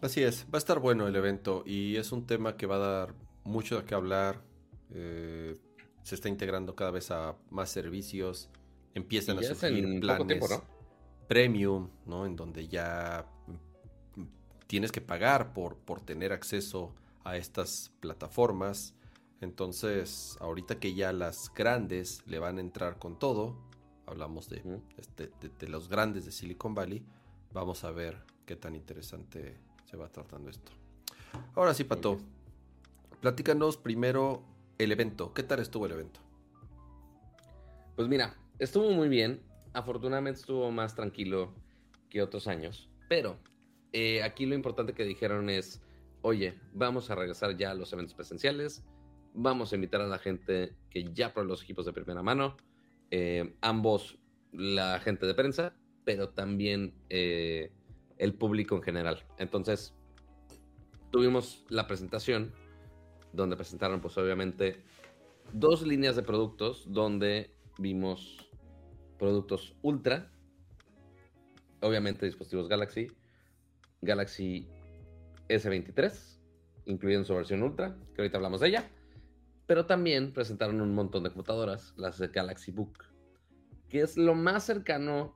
Así 0.00 0.22
es, 0.22 0.46
va 0.46 0.56
a 0.56 0.58
estar 0.58 0.78
bueno 0.78 1.06
el 1.06 1.16
evento 1.16 1.62
y 1.66 1.96
es 1.96 2.12
un 2.12 2.26
tema 2.26 2.56
que 2.56 2.66
va 2.66 2.76
a 2.76 2.78
dar 2.78 3.14
mucho 3.44 3.78
de 3.78 3.84
qué 3.84 3.94
hablar. 3.94 4.42
Eh, 4.92 5.56
se 6.02 6.14
está 6.14 6.28
integrando 6.28 6.74
cada 6.74 6.90
vez 6.90 7.10
a 7.10 7.36
más 7.50 7.70
servicios, 7.70 8.48
empiezan 8.94 9.38
a 9.38 9.42
surgir 9.42 10.00
planes 10.00 10.62
premium, 11.30 11.88
¿no? 12.06 12.26
En 12.26 12.34
donde 12.34 12.66
ya 12.66 13.24
tienes 14.66 14.90
que 14.90 15.00
pagar 15.00 15.52
por, 15.52 15.76
por 15.76 16.00
tener 16.00 16.32
acceso 16.32 16.92
a 17.22 17.36
estas 17.36 17.92
plataformas. 18.00 18.94
Entonces, 19.40 20.36
ahorita 20.40 20.80
que 20.80 20.92
ya 20.92 21.12
las 21.12 21.54
grandes 21.54 22.26
le 22.26 22.40
van 22.40 22.58
a 22.58 22.60
entrar 22.60 22.98
con 22.98 23.16
todo, 23.16 23.56
hablamos 24.06 24.50
este, 24.50 25.30
de, 25.40 25.50
de, 25.56 25.68
los 25.68 25.88
grandes 25.88 26.24
de 26.24 26.32
Silicon 26.32 26.74
Valley, 26.74 27.04
vamos 27.52 27.84
a 27.84 27.92
ver 27.92 28.24
qué 28.44 28.56
tan 28.56 28.74
interesante 28.74 29.56
se 29.88 29.96
va 29.96 30.08
tratando 30.08 30.50
esto. 30.50 30.72
Ahora 31.54 31.74
sí, 31.74 31.84
Pato, 31.84 32.18
platícanos 33.20 33.76
primero 33.76 34.42
el 34.78 34.90
evento. 34.90 35.32
¿Qué 35.32 35.44
tal 35.44 35.60
estuvo 35.60 35.86
el 35.86 35.92
evento? 35.92 36.18
Pues 37.94 38.08
mira, 38.08 38.34
estuvo 38.58 38.90
muy 38.90 39.08
bien. 39.08 39.48
Afortunadamente 39.72 40.40
estuvo 40.40 40.70
más 40.70 40.94
tranquilo 40.94 41.54
que 42.08 42.22
otros 42.22 42.48
años. 42.48 42.88
Pero 43.08 43.38
eh, 43.92 44.22
aquí 44.22 44.46
lo 44.46 44.54
importante 44.54 44.92
que 44.92 45.04
dijeron 45.04 45.50
es, 45.50 45.82
oye, 46.22 46.54
vamos 46.72 47.10
a 47.10 47.14
regresar 47.14 47.56
ya 47.56 47.70
a 47.70 47.74
los 47.74 47.92
eventos 47.92 48.14
presenciales. 48.14 48.84
Vamos 49.34 49.72
a 49.72 49.76
invitar 49.76 50.00
a 50.00 50.06
la 50.06 50.18
gente 50.18 50.74
que 50.90 51.12
ya 51.12 51.32
probó 51.32 51.48
los 51.48 51.62
equipos 51.62 51.86
de 51.86 51.92
primera 51.92 52.22
mano. 52.22 52.56
Eh, 53.10 53.54
ambos, 53.60 54.18
la 54.52 54.98
gente 55.00 55.26
de 55.26 55.34
prensa, 55.34 55.74
pero 56.04 56.30
también 56.30 56.94
eh, 57.08 57.72
el 58.18 58.34
público 58.34 58.76
en 58.76 58.82
general. 58.82 59.24
Entonces, 59.38 59.94
tuvimos 61.10 61.64
la 61.68 61.86
presentación 61.86 62.52
donde 63.32 63.56
presentaron 63.56 64.00
pues 64.00 64.18
obviamente 64.18 64.82
dos 65.52 65.82
líneas 65.82 66.16
de 66.16 66.22
productos 66.22 66.92
donde 66.92 67.50
vimos 67.78 68.49
productos 69.20 69.76
Ultra, 69.82 70.32
obviamente 71.80 72.24
dispositivos 72.24 72.68
Galaxy, 72.68 73.06
Galaxy 74.00 74.66
S23, 75.48 76.38
incluyendo 76.86 77.26
su 77.26 77.34
versión 77.34 77.62
Ultra, 77.62 77.96
que 78.14 78.22
ahorita 78.22 78.38
hablamos 78.38 78.62
de 78.62 78.68
ella, 78.68 78.90
pero 79.66 79.84
también 79.84 80.32
presentaron 80.32 80.80
un 80.80 80.94
montón 80.94 81.22
de 81.22 81.28
computadoras, 81.28 81.92
las 81.96 82.18
de 82.18 82.28
Galaxy 82.28 82.72
Book, 82.72 83.04
que 83.90 84.00
es 84.00 84.16
lo 84.16 84.34
más 84.34 84.64
cercano 84.64 85.34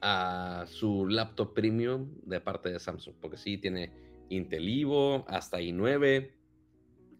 a 0.00 0.64
su 0.66 1.06
laptop 1.06 1.54
premium 1.54 2.10
de 2.24 2.40
parte 2.40 2.72
de 2.72 2.80
Samsung, 2.80 3.14
porque 3.20 3.36
sí 3.36 3.58
tiene 3.58 3.92
Intel 4.28 4.68
Evo, 4.68 5.24
hasta 5.28 5.60
i9, 5.60 6.32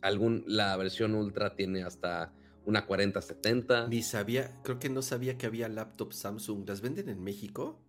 algún, 0.00 0.42
la 0.48 0.76
versión 0.76 1.14
Ultra 1.14 1.54
tiene 1.54 1.84
hasta 1.84 2.32
una 2.64 2.86
4070. 2.86 3.88
Ni 3.88 4.02
sabía, 4.02 4.60
creo 4.62 4.78
que 4.78 4.88
no 4.88 5.02
sabía 5.02 5.38
que 5.38 5.46
había 5.46 5.68
laptops 5.68 6.16
Samsung. 6.16 6.68
¿Las 6.68 6.80
venden 6.80 7.08
en 7.08 7.22
México? 7.22 7.80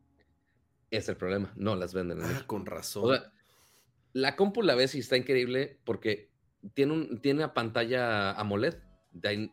Es 0.91 1.09
el 1.09 1.17
problema, 1.17 1.51
no 1.55 1.76
las 1.76 1.93
venden 1.93 2.19
en 2.19 2.26
ah, 2.26 2.43
con 2.45 2.65
razón. 2.65 3.19
la 4.13 4.36
compu 4.36 4.61
la 4.61 4.76
ves 4.76 4.93
y 4.93 4.99
está 4.99 5.17
increíble 5.17 5.80
porque 5.86 6.30
tiene, 6.76 6.93
un, 6.93 7.19
tiene 7.19 7.39
una 7.39 7.53
pantalla 7.53 8.32
AMOLED, 8.34 8.76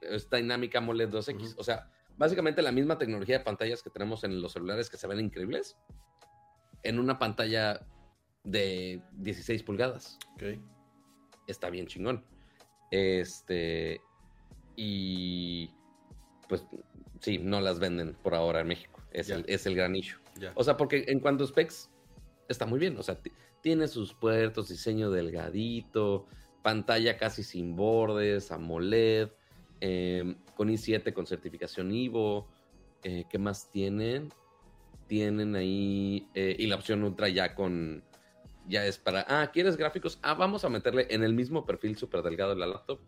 es 0.02 0.28
Dynamic 0.28 0.76
AMOLED 0.76 1.08
2X. 1.08 1.54
O 1.56 1.64
sea, 1.64 1.90
básicamente 2.16 2.60
la 2.60 2.72
misma 2.72 2.98
tecnología 2.98 3.38
de 3.38 3.44
pantallas 3.44 3.82
que 3.82 3.88
tenemos 3.88 4.22
en 4.24 4.42
los 4.42 4.52
celulares 4.52 4.90
que 4.90 4.98
se 4.98 5.06
ven 5.06 5.20
increíbles, 5.20 5.78
en 6.82 6.98
una 6.98 7.18
pantalla 7.18 7.86
de 8.44 9.02
16 9.12 9.62
pulgadas. 9.62 10.18
Ok. 10.34 10.60
Está 11.46 11.70
bien 11.70 11.86
chingón. 11.86 12.24
Este. 12.90 14.00
Y. 14.76 15.70
Pues 16.48 16.64
sí, 17.20 17.38
no 17.38 17.60
las 17.60 17.78
venden 17.78 18.14
por 18.22 18.34
ahora 18.34 18.60
en 18.60 18.68
México. 18.68 19.00
Es, 19.12 19.30
el, 19.30 19.44
es 19.48 19.66
el 19.66 19.76
gran 19.76 19.94
issue. 19.96 20.20
O 20.54 20.64
sea, 20.64 20.76
porque 20.76 21.04
en 21.08 21.20
cuanto 21.20 21.44
a 21.44 21.46
specs, 21.46 21.90
está 22.48 22.66
muy 22.66 22.78
bien. 22.78 22.96
O 22.98 23.02
sea, 23.02 23.18
tiene 23.60 23.88
sus 23.88 24.14
puertos, 24.14 24.68
diseño 24.68 25.10
delgadito, 25.10 26.26
pantalla 26.62 27.16
casi 27.16 27.42
sin 27.42 27.76
bordes, 27.76 28.50
AMOLED, 28.50 29.30
em, 29.80 30.36
con 30.56 30.68
i7 30.68 31.12
con 31.12 31.26
certificación 31.26 31.92
Ivo. 31.92 32.48
Eh, 33.02 33.24
¿Qué 33.28 33.38
más 33.38 33.70
tienen? 33.70 34.32
Tienen 35.06 35.56
ahí. 35.56 36.28
Eh, 36.34 36.56
y 36.58 36.66
la 36.66 36.76
opción 36.76 37.02
Ultra 37.04 37.28
ya 37.28 37.54
con. 37.54 38.02
Ya 38.68 38.84
es 38.86 38.98
para. 38.98 39.24
Ah, 39.28 39.50
¿quieres 39.52 39.76
gráficos? 39.76 40.18
Ah, 40.22 40.34
vamos 40.34 40.64
a 40.64 40.68
meterle 40.68 41.06
en 41.10 41.24
el 41.24 41.32
mismo 41.32 41.64
perfil 41.64 41.96
súper 41.96 42.22
delgado 42.22 42.54
de 42.54 42.60
la 42.60 42.66
laptop 42.66 43.00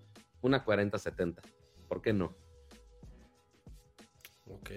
una 0.42 0.64
4070. 0.64 1.42
¿Por 1.88 2.02
qué 2.02 2.12
no? 2.12 2.36
Ok 4.48 4.70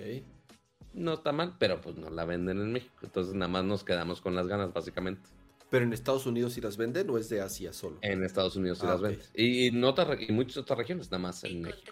no 0.95 1.13
está 1.13 1.32
mal, 1.32 1.55
pero 1.59 1.82
pues 1.82 1.97
no 1.97 2.09
la 2.09 2.26
venden 2.26 2.59
en 2.59 2.72
México. 2.72 2.95
Entonces 3.03 3.34
nada 3.36 3.51
más 3.51 3.63
nos 3.63 3.84
quedamos 3.84 4.22
con 4.22 4.34
las 4.36 4.47
ganas, 4.47 4.74
básicamente. 4.74 5.30
¿Pero 5.70 5.86
en 5.86 5.93
Estados 5.93 6.26
Unidos 6.26 6.53
sí 6.53 6.61
las 6.61 6.78
venden 6.78 7.09
o 7.09 7.18
es 7.18 7.30
de 7.30 7.41
Asia 7.41 7.74
solo? 7.74 7.97
En 8.01 8.24
Estados 8.24 8.55
Unidos 8.55 8.80
sí 8.80 8.86
ah, 8.88 8.91
las 8.91 9.01
venden. 9.01 9.26
Y, 9.34 9.68
en 9.68 10.36
muchas 10.36 10.57
otras 10.57 10.78
regiones, 10.78 11.11
nada 11.11 11.20
más 11.22 11.43
en 11.43 11.61
México. 11.61 11.91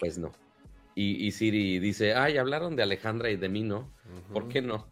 Pues. 0.00 0.18
no. 0.18 0.32
Y, 0.94 1.30
Siri 1.30 1.78
dice, 1.78 2.14
ay, 2.14 2.36
hablaron 2.36 2.76
de 2.76 2.82
Alejandra 2.82 3.30
y 3.30 3.36
de 3.36 3.48
mí, 3.48 3.62
¿no? 3.62 3.90
¿Por 4.32 4.48
qué 4.48 4.60
no? 4.60 4.86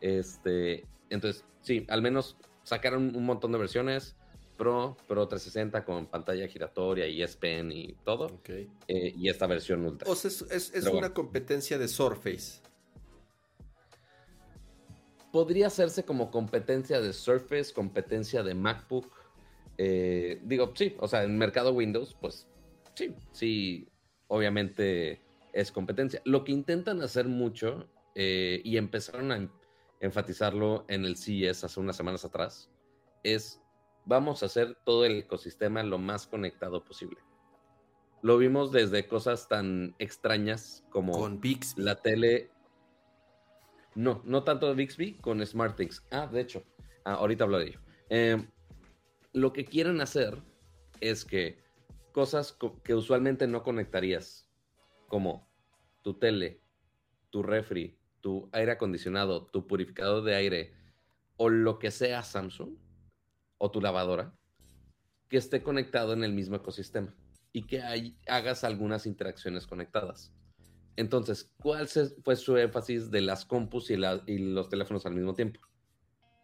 Este, 0.00 0.86
entonces, 1.10 1.44
sí, 1.60 1.84
al 1.88 2.00
menos 2.00 2.36
sacaron 2.62 3.14
un 3.14 3.26
montón 3.26 3.52
de 3.52 3.58
versiones. 3.58 4.15
Pro, 4.56 4.96
Pro 5.06 5.28
360 5.28 5.84
con 5.84 6.06
pantalla 6.06 6.46
giratoria 6.48 7.06
y 7.06 7.22
S 7.22 7.36
Pen 7.38 7.70
y 7.72 7.94
todo. 8.04 8.40
Eh, 8.46 9.14
y 9.16 9.28
esta 9.28 9.46
versión 9.46 9.84
Ultra. 9.84 10.10
O 10.10 10.14
sea, 10.14 10.30
es, 10.50 10.72
una 10.86 11.12
competencia 11.12 11.78
de 11.78 11.88
Surface. 11.88 12.60
Podría 15.32 15.66
hacerse 15.66 16.04
como 16.04 16.30
competencia 16.30 17.00
de 17.00 17.12
Surface, 17.12 17.72
competencia 17.72 18.42
de 18.42 18.54
MacBook. 18.54 19.12
Eh, 19.78 20.40
digo, 20.44 20.72
sí, 20.74 20.96
o 20.98 21.08
sea, 21.08 21.24
en 21.24 21.36
mercado 21.36 21.72
Windows, 21.72 22.16
pues 22.20 22.46
sí, 22.94 23.14
sí, 23.32 23.88
obviamente 24.28 25.20
es 25.52 25.70
competencia. 25.70 26.22
Lo 26.24 26.44
que 26.44 26.52
intentan 26.52 27.02
hacer 27.02 27.26
mucho, 27.26 27.86
eh, 28.14 28.62
y 28.64 28.78
empezaron 28.78 29.30
a 29.30 29.50
enfatizarlo 30.00 30.86
en 30.88 31.04
el 31.04 31.16
CES 31.16 31.64
hace 31.64 31.80
unas 31.80 31.96
semanas 31.96 32.24
atrás, 32.24 32.70
es 33.22 33.60
vamos 34.06 34.42
a 34.42 34.46
hacer 34.46 34.78
todo 34.84 35.04
el 35.04 35.18
ecosistema 35.18 35.82
lo 35.82 35.98
más 35.98 36.26
conectado 36.26 36.82
posible. 36.82 37.18
Lo 38.22 38.38
vimos 38.38 38.72
desde 38.72 39.06
cosas 39.06 39.48
tan 39.48 39.94
extrañas 39.98 40.84
como 40.90 41.12
con 41.12 41.40
Bixby. 41.40 41.82
la 41.82 41.96
tele. 41.96 42.50
No, 43.94 44.22
no 44.24 44.42
tanto 44.44 44.74
Bixby, 44.74 45.14
con 45.14 45.44
SmartThings. 45.44 46.06
Ah, 46.10 46.26
de 46.26 46.40
hecho, 46.40 46.64
ah, 47.04 47.14
ahorita 47.14 47.44
hablo 47.44 47.58
de 47.58 47.66
ello. 47.66 47.80
Em, 48.08 48.50
lo 49.32 49.52
que 49.52 49.64
quieren 49.64 50.00
hacer 50.00 50.42
es 51.00 51.24
que 51.24 51.62
cosas 52.12 52.56
que 52.82 52.94
usualmente 52.94 53.46
no 53.46 53.62
conectarías, 53.62 54.48
como 55.08 55.48
tu 56.02 56.14
tele, 56.14 56.62
tu 57.30 57.42
refri, 57.42 57.98
tu 58.20 58.48
aire 58.52 58.72
acondicionado, 58.72 59.46
tu 59.46 59.66
purificador 59.66 60.24
de 60.24 60.34
aire 60.34 60.74
o 61.36 61.48
lo 61.48 61.78
que 61.78 61.90
sea 61.90 62.22
Samsung, 62.22 62.76
o 63.58 63.70
tu 63.70 63.80
lavadora 63.80 64.34
que 65.28 65.36
esté 65.36 65.62
conectado 65.62 66.12
en 66.12 66.24
el 66.24 66.32
mismo 66.32 66.56
ecosistema 66.56 67.14
y 67.52 67.66
que 67.66 67.82
hagas 68.28 68.64
algunas 68.64 69.06
interacciones 69.06 69.66
conectadas. 69.66 70.32
Entonces, 70.96 71.50
¿cuál 71.60 71.88
fue 71.88 72.36
su 72.36 72.56
énfasis 72.56 73.10
de 73.10 73.20
las 73.20 73.44
compus 73.44 73.90
y, 73.90 73.96
los 73.96 74.68
teléfonos 74.68 75.04
al 75.06 75.14
mismo 75.14 75.34
tiempo? 75.34 75.60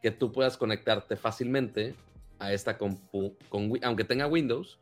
Que 0.03 0.11
tú 0.11 0.33
puedas 0.33 0.57
conectarte 0.57 1.17
fácilmente 1.17 1.95
a 2.39 2.53
esta 2.53 2.77
compu, 2.77 3.37
aunque 3.83 4.05
tenga 4.05 4.27
Windows, 4.27 4.81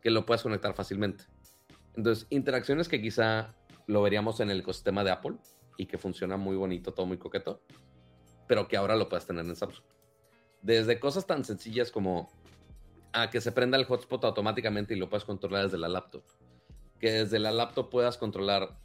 que 0.00 0.10
lo 0.10 0.26
puedas 0.26 0.42
conectar 0.42 0.74
fácilmente. 0.74 1.24
Entonces, 1.94 2.26
interacciones 2.30 2.88
que 2.88 3.00
quizá 3.00 3.54
lo 3.86 4.02
veríamos 4.02 4.40
en 4.40 4.50
el 4.50 4.60
ecosistema 4.60 5.04
de 5.04 5.10
Apple 5.10 5.36
y 5.78 5.86
que 5.86 5.98
funciona 5.98 6.36
muy 6.36 6.56
bonito, 6.56 6.92
todo 6.92 7.06
muy 7.06 7.18
coqueto, 7.18 7.62
pero 8.48 8.66
que 8.68 8.76
ahora 8.76 8.96
lo 8.96 9.08
puedes 9.08 9.26
tener 9.26 9.44
en 9.44 9.56
Samsung. 9.56 9.84
Desde 10.62 10.98
cosas 10.98 11.26
tan 11.26 11.44
sencillas 11.44 11.90
como 11.90 12.28
a 13.12 13.30
que 13.30 13.40
se 13.40 13.52
prenda 13.52 13.78
el 13.78 13.84
hotspot 13.84 14.24
automáticamente 14.24 14.94
y 14.94 14.98
lo 14.98 15.08
puedes 15.08 15.24
controlar 15.24 15.64
desde 15.64 15.78
la 15.78 15.88
laptop. 15.88 16.22
Que 16.98 17.12
desde 17.12 17.38
la 17.38 17.50
laptop 17.50 17.88
puedas 17.90 18.18
controlar 18.18 18.78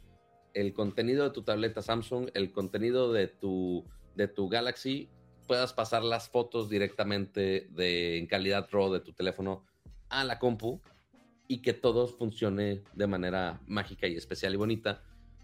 el 0.54 0.72
contenido 0.74 1.24
de 1.24 1.30
tu 1.30 1.42
tableta 1.42 1.82
Samsung, 1.82 2.30
el 2.34 2.52
contenido 2.52 3.12
de 3.12 3.28
tu, 3.28 3.84
de 4.14 4.28
tu 4.28 4.48
Galaxy, 4.48 5.10
puedas 5.46 5.72
pasar 5.72 6.02
las 6.02 6.28
fotos 6.28 6.68
directamente 6.68 7.68
de, 7.70 8.18
en 8.18 8.26
calidad 8.26 8.68
RAW 8.70 8.92
de 8.92 9.00
tu 9.00 9.12
teléfono 9.12 9.64
a 10.08 10.24
la 10.24 10.38
compu 10.38 10.80
y 11.48 11.60
que 11.62 11.72
todo 11.72 12.06
funcione 12.06 12.82
de 12.94 13.06
manera 13.06 13.60
mágica 13.66 14.06
y 14.06 14.16
especial 14.16 14.54
y 14.54 14.56
bonita, 14.56 15.02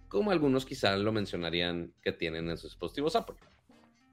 como 0.08 0.30
algunos 0.30 0.64
quizá 0.64 0.96
lo 0.96 1.12
mencionarían 1.12 1.92
que 2.02 2.12
tienen 2.12 2.48
en 2.48 2.56
sus 2.56 2.70
dispositivos 2.70 3.16
Apple. 3.16 3.36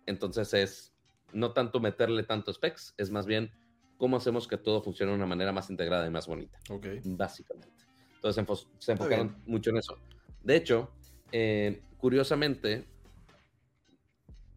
Entonces 0.05 0.53
es 0.53 0.94
no 1.35 1.51
tanto 1.51 1.79
meterle 1.79 2.23
tanto 2.23 2.51
specs, 2.51 2.95
es 2.97 3.11
más 3.11 3.25
bien 3.25 3.51
cómo 3.97 4.17
hacemos 4.17 4.47
que 4.47 4.57
todo 4.57 4.81
funcione 4.81 5.11
de 5.11 5.17
una 5.17 5.27
manera 5.27 5.51
más 5.51 5.69
integrada 5.69 6.07
y 6.07 6.09
más 6.09 6.27
bonita. 6.27 6.57
Ok. 6.69 6.87
Básicamente. 7.03 7.83
Entonces 8.15 8.67
se 8.79 8.93
enfocaron 8.93 9.35
mucho 9.45 9.69
en 9.69 9.77
eso. 9.77 9.99
De 10.43 10.55
hecho, 10.55 10.89
eh, 11.31 11.81
curiosamente, 11.97 12.85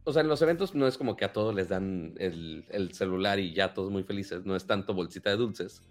o 0.05 0.13
sea, 0.13 0.23
en 0.23 0.29
los 0.29 0.41
eventos 0.41 0.75
no 0.75 0.87
es 0.87 0.97
como 0.97 1.17
que 1.17 1.25
a 1.25 1.33
todos 1.33 1.55
les 1.55 1.69
dan 1.69 2.15
el, 2.19 2.91
celular 2.93 3.39
y 3.39 3.53
ya 3.53 3.75
todos 3.75 3.91
muy 3.91 4.05
felices, 4.05 4.47
no 4.47 4.57
es 4.57 4.67
tanto 4.67 4.95
bolsita 4.95 5.31
de 5.31 5.37
dulces, 5.37 5.83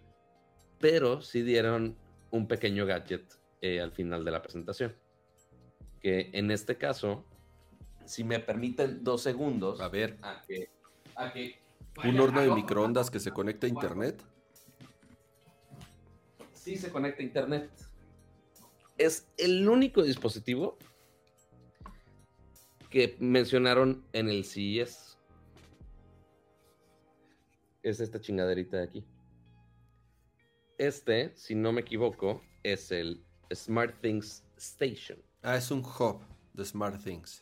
pero 0.80 1.22
sí 1.22 1.42
dieron 1.42 1.96
un 2.32 2.48
pequeño 2.48 2.86
gadget 2.86 3.26
eh, 3.62 3.82
al 3.82 3.92
final 3.92 4.24
de 4.26 4.32
la 4.32 4.42
presentación. 4.42 4.96
Que 6.00 6.30
en 6.34 6.52
este 6.52 6.78
caso, 6.78 7.26
si 8.06 8.24
me 8.24 8.40
permiten 8.40 9.04
dos 9.04 9.22
segundos. 9.22 9.82
A 9.82 9.90
ver. 9.90 10.18
A 10.22 10.42
que 10.48 10.70
¿Un 12.04 12.20
horno 12.20 12.42
de 12.42 12.52
microondas 12.52 13.10
que 13.10 13.20
se 13.20 13.32
conecta 13.32 13.66
a 13.66 13.70
internet? 13.70 14.24
Sí, 16.54 16.78
se 16.78 16.92
conecta 16.92 17.22
a 17.22 17.26
internet. 17.26 17.72
Es 18.98 19.28
el 19.38 19.68
único 19.68 20.04
dispositivo 20.04 20.78
que 22.90 23.16
mencionaron 23.20 24.06
en 24.14 24.30
el 24.30 24.44
CES. 24.44 25.18
Es 27.84 28.00
esta 28.00 28.20
chingaderita 28.20 28.78
de 28.78 28.84
aquí. 28.84 29.06
Este, 30.78 31.36
si 31.36 31.56
no 31.56 31.72
me 31.72 31.82
equivoco, 31.82 32.42
es 32.64 32.92
el 32.92 33.24
SmartThings 33.54 34.44
Station. 34.58 35.20
Ah, 35.42 35.56
es 35.56 35.72
un 35.72 35.80
hub 35.80 36.22
de 36.54 36.66
SmartThings. 36.66 37.42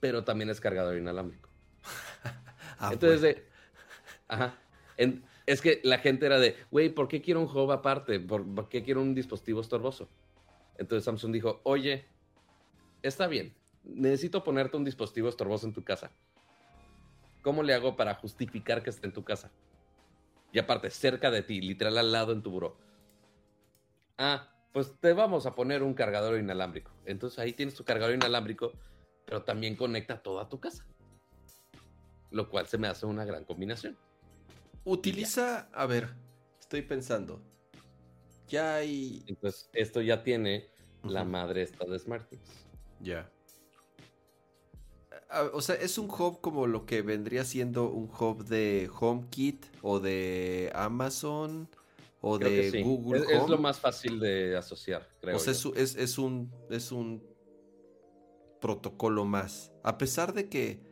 Pero 0.00 0.24
también 0.24 0.50
es 0.50 0.60
cargador 0.60 0.96
inalámbrico. 0.96 1.49
Ah, 2.82 2.90
Entonces, 2.94 3.36
ajá, 4.26 4.58
es 5.44 5.60
que 5.60 5.80
la 5.84 5.98
gente 5.98 6.24
era 6.24 6.38
de, 6.38 6.56
güey, 6.70 6.88
¿por 6.88 7.08
qué 7.08 7.20
quiero 7.20 7.40
un 7.40 7.46
hub 7.46 7.70
aparte? 7.72 8.18
¿Por, 8.20 8.70
qué 8.70 8.82
quiero 8.82 9.02
un 9.02 9.14
dispositivo 9.14 9.60
estorboso? 9.60 10.08
Entonces 10.78 11.04
Samsung 11.04 11.32
dijo, 11.32 11.60
oye, 11.64 12.06
está 13.02 13.26
bien, 13.26 13.54
necesito 13.84 14.42
ponerte 14.42 14.78
un 14.78 14.84
dispositivo 14.84 15.28
estorboso 15.28 15.66
en 15.66 15.74
tu 15.74 15.84
casa. 15.84 16.10
¿Cómo 17.42 17.62
le 17.62 17.74
hago 17.74 17.96
para 17.96 18.14
justificar 18.14 18.82
que 18.82 18.88
esté 18.88 19.06
en 19.06 19.12
tu 19.12 19.24
casa? 19.24 19.50
Y 20.52 20.58
aparte, 20.58 20.88
cerca 20.88 21.30
de 21.30 21.42
ti, 21.42 21.60
literal 21.60 21.98
al 21.98 22.12
lado 22.12 22.32
en 22.32 22.42
tu 22.42 22.50
buró. 22.50 22.78
Ah, 24.16 24.48
pues 24.72 24.94
te 25.00 25.12
vamos 25.12 25.44
a 25.44 25.54
poner 25.54 25.82
un 25.82 25.92
cargador 25.92 26.38
inalámbrico. 26.38 26.92
Entonces 27.04 27.38
ahí 27.38 27.52
tienes 27.52 27.74
tu 27.74 27.84
cargador 27.84 28.14
inalámbrico 28.14 28.72
pero 29.30 29.44
también 29.44 29.76
conecta 29.76 30.20
toda 30.20 30.48
tu 30.48 30.58
casa. 30.58 30.84
Lo 32.30 32.48
cual 32.48 32.66
se 32.66 32.78
me 32.78 32.88
hace 32.88 33.06
una 33.06 33.24
gran 33.24 33.44
combinación. 33.44 33.96
Utiliza, 34.84 35.68
a 35.72 35.86
ver, 35.86 36.14
estoy 36.60 36.82
pensando. 36.82 37.42
Ya 38.48 38.76
hay. 38.76 39.24
Entonces, 39.26 39.68
esto 39.72 40.00
ya 40.00 40.22
tiene 40.22 40.70
la 41.04 41.24
madre 41.24 41.62
esta 41.62 41.84
de 41.84 41.98
SmartThings. 41.98 42.66
Ya. 43.00 43.30
O 45.52 45.60
sea, 45.60 45.76
es 45.76 45.96
un 45.96 46.10
hub 46.10 46.40
como 46.40 46.66
lo 46.66 46.86
que 46.86 47.02
vendría 47.02 47.44
siendo 47.44 47.88
un 47.88 48.10
hub 48.10 48.44
de 48.44 48.90
HomeKit 48.92 49.64
o 49.80 50.00
de 50.00 50.72
Amazon 50.74 51.68
o 52.20 52.38
de 52.38 52.82
Google. 52.82 53.20
Es, 53.20 53.42
es, 53.42 53.48
lo 53.48 53.58
más 53.58 53.78
fácil 53.78 54.18
de 54.18 54.56
asociar, 54.56 55.08
creo. 55.20 55.36
O 55.36 55.38
sea, 55.38 55.52
es, 55.52 55.94
es, 55.94 56.18
un, 56.18 56.52
es 56.68 56.90
un 56.90 57.22
protocolo 58.60 59.24
más. 59.24 59.72
A 59.84 59.98
pesar 59.98 60.34
de 60.34 60.48
que 60.48 60.89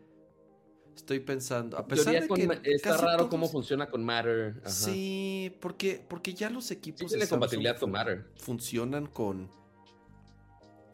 estoy 0.98 1.20
pensando, 1.20 1.78
a 1.78 1.86
pesar 1.86 2.14
de 2.14 2.28
que 2.28 2.72
está 2.72 2.96
raro 2.96 3.28
cómo 3.28 3.48
funciona 3.48 3.88
con 3.88 4.04
Matter. 4.04 4.60
Sí, 4.66 5.56
porque, 5.60 6.04
porque 6.06 6.34
ya 6.34 6.50
los 6.50 6.70
equipos 6.70 7.10
de 7.10 7.26
compatibilidad 7.26 7.78
con 7.78 7.90
Matter. 7.90 8.26
funcionan 8.36 9.06
con 9.06 9.50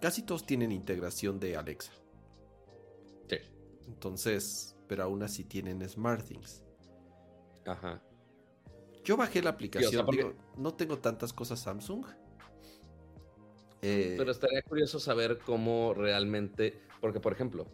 casi 0.01 0.23
todos 0.23 0.47
tienen 0.47 0.73
integración 0.73 1.41
de 1.41 1.57
Alexa. 1.57 1.93
Sí. 3.29 3.37
Entonces, 3.87 4.77
pero 4.87 5.05
aún 5.05 5.23
así 5.23 5.45
tienen 5.45 5.87
SmartThings. 5.89 6.63
Ajá. 7.67 8.03
Yo 9.05 9.17
bajé 9.17 9.43
la 9.43 9.51
aplicación, 9.51 10.07
no 10.57 10.75
tengo 10.75 10.99
tantas 10.99 11.33
cosas 11.33 11.61
Samsung. 11.61 12.05
Eh, 13.83 14.15
pero 14.17 14.31
estaría 14.31 14.63
curioso 14.63 14.99
saber 14.99 15.39
cómo 15.39 15.93
realmente, 15.93 16.81
porque 17.03 17.21
por 17.21 17.35
ejemplo, 17.35 17.67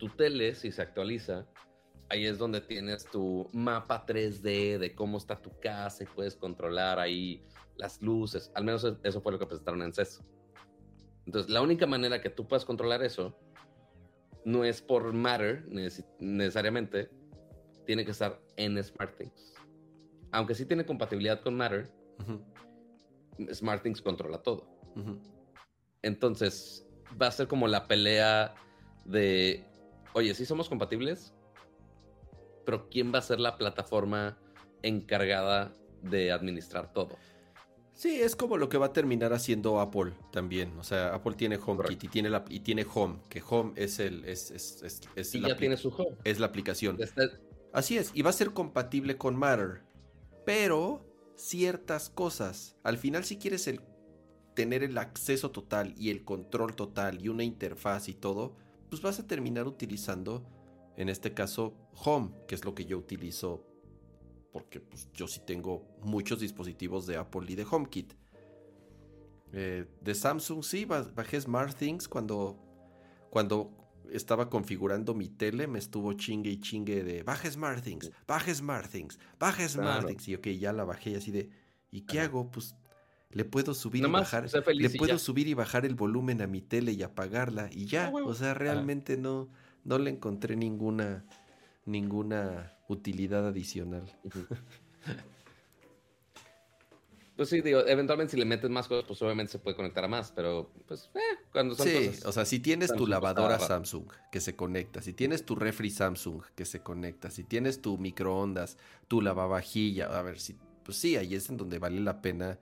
tu 0.00 0.08
tele, 0.08 0.54
si 0.54 0.72
se 0.72 0.82
actualiza, 0.82 1.46
ahí 2.08 2.26
es 2.26 2.38
donde 2.38 2.60
tienes 2.60 3.04
tu 3.04 3.48
mapa 3.52 4.04
3D 4.04 4.78
de 4.78 4.94
cómo 4.94 5.18
está 5.18 5.36
tu 5.36 5.60
casa 5.60 6.02
y 6.02 6.06
puedes 6.06 6.34
controlar 6.34 6.98
ahí 6.98 7.44
las 7.76 8.02
luces. 8.02 8.50
Al 8.54 8.64
menos 8.64 8.84
eso 9.04 9.20
fue 9.20 9.32
lo 9.32 9.38
que 9.38 9.46
presentaron 9.46 9.82
en 9.82 9.92
CES. 9.92 10.24
Entonces, 11.26 11.50
la 11.50 11.60
única 11.60 11.86
manera 11.86 12.20
que 12.20 12.30
tú 12.30 12.48
puedas 12.48 12.64
controlar 12.64 13.02
eso 13.04 13.38
no 14.44 14.64
es 14.64 14.80
por 14.80 15.12
Matter 15.12 15.66
necesariamente, 16.18 17.10
tiene 17.84 18.04
que 18.04 18.10
estar 18.10 18.40
en 18.56 18.82
SmartThings. 18.82 19.54
Aunque 20.32 20.54
sí 20.54 20.64
tiene 20.64 20.86
compatibilidad 20.86 21.42
con 21.42 21.56
Matter, 21.56 21.92
SmartThings 23.52 24.00
controla 24.00 24.42
todo. 24.42 24.66
Entonces, 26.02 26.88
va 27.20 27.26
a 27.26 27.30
ser 27.30 27.48
como 27.48 27.68
la 27.68 27.86
pelea 27.86 28.54
de, 29.04 29.69
oye, 30.12 30.34
sí 30.34 30.46
somos 30.46 30.68
compatibles, 30.68 31.34
pero 32.64 32.88
¿quién 32.88 33.12
va 33.12 33.18
a 33.18 33.22
ser 33.22 33.40
la 33.40 33.56
plataforma 33.56 34.38
encargada 34.82 35.74
de 36.02 36.32
administrar 36.32 36.92
todo? 36.92 37.16
Sí, 37.92 38.20
es 38.20 38.34
como 38.34 38.56
lo 38.56 38.70
que 38.70 38.78
va 38.78 38.86
a 38.86 38.92
terminar 38.94 39.34
haciendo 39.34 39.78
Apple 39.78 40.14
también. 40.32 40.78
O 40.78 40.84
sea, 40.84 41.14
Apple 41.14 41.34
tiene 41.34 41.58
HomeKit 41.58 42.04
y 42.04 42.08
tiene, 42.08 42.30
la, 42.30 42.44
y 42.48 42.60
tiene 42.60 42.86
Home, 42.94 43.18
que 43.28 43.42
Home 43.46 43.72
es 43.76 43.98
el. 43.98 44.24
Es, 44.24 44.50
es, 44.50 44.82
es, 45.14 45.34
y 45.34 45.40
ya 45.40 45.54
tiene 45.56 45.76
su 45.76 45.88
Home. 45.90 46.16
Es 46.24 46.40
la 46.40 46.46
aplicación. 46.46 46.96
Así 47.72 47.98
es, 47.98 48.10
y 48.14 48.22
va 48.22 48.30
a 48.30 48.32
ser 48.32 48.52
compatible 48.52 49.18
con 49.18 49.36
Matter. 49.36 49.82
Pero 50.46 51.04
ciertas 51.36 52.08
cosas. 52.08 52.76
Al 52.84 52.96
final, 52.96 53.24
si 53.24 53.36
quieres 53.36 53.66
el, 53.68 53.82
tener 54.54 54.82
el 54.82 54.96
acceso 54.96 55.50
total 55.50 55.94
y 55.98 56.10
el 56.10 56.24
control 56.24 56.74
total 56.74 57.22
y 57.22 57.28
una 57.28 57.44
interfaz 57.44 58.08
y 58.08 58.14
todo, 58.14 58.56
pues 58.90 59.00
vas 59.00 59.18
a 59.20 59.26
terminar 59.26 59.66
utilizando, 59.66 60.44
en 60.96 61.08
este 61.08 61.32
caso, 61.32 61.74
Home, 62.04 62.32
que 62.46 62.54
es 62.54 62.64
lo 62.64 62.74
que 62.74 62.84
yo 62.84 62.98
utilizo 62.98 63.64
porque 64.52 64.80
pues, 64.80 65.08
yo 65.12 65.26
sí 65.26 65.40
tengo 65.46 65.86
muchos 66.02 66.40
dispositivos 66.40 67.06
de 67.06 67.16
Apple 67.16 67.46
y 67.48 67.54
de 67.54 67.66
HomeKit. 67.68 68.14
Eh, 69.52 69.86
de 70.00 70.14
Samsung 70.14 70.62
sí, 70.62 70.84
bajé 70.84 71.40
SmartThings 71.40 72.08
cuando, 72.08 72.58
cuando 73.30 73.72
estaba 74.12 74.48
configurando 74.48 75.14
mi 75.14 75.28
tele, 75.28 75.66
me 75.66 75.78
estuvo 75.78 76.12
chingue 76.12 76.50
y 76.50 76.60
chingue 76.60 77.02
de 77.02 77.22
baja 77.22 77.50
SmartThings, 77.50 78.10
baja 78.26 78.54
SmartThings, 78.54 79.18
baja 79.38 79.68
SmartThings. 79.68 80.28
Y 80.28 80.34
ok, 80.36 80.48
ya 80.48 80.72
la 80.72 80.84
bajé 80.84 81.10
y 81.10 81.14
así 81.16 81.30
de, 81.30 81.50
¿y 81.90 82.02
qué 82.02 82.20
hago? 82.20 82.50
Pues 82.50 82.74
le 83.32 83.44
puedo 83.44 83.74
subir 83.74 84.04
y 84.04 84.10
bajar, 84.10 84.48
le 84.74 84.90
puedo 84.90 85.18
subir 85.18 85.46
y 85.48 85.54
bajar 85.54 85.86
el 85.86 85.94
volumen 85.94 86.42
a 86.42 86.46
mi 86.46 86.60
tele 86.60 86.92
y 86.92 87.02
apagarla 87.02 87.68
y 87.70 87.86
ya. 87.86 88.06
Ah, 88.06 88.12
o 88.24 88.34
sea, 88.34 88.54
realmente 88.54 89.16
no, 89.16 89.48
no 89.84 89.98
le 89.98 90.10
encontré 90.10 90.56
ninguna, 90.56 91.24
ninguna 91.84 92.72
utilidad 92.88 93.46
adicional. 93.46 94.04
Pues 97.36 97.48
sí, 97.48 97.62
digo, 97.62 97.86
eventualmente 97.86 98.32
si 98.32 98.36
le 98.36 98.44
metes 98.44 98.68
más 98.68 98.86
cosas, 98.86 99.06
pues 99.08 99.22
obviamente 99.22 99.52
se 99.52 99.58
puede 99.58 99.74
conectar 99.74 100.04
a 100.04 100.08
más, 100.08 100.30
pero 100.30 100.70
pues 100.86 101.08
eh, 101.14 101.38
cuando 101.50 101.74
son 101.74 101.86
sí, 101.86 102.10
o 102.26 102.32
sea, 102.32 102.44
si 102.44 102.60
tienes 102.60 102.92
tu 102.92 103.06
lavadora 103.06 103.58
Samsung 103.58 104.04
que 104.30 104.40
se 104.40 104.56
conecta, 104.56 105.00
si 105.00 105.14
tienes 105.14 105.46
tu 105.46 105.54
refri 105.54 105.88
Samsung 105.88 106.42
que 106.54 106.66
se 106.66 106.82
conecta, 106.82 107.30
si 107.30 107.44
tienes 107.44 107.80
tu 107.80 107.96
microondas, 107.96 108.76
tu 109.08 109.22
lavavajilla, 109.22 110.18
a 110.18 110.20
ver, 110.20 110.38
si, 110.38 110.54
pues 110.84 110.98
sí, 110.98 111.16
ahí 111.16 111.34
es 111.34 111.48
en 111.48 111.56
donde 111.56 111.78
vale 111.78 112.00
la 112.00 112.20
pena, 112.20 112.58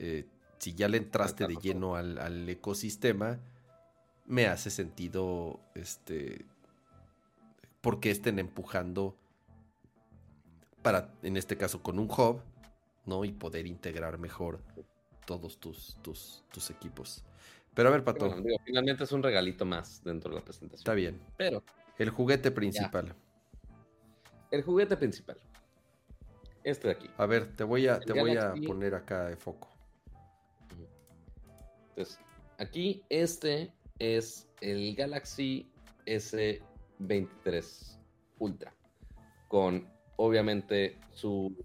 eh, 0.00 0.26
si 0.58 0.74
ya 0.74 0.88
le 0.88 0.96
entraste 0.96 1.46
de 1.46 1.54
lleno 1.56 1.94
al, 1.94 2.18
al 2.18 2.48
ecosistema, 2.48 3.38
me 4.26 4.46
hace 4.46 4.70
sentido, 4.70 5.60
este, 5.74 6.44
porque 7.80 8.10
estén 8.10 8.38
empujando 8.38 9.16
para, 10.82 11.12
en 11.22 11.36
este 11.36 11.56
caso, 11.56 11.82
con 11.82 11.98
un 11.98 12.10
hub, 12.10 12.40
¿no? 13.06 13.24
Y 13.24 13.32
poder 13.32 13.66
integrar 13.66 14.18
mejor 14.18 14.60
todos 15.26 15.58
tus, 15.58 15.96
tus, 16.02 16.44
tus 16.52 16.70
equipos. 16.70 17.24
Pero 17.74 17.88
a 17.88 17.92
ver, 17.92 18.02
Pato. 18.02 18.34
finalmente 18.64 19.04
es 19.04 19.12
un 19.12 19.22
regalito 19.22 19.64
más 19.64 20.02
dentro 20.02 20.30
de 20.30 20.38
la 20.38 20.44
presentación. 20.44 20.80
Está 20.80 20.94
bien. 20.94 21.20
Pero. 21.36 21.62
El 21.98 22.10
juguete 22.10 22.50
principal. 22.50 23.14
El 24.50 24.62
juguete 24.62 24.96
principal. 24.96 25.36
Este 26.64 26.88
de 26.88 26.94
aquí. 26.94 27.10
A 27.16 27.26
ver, 27.26 27.54
te 27.56 27.64
voy 27.64 27.86
a, 27.86 28.00
te 28.00 28.12
voy 28.12 28.36
a 28.36 28.54
poner 28.66 28.94
acá 28.94 29.26
de 29.26 29.36
foco. 29.36 29.69
Aquí 32.58 33.02
este 33.08 33.72
es 33.98 34.48
el 34.60 34.94
Galaxy 34.94 35.70
S23 36.06 37.98
Ultra. 38.38 38.74
Con 39.48 39.88
obviamente 40.16 40.98
su 41.12 41.56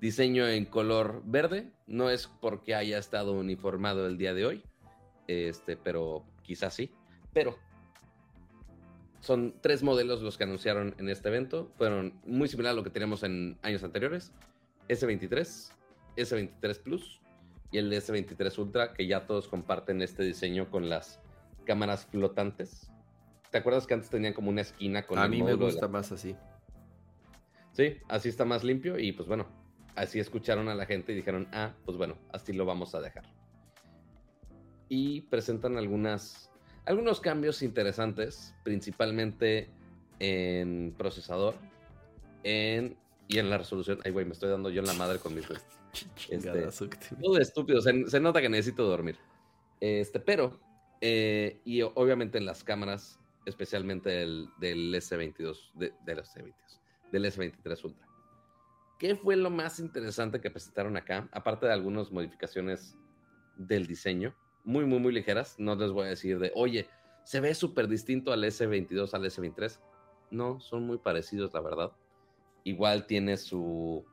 diseño 0.00 0.48
en 0.48 0.64
color 0.64 1.22
verde. 1.24 1.70
No 1.86 2.10
es 2.10 2.26
porque 2.26 2.74
haya 2.74 2.98
estado 2.98 3.32
uniformado 3.32 4.06
el 4.06 4.18
día 4.18 4.34
de 4.34 4.46
hoy, 4.46 4.64
este, 5.26 5.76
pero 5.76 6.24
quizás 6.42 6.74
sí. 6.74 6.92
Pero 7.32 7.56
son 9.20 9.54
tres 9.60 9.82
modelos 9.82 10.22
los 10.22 10.38
que 10.38 10.44
anunciaron 10.44 10.94
en 10.98 11.08
este 11.08 11.28
evento. 11.28 11.70
Fueron 11.76 12.20
muy 12.24 12.48
similar 12.48 12.72
a 12.72 12.74
lo 12.74 12.82
que 12.82 12.90
teníamos 12.90 13.22
en 13.22 13.58
años 13.62 13.84
anteriores. 13.84 14.32
S23, 14.88 15.72
S23 16.16 16.78
Plus 16.82 17.19
y 17.70 17.78
el 17.78 17.92
S23 17.92 18.58
Ultra, 18.58 18.92
que 18.92 19.06
ya 19.06 19.26
todos 19.26 19.48
comparten 19.48 20.02
este 20.02 20.22
diseño 20.22 20.70
con 20.70 20.88
las 20.88 21.20
cámaras 21.64 22.06
flotantes. 22.06 22.90
¿Te 23.50 23.58
acuerdas 23.58 23.86
que 23.86 23.94
antes 23.94 24.10
tenían 24.10 24.32
como 24.32 24.50
una 24.50 24.60
esquina 24.60 25.06
con 25.06 25.18
A 25.18 25.28
mí 25.28 25.42
me 25.42 25.54
gusta 25.54 25.88
más 25.88 26.12
así. 26.12 26.36
Sí, 27.72 27.98
así 28.08 28.28
está 28.28 28.44
más 28.44 28.64
limpio 28.64 28.98
y 28.98 29.12
pues 29.12 29.28
bueno, 29.28 29.46
así 29.94 30.18
escucharon 30.18 30.68
a 30.68 30.74
la 30.74 30.86
gente 30.86 31.12
y 31.12 31.16
dijeron, 31.16 31.48
ah, 31.52 31.72
pues 31.84 31.96
bueno, 31.96 32.16
así 32.32 32.52
lo 32.52 32.64
vamos 32.64 32.94
a 32.94 33.00
dejar. 33.00 33.24
Y 34.88 35.22
presentan 35.22 35.76
algunas, 35.76 36.50
algunos 36.84 37.20
cambios 37.20 37.62
interesantes, 37.62 38.54
principalmente 38.64 39.70
en 40.18 40.94
procesador 40.98 41.54
en, 42.42 42.96
y 43.28 43.38
en 43.38 43.50
la 43.50 43.58
resolución. 43.58 44.00
Ay, 44.04 44.10
güey, 44.10 44.26
me 44.26 44.32
estoy 44.32 44.50
dando 44.50 44.70
yo 44.70 44.80
en 44.80 44.86
la 44.86 44.94
madre 44.94 45.18
con 45.18 45.34
mis... 45.34 45.46
Este, 46.28 46.68
todo 47.20 47.38
estúpido, 47.38 47.80
se, 47.80 48.20
nota 48.20 48.40
que 48.40 48.48
necesito 48.48 48.84
dormir. 48.84 49.16
Este, 49.80 50.20
pero, 50.20 50.60
eh, 51.00 51.60
y 51.64 51.82
obviamente 51.82 52.38
en 52.38 52.46
las 52.46 52.62
cámaras, 52.62 53.18
especialmente 53.46 54.22
el, 54.22 54.48
del 54.58 54.94
S22, 54.94 55.72
de, 55.74 55.92
de 56.04 56.14
los 56.14 56.28
S22 56.34 56.80
del 57.10 57.24
S23 57.24 57.84
Ultra. 57.84 58.06
¿Qué 58.98 59.16
fue 59.16 59.36
lo 59.36 59.50
más 59.50 59.78
interesante 59.80 60.40
que 60.40 60.50
presentaron 60.50 60.96
acá? 60.96 61.28
Aparte 61.32 61.66
de 61.66 61.72
algunas 61.72 62.10
modificaciones 62.12 62.96
del 63.56 63.86
diseño, 63.86 64.34
muy, 64.64 64.84
muy, 64.84 64.98
muy 64.98 65.12
ligeras. 65.12 65.56
No 65.58 65.74
les 65.74 65.90
voy 65.90 66.06
a 66.06 66.10
decir 66.10 66.38
de, 66.38 66.52
oye, 66.54 66.86
se 67.24 67.40
ve 67.40 67.54
súper 67.54 67.88
distinto 67.88 68.32
al 68.32 68.44
S22, 68.44 69.14
al 69.14 69.24
S23. 69.24 69.80
No, 70.30 70.60
son 70.60 70.86
muy 70.86 70.98
parecidos, 70.98 71.52
la 71.54 71.60
verdad. 71.60 71.92
Igual 72.64 73.06
tiene 73.06 73.38
su, 73.38 74.04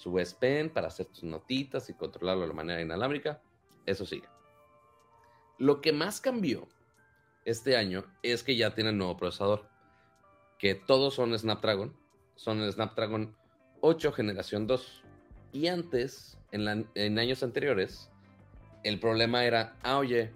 su 0.00 0.18
S 0.18 0.34
Pen 0.40 0.70
para 0.70 0.86
hacer 0.86 1.06
tus 1.06 1.24
notitas 1.24 1.90
y 1.90 1.94
controlarlo 1.94 2.46
de 2.46 2.54
manera 2.54 2.80
inalámbrica. 2.80 3.42
Eso 3.84 4.06
sigue. 4.06 4.26
Lo 5.58 5.82
que 5.82 5.92
más 5.92 6.22
cambió 6.22 6.66
este 7.44 7.76
año 7.76 8.06
es 8.22 8.42
que 8.42 8.56
ya 8.56 8.74
tienen 8.74 8.96
nuevo 8.96 9.18
procesador, 9.18 9.68
que 10.58 10.74
todos 10.74 11.14
son 11.14 11.38
Snapdragon, 11.38 11.94
son 12.34 12.60
el 12.60 12.72
Snapdragon 12.72 13.36
8 13.82 14.12
generación 14.12 14.66
2. 14.66 15.02
Y 15.52 15.66
antes, 15.66 16.38
en, 16.50 17.18
años 17.18 17.42
anteriores, 17.42 18.10
el 18.84 19.00
problema 19.00 19.44
era, 19.44 19.76
ah, 19.82 19.98
oye, 19.98 20.32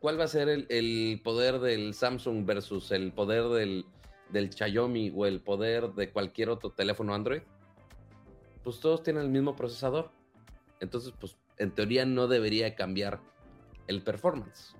¿cuál 0.00 0.18
va 0.18 0.24
a 0.24 0.28
ser 0.28 0.48
el, 0.48 1.20
poder 1.22 1.60
del 1.60 1.94
Samsung 1.94 2.44
versus 2.44 2.90
el 2.90 3.12
poder 3.12 3.44
del, 3.50 3.86
del 4.30 4.52
Xiaomi 4.52 5.12
o 5.14 5.26
el 5.26 5.40
poder 5.40 5.92
de 5.92 6.10
cualquier 6.10 6.48
otro 6.48 6.70
teléfono 6.70 7.14
Android? 7.14 7.42
Pues 8.66 8.80
todos 8.80 9.04
tienen 9.04 9.22
el 9.22 9.28
mismo 9.28 9.54
procesador. 9.54 10.10
Entonces, 10.80 11.14
pues 11.20 11.36
en 11.56 11.70
teoría 11.70 12.04
no 12.04 12.26
debería 12.26 12.74
cambiar 12.74 13.20
el 13.86 14.02
performance. 14.02 14.74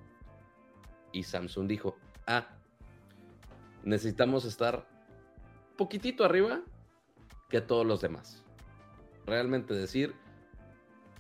Y 1.13 1.23
Samsung 1.23 1.69
dijo, 1.69 1.97
ah, 2.27 2.49
necesitamos 3.85 4.45
estar 4.45 4.89
poquitito 5.79 6.25
arriba 6.25 6.63
que 7.49 7.61
todos 7.61 7.87
los 7.87 8.01
demás. 8.01 8.43
Realmente 9.25 9.73
decir, 9.73 10.17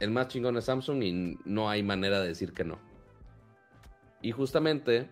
el 0.00 0.10
más 0.10 0.26
chingón 0.26 0.56
es 0.56 0.64
Samsung 0.64 1.04
y 1.04 1.38
no 1.44 1.70
hay 1.70 1.84
manera 1.84 2.20
de 2.20 2.26
decir 2.26 2.52
que 2.52 2.64
no. 2.64 2.80
Y 4.22 4.32
justamente 4.32 5.08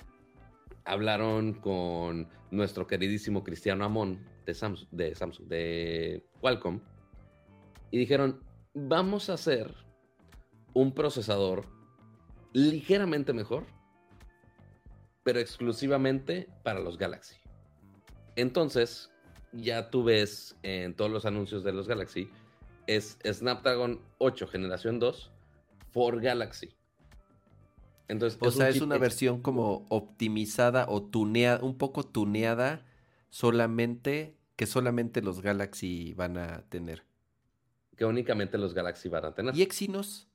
hablaron 0.84 1.54
con 1.54 2.28
nuestro 2.50 2.88
queridísimo 2.88 3.44
Cristiano 3.44 3.84
Amón 3.84 4.26
de 4.44 4.54
Samsung, 4.54 4.88
de 4.90 5.14
Samsung, 5.14 5.46
de 5.46 6.26
Qualcomm, 6.40 6.80
y 7.94 7.96
dijeron, 7.96 8.40
vamos 8.74 9.30
a 9.30 9.34
hacer 9.34 9.72
un 10.72 10.94
procesador 10.94 11.68
ligeramente 12.52 13.32
mejor, 13.32 13.66
pero 15.22 15.38
exclusivamente 15.38 16.48
para 16.64 16.80
los 16.80 16.98
Galaxy. 16.98 17.36
Entonces, 18.34 19.12
ya 19.52 19.90
tú 19.90 20.02
ves 20.02 20.56
en 20.64 20.96
todos 20.96 21.08
los 21.08 21.24
anuncios 21.24 21.62
de 21.62 21.72
los 21.72 21.86
Galaxy, 21.86 22.28
es 22.88 23.16
Snapdragon 23.24 24.00
8 24.18 24.48
generación 24.48 24.98
2 24.98 25.30
for 25.92 26.20
Galaxy. 26.20 26.74
Entonces, 28.08 28.40
o 28.42 28.50
sea, 28.50 28.70
es 28.70 28.80
una 28.80 28.98
versión 28.98 29.40
como 29.40 29.86
optimizada 29.88 30.86
o 30.88 31.00
tuneada, 31.00 31.62
un 31.62 31.78
poco 31.78 32.02
tuneada 32.02 32.84
solamente, 33.28 34.36
que 34.56 34.66
solamente 34.66 35.22
los 35.22 35.42
Galaxy 35.42 36.12
van 36.14 36.38
a 36.38 36.62
tener. 36.62 37.13
Que 37.96 38.04
únicamente 38.04 38.58
los 38.58 38.74
Galaxy 38.74 39.08
van 39.08 39.24
a 39.26 39.34
tener. 39.34 39.56
¿Y 39.56 39.62
Exynos? 39.62 40.28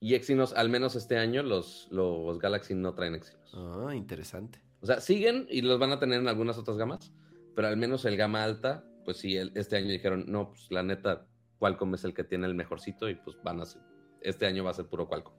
y 0.00 0.14
Exynos, 0.14 0.52
al 0.52 0.68
menos 0.68 0.94
este 0.94 1.18
año, 1.18 1.42
los, 1.42 1.88
los 1.90 2.38
Galaxy 2.38 2.74
no 2.74 2.94
traen 2.94 3.14
Exynos. 3.14 3.52
Ah, 3.54 3.94
interesante. 3.94 4.60
O 4.80 4.86
sea, 4.86 5.00
siguen 5.00 5.46
y 5.50 5.62
los 5.62 5.78
van 5.78 5.92
a 5.92 5.98
tener 5.98 6.20
en 6.20 6.28
algunas 6.28 6.56
otras 6.56 6.76
gamas, 6.76 7.12
pero 7.56 7.68
al 7.68 7.76
menos 7.76 8.04
el 8.04 8.16
gama 8.16 8.44
alta, 8.44 8.84
pues 9.04 9.16
sí, 9.16 9.36
este 9.36 9.76
año 9.76 9.88
dijeron, 9.88 10.24
no, 10.28 10.50
pues 10.50 10.70
la 10.70 10.82
neta, 10.82 11.26
Qualcomm 11.58 11.94
es 11.94 12.04
el 12.04 12.14
que 12.14 12.24
tiene 12.24 12.46
el 12.46 12.54
mejorcito 12.54 13.08
y 13.08 13.16
pues 13.16 13.36
van 13.42 13.60
a 13.60 13.66
ser, 13.66 13.82
este 14.20 14.46
año 14.46 14.62
va 14.62 14.70
a 14.70 14.74
ser 14.74 14.86
puro 14.86 15.08
Qualcomm. 15.08 15.34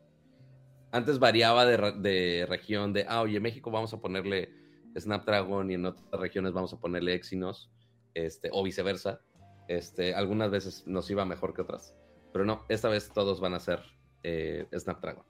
Antes 0.91 1.19
variaba 1.19 1.65
de, 1.65 2.45
región, 2.49 2.93
de, 2.93 3.05
ah, 3.07 3.21
oye, 3.21 3.39
México 3.39 3.71
vamos 3.71 3.93
a 3.93 4.01
ponerle 4.01 4.51
Snapdragon 4.97 5.69
y 5.69 5.75
en 5.75 5.85
otras 5.85 6.19
regiones 6.19 6.51
vamos 6.51 6.73
a 6.73 6.79
ponerle 6.79 7.13
Exynos, 7.13 7.69
este, 8.15 8.49
o 8.51 8.63
viceversa. 8.63 9.21
Este, 9.69 10.13
algunas 10.13 10.51
veces 10.51 10.85
nos 10.85 11.09
iba 11.09 11.23
mejor 11.23 11.53
que 11.53 11.61
otras, 11.61 11.95
pero 12.33 12.43
no, 12.43 12.65
esta 12.67 12.89
vez 12.89 13.09
todos 13.13 13.39
van 13.39 13.53
a 13.53 13.59
ser 13.61 13.81
eh, 14.23 14.67
Snapdragon. 14.77 15.23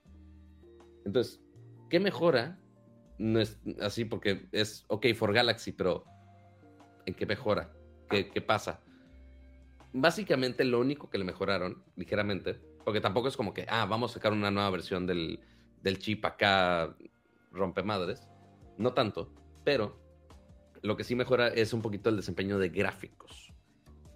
Entonces, 1.05 1.39
¿qué 1.89 1.99
mejora? 1.99 2.59
No 3.19 3.39
es 3.39 3.59
así 3.81 4.05
porque 4.05 4.47
es 4.51 4.85
ok 4.87 5.07
for 5.13 5.33
Galaxy, 5.33 5.73
pero 5.73 6.05
¿En 7.09 7.15
qué 7.15 7.25
mejora? 7.25 7.73
¿Qué, 8.07 8.41
pasa? 8.41 8.81
Básicamente 9.93 10.63
lo 10.63 10.79
único 10.79 11.09
que 11.09 11.17
le 11.17 11.23
mejoraron 11.23 11.83
ligeramente, 11.95 12.61
porque 12.85 13.01
tampoco 13.01 13.27
es 13.29 13.35
como 13.35 13.51
que, 13.51 13.65
ah, 13.67 13.87
vamos 13.87 14.11
a 14.11 14.13
sacar 14.15 14.31
una 14.31 14.51
nueva 14.51 14.69
versión 14.69 15.07
del, 15.07 15.39
chip 15.97 16.23
acá 16.23 16.95
rompe 17.51 17.81
madres. 17.81 18.27
No 18.77 18.93
tanto, 18.93 19.33
pero 19.63 19.99
lo 20.83 20.95
que 20.95 21.03
sí 21.03 21.15
mejora 21.15 21.47
es 21.47 21.73
un 21.73 21.81
poquito 21.81 22.11
el 22.11 22.17
desempeño 22.17 22.59
de 22.59 22.69
gráficos. 22.69 23.48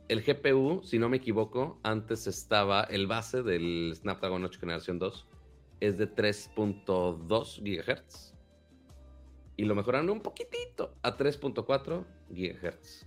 El 0.09 0.21
GPU, 0.21 0.81
si 0.83 0.99
no 0.99 1.07
me 1.09 1.17
equivoco, 1.17 1.79
antes 1.83 2.27
estaba 2.27 2.83
el 2.83 3.07
base 3.07 3.41
del 3.41 3.93
Snapdragon 3.95 4.43
8 4.43 4.59
Generación 4.59 4.99
2, 4.99 5.27
es 5.79 5.97
de 5.97 6.13
3.2 6.13 7.61
GHz 7.61 8.33
y 9.55 9.65
lo 9.65 9.75
mejoraron 9.75 10.09
un 10.09 10.21
poquitito 10.21 10.95
a 11.03 11.15
3.4 11.15 12.05
GHz. 12.29 13.05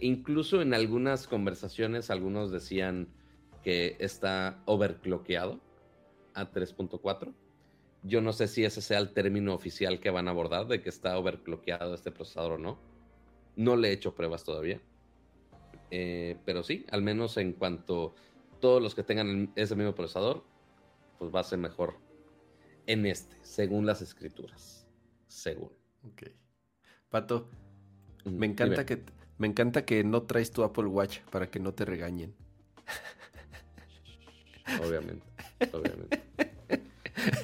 Incluso 0.00 0.62
en 0.62 0.74
algunas 0.74 1.26
conversaciones, 1.26 2.10
algunos 2.10 2.52
decían 2.52 3.08
que 3.64 3.96
está 3.98 4.62
overclockeado 4.66 5.60
a 6.34 6.52
3.4. 6.52 7.34
Yo 8.04 8.20
no 8.20 8.32
sé 8.32 8.46
si 8.46 8.64
ese 8.64 8.80
sea 8.80 8.98
el 8.98 9.12
término 9.12 9.54
oficial 9.54 9.98
que 9.98 10.10
van 10.10 10.28
a 10.28 10.30
abordar, 10.30 10.68
de 10.68 10.80
que 10.80 10.88
está 10.88 11.18
overclockeado 11.18 11.94
este 11.94 12.12
procesador 12.12 12.52
o 12.52 12.58
no. 12.58 12.78
No 13.56 13.74
le 13.74 13.88
he 13.88 13.92
hecho 13.92 14.14
pruebas 14.14 14.44
todavía. 14.44 14.80
Eh, 15.90 16.36
pero 16.44 16.62
sí, 16.62 16.84
al 16.90 17.02
menos 17.02 17.36
en 17.36 17.52
cuanto 17.52 18.14
todos 18.60 18.82
los 18.82 18.94
que 18.94 19.02
tengan 19.02 19.52
ese 19.56 19.76
mismo 19.76 19.94
procesador, 19.94 20.44
pues 21.18 21.34
va 21.34 21.40
a 21.40 21.44
ser 21.44 21.58
mejor 21.58 21.98
en 22.86 23.06
este, 23.06 23.36
según 23.42 23.86
las 23.86 24.02
escrituras 24.02 24.86
según. 25.26 25.70
Ok. 26.04 26.22
Pato, 27.10 27.48
me 28.24 28.46
encanta 28.46 28.86
que 28.86 29.04
me 29.38 29.46
encanta 29.46 29.84
que 29.84 30.02
no 30.02 30.22
traes 30.22 30.50
tu 30.50 30.64
Apple 30.64 30.86
Watch 30.86 31.20
para 31.30 31.50
que 31.50 31.60
no 31.60 31.74
te 31.74 31.84
regañen. 31.84 32.34
Obviamente, 34.82 35.24
obviamente. 35.72 36.22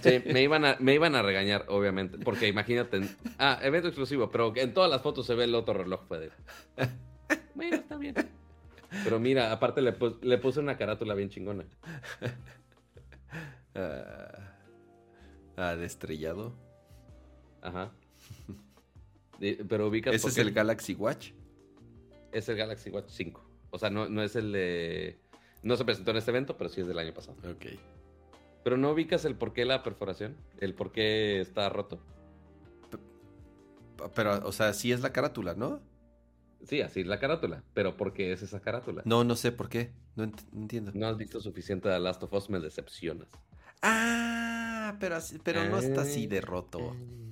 Sí, 0.03 0.22
me 0.26 0.43
iban, 0.43 0.64
a, 0.64 0.76
me 0.80 0.95
iban 0.95 1.14
a 1.14 1.22
regañar, 1.22 1.66
obviamente, 1.68 2.18
porque 2.18 2.49
imagínate, 2.49 3.01
ah, 3.38 3.59
evento 3.62 3.88
exclusivo, 3.88 4.30
pero 4.30 4.53
en 4.57 4.74
todas 4.74 4.90
las 4.90 5.03
fotos 5.03 5.26
se 5.26 5.34
ve 5.34 5.45
el 5.45 5.55
otro 5.55 5.74
reloj, 5.74 6.07
puede. 6.07 6.30
Bueno, 7.55 7.77
está 7.77 7.97
bien. 7.97 8.15
Pero 9.05 9.19
mira, 9.19 9.53
aparte 9.53 9.81
le, 9.81 9.95
le 10.23 10.39
puse 10.39 10.61
una 10.61 10.77
carátula 10.77 11.15
bien 11.15 11.31
chingona. 11.31 11.65
Ah, 13.75 14.55
ah, 15.57 15.77
de 15.77 15.87
estrellado. 15.87 16.53
Ajá. 17.63 17.91
pero 19.67 19.89
ubicas. 19.89 20.15
¿Ese 20.15 20.29
es 20.29 20.37
el 20.37 20.53
Galaxy 20.53 20.93
Watch? 20.93 21.31
Es 22.33 22.51
el 22.51 22.59
Galaxy 22.59 22.91
Watch 22.91 23.09
5. 23.09 23.43
O 23.71 23.79
sea, 23.79 23.89
no, 23.89 24.11
no 24.11 24.23
es 24.23 24.37
el 24.37 24.53
de. 24.53 25.19
No 25.63 25.77
se 25.79 25.87
presentó 25.87 26.11
en 26.11 26.19
este 26.19 26.31
evento, 26.31 26.59
pero 26.59 26.69
sí 26.69 26.83
es 26.83 26.87
del 26.87 26.99
año 26.99 27.15
pasado. 27.15 27.39
Ok. 27.51 27.79
Pero 28.63 28.77
no 28.77 28.91
ubicas 28.91 29.25
el 29.25 29.37
por 29.37 29.53
qué 29.53 29.65
la 29.65 29.83
perforación, 29.83 30.37
el 30.61 30.75
por 30.75 30.93
qué 30.93 31.41
está 31.41 31.69
roto. 31.69 31.99
Pero, 34.15 34.47
o 34.47 34.53
sea, 34.53 34.73
sí 34.75 34.93
es 34.93 35.01
la 35.01 35.13
carátula, 35.13 35.55
¿no? 35.55 35.81
Sí, 36.67 36.81
así 36.81 37.01
es 37.01 37.07
la 37.07 37.19
carátula. 37.19 37.63
Pero 37.75 37.97
¿por 37.97 38.13
qué 38.13 38.33
es 38.33 38.43
esa 38.43 38.61
carátula? 38.61 39.03
No, 39.05 39.25
no 39.25 39.37
sé 39.37 39.53
por 39.53 39.69
qué. 39.69 39.93
No, 40.17 40.25
entiendo. 40.25 40.93
No 40.95 41.07
has 41.09 41.17
visto 41.17 41.41
suficiente 41.41 41.89
de 41.89 41.99
Last 41.99 42.23
of 42.23 42.33
Us, 42.33 42.51
me 42.51 42.61
decepcionas. 42.61 43.29
Ah, 43.83 44.97
pero, 45.01 45.19
pero 45.43 45.65
no 45.69 45.79
está 45.79 46.03
así 46.03 46.27
de 46.27 46.41
roto. 46.41 46.79
Eh, 46.79 47.23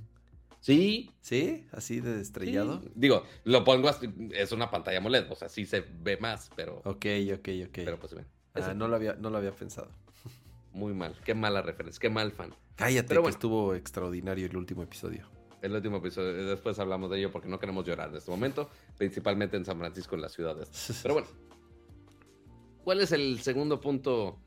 Sí. 0.61 1.11
¿Sí? 1.20 1.66
¿Así 1.72 2.01
de 2.01 2.20
estrellado? 2.20 2.83
Digo, 2.95 3.24
lo 3.45 3.64
pongo 3.64 3.89
así, 3.89 4.09
es 4.33 4.53
una 4.53 4.70
pantalla 4.70 5.01
moled, 5.01 5.31
o 5.31 5.35
sea, 5.35 5.49
sí 5.49 5.64
se 5.64 5.81
ve 5.81 6.18
más, 6.18 6.51
pero... 6.55 6.83
Ok, 6.85 7.07
ok, 7.35 7.49
ok. 7.66 7.72
Pero 7.72 7.99
pues 7.99 8.14
ven. 8.14 8.26
Ah, 8.55 8.74
no 8.74 8.87
lo, 8.89 8.97
había, 8.97 9.14
no 9.14 9.31
lo 9.31 9.39
había 9.39 9.53
pensado. 9.53 9.91
Muy 10.72 10.93
mal, 10.93 11.16
qué 11.24 11.35
mala 11.35 11.62
referencia, 11.62 11.99
qué 11.99 12.11
mal 12.11 12.31
fan. 12.33 12.55
Cállate, 12.76 13.09
pero 13.09 13.22
que 13.22 13.31
estuvo 13.31 13.74
extraordinario 13.74 14.47
el 14.47 14.57
último 14.57 14.83
episodio. 14.83 15.26
El 15.62 15.74
último 15.74 15.98
episodio, 15.98 16.32
después 16.46 16.78
hablamos 16.78 17.11
de 17.11 17.18
ello 17.18 17.30
porque 17.30 17.48
no 17.48 17.58
queremos 17.58 17.84
llorar 17.84 18.08
en 18.08 18.16
este 18.16 18.30
momento, 18.30 18.70
principalmente 18.96 19.56
en 19.56 19.64
San 19.64 19.78
Francisco, 19.78 20.14
en 20.14 20.22
las 20.22 20.32
ciudades. 20.32 21.00
Pero 21.02 21.14
bueno, 21.14 21.28
¿cuál 22.82 23.00
es 23.00 23.12
el 23.12 23.40
segundo 23.40 23.80
punto 23.80 24.38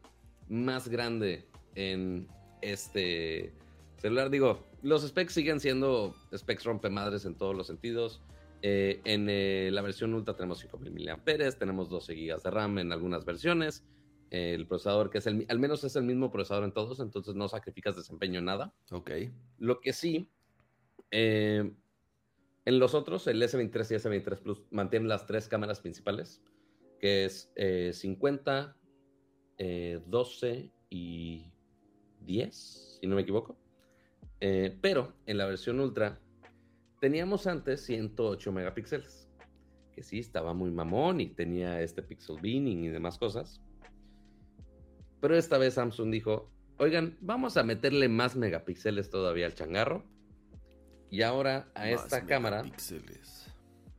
más 0.50 0.88
grande 0.88 1.48
en 1.76 2.28
este 2.62 3.54
celular? 3.98 4.32
Digo, 4.32 4.64
los 4.82 5.08
specs 5.08 5.34
siguen 5.34 5.60
siendo 5.60 6.16
specs 6.36 6.64
rompemadres 6.64 7.26
en 7.26 7.36
todos 7.36 7.56
los 7.56 7.68
sentidos. 7.68 8.22
Eh, 8.64 9.02
en 9.04 9.28
eh, 9.30 9.70
la 9.72 9.82
versión 9.82 10.14
Ultra 10.14 10.36
tenemos 10.36 10.60
5000 10.60 11.06
mAh, 11.06 11.52
tenemos 11.60 11.90
12 11.90 12.16
GB 12.16 12.42
de 12.42 12.50
RAM 12.50 12.80
en 12.80 12.92
algunas 12.92 13.24
versiones. 13.24 13.84
el 14.32 14.66
procesador, 14.66 15.12
que 15.12 15.20
es 15.20 15.28
el, 15.28 15.46
al 15.48 15.60
menos 15.60 15.84
es 15.84 15.96
el 15.96 16.06
mismo 16.06 16.32
procesador 16.32 16.64
en 16.64 16.72
todos, 16.72 17.00
entonces 17.02 17.36
no 17.36 17.48
sacrificas 17.50 17.96
desempeño 17.96 18.40
en 18.40 18.46
nada. 18.46 18.74
Ok. 18.90 19.12
Lo 19.60 19.80
que 19.80 19.94
sí, 19.94 20.28
eh, 21.14 21.72
en 22.66 22.80
los 22.80 22.94
otros, 22.94 23.28
el 23.28 23.42
S23 23.42 23.92
y 23.92 24.22
S23 24.22 24.40
Plus 24.40 24.64
mantienen 24.72 25.08
las 25.08 25.26
tres 25.26 25.48
cámaras 25.48 25.80
principales, 25.80 26.42
que 27.00 27.26
es 27.26 27.52
50, 28.00 28.76
12 30.06 30.72
y 30.90 31.54
10, 32.22 33.00
si 33.00 33.08
no 33.08 33.16
me 33.16 33.22
equivoco. 33.22 33.58
Eh, 34.40 34.78
pero 34.82 35.14
en 35.26 35.38
la 35.38 35.46
versión 35.46 35.80
Ultra 35.80 36.20
teníamos 37.00 37.48
antes 37.48 37.82
108 37.86 38.52
megapíxeles, 38.52 39.30
que 39.94 40.04
sí 40.04 40.20
estaba 40.20 40.54
muy 40.54 40.72
mamón 40.72 41.22
y 41.22 41.28
tenía 41.28 41.82
este 41.82 42.02
pixel 42.02 42.42
binning 42.42 42.84
y 42.84 42.90
demás 42.90 43.18
cosas. 43.18 43.62
Pero 45.22 45.38
esta 45.38 45.58
vez 45.58 45.76
Samsung 45.76 46.12
dijo, 46.12 46.52
oigan, 46.78 47.18
vamos 47.22 47.56
a 47.56 47.64
meterle 47.64 48.10
más 48.10 48.36
megapíxeles 48.36 49.10
todavía 49.10 49.46
al 49.46 49.54
changarro. 49.54 50.04
Y 51.14 51.22
ahora 51.22 51.70
a 51.76 51.92
esta 51.92 52.26
cámara... 52.26 52.66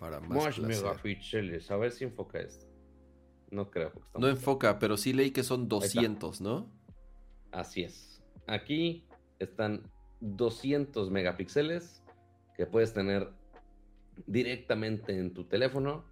Para 0.01 0.19
más, 0.19 0.59
megapíxeles. 0.59 1.71
A 1.71 1.77
ver 1.77 1.93
si 1.93 2.03
enfoca 2.03 2.41
esto. 2.41 2.67
No 3.53 3.71
creo. 3.71 3.93
No 4.19 4.27
enfoca, 4.27 4.81
pero 4.81 4.97
sí 4.97 5.13
leí 5.13 5.31
que 5.31 5.45
son 5.45 5.69
200, 5.69 6.41
¿no? 6.41 6.69
Así 7.53 7.85
es. 7.85 8.21
Aquí 8.49 9.07
están 9.39 9.89
200 10.23 11.13
megapíxeles 11.13 12.03
que 12.57 12.67
puedes 12.67 12.93
tener 12.93 13.31
directamente 14.27 15.17
en 15.17 15.33
tu 15.33 15.45
teléfono 15.45 16.05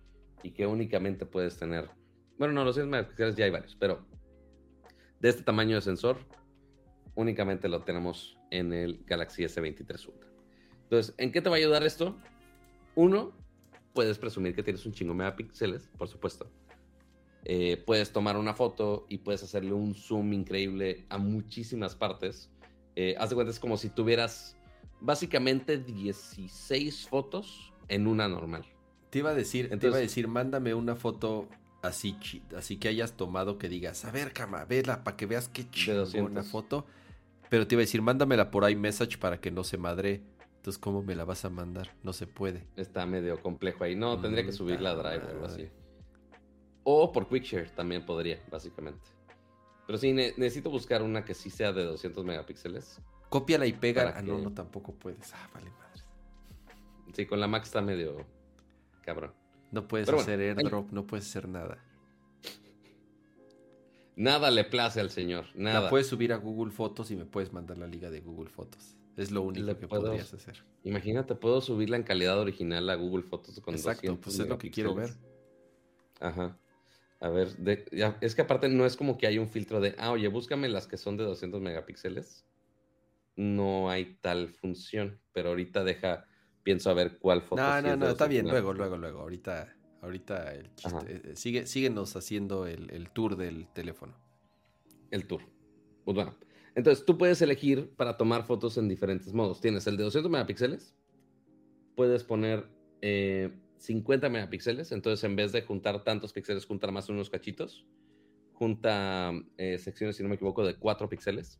y 0.44 0.52
que 0.52 0.68
únicamente 0.68 1.26
puedes 1.26 1.58
tener. 1.58 1.90
Bueno, 2.38 2.54
no, 2.54 2.64
los 2.64 2.76
200 2.76 2.92
megapíxeles 2.92 3.34
ya 3.34 3.46
hay 3.46 3.50
varios, 3.50 3.74
pero 3.74 4.06
de 5.18 5.28
este 5.28 5.42
tamaño 5.42 5.74
de 5.74 5.80
sensor 5.80 6.18
únicamente 7.16 7.68
lo 7.68 7.82
tenemos 7.82 8.38
en 8.52 8.72
el 8.72 9.02
Galaxy 9.04 9.42
S23 9.42 10.06
Ultra. 10.06 10.31
Entonces, 10.92 11.14
¿en 11.16 11.32
qué 11.32 11.40
te 11.40 11.48
va 11.48 11.56
a 11.56 11.58
ayudar 11.58 11.84
esto? 11.84 12.14
Uno, 12.96 13.32
puedes 13.94 14.18
presumir 14.18 14.54
que 14.54 14.62
tienes 14.62 14.84
un 14.84 14.92
chingo 14.92 15.14
de 15.14 15.20
megapíxeles, 15.20 15.88
por 15.96 16.06
supuesto. 16.06 16.50
Eh, 17.46 17.82
puedes 17.86 18.12
tomar 18.12 18.36
una 18.36 18.52
foto 18.52 19.06
y 19.08 19.16
puedes 19.16 19.42
hacerle 19.42 19.72
un 19.72 19.94
zoom 19.94 20.34
increíble 20.34 21.06
a 21.08 21.16
muchísimas 21.16 21.94
partes. 21.94 22.50
Eh, 22.94 23.14
haz 23.18 23.30
de 23.30 23.36
cuenta, 23.36 23.50
es 23.50 23.58
como 23.58 23.78
si 23.78 23.88
tuvieras 23.88 24.54
básicamente 25.00 25.78
16 25.78 27.08
fotos 27.08 27.72
en 27.88 28.06
una 28.06 28.28
normal. 28.28 28.66
Te 29.08 29.20
iba 29.20 29.30
a 29.30 29.34
decir, 29.34 29.70
te 29.78 29.86
iba 29.86 29.96
a 29.96 30.00
decir, 30.00 30.28
mándame 30.28 30.74
una 30.74 30.94
foto 30.94 31.48
así, 31.80 32.18
así 32.54 32.76
que 32.76 32.88
hayas 32.88 33.14
tomado 33.14 33.56
que 33.56 33.70
digas, 33.70 34.04
a 34.04 34.10
ver, 34.10 34.34
cama, 34.34 34.66
vela 34.66 35.04
para 35.04 35.16
que 35.16 35.24
veas 35.24 35.48
qué 35.48 35.64
una 36.20 36.42
foto. 36.42 36.84
Pero 37.52 37.66
te 37.66 37.74
iba 37.74 37.80
a 37.80 37.84
decir, 37.84 38.00
mándamela 38.00 38.50
por 38.50 38.70
iMessage 38.70 39.18
para 39.18 39.38
que 39.38 39.50
no 39.50 39.62
se 39.62 39.76
madre. 39.76 40.22
Entonces, 40.62 40.78
¿cómo 40.78 41.02
me 41.02 41.16
la 41.16 41.24
vas 41.24 41.44
a 41.44 41.50
mandar? 41.50 41.90
No 42.04 42.12
se 42.12 42.28
puede. 42.28 42.64
Está 42.76 43.04
medio 43.04 43.42
complejo 43.42 43.82
ahí. 43.82 43.96
No, 43.96 44.20
tendría 44.20 44.46
que 44.46 44.52
subir 44.52 44.80
la 44.80 44.94
drive 44.94 45.24
o 45.26 45.28
algo 45.28 45.46
así. 45.46 45.68
O 46.84 47.10
por 47.10 47.28
Quickshare 47.28 47.70
también 47.70 48.06
podría, 48.06 48.40
básicamente. 48.48 49.10
Pero 49.88 49.98
sí, 49.98 50.12
necesito 50.12 50.70
buscar 50.70 51.02
una 51.02 51.24
que 51.24 51.34
sí 51.34 51.50
sea 51.50 51.72
de 51.72 51.82
200 51.82 52.24
megapíxeles. 52.24 53.00
Cópiala 53.28 53.66
y 53.66 53.72
pega. 53.72 54.14
Ah, 54.16 54.22
no, 54.22 54.38
no, 54.38 54.52
tampoco 54.52 54.94
puedes. 54.94 55.34
Ah, 55.34 55.50
vale, 55.52 55.68
madre. 55.70 56.02
Sí, 57.12 57.26
con 57.26 57.40
la 57.40 57.48
Max 57.48 57.66
está 57.66 57.82
medio 57.82 58.24
cabrón. 59.00 59.32
No 59.72 59.88
puedes 59.88 60.08
hacer 60.08 60.38
airdrop, 60.38 60.92
no 60.92 61.08
puedes 61.08 61.26
hacer 61.28 61.48
nada. 61.48 61.78
Nada 64.14 64.52
le 64.52 64.62
place 64.62 65.00
al 65.00 65.10
señor, 65.10 65.46
nada. 65.56 65.80
La 65.80 65.90
puedes 65.90 66.06
subir 66.06 66.32
a 66.32 66.36
Google 66.36 66.70
Fotos 66.70 67.10
y 67.10 67.16
me 67.16 67.24
puedes 67.24 67.52
mandar 67.52 67.78
la 67.78 67.88
liga 67.88 68.10
de 68.10 68.20
Google 68.20 68.48
Fotos. 68.48 68.96
Es 69.16 69.30
lo 69.30 69.42
único 69.42 69.78
que 69.78 69.86
podrías 69.86 70.32
hacer. 70.32 70.64
Imagínate, 70.84 71.34
puedo 71.34 71.60
subirla 71.60 71.96
en 71.96 72.02
calidad 72.02 72.38
original 72.38 72.88
a 72.90 72.94
Google 72.94 73.22
Fotos 73.22 73.60
con 73.60 73.74
Exacto, 73.74 74.18
pues 74.20 74.38
es 74.38 74.48
lo 74.48 74.58
que 74.58 74.70
quiero 74.70 74.94
ver. 74.94 75.10
Ajá. 76.20 76.58
A 77.20 77.28
ver, 77.28 77.48
es 78.20 78.34
que 78.34 78.42
aparte 78.42 78.68
no 78.68 78.84
es 78.84 78.96
como 78.96 79.16
que 79.16 79.28
hay 79.28 79.38
un 79.38 79.48
filtro 79.48 79.80
de, 79.80 79.94
ah, 79.98 80.10
oye, 80.10 80.26
búscame 80.28 80.68
las 80.68 80.88
que 80.88 80.96
son 80.96 81.16
de 81.16 81.24
200 81.24 81.60
megapíxeles. 81.60 82.44
No 83.36 83.90
hay 83.90 84.16
tal 84.20 84.48
función, 84.48 85.20
pero 85.32 85.50
ahorita 85.50 85.84
deja, 85.84 86.26
pienso 86.64 86.90
a 86.90 86.94
ver 86.94 87.18
cuál 87.18 87.42
foto. 87.42 87.62
No, 87.62 87.80
no, 87.80 87.96
no, 87.96 88.08
está 88.08 88.26
bien, 88.26 88.48
luego, 88.48 88.72
luego, 88.72 88.96
luego. 88.96 89.20
Ahorita, 89.20 89.72
ahorita 90.00 90.52
el 90.54 90.74
chiste. 90.74 91.30
Eh, 91.30 91.36
sigue, 91.36 91.66
síguenos 91.66 92.16
haciendo 92.16 92.66
el, 92.66 92.90
el 92.90 93.10
tour 93.10 93.36
del 93.36 93.68
teléfono. 93.68 94.16
El 95.10 95.26
tour. 95.26 95.42
Pues 96.04 96.14
bueno, 96.16 96.34
entonces, 96.74 97.04
tú 97.04 97.18
puedes 97.18 97.42
elegir 97.42 97.90
para 97.96 98.16
tomar 98.16 98.44
fotos 98.44 98.78
en 98.78 98.88
diferentes 98.88 99.32
modos. 99.34 99.60
Tienes 99.60 99.86
el 99.86 99.96
de 99.96 100.04
200 100.04 100.30
megapíxeles, 100.30 100.94
puedes 101.94 102.24
poner 102.24 102.66
50 103.00 104.26
eh, 104.26 104.30
megapíxeles, 104.30 104.92
entonces 104.92 105.22
en 105.24 105.36
vez 105.36 105.52
de 105.52 105.62
juntar 105.62 106.02
tantos 106.04 106.32
píxeles, 106.32 106.64
juntar 106.64 106.90
más 106.92 107.08
unos 107.08 107.28
cachitos, 107.28 107.84
junta 108.54 109.32
eh, 109.58 109.78
secciones, 109.78 110.16
si 110.16 110.22
no 110.22 110.30
me 110.30 110.36
equivoco, 110.36 110.64
de 110.64 110.76
4 110.76 111.08
píxeles. 111.08 111.58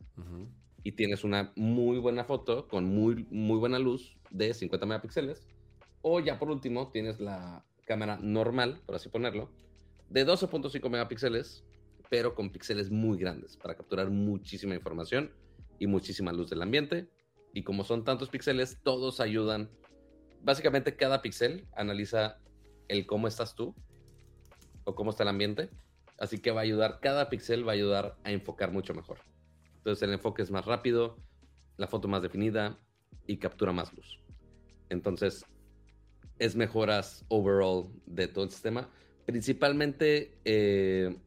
Y 0.83 0.93
tienes 0.93 1.23
una 1.23 1.53
muy 1.55 1.99
buena 1.99 2.23
foto 2.23 2.67
con 2.67 2.85
muy, 2.85 3.27
muy 3.29 3.57
buena 3.57 3.79
luz 3.79 4.17
de 4.31 4.53
50 4.53 4.85
megapíxeles. 4.85 5.47
O 6.01 6.19
ya 6.19 6.39
por 6.39 6.49
último, 6.49 6.89
tienes 6.91 7.19
la 7.19 7.63
cámara 7.85 8.17
normal, 8.21 8.81
por 8.85 8.95
así 8.95 9.09
ponerlo, 9.09 9.49
de 10.09 10.25
12.5 10.25 10.89
megapíxeles 10.89 11.63
pero 12.13 12.35
con 12.35 12.51
píxeles 12.51 12.91
muy 12.91 13.17
grandes 13.17 13.57
para 13.57 13.73
capturar 13.73 14.11
muchísima 14.11 14.75
información 14.75 15.31
y 15.79 15.87
muchísima 15.87 16.31
luz 16.31 16.47
del 16.47 16.61
ambiente. 16.61 17.09
Y 17.55 17.63
como 17.63 17.83
son 17.83 18.03
tantos 18.03 18.29
píxeles, 18.29 18.77
todos 18.83 19.19
ayudan. 19.19 19.71
Básicamente 20.43 20.95
cada 20.95 21.23
píxel 21.23 21.65
analiza 21.75 22.37
el 22.87 23.07
cómo 23.07 23.27
estás 23.27 23.55
tú 23.55 23.73
o 24.83 24.93
cómo 24.93 25.09
está 25.09 25.23
el 25.23 25.29
ambiente. 25.29 25.71
Así 26.19 26.37
que 26.37 26.51
va 26.51 26.59
a 26.61 26.65
ayudar, 26.65 26.99
cada 27.01 27.29
píxel 27.29 27.67
va 27.67 27.71
a 27.71 27.73
ayudar 27.73 28.15
a 28.23 28.29
enfocar 28.31 28.71
mucho 28.71 28.93
mejor. 28.93 29.17
Entonces 29.77 30.03
el 30.03 30.13
enfoque 30.13 30.43
es 30.43 30.51
más 30.51 30.65
rápido, 30.65 31.17
la 31.77 31.87
foto 31.87 32.07
más 32.07 32.21
definida 32.21 32.79
y 33.25 33.37
captura 33.37 33.71
más 33.71 33.91
luz. 33.91 34.19
Entonces 34.89 35.43
es 36.37 36.55
mejoras 36.55 37.25
overall 37.29 37.89
de 38.05 38.27
todo 38.27 38.43
el 38.43 38.51
sistema. 38.51 38.87
Principalmente 39.25 40.37
eh, 40.45 41.17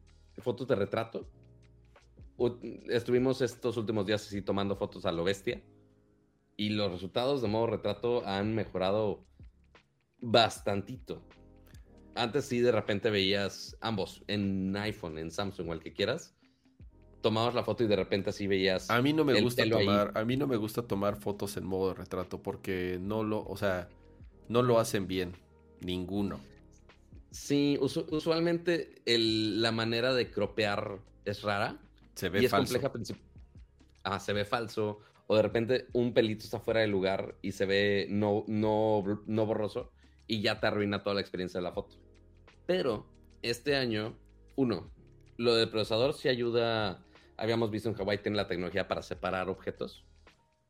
fotos 0.41 0.67
de 0.67 0.75
retrato. 0.75 1.27
Estuvimos 2.89 3.41
estos 3.41 3.77
últimos 3.77 4.05
días 4.05 4.25
así 4.25 4.41
tomando 4.41 4.75
fotos 4.75 5.05
a 5.05 5.11
lo 5.11 5.23
bestia. 5.23 5.63
Y 6.55 6.69
los 6.69 6.91
resultados 6.91 7.41
de 7.41 7.47
modo 7.47 7.67
retrato 7.67 8.25
han 8.25 8.55
mejorado 8.55 9.25
bastantito. 10.19 11.21
Antes 12.15 12.45
sí 12.45 12.59
de 12.59 12.71
repente 12.71 13.11
veías 13.11 13.77
ambos 13.79 14.23
en 14.27 14.75
iPhone, 14.75 15.19
en 15.19 15.29
Samsung 15.29 15.69
o 15.69 15.73
el 15.73 15.79
que 15.79 15.93
quieras. 15.93 16.35
Tomabas 17.21 17.53
la 17.53 17.63
foto 17.63 17.83
y 17.83 17.87
de 17.87 17.95
repente 17.95 18.31
así 18.31 18.47
veías. 18.47 18.89
A 18.89 19.01
mí 19.01 19.13
no 19.13 19.23
me 19.23 19.39
gusta 19.41 19.67
tomar, 19.69 20.11
a 20.15 20.25
mí 20.25 20.37
no 20.37 20.47
me 20.47 20.55
gusta 20.55 20.83
tomar 20.87 21.15
fotos 21.17 21.57
en 21.57 21.65
modo 21.65 21.93
retrato 21.93 22.41
porque 22.41 22.99
no 23.01 23.23
lo, 23.23 23.43
o 23.43 23.57
sea, 23.57 23.89
no 24.49 24.61
lo 24.61 24.79
hacen 24.79 25.07
bien 25.07 25.33
ninguno. 25.81 26.39
Sí, 27.31 27.77
usualmente 27.81 29.01
la 29.05 29.71
manera 29.71 30.13
de 30.13 30.31
cropear 30.31 30.99
es 31.25 31.41
rara. 31.41 31.77
Se 32.15 32.29
ve 32.29 32.41
y 32.41 32.45
es 32.45 32.51
compleja. 32.51 32.91
Ah, 34.03 34.19
se 34.19 34.33
ve 34.33 34.45
falso. 34.45 34.99
O 35.27 35.35
de 35.35 35.41
repente 35.41 35.87
un 35.91 36.13
pelito 36.13 36.45
está 36.45 36.59
fuera 36.59 36.79
de 36.79 36.87
lugar 36.87 37.35
y 37.41 37.51
se 37.51 37.65
ve 37.65 38.07
no, 38.09 38.45
no, 38.47 39.03
no 39.25 39.45
borroso 39.45 39.91
y 40.25 40.41
ya 40.41 40.59
te 40.59 40.67
arruina 40.67 41.03
toda 41.03 41.15
la 41.15 41.21
experiencia 41.21 41.59
de 41.59 41.63
la 41.63 41.73
foto. 41.73 41.97
Pero 42.65 43.05
este 43.41 43.75
año, 43.75 44.17
uno, 44.55 44.89
lo 45.37 45.55
del 45.55 45.69
procesador 45.69 46.13
sí 46.13 46.29
ayuda. 46.29 47.03
Habíamos 47.35 47.71
visto 47.71 47.89
en 47.89 47.95
Hawaii 47.95 48.19
tiene 48.19 48.37
la 48.37 48.47
tecnología 48.47 48.87
para 48.87 49.01
separar 49.01 49.49
objetos. 49.49 50.05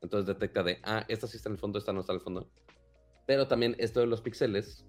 Entonces 0.01 0.27
detecta 0.27 0.63
de, 0.63 0.79
ah, 0.83 1.05
esta 1.07 1.27
sí 1.27 1.37
está 1.37 1.49
en 1.49 1.53
el 1.53 1.59
fondo, 1.59 1.79
esta 1.79 1.93
no 1.93 2.01
está 2.01 2.13
en 2.13 2.17
el 2.17 2.23
fondo. 2.23 2.49
Pero 3.25 3.47
también 3.47 3.75
esto 3.79 3.99
de 3.99 4.07
los 4.07 4.21
píxeles 4.21 4.85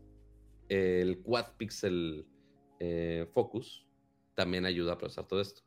el 0.68 1.22
Quad 1.22 1.56
Pixel 1.56 2.26
eh, 2.80 3.28
Focus 3.32 3.86
también 4.34 4.66
ayuda 4.66 4.92
a 4.92 4.98
procesar 4.98 5.26
todo 5.26 5.40
esto. 5.40 5.62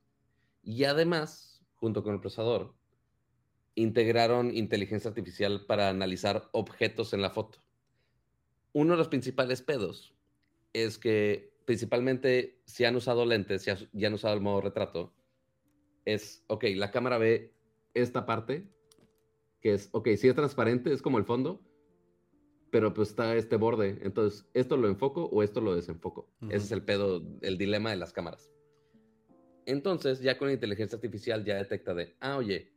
Y 0.64 0.84
además, 0.84 1.64
junto 1.76 2.04
con 2.04 2.14
el 2.14 2.20
procesador, 2.20 2.74
integraron 3.76 4.56
inteligencia 4.56 5.10
artificial 5.10 5.66
para 5.66 5.90
analizar 5.90 6.50
objetos 6.52 7.14
en 7.14 7.22
la 7.22 7.30
foto. 7.30 7.60
Uno 8.74 8.94
de 8.94 8.98
los 8.98 9.08
principales 9.08 9.62
pedos 9.62 10.14
es 10.74 10.98
que 10.98 11.54
principalmente 11.66 12.62
si 12.66 12.86
han 12.86 12.96
usado 12.96 13.26
lentes, 13.26 13.64
si 13.64 14.06
han 14.06 14.14
usado 14.14 14.34
el 14.34 14.42
modo 14.42 14.62
retrato, 14.62 15.14
es, 16.06 16.44
ok, 16.48 16.66
la 16.76 16.92
cámara 16.92 17.18
ve 17.18 17.54
esta 17.94 18.26
parte, 18.26 18.68
que 19.62 19.74
es, 19.74 19.90
ok, 19.92 20.10
si 20.18 20.28
es 20.28 20.36
transparente, 20.36 20.94
es 20.94 21.02
como 21.02 21.18
el 21.18 21.26
fondo, 21.26 21.62
pero 22.72 22.94
pues 22.94 23.10
está 23.10 23.36
este 23.36 23.58
borde. 23.58 24.00
Entonces, 24.02 24.50
¿esto 24.54 24.78
lo 24.78 24.88
enfoco 24.88 25.26
o 25.26 25.44
esto 25.44 25.62
lo 25.62 25.76
desenfoco? 25.76 26.30
Ese 26.50 26.66
es 26.66 26.72
el 26.72 26.84
pedo, 26.84 27.22
el 27.42 27.58
dilema 27.58 27.92
de 27.92 27.98
las 27.98 28.14
cámaras. 28.14 28.50
Entonces, 29.66 30.22
ya 30.22 30.38
con 30.38 30.48
la 30.48 30.54
inteligencia 30.54 30.96
artificial 30.96 31.44
ya 31.46 31.56
detecta 31.56 31.94
de, 31.94 32.16
ah, 32.22 32.38
oye, 32.38 32.74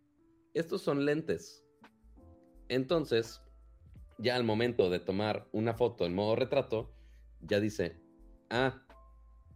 estos 0.52 0.82
son 0.82 1.04
lentes. 1.04 1.64
Entonces, 2.68 3.40
ya 4.18 4.36
al 4.36 4.44
momento 4.44 4.90
de 4.90 4.98
tomar 4.98 5.48
una 5.52 5.74
foto 5.74 6.04
en 6.04 6.14
modo 6.14 6.36
retrato, 6.36 6.92
ya 7.40 7.60
dice, 7.60 8.02
ah, 8.50 8.84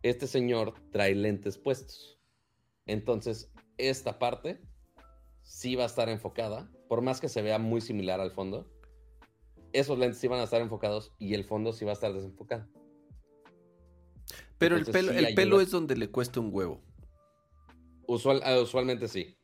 este 0.02 0.26
señor 0.26 0.74
trae 0.90 1.14
lentes 1.14 1.58
puestos. 1.58 2.20
Entonces, 2.86 3.52
esta 3.76 4.18
parte 4.18 4.60
sí 5.42 5.74
va 5.74 5.82
a 5.82 5.86
estar 5.86 6.08
enfocada 6.08 6.70
por 6.88 7.02
más 7.02 7.20
que 7.20 7.28
se 7.28 7.42
vea 7.42 7.58
muy 7.58 7.80
similar 7.80 8.20
al 8.20 8.30
fondo, 8.30 8.70
esos 9.72 9.98
lentes 9.98 10.18
sí 10.18 10.28
van 10.28 10.40
a 10.40 10.44
estar 10.44 10.60
enfocados 10.60 11.12
y 11.18 11.34
el 11.34 11.44
fondo 11.44 11.72
sí 11.72 11.84
va 11.84 11.92
a 11.92 11.94
estar 11.94 12.12
desenfocado. 12.12 12.66
Pero 14.58 14.76
el 14.76 14.84
pelo, 14.86 15.12
el 15.12 15.34
pelo 15.34 15.60
es 15.60 15.70
donde 15.70 15.96
le 15.96 16.10
cuesta 16.10 16.40
un 16.40 16.50
huevo. 16.52 16.82
Usual, 18.06 18.40
ah, 18.44 18.58
usualmente 18.60 19.08
sí. 19.08 19.36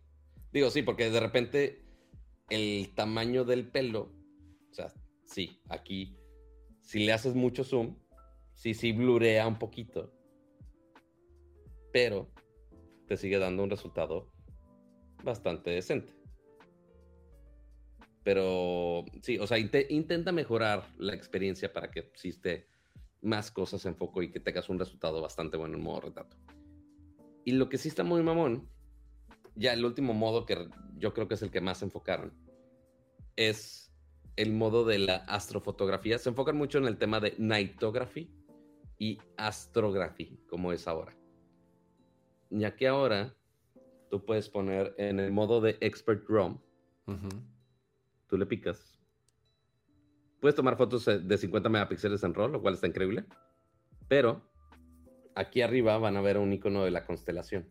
Digo, 0.52 0.70
sí, 0.70 0.82
porque 0.82 1.10
de 1.10 1.20
repente 1.20 1.84
el 2.50 2.92
tamaño 2.94 3.44
del 3.44 3.70
pelo, 3.70 4.12
o 4.70 4.74
sea, 4.74 4.92
sí, 5.24 5.60
aquí, 5.68 6.16
si 6.80 7.04
le 7.04 7.12
haces 7.12 7.34
mucho 7.34 7.64
zoom, 7.64 7.96
sí, 8.54 8.74
sí 8.74 8.92
blurea 8.92 9.46
un 9.46 9.58
poquito, 9.58 10.12
pero 11.92 12.30
te 13.06 13.16
sigue 13.16 13.38
dando 13.38 13.62
un 13.62 13.70
resultado 13.70 14.30
bastante 15.22 15.70
decente. 15.70 16.12
Pero 18.24 19.04
sí, 19.22 19.38
o 19.38 19.46
sea, 19.46 19.58
intenta 19.58 20.32
mejorar 20.32 20.88
la 20.98 21.14
experiencia 21.14 21.72
para 21.72 21.90
que 21.90 22.00
existe 22.00 22.66
más 23.20 23.50
cosas 23.50 23.84
en 23.86 23.96
foco 23.96 24.22
y 24.22 24.30
que 24.30 24.40
tengas 24.40 24.68
un 24.68 24.78
resultado 24.78 25.20
bastante 25.20 25.56
bueno 25.56 25.76
en 25.76 25.82
modo 25.82 26.00
retrato. 26.00 26.36
Y 27.44 27.52
lo 27.52 27.68
que 27.68 27.78
sí 27.78 27.88
está 27.88 28.02
muy 28.02 28.22
mamón, 28.22 28.68
ya 29.54 29.74
el 29.74 29.84
último 29.84 30.14
modo 30.14 30.46
que 30.46 30.68
yo 30.96 31.12
creo 31.12 31.28
que 31.28 31.34
es 31.34 31.42
el 31.42 31.50
que 31.50 31.60
más 31.60 31.78
se 31.78 31.84
enfocaron, 31.84 32.32
es 33.36 33.92
el 34.36 34.52
modo 34.52 34.84
de 34.84 34.98
la 34.98 35.16
astrofotografía. 35.16 36.18
Se 36.18 36.30
enfocan 36.30 36.56
mucho 36.56 36.78
en 36.78 36.86
el 36.86 36.96
tema 36.96 37.20
de 37.20 37.34
nightography 37.38 38.30
y 38.98 39.18
astrography, 39.36 40.38
como 40.48 40.72
es 40.72 40.88
ahora. 40.88 41.14
Ya 42.48 42.74
que 42.74 42.88
ahora 42.88 43.36
tú 44.10 44.24
puedes 44.24 44.48
poner 44.48 44.94
en 44.96 45.20
el 45.20 45.30
modo 45.30 45.60
de 45.60 45.76
expert 45.80 46.26
ROM, 46.28 46.58
tú 48.28 48.36
le 48.36 48.46
picas. 48.46 49.00
Puedes 50.40 50.54
tomar 50.54 50.76
fotos 50.76 51.04
de 51.04 51.38
50 51.38 51.68
megapíxeles 51.68 52.22
en 52.22 52.34
RAW, 52.34 52.48
lo 52.48 52.60
cual 52.60 52.74
está 52.74 52.86
increíble. 52.86 53.24
Pero 54.08 54.42
aquí 55.34 55.62
arriba 55.62 55.96
van 55.98 56.16
a 56.16 56.20
ver 56.20 56.38
un 56.38 56.52
icono 56.52 56.84
de 56.84 56.90
la 56.90 57.06
constelación. 57.06 57.70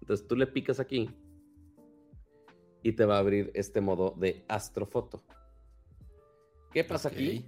Entonces 0.00 0.26
tú 0.26 0.36
le 0.36 0.46
picas 0.46 0.80
aquí 0.80 1.08
y 2.82 2.92
te 2.92 3.04
va 3.06 3.16
a 3.16 3.20
abrir 3.20 3.50
este 3.54 3.80
modo 3.80 4.14
de 4.18 4.44
astrofoto. 4.48 5.24
¿Qué 6.72 6.84
pasa 6.84 7.08
aquí? 7.08 7.46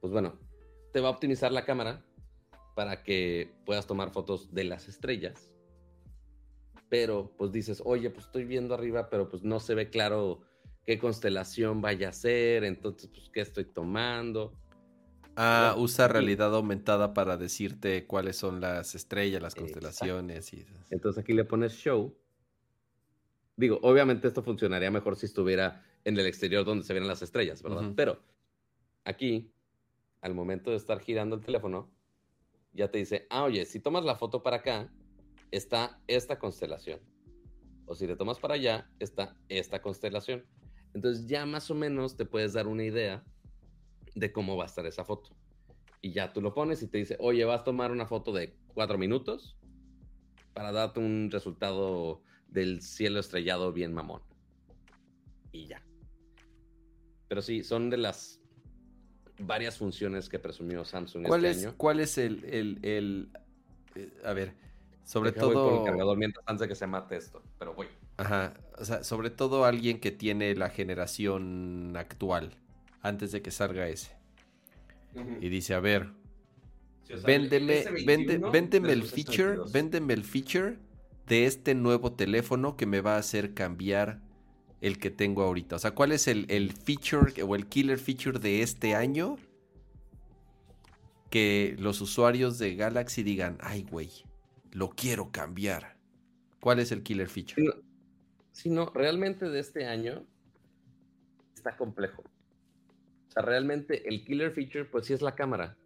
Pues 0.00 0.12
bueno, 0.12 0.38
te 0.92 1.00
va 1.00 1.08
a 1.08 1.12
optimizar 1.12 1.52
la 1.52 1.64
cámara 1.64 2.04
para 2.74 3.02
que 3.02 3.54
puedas 3.64 3.86
tomar 3.86 4.10
fotos 4.10 4.52
de 4.52 4.64
las 4.64 4.88
estrellas. 4.88 5.51
Pero 6.92 7.32
pues 7.38 7.52
dices, 7.52 7.80
oye, 7.86 8.10
pues 8.10 8.26
estoy 8.26 8.44
viendo 8.44 8.74
arriba, 8.74 9.08
pero 9.08 9.26
pues 9.26 9.42
no 9.42 9.60
se 9.60 9.74
ve 9.74 9.88
claro 9.88 10.42
qué 10.84 10.98
constelación 10.98 11.80
vaya 11.80 12.10
a 12.10 12.12
ser, 12.12 12.64
entonces 12.64 13.08
pues 13.08 13.30
qué 13.30 13.40
estoy 13.40 13.64
tomando. 13.64 14.52
Ah, 15.34 15.74
usa 15.78 16.06
realidad 16.06 16.54
aumentada 16.54 17.14
para 17.14 17.38
decirte 17.38 18.06
cuáles 18.06 18.36
son 18.36 18.60
las 18.60 18.94
estrellas, 18.94 19.40
las 19.40 19.54
constelaciones. 19.54 20.52
Y... 20.52 20.66
Entonces 20.90 21.22
aquí 21.22 21.32
le 21.32 21.44
pones 21.44 21.72
show. 21.72 22.14
Digo, 23.56 23.78
obviamente 23.80 24.28
esto 24.28 24.42
funcionaría 24.42 24.90
mejor 24.90 25.16
si 25.16 25.24
estuviera 25.24 25.82
en 26.04 26.18
el 26.18 26.26
exterior 26.26 26.62
donde 26.62 26.84
se 26.84 26.92
ven 26.92 27.08
las 27.08 27.22
estrellas, 27.22 27.62
¿verdad? 27.62 27.90
Pero 27.96 28.20
aquí, 29.04 29.50
al 30.20 30.34
momento 30.34 30.72
de 30.72 30.76
estar 30.76 31.00
girando 31.00 31.36
el 31.36 31.42
teléfono, 31.42 31.90
ya 32.74 32.90
te 32.90 32.98
dice, 32.98 33.26
ah, 33.30 33.44
oye, 33.44 33.64
si 33.64 33.80
tomas 33.80 34.04
la 34.04 34.16
foto 34.16 34.42
para 34.42 34.58
acá, 34.58 34.92
está 35.52 36.00
esta 36.08 36.38
constelación. 36.38 37.00
O 37.86 37.94
si 37.94 38.06
te 38.06 38.16
tomas 38.16 38.40
para 38.40 38.54
allá, 38.54 38.90
está 38.98 39.36
esta 39.48 39.80
constelación. 39.80 40.44
Entonces 40.94 41.26
ya 41.26 41.46
más 41.46 41.70
o 41.70 41.74
menos 41.74 42.16
te 42.16 42.24
puedes 42.24 42.54
dar 42.54 42.66
una 42.66 42.84
idea 42.84 43.24
de 44.14 44.32
cómo 44.32 44.56
va 44.56 44.64
a 44.64 44.66
estar 44.66 44.86
esa 44.86 45.04
foto. 45.04 45.36
Y 46.00 46.12
ya 46.12 46.32
tú 46.32 46.40
lo 46.40 46.52
pones 46.52 46.82
y 46.82 46.88
te 46.88 46.98
dice, 46.98 47.16
oye, 47.20 47.44
vas 47.44 47.60
a 47.60 47.64
tomar 47.64 47.92
una 47.92 48.06
foto 48.06 48.32
de 48.32 48.56
cuatro 48.74 48.98
minutos 48.98 49.56
para 50.52 50.72
darte 50.72 51.00
un 51.00 51.30
resultado 51.30 52.22
del 52.48 52.82
cielo 52.82 53.20
estrellado 53.20 53.72
bien 53.72 53.92
mamón. 53.92 54.22
Y 55.52 55.66
ya. 55.66 55.82
Pero 57.28 57.40
sí, 57.40 57.62
son 57.62 57.88
de 57.88 57.98
las 57.98 58.40
varias 59.38 59.78
funciones 59.78 60.28
que 60.28 60.38
presumió 60.38 60.84
Samsung 60.84 61.26
¿Cuál 61.26 61.44
este 61.44 61.58
es, 61.60 61.66
año. 61.66 61.76
¿Cuál 61.76 62.00
es 62.00 62.18
el, 62.18 62.44
el, 62.82 63.30
eh, 63.94 64.12
a 64.24 64.32
ver, 64.32 64.54
sobre 65.04 65.32
todo... 65.32 65.70
Con 65.70 65.78
el 65.80 65.84
cargador 65.84 66.16
mientras 66.16 66.44
antes 66.46 66.60
de 66.60 66.68
que 66.68 66.74
se 66.74 66.86
mate 66.86 67.16
esto, 67.16 67.42
pero 67.58 67.74
voy. 67.74 67.86
Ajá, 68.16 68.54
o 68.78 68.84
sea, 68.84 69.04
sobre 69.04 69.30
todo 69.30 69.64
alguien 69.64 70.00
que 70.00 70.10
tiene 70.10 70.54
la 70.54 70.70
generación 70.70 71.94
actual 71.96 72.54
antes 73.00 73.32
de 73.32 73.42
que 73.42 73.50
salga 73.50 73.88
ese. 73.88 74.12
Y 75.40 75.48
dice, 75.48 75.74
a 75.74 75.80
ver, 75.80 76.10
véndeme, 77.24 77.82
el 78.92 79.02
feature, 79.02 79.58
véndeme 79.72 80.14
el 80.14 80.24
feature 80.24 80.78
de 81.26 81.46
este 81.46 81.74
nuevo 81.74 82.12
teléfono 82.12 82.76
que 82.76 82.86
me 82.86 83.00
va 83.00 83.16
a 83.16 83.18
hacer 83.18 83.54
cambiar 83.54 84.20
el 84.80 84.98
que 84.98 85.10
tengo 85.10 85.42
ahorita. 85.42 85.76
O 85.76 85.78
sea, 85.78 85.92
¿cuál 85.92 86.12
es 86.12 86.28
el, 86.28 86.46
el 86.48 86.72
feature 86.72 87.42
o 87.42 87.54
el 87.54 87.66
killer 87.66 87.98
feature 87.98 88.38
de 88.38 88.62
este 88.62 88.94
año? 88.94 89.36
Que 91.30 91.76
los 91.78 92.00
usuarios 92.00 92.58
de 92.58 92.74
Galaxy 92.74 93.22
digan, 93.22 93.58
ay, 93.60 93.86
güey, 93.90 94.10
lo 94.72 94.90
quiero 94.90 95.30
cambiar. 95.30 95.96
¿Cuál 96.60 96.80
es 96.80 96.92
el 96.92 97.02
killer 97.02 97.28
feature? 97.28 97.82
Si 98.52 98.70
no, 98.70 98.86
realmente 98.90 99.48
de 99.48 99.60
este 99.60 99.86
año 99.86 100.26
está 101.54 101.76
complejo. 101.76 102.22
O 102.22 103.30
sea, 103.32 103.42
realmente 103.42 104.08
el 104.08 104.24
killer 104.24 104.52
feature, 104.52 104.84
pues 104.84 105.06
sí 105.06 105.12
es 105.12 105.22
la 105.22 105.34
cámara. 105.34 105.76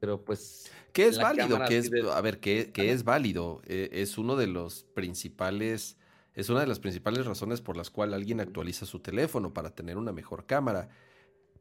Pero 0.00 0.24
pues. 0.24 0.70
Que 0.92 1.06
es 1.06 1.18
válido, 1.18 1.64
que 1.66 1.78
es, 1.78 1.90
a 2.12 2.20
ver, 2.20 2.40
que, 2.40 2.72
es 2.74 3.04
válido. 3.04 3.62
Eh, 3.66 3.88
es 3.92 4.18
uno 4.18 4.36
de 4.36 4.48
los 4.48 4.84
principales. 4.84 5.96
Es 6.34 6.48
una 6.48 6.60
de 6.60 6.66
las 6.66 6.80
principales 6.80 7.26
razones 7.26 7.60
por 7.60 7.76
las 7.76 7.90
cuales 7.90 8.16
alguien 8.16 8.40
actualiza 8.40 8.86
su 8.86 9.00
teléfono 9.00 9.52
para 9.52 9.74
tener 9.74 9.98
una 9.98 10.12
mejor 10.12 10.46
cámara. 10.46 10.88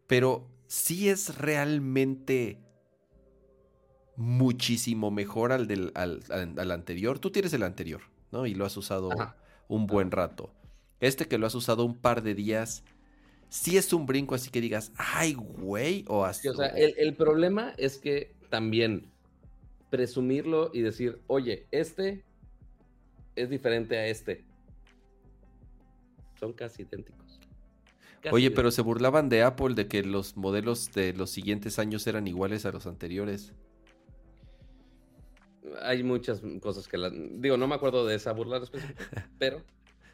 Pero 0.07 0.49
sí 0.65 1.09
es 1.09 1.37
realmente 1.37 2.59
muchísimo 4.21 5.11
mejor 5.11 5.51
al, 5.51 5.67
del, 5.67 5.91
al, 5.95 6.71
anterior. 6.71 7.19
Tú 7.19 7.31
tienes 7.31 7.53
el 7.53 7.63
anterior, 7.63 8.01
¿no? 8.31 8.45
Y 8.45 8.53
lo 8.53 8.65
has 8.65 8.77
usado 8.77 9.09
un 9.67 9.87
buen 9.87 10.11
rato. 10.11 10.53
Este 10.99 11.27
que 11.27 11.37
lo 11.37 11.47
has 11.47 11.55
usado 11.55 11.83
un 11.83 11.97
par 11.97 12.21
de 12.21 12.35
días 12.35 12.83
sí 13.49 13.77
es 13.77 13.91
un 13.91 14.05
brinco 14.05 14.35
así 14.35 14.49
que 14.49 14.61
digas, 14.61 14.91
ay, 14.95 15.33
güey, 15.33 16.05
o 16.07 16.23
así. 16.23 16.47
o 16.47 16.53
sea, 16.53 16.67
el, 16.67 17.15
problema 17.15 17.73
es 17.77 17.97
que 17.97 18.33
también 18.49 19.11
presumirlo 19.89 20.71
y 20.73 20.81
decir, 20.81 21.19
oye, 21.27 21.67
este 21.71 22.23
es 23.35 23.49
diferente 23.49 23.97
a 23.97 24.07
este. 24.07 24.45
Son 26.39 26.53
casi 26.53 26.83
idénticos. 26.83 27.39
oye, 28.31 28.51
pero 28.51 28.71
se 28.71 28.81
burlaban 28.81 29.29
de 29.29 29.43
Apple 29.43 29.73
de 29.75 29.87
que 29.87 30.03
los 30.03 30.37
modelos 30.37 30.91
de 30.93 31.13
los 31.13 31.29
siguientes 31.29 31.77
años 31.79 32.07
eran 32.07 32.27
iguales 32.27 32.65
a 32.65 32.71
los 32.71 32.87
anteriores. 32.87 33.53
Hay 35.81 36.03
muchas 36.03 36.41
cosas 36.59 36.87
que 36.87 36.97
la... 36.97 37.09
Digo, 37.09 37.57
no 37.57 37.67
me 37.67 37.75
acuerdo 37.75 38.05
de 38.05 38.15
esa 38.15 38.31
burla 38.33 38.57
específica, 38.57 39.29
pero 39.39 39.63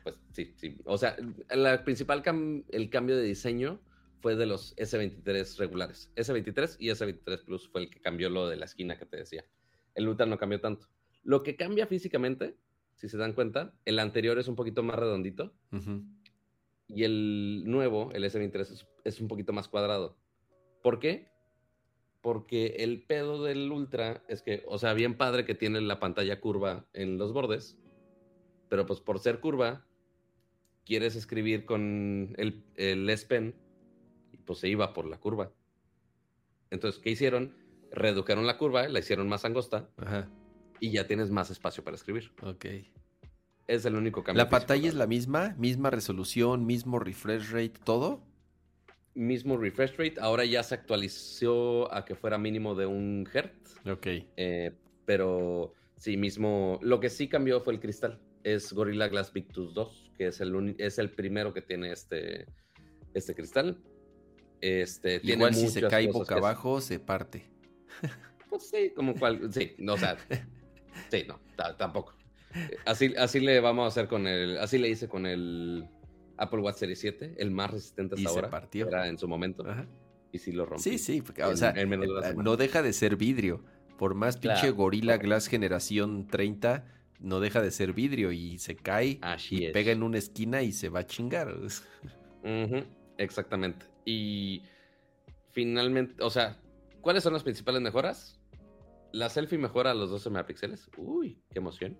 pues 0.03 0.15
sí, 0.31 0.53
sí. 0.55 0.77
O 0.85 0.97
sea, 0.97 1.15
la 1.49 1.83
principal 1.83 2.23
el 2.69 2.89
cambio 2.89 3.17
de 3.17 3.23
diseño 3.23 3.79
fue 4.19 4.35
de 4.35 4.45
los 4.45 4.75
S23 4.77 5.57
regulares. 5.57 6.11
S23 6.15 6.77
y 6.79 6.89
S23 6.89 7.43
Plus 7.43 7.69
fue 7.69 7.81
el 7.81 7.89
que 7.89 7.99
cambió 7.99 8.29
lo 8.29 8.47
de 8.47 8.55
la 8.57 8.65
esquina 8.65 8.97
que 8.97 9.05
te 9.05 9.17
decía. 9.17 9.45
El 9.95 10.07
Ultra 10.07 10.25
no 10.25 10.37
cambió 10.37 10.59
tanto. 10.59 10.87
Lo 11.23 11.43
que 11.43 11.55
cambia 11.55 11.87
físicamente, 11.87 12.55
si 12.95 13.09
se 13.09 13.17
dan 13.17 13.33
cuenta, 13.33 13.73
el 13.85 13.99
anterior 13.99 14.39
es 14.39 14.47
un 14.47 14.55
poquito 14.55 14.83
más 14.83 14.97
redondito 14.97 15.53
y 16.87 17.03
el 17.03 17.63
nuevo, 17.65 18.11
el 18.13 18.23
S23, 18.23 18.85
es, 19.03 19.21
un 19.21 19.27
poquito 19.27 19.53
más 19.53 19.67
cuadrado. 19.67 20.17
¿Por 20.81 20.99
qué? 20.99 21.29
Porque 22.21 22.77
el 22.79 23.03
pedo 23.03 23.43
del 23.43 23.71
Ultra 23.71 24.23
es 24.27 24.41
que, 24.41 24.63
o 24.67 24.77
sea, 24.77 24.93
bien 24.93 25.15
padre 25.17 25.45
que 25.45 25.55
tiene 25.55 25.79
la 25.81 25.99
pantalla 25.99 26.39
curva 26.39 26.85
en 26.93 27.17
los 27.17 27.31
bordes, 27.31 27.77
pero 28.69 28.85
pues 28.85 28.99
por 28.99 29.19
ser 29.19 29.39
curva, 29.39 29.85
quieres 30.85 31.15
escribir 31.15 31.65
con 31.65 32.33
el, 32.37 32.63
el 32.75 33.09
S 33.09 33.25
Pen, 33.27 33.55
pues 34.45 34.59
se 34.59 34.67
iba 34.69 34.93
por 34.93 35.05
la 35.05 35.19
curva. 35.19 35.51
Entonces, 36.69 36.99
¿qué 37.01 37.11
hicieron? 37.11 37.55
Redujeron 37.91 38.45
la 38.45 38.57
curva, 38.57 38.87
la 38.87 38.99
hicieron 38.99 39.29
más 39.29 39.45
angosta 39.45 39.89
y 40.79 40.91
ya 40.91 41.07
tienes 41.07 41.31
más 41.31 41.49
espacio 41.49 41.83
para 41.83 41.95
escribir. 41.95 42.31
Ok. 42.41 42.65
Es 43.67 43.85
el 43.85 43.95
único 43.95 44.23
cambio. 44.23 44.43
¿La 44.43 44.49
pantalla 44.49 44.87
es 44.87 44.95
la 44.95 45.07
misma? 45.07 45.55
¿Misma 45.57 45.89
resolución? 45.89 46.65
¿Mismo 46.65 46.99
refresh 46.99 47.51
rate? 47.51 47.73
¿Todo? 47.83 48.26
Mismo 49.17 49.57
refresh 49.57 49.97
rate. 49.97 50.15
Ahora 50.19 50.45
ya 50.45 50.63
se 50.63 50.75
actualizó 50.75 51.93
a 51.93 52.05
que 52.05 52.15
fuera 52.15 52.37
mínimo 52.37 52.75
de 52.75 52.85
un 52.85 53.27
hertz. 53.33 53.75
Ok. 53.85 54.07
Eh, 54.37 54.71
pero 55.05 55.73
sí, 55.97 56.17
mismo. 56.17 56.79
Lo 56.81 56.99
que 56.99 57.09
sí 57.09 57.27
cambió 57.27 57.61
fue 57.61 57.73
el 57.73 57.79
cristal. 57.79 58.19
Es 58.43 58.71
Gorilla 58.71 59.07
Glass 59.07 59.33
Victus 59.33 59.73
2 59.73 60.07
que 60.17 60.27
es 60.27 60.41
el, 60.41 60.75
es 60.77 60.97
el 60.97 61.11
primero 61.11 61.53
que 61.53 61.61
tiene 61.61 61.91
este, 61.91 62.47
este 63.13 63.35
cristal. 63.35 63.77
Este, 64.59 65.21
Igual 65.23 65.53
si 65.53 65.69
se 65.69 65.81
cae 65.83 66.07
boca 66.07 66.35
abajo, 66.35 66.81
se 66.81 66.99
parte. 66.99 67.45
Pues 68.49 68.69
sí, 68.69 68.91
como 68.95 69.13
cual, 69.13 69.51
sí, 69.53 69.75
no, 69.77 69.95
o 69.95 69.97
sea, 69.97 70.17
sí, 71.11 71.25
no, 71.27 71.39
tampoco. 71.77 72.13
Así, 72.85 73.13
así 73.17 73.41
le 73.41 73.59
vamos 73.59 73.83
a 73.83 73.87
hacer 73.89 74.07
con 74.07 74.25
el, 74.25 74.57
así 74.57 74.77
le 74.77 74.87
hice 74.87 75.09
con 75.09 75.25
el 75.25 75.85
Apple 76.37 76.59
Watch 76.59 76.77
Series 76.77 76.99
7, 76.99 77.35
el 77.37 77.51
más 77.51 77.71
resistente 77.71 78.15
hasta 78.15 78.29
ahora. 78.29 78.47
Se 78.47 78.51
partió. 78.51 78.87
Era 78.87 79.07
en 79.07 79.17
su 79.17 79.27
momento. 79.27 79.63
Y 80.31 80.39
sí 80.39 80.51
lo 80.51 80.65
rompió. 80.65 80.83
Sí, 80.83 80.97
sí, 80.97 81.23
o 81.43 81.55
sea, 81.55 81.73
eh, 81.75 81.85
no 82.35 82.57
deja 82.57 82.81
de 82.81 82.93
ser 82.93 83.15
vidrio. 83.15 83.63
Por 83.97 84.13
más 84.13 84.37
pinche 84.37 84.69
Gorilla 84.71 85.17
Glass 85.17 85.47
generación 85.47 86.27
30, 86.27 86.85
no 87.19 87.39
deja 87.39 87.61
de 87.61 87.71
ser 87.71 87.93
vidrio 87.93 88.31
y 88.31 88.59
se 88.59 88.75
cae 88.75 89.19
y 89.49 89.71
pega 89.71 89.91
en 89.91 90.03
una 90.03 90.19
esquina 90.19 90.61
y 90.61 90.71
se 90.71 90.89
va 90.89 90.99
a 90.99 91.05
chingar. 91.05 91.53
Exactamente. 93.17 93.87
Y 94.05 94.61
finalmente, 95.51 96.21
o 96.23 96.29
sea, 96.29 96.61
¿cuáles 97.01 97.23
son 97.23 97.33
las 97.33 97.43
principales 97.43 97.81
mejoras? 97.81 98.39
La 99.11 99.29
selfie 99.29 99.57
mejora 99.57 99.91
a 99.91 99.93
los 99.95 100.11
12 100.11 100.29
megapíxeles. 100.29 100.89
Uy, 100.97 101.41
qué 101.51 101.59
emoción. 101.59 101.97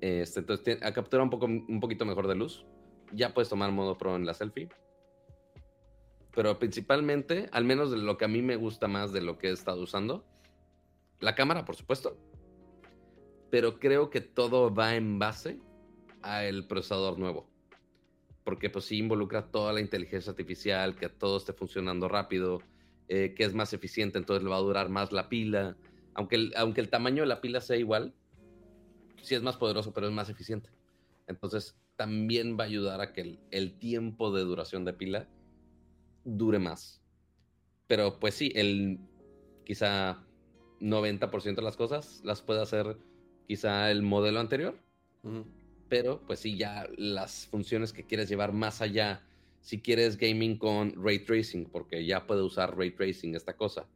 Este, 0.00 0.40
entonces, 0.40 0.82
a 0.82 0.92
captura 0.92 1.22
un, 1.22 1.30
poco, 1.30 1.46
un 1.46 1.80
poquito 1.80 2.04
mejor 2.04 2.28
de 2.28 2.34
luz. 2.34 2.66
Ya 3.14 3.32
puedes 3.32 3.48
tomar 3.48 3.70
modo 3.72 3.96
pro 3.96 4.16
en 4.16 4.26
la 4.26 4.34
selfie. 4.34 4.68
Pero 6.34 6.58
principalmente, 6.58 7.48
al 7.52 7.64
menos 7.64 7.90
de 7.90 7.98
lo 7.98 8.16
que 8.16 8.24
a 8.24 8.28
mí 8.28 8.42
me 8.42 8.56
gusta 8.56 8.88
más 8.88 9.12
de 9.12 9.22
lo 9.22 9.38
que 9.38 9.48
he 9.48 9.52
estado 9.52 9.82
usando, 9.82 10.24
la 11.20 11.34
cámara, 11.34 11.64
por 11.64 11.76
supuesto. 11.76 12.18
Pero 13.50 13.78
creo 13.78 14.10
que 14.10 14.20
todo 14.20 14.74
va 14.74 14.96
en 14.96 15.18
base 15.18 15.60
al 16.22 16.66
procesador 16.66 17.18
nuevo. 17.18 17.48
Porque 18.42 18.68
pues 18.68 18.86
sí 18.86 18.98
involucra 18.98 19.50
toda 19.50 19.72
la 19.72 19.80
inteligencia 19.80 20.30
artificial, 20.30 20.96
que 20.96 21.08
todo 21.08 21.36
esté 21.36 21.52
funcionando 21.52 22.08
rápido, 22.08 22.60
eh, 23.08 23.34
que 23.36 23.44
es 23.44 23.54
más 23.54 23.72
eficiente, 23.72 24.18
entonces 24.18 24.42
le 24.42 24.50
va 24.50 24.56
a 24.56 24.60
durar 24.60 24.88
más 24.88 25.12
la 25.12 25.28
pila. 25.28 25.76
Aunque 26.14 26.36
el, 26.36 26.52
aunque 26.56 26.80
el 26.80 26.90
tamaño 26.90 27.22
de 27.22 27.28
la 27.28 27.40
pila 27.40 27.60
sea 27.60 27.76
igual, 27.76 28.12
sí 29.22 29.34
es 29.34 29.42
más 29.42 29.56
poderoso, 29.56 29.94
pero 29.94 30.08
es 30.08 30.12
más 30.12 30.28
eficiente. 30.28 30.68
Entonces 31.26 31.76
también 31.96 32.56
va 32.58 32.64
a 32.64 32.66
ayudar 32.66 33.00
a 33.00 33.12
que 33.12 33.20
el, 33.20 33.40
el 33.50 33.78
tiempo 33.78 34.32
de 34.32 34.42
duración 34.42 34.84
de 34.84 34.92
pila 34.92 35.28
dure 36.24 36.58
más. 36.58 37.00
Pero 37.86 38.18
pues 38.18 38.34
sí, 38.34 38.52
el 38.54 38.98
quizá 39.64 40.24
90% 40.80 41.54
de 41.54 41.62
las 41.62 41.76
cosas 41.76 42.20
las 42.24 42.42
puede 42.42 42.62
hacer 42.62 42.96
quizá 43.46 43.90
el 43.90 44.02
modelo 44.02 44.40
anterior. 44.40 44.76
Pero 45.88 46.20
pues 46.26 46.40
sí, 46.40 46.56
ya 46.56 46.86
las 46.96 47.46
funciones 47.46 47.92
que 47.92 48.04
quieres 48.04 48.28
llevar 48.28 48.52
más 48.52 48.82
allá, 48.82 49.22
si 49.60 49.80
quieres 49.80 50.18
gaming 50.18 50.58
con 50.58 50.92
ray 51.02 51.20
tracing, 51.20 51.66
porque 51.66 52.04
ya 52.04 52.26
puede 52.26 52.42
usar 52.42 52.76
ray 52.76 52.90
tracing 52.90 53.34
esta 53.34 53.56
cosa. 53.56 53.86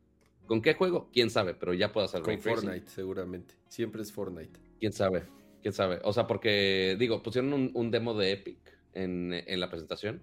¿Con 0.46 0.62
qué 0.62 0.72
juego? 0.72 1.10
Quién 1.12 1.28
sabe, 1.28 1.52
pero 1.54 1.74
ya 1.74 1.92
puede 1.92 2.06
hacer 2.06 2.22
ray 2.22 2.38
tracing. 2.38 2.68
Fortnite, 2.68 2.90
seguramente. 2.90 3.54
Siempre 3.68 4.00
es 4.00 4.10
Fortnite. 4.10 4.58
Quién 4.80 4.92
sabe, 4.92 5.24
quién 5.62 5.74
sabe. 5.74 6.00
O 6.04 6.12
sea, 6.12 6.26
porque 6.26 6.96
digo, 6.98 7.22
pusieron 7.22 7.70
un, 7.74 7.90
demo 7.90 8.14
de 8.14 8.32
Epic 8.32 8.58
en, 8.94 9.32
en 9.32 9.60
la 9.60 9.68
presentación, 9.68 10.22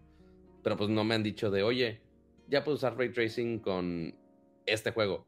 pero 0.63 0.77
pues 0.77 0.89
no 0.89 1.03
me 1.03 1.15
han 1.15 1.23
dicho 1.23 1.51
de, 1.51 1.63
oye, 1.63 2.01
ya 2.47 2.63
puedo 2.63 2.75
usar 2.75 2.97
ray 2.97 3.11
tracing 3.11 3.59
con 3.59 4.15
este 4.65 4.91
juego 4.91 5.27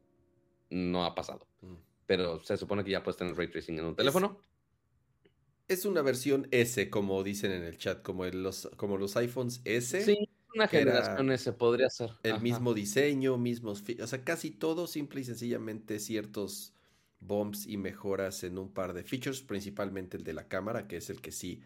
no 0.70 1.04
ha 1.04 1.14
pasado. 1.14 1.46
Mm. 1.62 1.74
Pero 2.06 2.42
se 2.42 2.56
supone 2.56 2.84
que 2.84 2.90
ya 2.90 3.02
puedes 3.02 3.16
tener 3.16 3.36
ray 3.36 3.48
tracing 3.48 3.78
en 3.78 3.84
un 3.86 3.96
teléfono. 3.96 4.38
Es, 5.66 5.84
una 5.84 6.00
versión 6.00 6.48
S, 6.50 6.88
como 6.88 7.22
dicen 7.22 7.52
en 7.52 7.62
el 7.62 7.76
chat, 7.76 8.02
como, 8.02 8.24
los, 8.24 8.70
como 8.76 8.96
los 8.96 9.16
iPhones 9.16 9.60
S. 9.64 10.00
Sí, 10.02 10.28
una 10.54 10.66
generación 10.66 11.30
S 11.30 11.52
podría 11.52 11.90
ser. 11.90 12.10
El 12.22 12.40
mismo 12.40 12.72
diseño, 12.72 13.36
mismos. 13.36 13.84
O 14.02 14.06
sea, 14.06 14.24
casi 14.24 14.50
todo, 14.50 14.86
simple 14.86 15.20
y 15.20 15.24
sencillamente 15.24 15.98
ciertos 15.98 16.72
bumps 17.20 17.66
y 17.66 17.76
mejoras 17.76 18.44
en 18.44 18.58
un 18.58 18.72
par 18.72 18.92
de 18.92 19.02
features, 19.02 19.42
principalmente 19.42 20.16
el 20.16 20.24
de 20.24 20.32
la 20.32 20.48
cámara, 20.48 20.86
que 20.86 20.96
es 20.96 21.10
el 21.10 21.20
que 21.20 21.32
sí 21.32 21.60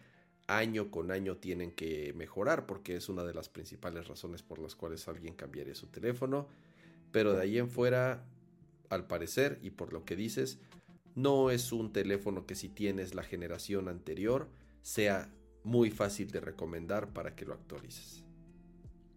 año 0.47 0.91
con 0.91 1.11
año 1.11 1.37
tienen 1.37 1.71
que 1.71 2.13
mejorar 2.13 2.65
porque 2.65 2.95
es 2.95 3.07
una 3.09 3.23
de 3.23 3.33
las 3.33 3.49
principales 3.49 4.07
razones 4.07 4.43
por 4.43 4.59
las 4.59 4.75
cuales 4.75 5.07
alguien 5.07 5.35
cambiaría 5.35 5.75
su 5.75 5.87
teléfono. 5.87 6.47
Pero 7.11 7.33
de 7.33 7.43
ahí 7.43 7.57
en 7.57 7.69
fuera, 7.69 8.25
al 8.89 9.07
parecer, 9.07 9.59
y 9.61 9.69
por 9.69 9.93
lo 9.93 10.03
que 10.03 10.15
dices, 10.15 10.59
no 11.15 11.51
es 11.51 11.71
un 11.71 11.93
teléfono 11.93 12.45
que 12.45 12.55
si 12.55 12.69
tienes 12.69 13.13
la 13.13 13.23
generación 13.23 13.87
anterior 13.87 14.49
sea 14.81 15.31
muy 15.63 15.91
fácil 15.91 16.31
de 16.31 16.39
recomendar 16.39 17.13
para 17.13 17.35
que 17.35 17.45
lo 17.45 17.53
actualices. 17.53 18.23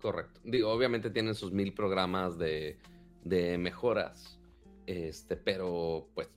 Correcto. 0.00 0.40
Digo, 0.44 0.70
obviamente 0.70 1.10
tienen 1.10 1.34
sus 1.34 1.52
mil 1.52 1.72
programas 1.72 2.38
de, 2.38 2.78
de 3.24 3.58
mejoras, 3.58 4.38
este, 4.86 5.36
pero 5.36 6.08
pues 6.14 6.28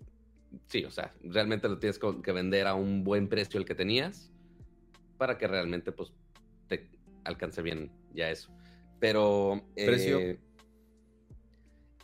sí, 0.67 0.83
o 0.83 0.91
sea, 0.91 1.13
realmente 1.23 1.69
lo 1.69 1.77
tienes 1.77 1.99
que 1.99 2.31
vender 2.31 2.67
a 2.67 2.73
un 2.73 3.03
buen 3.03 3.29
precio 3.29 3.59
el 3.59 3.65
que 3.65 3.75
tenías 3.75 4.31
para 5.17 5.37
que 5.37 5.47
realmente 5.47 5.91
pues 5.91 6.11
te 6.67 6.89
alcance 7.23 7.61
bien 7.61 7.91
ya 8.13 8.29
eso. 8.29 8.51
Pero... 8.99 9.63
¿Precio? 9.75 10.19
Eh, 10.19 10.39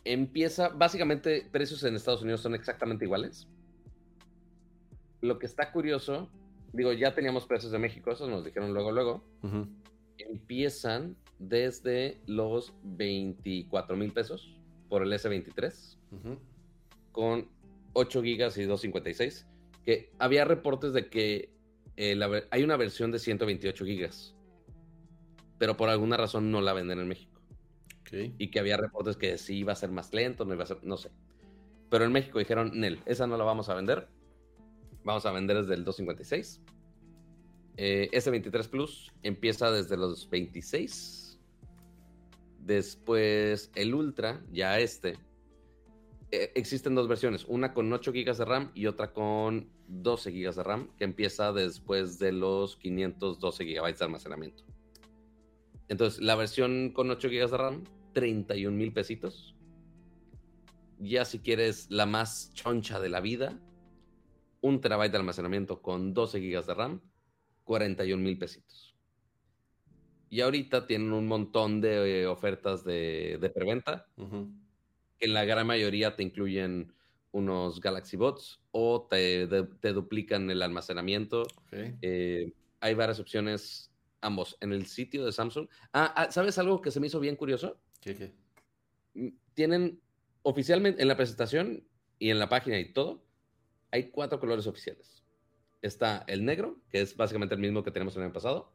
empieza, 0.04 0.68
básicamente 0.68 1.48
precios 1.50 1.82
en 1.82 1.96
Estados 1.96 2.22
Unidos 2.22 2.40
son 2.40 2.54
exactamente 2.54 3.04
iguales. 3.04 3.48
Lo 5.20 5.38
que 5.38 5.46
está 5.46 5.72
curioso, 5.72 6.30
digo, 6.72 6.92
ya 6.92 7.14
teníamos 7.14 7.46
precios 7.46 7.72
de 7.72 7.78
México, 7.78 8.12
esos 8.12 8.28
nos 8.28 8.44
dijeron 8.44 8.72
luego, 8.72 8.92
luego. 8.92 9.24
Empiezan 10.18 11.16
desde 11.38 12.20
los 12.26 12.72
24 12.84 13.96
mil 13.96 14.12
pesos 14.12 14.56
por 14.88 15.02
el 15.02 15.12
S23 15.12 15.95
con 17.12 17.48
8 17.92 18.22
gigas 18.22 18.56
y 18.58 18.64
256. 18.64 19.46
Que 19.84 20.12
había 20.18 20.44
reportes 20.44 20.92
de 20.92 21.08
que 21.08 21.50
eh, 21.96 22.18
hay 22.50 22.62
una 22.62 22.76
versión 22.76 23.10
de 23.10 23.18
128 23.18 23.84
gigas, 23.84 24.34
pero 25.58 25.76
por 25.76 25.88
alguna 25.88 26.16
razón 26.16 26.50
no 26.50 26.60
la 26.60 26.72
venden 26.72 27.00
en 27.00 27.08
México. 27.08 27.40
Y 28.38 28.50
que 28.50 28.60
había 28.60 28.76
reportes 28.76 29.16
que 29.16 29.36
sí 29.36 29.58
iba 29.58 29.72
a 29.72 29.76
ser 29.76 29.90
más 29.90 30.14
lento, 30.14 30.44
no 30.44 30.54
iba 30.54 30.62
a 30.62 30.66
ser, 30.66 30.78
no 30.84 30.96
sé. 30.96 31.10
Pero 31.90 32.04
en 32.04 32.12
México 32.12 32.38
dijeron, 32.38 32.70
Nel, 32.74 33.00
esa 33.04 33.26
no 33.26 33.36
la 33.36 33.44
vamos 33.44 33.68
a 33.68 33.74
vender. 33.74 34.08
Vamos 35.04 35.26
a 35.26 35.32
vender 35.32 35.58
desde 35.58 35.74
el 35.74 35.84
256. 35.84 36.60
Eh, 37.78 38.08
S23 38.12 38.68
Plus 38.68 39.12
empieza 39.22 39.70
desde 39.70 39.96
los 39.96 40.28
26. 40.30 41.38
Después 42.60 43.70
el 43.74 43.94
Ultra, 43.94 44.42
ya 44.52 44.78
este. 44.78 45.18
Eh, 46.30 46.52
existen 46.56 46.94
dos 46.94 47.06
versiones, 47.06 47.44
una 47.48 47.72
con 47.72 47.92
8 47.92 48.12
GB 48.12 48.36
de 48.36 48.44
RAM 48.44 48.72
y 48.74 48.86
otra 48.86 49.12
con 49.12 49.70
12 49.88 50.32
GB 50.32 50.54
de 50.54 50.62
RAM, 50.62 50.88
que 50.96 51.04
empieza 51.04 51.52
después 51.52 52.18
de 52.18 52.32
los 52.32 52.76
512 52.76 53.64
GB 53.64 53.96
de 53.96 54.04
almacenamiento. 54.04 54.64
Entonces, 55.88 56.20
la 56.20 56.34
versión 56.34 56.90
con 56.90 57.10
8 57.10 57.28
GB 57.28 57.50
de 57.50 57.56
RAM 57.56 57.84
31 58.12 58.76
mil 58.76 58.92
pesitos. 58.92 59.54
Ya 60.98 61.24
si 61.26 61.40
quieres 61.40 61.90
la 61.90 62.06
más 62.06 62.50
choncha 62.54 62.98
de 62.98 63.10
la 63.10 63.20
vida, 63.20 63.60
un 64.62 64.80
terabyte 64.80 65.12
de 65.12 65.18
almacenamiento 65.18 65.82
con 65.82 66.14
12 66.14 66.40
gigas 66.40 66.66
de 66.66 66.74
RAM, 66.74 67.00
41 67.64 68.22
mil 68.22 68.38
pesitos. 68.38 68.96
Y 70.28 70.40
ahorita 70.40 70.86
tienen 70.86 71.12
un 71.12 71.28
montón 71.28 71.80
de 71.80 72.22
eh, 72.22 72.26
ofertas 72.26 72.82
de, 72.84 73.52
preventa, 73.54 74.08
que 75.18 75.26
en 75.26 75.34
la 75.34 75.44
gran 75.44 75.66
mayoría 75.66 76.16
te 76.16 76.22
incluyen 76.22 76.92
unos 77.32 77.80
Galaxy 77.80 78.16
Bots 78.16 78.60
o 78.70 79.06
te, 79.10 79.46
duplican 79.46 80.50
el 80.50 80.62
almacenamiento. 80.62 81.46
Eh, 81.72 82.52
hay 82.80 82.94
varias 82.94 83.20
opciones, 83.20 83.92
ambos, 84.20 84.56
en 84.60 84.72
el 84.72 84.86
sitio 84.86 85.24
de 85.24 85.32
Samsung. 85.32 85.68
Ah, 85.92 86.12
ah, 86.16 86.30
¿sabes 86.30 86.58
algo 86.58 86.80
que 86.80 86.90
se 86.90 87.00
me 87.00 87.08
hizo 87.08 87.20
bien 87.20 87.36
curioso? 87.36 87.78
Mm, 89.14 89.28
tienen 89.54 90.00
oficialmente 90.42 91.02
en 91.02 91.08
la 91.08 91.16
presentación 91.16 91.84
y 92.18 92.30
en 92.30 92.38
la 92.38 92.48
página 92.48 92.78
y 92.78 92.92
todo, 92.92 93.22
hay 93.90 94.10
cuatro 94.10 94.40
colores 94.40 94.66
oficiales. 94.66 95.22
Está 95.82 96.24
el 96.28 96.44
negro, 96.44 96.80
que 96.90 97.00
es 97.00 97.16
básicamente 97.16 97.54
el 97.54 97.60
mismo 97.60 97.82
que 97.82 97.90
tenemos 97.90 98.16
en 98.16 98.22
el 98.22 98.32
pasado, 98.32 98.72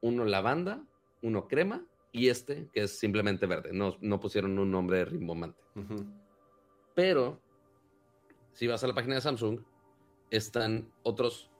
uno 0.00 0.24
lavanda, 0.24 0.84
uno 1.22 1.48
crema 1.48 1.84
y 2.12 2.28
este, 2.28 2.68
que 2.72 2.82
es 2.82 2.98
simplemente 2.98 3.46
verde. 3.46 3.70
No, 3.72 3.96
no 4.00 4.20
pusieron 4.20 4.58
un 4.58 4.70
nombre 4.70 5.04
rimbombante. 5.04 5.62
Pero, 6.94 7.40
si 8.52 8.66
vas 8.66 8.82
a 8.82 8.88
la 8.88 8.94
página 8.94 9.14
de 9.14 9.20
Samsung, 9.20 9.60
están 10.30 10.90
otros 11.02 11.50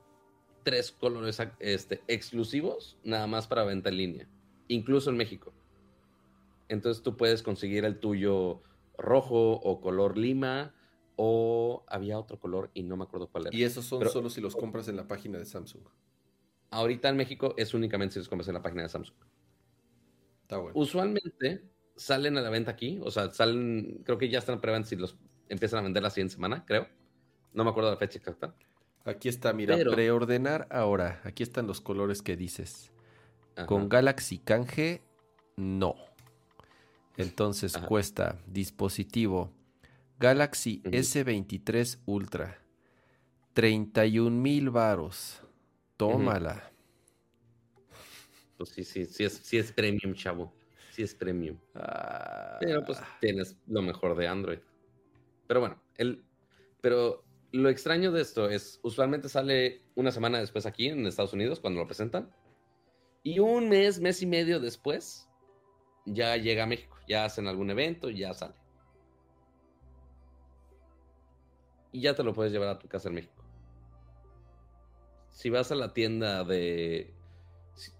tres 0.62 0.92
colores 0.92 1.40
este, 1.58 2.02
exclusivos, 2.08 2.98
nada 3.04 3.26
más 3.26 3.46
para 3.46 3.64
venta 3.64 3.88
en 3.88 3.96
línea, 3.96 4.28
incluso 4.68 5.10
en 5.10 5.16
México. 5.16 5.52
Entonces 6.68 7.02
tú 7.02 7.16
puedes 7.16 7.42
conseguir 7.42 7.84
el 7.84 7.98
tuyo 7.98 8.62
rojo 8.96 9.52
o 9.52 9.80
color 9.80 10.16
lima 10.16 10.74
o 11.16 11.84
había 11.88 12.18
otro 12.18 12.38
color 12.38 12.70
y 12.74 12.82
no 12.82 12.96
me 12.96 13.04
acuerdo 13.04 13.28
cuál 13.28 13.48
era. 13.48 13.56
Y 13.56 13.64
esos 13.64 13.84
son 13.84 14.08
solo 14.08 14.30
si 14.30 14.40
los 14.40 14.54
compras 14.54 14.88
en 14.88 14.96
la 14.96 15.08
página 15.08 15.38
de 15.38 15.46
Samsung. 15.46 15.82
ahorita 16.70 17.08
en 17.08 17.16
México 17.16 17.54
es 17.56 17.74
únicamente 17.74 18.14
si 18.14 18.20
los 18.20 18.28
compras 18.28 18.48
en 18.48 18.54
la 18.54 18.62
página 18.62 18.82
de 18.82 18.88
Samsung. 18.88 19.16
Está 20.50 20.58
bueno. 20.58 20.76
Usualmente 20.76 21.62
salen 21.94 22.36
a 22.36 22.40
la 22.40 22.50
venta 22.50 22.72
aquí, 22.72 22.98
o 23.04 23.10
sea, 23.12 23.30
salen, 23.30 24.02
creo 24.04 24.18
que 24.18 24.28
ya 24.28 24.40
están 24.40 24.60
preventa 24.60 24.88
si 24.88 24.96
los 24.96 25.16
empiezan 25.48 25.78
a 25.78 25.82
vender 25.82 26.02
la 26.02 26.10
siguiente 26.10 26.34
semana, 26.34 26.64
creo. 26.66 26.88
No 27.52 27.62
me 27.62 27.70
acuerdo 27.70 27.88
la 27.88 27.96
fecha 27.96 28.18
exacta. 28.18 28.52
Aquí 29.04 29.28
está, 29.28 29.52
mira, 29.52 29.76
preordenar 29.76 30.66
ahora. 30.72 31.20
Aquí 31.22 31.44
están 31.44 31.68
los 31.68 31.80
colores 31.80 32.20
que 32.20 32.36
dices. 32.36 32.90
Con 33.66 33.88
Galaxy 33.88 34.38
Canje, 34.38 35.04
no. 35.54 35.94
Entonces 37.16 37.78
cuesta 37.78 38.40
dispositivo 38.48 39.52
Galaxy 40.18 40.82
S23 40.82 42.00
Ultra. 42.06 42.58
31 43.52 44.30
mil 44.32 44.70
varos. 44.70 45.42
Tómala. 45.96 46.69
Pues 48.60 48.72
sí, 48.72 48.84
sí, 48.84 49.06
sí 49.06 49.24
es, 49.24 49.32
sí 49.32 49.56
es 49.56 49.72
premium, 49.72 50.12
chavo. 50.12 50.52
Sí 50.90 51.02
es 51.02 51.14
premium. 51.14 51.56
Pero 52.60 52.84
pues 52.84 52.98
ah. 53.00 53.16
tienes 53.18 53.56
lo 53.66 53.80
mejor 53.80 54.14
de 54.14 54.28
Android. 54.28 54.58
Pero 55.46 55.60
bueno, 55.60 55.82
el, 55.96 56.22
pero 56.82 57.24
lo 57.52 57.70
extraño 57.70 58.12
de 58.12 58.20
esto 58.20 58.50
es, 58.50 58.78
usualmente 58.82 59.30
sale 59.30 59.80
una 59.94 60.12
semana 60.12 60.40
después 60.40 60.66
aquí 60.66 60.88
en 60.88 61.06
Estados 61.06 61.32
Unidos 61.32 61.58
cuando 61.58 61.80
lo 61.80 61.86
presentan. 61.86 62.30
Y 63.22 63.38
un 63.38 63.70
mes, 63.70 63.98
mes 63.98 64.20
y 64.20 64.26
medio 64.26 64.60
después, 64.60 65.26
ya 66.04 66.36
llega 66.36 66.64
a 66.64 66.66
México. 66.66 66.98
Ya 67.08 67.24
hacen 67.24 67.46
algún 67.46 67.70
evento 67.70 68.10
y 68.10 68.18
ya 68.18 68.34
sale. 68.34 68.56
Y 71.92 72.02
ya 72.02 72.14
te 72.14 72.22
lo 72.22 72.34
puedes 72.34 72.52
llevar 72.52 72.68
a 72.68 72.78
tu 72.78 72.88
casa 72.88 73.08
en 73.08 73.14
México. 73.14 73.42
Si 75.30 75.48
vas 75.48 75.72
a 75.72 75.76
la 75.76 75.94
tienda 75.94 76.44
de... 76.44 77.18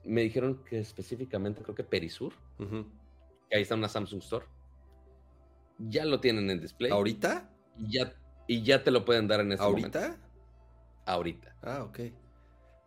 Me 0.05 0.23
dijeron 0.23 0.62
que 0.65 0.78
específicamente 0.78 1.62
creo 1.62 1.74
que 1.74 1.85
Perisur. 1.85 2.32
Que 2.59 3.57
ahí 3.57 3.62
está 3.62 3.74
una 3.74 3.89
Samsung 3.89 4.23
Store. 4.23 4.47
Ya 5.78 6.05
lo 6.05 6.20
tienen 6.20 6.51
en 6.51 6.61
display. 6.61 6.90
¿Ahorita? 6.90 7.51
Y 7.78 7.98
ya 7.98 8.15
y 8.51 8.62
ya 8.62 8.82
te 8.82 8.90
lo 8.90 9.05
pueden 9.05 9.28
dar 9.28 9.39
en 9.40 9.52
ese 9.52 9.62
momento. 9.62 10.01
¿Ahorita? 10.01 10.19
Ahorita. 11.07 11.55
Ah, 11.62 11.85
ok. 11.85 12.01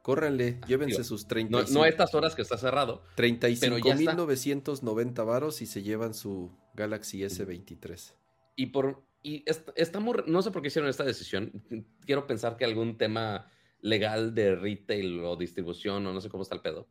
Córranle, 0.02 0.60
llévense 0.68 1.06
sus 1.06 1.26
35. 1.26 1.74
No, 1.74 1.80
no, 1.80 1.86
estas 1.86 2.14
horas 2.14 2.36
que 2.36 2.42
está 2.42 2.58
cerrado. 2.58 3.02
35.990 3.16 5.26
varos 5.26 5.62
y 5.62 5.66
se 5.66 5.82
llevan 5.82 6.14
su 6.14 6.52
Galaxy 6.74 7.22
S23. 7.22 8.14
Y 8.58 8.66
por 8.68 9.06
y 9.22 9.46
estamos, 9.78 10.28
no 10.28 10.42
sé 10.42 10.52
por 10.52 10.62
qué 10.62 10.68
hicieron 10.68 10.90
esta 10.90 11.06
decisión. 11.06 11.64
Quiero 12.06 12.28
pensar 12.28 12.58
que 12.58 12.66
algún 12.66 12.98
tema 12.98 13.50
legal 13.84 14.34
de 14.34 14.56
retail 14.56 15.20
o 15.24 15.36
distribución 15.36 16.08
o 16.08 16.14
no 16.14 16.22
sé 16.22 16.30
cómo 16.30 16.44
está 16.44 16.56
el 16.56 16.62
pedo. 16.62 16.88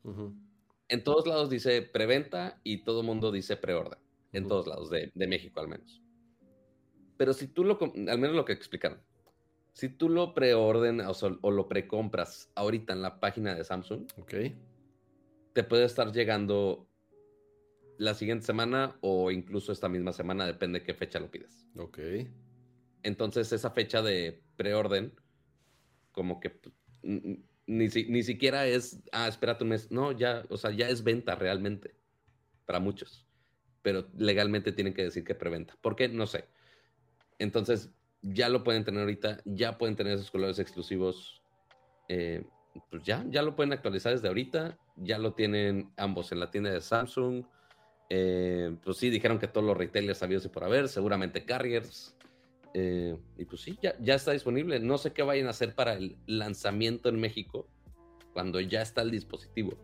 En 0.89 1.03
todos 1.03 1.27
lados 1.27 1.49
dice 1.49 1.83
preventa 1.83 2.61
y 2.63 2.85
todo 2.85 3.01
el 3.01 3.07
mundo 3.07 3.33
dice 3.33 3.57
preorden. 3.57 3.99
En 4.33 4.47
todos 4.47 4.67
lados, 4.67 4.89
de, 4.89 5.11
de 5.15 5.27
México 5.27 5.61
al 5.61 5.69
menos. 5.69 6.01
Pero 7.17 7.35
si 7.35 7.49
tú 7.49 7.65
lo, 7.65 7.79
al 7.81 8.19
menos 8.19 8.35
lo 8.35 8.45
que 8.45 8.53
explicaron, 8.53 9.01
si 9.73 9.89
tú 9.89 10.09
lo 10.09 10.35
preordenas 10.35 11.23
o, 11.23 11.51
lo 11.51 11.69
precompras 11.69 12.51
ahorita 12.55 12.93
en 12.93 13.03
la 13.03 13.21
página 13.21 13.55
de 13.55 13.65
Samsung, 13.65 14.07
te 15.53 15.65
puede 15.65 15.85
estar 15.85 16.13
llegando 16.13 16.89
la 17.99 18.15
siguiente 18.15 18.45
semana 18.45 18.97
o 19.01 19.31
incluso 19.31 19.73
esta 19.73 19.89
misma 19.89 20.13
semana, 20.13 20.47
depende 20.47 20.81
de 20.81 20.85
qué 20.85 20.95
fecha 20.95 21.21
lo 21.21 21.31
pides. 21.31 21.67
Ok. 21.77 21.99
Entonces 23.03 23.53
esa 23.53 23.71
fecha 23.71 24.03
de 24.03 24.43
preorden, 24.57 25.15
como 26.11 26.39
que 26.41 26.51
ni, 27.03 27.89
ni 27.89 28.23
siquiera 28.23 28.67
es, 28.67 29.01
ah, 29.13 29.29
espérate 29.29 29.65
un 29.65 29.71
mes. 29.71 29.91
No, 29.91 30.13
ya, 30.13 30.45
o 30.49 30.57
sea, 30.57 30.71
ya 30.71 30.89
es 30.89 31.03
venta 31.03 31.35
realmente 31.35 31.95
para 32.67 32.81
muchos. 32.81 33.27
Pero 33.83 34.09
legalmente 34.17 34.73
tienen 34.73 34.95
que 34.95 35.05
decir 35.05 35.25
que 35.25 35.35
preventa. 35.35 35.77
¿Por 35.81 35.97
qué? 35.97 36.09
No 36.09 36.27
sé. 36.27 36.45
Entonces, 37.39 37.91
ya 38.23 38.49
lo 38.49 38.63
pueden 38.63 38.85
tener 38.85 39.01
ahorita, 39.01 39.41
ya 39.45 39.79
pueden 39.79 39.97
tener 39.97 40.15
esos 40.15 40.31
colores 40.31 40.59
exclusivos. 40.59 41.43
Eh, 42.09 42.45
pues 42.91 43.03
ya, 43.03 43.25
ya 43.29 43.43
lo 43.43 43.57
pueden 43.57 43.73
actualizar 43.73 44.13
desde 44.13 44.29
ahorita. 44.29 44.79
Ya 44.97 45.19
lo 45.19 45.35
tienen 45.35 45.93
ambos 45.97 46.33
en 46.33 46.41
la 46.41 46.51
tienda 46.51 46.71
de 46.71 46.81
Samsung. 46.81 47.45
Eh, 48.09 48.77
pues 48.85 48.99
sí, 48.99 49.11
dijeron 49.11 49.39
que 49.39 49.49
todos 49.49 49.67
los 49.67 49.77
retailers 49.77 50.19
sabidos 50.19 50.45
y 50.45 50.49
por 50.49 50.65
haber, 50.65 50.89
seguramente 50.89 51.45
carriers. 51.45 52.15
Eh, 52.75 53.17
y 53.37 53.45
pues 53.45 53.61
sí, 53.63 53.79
ya, 53.83 53.95
ya 54.01 54.15
está 54.15 54.33
disponible. 54.33 54.81
No 54.81 54.99
sé 54.99 55.13
qué 55.13 55.23
vayan 55.23 55.47
a 55.47 55.51
hacer 55.51 55.75
para 55.75 55.95
el 55.95 56.17
lanzamiento 56.27 57.09
en 57.09 57.21
México 57.21 57.67
cuando 58.33 58.61
ya 58.61 58.83
está 58.83 59.03
el 59.03 59.11
dispositivo. 59.11 59.77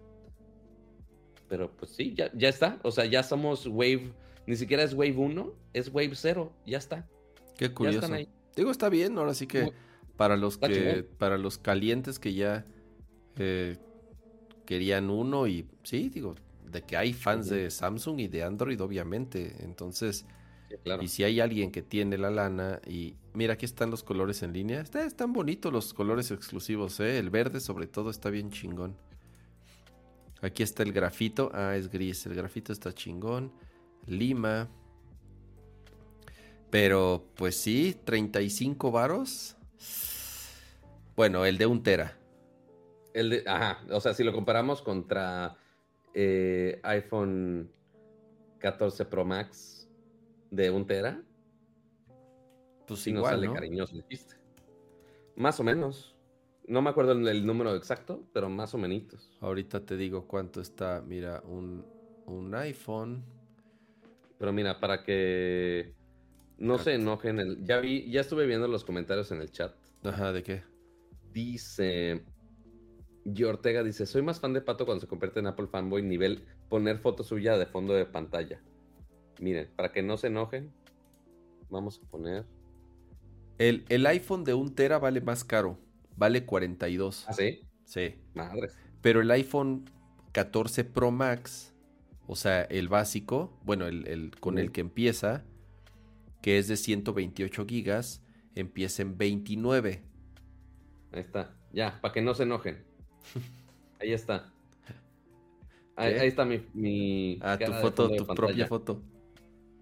Pero 1.49 1.71
pues 1.77 1.93
sí, 1.93 2.15
ya, 2.15 2.31
ya 2.35 2.49
está. 2.49 2.79
O 2.83 2.91
sea, 2.91 3.05
ya 3.07 3.23
somos 3.23 3.67
Wave. 3.67 4.13
Ni 4.47 4.57
siquiera 4.57 4.83
es 4.83 4.95
Wave 4.95 5.17
1, 5.17 5.55
es 5.75 5.89
Wave 5.89 6.13
0. 6.15 6.53
Ya 6.67 6.79
está. 6.79 7.07
Qué 7.57 7.73
curioso. 7.73 8.09
Digo, 8.57 8.71
está 8.71 8.89
bien, 8.89 9.19
ahora 9.19 9.35
sí 9.35 9.47
que 9.47 9.73
para 10.17 10.37
los 10.37 10.59
que 10.59 11.07
para 11.19 11.39
los 11.39 11.59
calientes 11.59 12.19
que 12.19 12.35
ya 12.35 12.67
eh, 13.37 13.77
querían 14.67 15.11
uno 15.11 15.47
y 15.47 15.67
sí, 15.85 16.09
digo, 16.09 16.35
de 16.65 16.83
que 16.83 16.97
hay 16.97 17.13
fans 17.13 17.49
de 17.49 17.71
Samsung 17.71 18.21
y 18.21 18.29
de 18.29 18.43
Android, 18.43 18.81
obviamente. 18.81 19.57
Entonces, 19.61 20.27
y 21.01 21.09
si 21.09 21.25
hay 21.25 21.41
alguien 21.41 21.71
que 21.71 21.83
tiene 21.83 22.19
la 22.19 22.31
lana 22.31 22.81
y 22.87 23.17
mira, 23.33 23.55
aquí 23.55 23.65
están 23.65 23.91
los 23.91 24.03
colores 24.03 24.43
en 24.43 24.53
línea. 24.53 24.81
están 24.81 25.33
bonitos 25.33 25.73
los 25.73 25.95
colores 25.95 26.31
exclusivos, 26.31 27.01
¿eh? 27.01 27.19
El 27.19 27.31
verde 27.31 27.61
sobre 27.61 27.87
todo 27.87 28.11
está 28.11 28.31
bien 28.31 28.51
chingón. 28.51 28.97
Aquí 30.43 30.63
está 30.63 30.83
el 30.83 30.93
grafito. 30.93 31.51
Ah, 31.53 31.75
es 31.77 31.91
gris. 31.91 32.27
El 32.27 32.35
grafito 32.35 32.73
está 32.73 32.93
chingón. 32.93 33.53
Lima. 34.07 34.69
Pero 36.71 37.25
pues 37.35 37.57
sí, 37.57 37.97
35 38.05 38.91
varos. 38.91 39.57
Bueno, 41.17 41.45
el 41.45 41.59
de 41.59 41.67
un 41.67 41.83
tera. 41.83 42.17
El 43.15 43.31
de, 43.31 43.45
ajá, 43.47 43.81
o 43.91 44.01
sea, 44.01 44.15
si 44.15 44.23
lo 44.23 44.33
comparamos 44.33 44.83
contra 44.83 45.57
eh, 46.15 46.79
iPhone 46.83 47.73
14 48.59 49.05
Pro 49.07 49.25
Max 49.25 49.78
de 50.51 50.71
un 50.71 50.87
tera, 50.87 51.23
pues 52.87 53.01
sí 53.01 53.11
igual, 53.11 53.35
sale 53.35 53.53
cariñoso 53.53 53.97
el 53.97 54.07
chiste. 54.07 54.37
Más 55.37 55.61
o 55.61 55.65
menos. 55.65 56.15
No 56.67 56.83
me 56.83 56.91
acuerdo 56.91 57.13
el, 57.13 57.47
número 57.47 57.75
exacto, 57.75 58.25
pero 58.33 58.49
más 58.49 58.75
o 58.75 58.79
menos. 58.79 59.39
Ahorita 59.41 59.85
te 59.85 59.97
digo 59.97 60.27
cuánto 60.27 60.61
está. 60.61 61.03
Mira, 61.07 61.43
un, 61.47 61.85
un 62.27 62.55
iPhone. 62.55 63.25
Pero 64.39 64.53
mira, 64.53 64.79
para 64.81 65.03
que 65.03 65.95
no 66.59 66.79
se 66.79 66.95
enojen. 66.95 67.39
El, 67.39 67.65
ya 67.65 67.79
vi, 67.79 68.11
ya 68.11 68.21
estuve 68.21 68.47
viendo 68.47 68.69
los 68.69 68.85
comentarios 68.85 69.31
en 69.33 69.41
el 69.41 69.51
chat. 69.51 69.75
Ajá, 70.05 70.33
¿de 70.33 70.43
qué? 70.43 70.63
Dice. 71.33 72.25
Y 73.25 73.45
Ortega 73.45 73.83
dice: 73.83 74.07
Soy 74.07 74.23
más 74.23 74.41
fan 74.41 74.53
de 74.53 74.61
Pato 74.61 74.85
cuando 74.85 75.01
se 75.01 75.09
convierte 75.09 75.41
en 75.41 75.47
Apple 75.47 75.69
fanboy, 75.69 76.03
nivel 76.03 76.45
poner 76.69 76.99
foto 76.99 77.23
suya 77.23 77.57
de 77.57 77.67
fondo 77.67 77.95
de 77.95 78.07
pantalla. 78.07 78.61
Miren, 79.41 79.69
para 79.77 79.93
que 79.93 80.03
no 80.03 80.17
se 80.17 80.29
enojen, 80.29 80.73
vamos 81.71 82.01
a 82.05 82.11
poner. 82.11 82.45
El, 83.59 83.85
el 83.89 84.07
iPhone 84.07 84.45
de 84.45 84.55
un 84.55 84.75
tera 84.75 84.99
vale 84.99 85.21
más 85.21 85.45
caro. 85.45 85.79
Vale 86.17 86.45
42. 86.45 87.27
¿Ah, 87.29 87.33
sí? 87.33 87.61
Sí. 87.85 88.17
Madre. 88.35 88.69
Pero 89.01 89.21
el 89.21 89.31
iPhone 89.31 89.85
14 90.33 90.85
Pro 90.85 91.11
Max, 91.11 91.75
o 92.27 92.37
sea, 92.37 92.63
el 92.63 92.89
básico, 92.89 93.59
bueno, 93.65 93.87
el, 93.87 94.33
con 94.41 94.59
el 94.59 94.73
que 94.73 94.81
empieza, 94.81 95.45
que 96.43 96.59
es 96.59 96.69
de 96.69 96.77
128 96.77 97.67
gigas, 97.67 98.23
empieza 98.55 99.03
en 99.03 99.17
29. 99.17 100.03
Ahí 101.13 101.21
está, 101.21 101.57
ya, 101.73 102.01
para 102.01 102.13
que 102.13 102.23
no 102.23 102.35
se 102.35 102.43
enojen. 102.43 102.85
Ahí 104.01 104.13
está. 104.13 104.53
Ahí, 105.97 106.29
está 106.29 106.45
mi, 106.45 106.65
mi 106.75 107.41
ah, 107.43 107.59
tu 107.59 107.73
foto, 107.73 108.09
tu 108.15 108.25
propia 108.27 108.69
foto. 108.69 109.03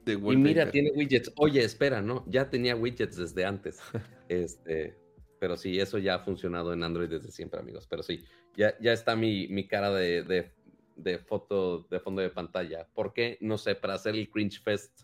Y 0.07 0.37
mira, 0.37 0.71
tiene 0.71 0.93
widgets. 0.93 1.33
Oye, 1.37 1.65
espera, 1.65 2.01
¿no? 2.01 2.25
Ya 2.29 2.49
tenía 2.49 2.77
widgets 2.77 3.17
desde 3.17 3.45
antes. 3.45 3.81
este, 4.29 4.97
pero 5.39 5.57
sí, 5.57 5.79
eso 5.81 5.99
ya 5.99 6.15
ha 6.15 6.19
funcionado 6.21 6.73
en 6.73 6.83
Android 6.83 7.09
desde 7.09 7.31
siempre, 7.31 7.61
amigos. 7.61 7.87
Pero 7.89 8.03
sí, 8.03 8.25
ya, 8.57 8.79
ya 8.81 8.93
está 8.93 9.17
mi, 9.17 9.49
mi 9.49 9.67
cara 9.67 9.91
de, 9.91 10.23
de, 10.23 10.53
de, 10.97 11.19
foto 11.19 11.87
de 11.91 12.01
fondo 12.01 12.23
de 12.23 12.31
pantalla. 12.31 12.89
¿Por 12.95 13.13
qué? 13.13 13.39
No 13.41 13.59
sé, 13.59 13.75
para 13.75 13.95
hacer 13.95 14.15
el 14.15 14.31
Cringe 14.31 14.63
Fest 14.63 15.03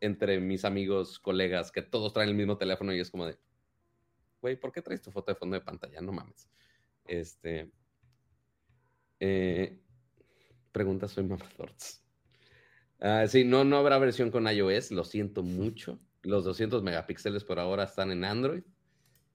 entre 0.00 0.38
mis 0.40 0.64
amigos, 0.64 1.18
colegas, 1.18 1.72
que 1.72 1.82
todos 1.82 2.12
traen 2.12 2.28
el 2.28 2.34
mismo 2.34 2.58
teléfono 2.58 2.94
y 2.94 3.00
es 3.00 3.10
como 3.10 3.26
de, 3.26 3.38
güey, 4.42 4.56
¿por 4.56 4.70
qué 4.70 4.82
traes 4.82 5.00
tu 5.00 5.10
foto 5.10 5.32
de 5.32 5.36
fondo 5.36 5.54
de 5.54 5.62
pantalla? 5.62 6.00
No 6.02 6.12
mames. 6.12 6.50
Este. 7.06 7.70
Eh, 9.20 9.80
pregunta, 10.70 11.08
soy 11.08 11.24
Mamadorts. 11.24 12.03
Ah, 13.00 13.26
sí, 13.28 13.44
no, 13.44 13.64
no 13.64 13.76
habrá 13.76 13.98
versión 13.98 14.30
con 14.30 14.46
iOS, 14.46 14.90
lo 14.90 15.04
siento 15.04 15.42
mucho. 15.42 15.98
Los 16.22 16.44
200 16.44 16.82
megapíxeles 16.82 17.44
por 17.44 17.58
ahora 17.58 17.84
están 17.84 18.10
en 18.10 18.24
Android. 18.24 18.62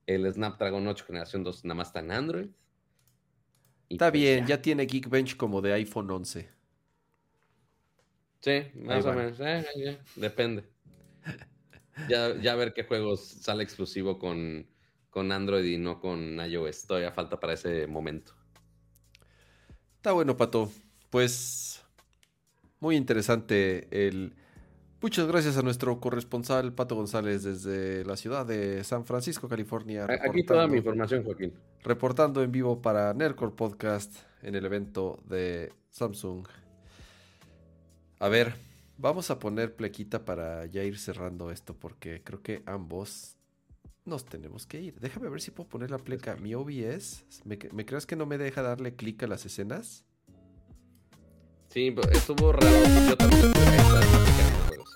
El 0.06 0.30
Snapdragon 0.32 0.86
8 0.86 1.04
generación 1.06 1.44
2 1.44 1.64
nada 1.64 1.76
más 1.76 1.88
está 1.88 2.00
en 2.00 2.10
Android. 2.10 2.48
Está 3.88 4.10
pues 4.10 4.20
bien, 4.20 4.46
ya. 4.46 4.60
tiene 4.60 4.86
Geekbench 4.86 5.36
como 5.36 5.60
de 5.60 5.72
iPhone 5.74 6.10
11. 6.10 6.48
Sí, 8.40 8.62
más 8.74 9.04
o 9.04 9.12
menos. 9.12 9.38
Eh, 9.40 9.98
depende. 10.16 10.64
ya, 12.08 12.36
ya 12.40 12.54
ver 12.54 12.72
qué 12.72 12.84
juegos 12.84 13.20
sale 13.20 13.62
exclusivo 13.62 14.18
con, 14.18 14.66
con 15.10 15.30
Android 15.30 15.64
y 15.64 15.76
no 15.76 16.00
con 16.00 16.40
iOS. 16.40 16.86
Todavía 16.86 17.12
falta 17.12 17.38
para 17.38 17.52
ese 17.52 17.86
momento. 17.86 18.32
Está 19.96 20.12
bueno, 20.12 20.36
Pato. 20.36 20.72
Pues 21.10 21.84
muy 22.80 22.96
interesante 22.96 23.86
el... 23.90 24.34
Muchas 25.02 25.26
gracias 25.26 25.56
a 25.56 25.62
nuestro 25.62 25.98
corresponsal 25.98 26.74
Pato 26.74 26.94
González 26.94 27.42
desde 27.42 28.04
la 28.04 28.18
ciudad 28.18 28.44
de 28.44 28.84
San 28.84 29.06
Francisco, 29.06 29.48
California. 29.48 30.06
Aquí 30.28 30.44
toda 30.44 30.66
mi 30.66 30.76
información, 30.76 31.24
Joaquín. 31.24 31.54
Reportando 31.82 32.42
en 32.42 32.52
vivo 32.52 32.82
para 32.82 33.14
Nerdcore 33.14 33.52
Podcast 33.52 34.14
en 34.42 34.54
el 34.54 34.66
evento 34.66 35.22
de 35.26 35.72
Samsung. 35.88 36.46
A 38.18 38.28
ver, 38.28 38.54
vamos 38.98 39.30
a 39.30 39.38
poner 39.38 39.74
plequita 39.74 40.26
para 40.26 40.66
ya 40.66 40.84
ir 40.84 40.98
cerrando 40.98 41.50
esto 41.50 41.74
porque 41.74 42.22
creo 42.22 42.42
que 42.42 42.62
ambos 42.66 43.38
nos 44.04 44.26
tenemos 44.26 44.66
que 44.66 44.82
ir. 44.82 45.00
Déjame 45.00 45.30
ver 45.30 45.40
si 45.40 45.50
puedo 45.50 45.68
poner 45.70 45.90
la 45.90 45.98
pleca. 45.98 46.36
Mi 46.36 46.54
OBS, 46.54 47.24
¿me, 47.46 47.58
¿me 47.72 47.86
crees 47.86 48.04
que 48.04 48.16
no 48.16 48.26
me 48.26 48.36
deja 48.36 48.60
darle 48.60 48.96
clic 48.96 49.22
a 49.22 49.26
las 49.26 49.46
escenas? 49.46 50.04
Sí, 51.70 51.94
estuvo 52.12 52.52
raro. 52.52 52.84
Yo 53.08 53.16
también 53.16 53.52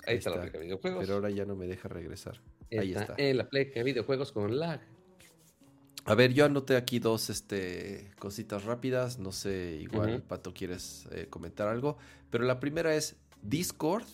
Ahí, 0.07 0.17
está, 0.17 0.29
la 0.29 0.41
pleca 0.41 0.59
de 0.59 0.65
videojuegos. 0.65 0.99
Pero 1.01 1.13
ahora 1.15 1.29
ya 1.31 1.45
no 1.45 1.55
me 1.55 1.65
deja 1.65 1.89
regresar. 1.89 2.39
Ahí 2.71 2.93
está. 2.93 3.15
En 3.17 3.37
la 3.37 3.49
pleca 3.49 3.79
de 3.79 3.83
videojuegos 3.83 4.31
con 4.31 4.59
lag. 4.59 4.81
A 6.05 6.13
ver, 6.13 6.33
yo 6.33 6.45
anoté 6.45 6.75
aquí 6.75 6.99
dos 6.99 7.31
este, 7.31 8.11
cositas 8.19 8.65
rápidas. 8.65 9.17
No 9.17 9.31
sé, 9.31 9.79
igual, 9.81 10.21
Pato, 10.21 10.53
quieres 10.53 11.07
eh, 11.11 11.25
comentar 11.27 11.67
algo. 11.67 11.97
Pero 12.29 12.43
la 12.43 12.59
primera 12.59 12.93
es 12.93 13.15
Discord 13.41 14.05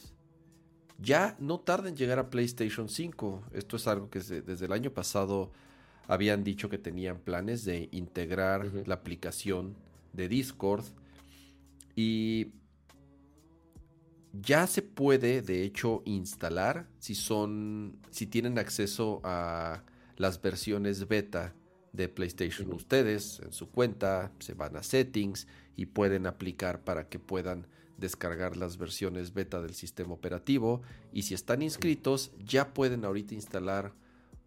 ya 1.02 1.36
no 1.40 1.60
tarda 1.60 1.90
en 1.90 1.96
llegar 1.96 2.20
a 2.20 2.30
PlayStation 2.30 2.88
5. 2.88 3.44
Esto 3.54 3.76
es 3.76 3.88
algo 3.88 4.10
que 4.10 4.20
desde, 4.20 4.66
el 4.66 4.72
año 4.72 4.92
pasado 4.92 5.52
habían 6.08 6.44
dicho 6.44 6.70
que 6.70 6.78
tenían 6.78 7.18
planes 7.18 7.66
de 7.66 7.90
integrar 7.92 8.72
la 8.86 8.96
aplicación 8.96 9.76
de 10.14 10.28
Discord. 10.28 10.86
Y 11.96 12.54
ya 14.34 14.68
se 14.68 14.82
puede, 14.82 15.42
de 15.42 15.64
hecho, 15.64 16.02
instalar 16.06 16.88
si 17.00 17.16
son. 17.16 18.00
si 18.12 18.28
tienen 18.28 18.58
acceso 18.58 19.22
a 19.24 19.84
las 20.18 20.42
versiones 20.42 21.08
beta 21.08 21.56
de 21.94 22.08
PlayStation. 22.08 22.72
Ustedes 22.74 23.42
en 23.44 23.52
su 23.52 23.70
cuenta 23.70 24.32
se 24.40 24.54
van 24.54 24.78
a 24.78 24.84
settings 24.84 25.48
y 25.76 25.88
pueden 25.88 26.26
aplicar 26.26 26.84
para 26.84 27.10
que 27.10 27.20
puedan 27.20 27.68
descargar 27.98 28.58
las 28.58 28.78
versiones 28.78 29.34
beta 29.34 29.62
del 29.62 29.74
sistema 29.74 30.14
operativo 30.14 30.82
y 31.14 31.24
si 31.24 31.34
están 31.34 31.62
inscritos 31.62 32.32
ya 32.44 32.74
pueden 32.74 33.06
ahorita 33.06 33.36
instalar 33.36 33.94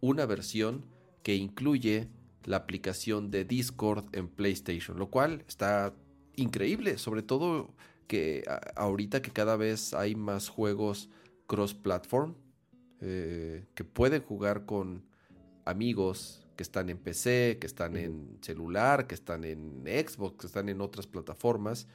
una 0.01 0.25
versión 0.25 0.85
que 1.23 1.35
incluye 1.35 2.09
la 2.43 2.57
aplicación 2.57 3.31
de 3.31 3.45
Discord 3.45 4.05
en 4.11 4.27
PlayStation, 4.27 4.99
lo 4.99 5.09
cual 5.09 5.43
está 5.47 5.93
increíble, 6.37 6.97
sobre 6.97 7.21
todo 7.21 7.73
que 8.07 8.43
ahorita 8.75 9.21
que 9.21 9.31
cada 9.31 9.55
vez 9.55 9.93
hay 9.93 10.15
más 10.15 10.49
juegos 10.49 11.09
cross-platform 11.47 12.35
eh, 13.01 13.65
que 13.75 13.83
pueden 13.83 14.21
jugar 14.21 14.65
con 14.65 15.03
amigos 15.65 16.45
que 16.55 16.63
están 16.63 16.89
en 16.89 16.97
PC, 16.97 17.57
que 17.59 17.67
están 17.67 17.97
en 17.97 18.37
celular, 18.41 19.07
que 19.07 19.15
están 19.15 19.43
en 19.43 19.83
Xbox, 19.85 20.37
que 20.37 20.47
están 20.47 20.69
en 20.69 20.81
otras 20.81 21.07
plataformas. 21.07 21.87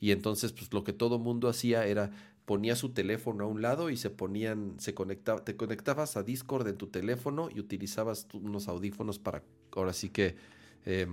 Y 0.00 0.10
entonces, 0.10 0.52
pues 0.52 0.72
lo 0.72 0.84
que 0.84 0.92
todo 0.92 1.18
mundo 1.18 1.48
hacía 1.48 1.86
era 1.86 2.10
ponía 2.44 2.74
su 2.76 2.90
teléfono 2.90 3.44
a 3.44 3.46
un 3.46 3.62
lado 3.62 3.88
y 3.90 3.96
se 3.96 4.10
ponían, 4.10 4.74
se 4.78 4.94
conectaba, 4.94 5.44
te 5.44 5.56
conectabas 5.56 6.16
a 6.16 6.22
Discord 6.22 6.66
en 6.66 6.76
tu 6.76 6.88
teléfono 6.88 7.48
y 7.54 7.60
utilizabas 7.60 8.26
unos 8.32 8.68
audífonos 8.68 9.18
para, 9.18 9.42
ahora 9.70 9.92
sí 9.92 10.10
que, 10.10 10.36
eh, 10.84 11.06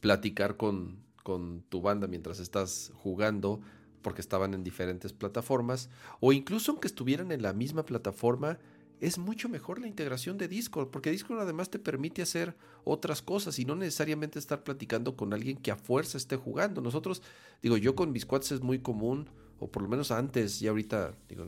platicar 0.00 0.56
con, 0.56 0.96
con 1.22 1.62
tu 1.68 1.80
banda 1.80 2.06
mientras 2.06 2.40
estás 2.40 2.92
jugando, 2.94 3.60
porque 4.02 4.20
estaban 4.20 4.54
en 4.54 4.64
diferentes 4.64 5.12
plataformas, 5.12 5.90
o 6.20 6.32
incluso 6.32 6.72
aunque 6.72 6.88
estuvieran 6.88 7.32
en 7.32 7.42
la 7.42 7.52
misma 7.52 7.84
plataforma, 7.84 8.58
es 9.00 9.16
mucho 9.16 9.48
mejor 9.48 9.80
la 9.80 9.88
integración 9.88 10.36
de 10.36 10.46
Discord, 10.46 10.88
porque 10.88 11.10
Discord 11.10 11.40
además 11.40 11.70
te 11.70 11.78
permite 11.78 12.20
hacer 12.22 12.54
otras 12.84 13.22
cosas 13.22 13.58
y 13.58 13.64
no 13.64 13.74
necesariamente 13.74 14.38
estar 14.38 14.62
platicando 14.62 15.16
con 15.16 15.32
alguien 15.32 15.56
que 15.56 15.70
a 15.70 15.76
fuerza 15.76 16.18
esté 16.18 16.36
jugando. 16.36 16.82
Nosotros, 16.82 17.22
digo, 17.62 17.78
yo 17.78 17.94
con 17.94 18.12
mis 18.12 18.26
es 18.50 18.60
muy 18.60 18.80
común, 18.80 19.28
o 19.58 19.70
por 19.70 19.82
lo 19.82 19.88
menos 19.88 20.10
antes, 20.10 20.60
y 20.60 20.68
ahorita, 20.68 21.14
digo, 21.28 21.46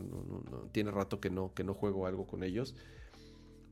tiene 0.72 0.90
rato 0.90 1.20
que 1.20 1.30
no, 1.30 1.52
que 1.54 1.64
no 1.64 1.74
juego 1.74 2.06
algo 2.06 2.26
con 2.26 2.42
ellos, 2.42 2.74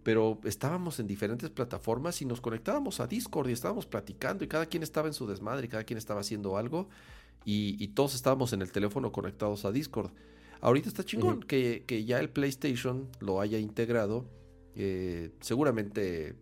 pero 0.02 0.40
estábamos 0.44 0.98
en 1.00 1.06
diferentes 1.06 1.50
plataformas 1.50 2.22
y 2.22 2.24
nos 2.24 2.40
conectábamos 2.40 3.00
a 3.00 3.06
Discord 3.06 3.48
y 3.48 3.52
estábamos 3.52 3.86
platicando 3.86 4.44
y 4.44 4.48
cada 4.48 4.66
quien 4.66 4.82
estaba 4.82 5.08
en 5.08 5.14
su 5.14 5.26
desmadre 5.26 5.66
y 5.66 5.68
cada 5.68 5.84
quien 5.84 5.98
estaba 5.98 6.20
haciendo 6.20 6.56
algo 6.56 6.88
y, 7.44 7.82
y 7.82 7.88
todos 7.88 8.14
estábamos 8.14 8.52
en 8.52 8.62
el 8.62 8.72
teléfono 8.72 9.12
conectados 9.12 9.64
a 9.64 9.72
Discord. 9.72 10.12
Ahorita 10.60 10.88
está 10.88 11.04
chingón 11.04 11.40
que, 11.40 12.04
ya 12.06 12.20
el 12.20 12.28
PlayStation 12.28 13.08
lo 13.20 13.40
haya 13.40 13.58
integrado. 13.58 14.26
Eh, 14.74 15.30
seguramente, 15.40 16.34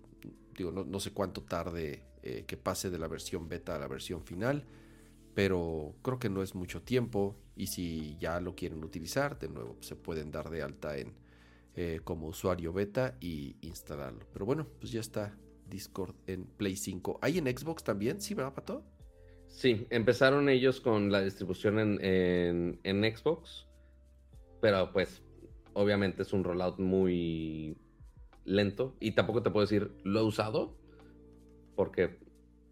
digo, 0.56 0.72
no, 0.72 1.00
sé 1.00 1.12
cuánto 1.12 1.42
tarde 1.42 2.02
eh, 2.22 2.44
que 2.46 2.56
pase 2.56 2.90
de 2.90 2.98
la 2.98 3.06
versión 3.06 3.48
beta 3.48 3.76
a 3.76 3.78
la 3.78 3.86
versión 3.86 4.24
final, 4.24 4.64
pero 5.34 5.94
creo 6.02 6.18
que 6.18 6.28
no 6.28 6.42
es 6.42 6.56
mucho 6.56 6.82
tiempo. 6.82 7.36
Y 7.54 7.68
si 7.68 8.16
ya 8.18 8.40
lo 8.40 8.56
quieren 8.56 8.82
utilizar, 8.82 9.38
de 9.38 9.48
nuevo 9.48 9.76
se 9.80 9.94
pueden 9.94 10.32
dar 10.32 10.50
de 10.50 10.62
alta 10.62 10.96
en 10.98 11.14
eh, 11.78 12.00
como 12.02 12.26
usuario 12.26 12.72
beta 12.72 13.16
y 13.20 13.56
instalarlo. 13.60 14.26
Pero 14.32 14.44
bueno, 14.44 14.66
pues 14.80 14.90
ya 14.92 15.00
está 15.00 15.38
Discord 15.68 16.14
en 16.26 16.44
Play 16.44 16.76
5. 16.76 17.20
¿Hay 17.22 17.38
en 17.38 17.46
Xbox 17.46 17.84
también? 17.84 18.20
¿Sí, 18.20 18.34
verdad, 18.34 18.54
Pato? 18.54 18.84
Sí, 19.46 19.86
empezaron 19.90 20.48
ellos 20.48 20.80
con 20.80 21.10
la 21.10 21.22
distribución 21.22 21.78
en, 21.78 22.80
en 22.82 23.16
Xbox 23.16 23.68
pero 24.60 24.92
pues 24.92 25.22
obviamente 25.74 26.22
es 26.22 26.32
un 26.32 26.44
rollout 26.44 26.78
muy 26.78 27.76
lento 28.44 28.96
y 29.00 29.12
tampoco 29.12 29.42
te 29.42 29.50
puedo 29.50 29.66
decir 29.66 29.92
lo 30.04 30.20
he 30.20 30.22
usado 30.22 30.76
porque 31.76 32.18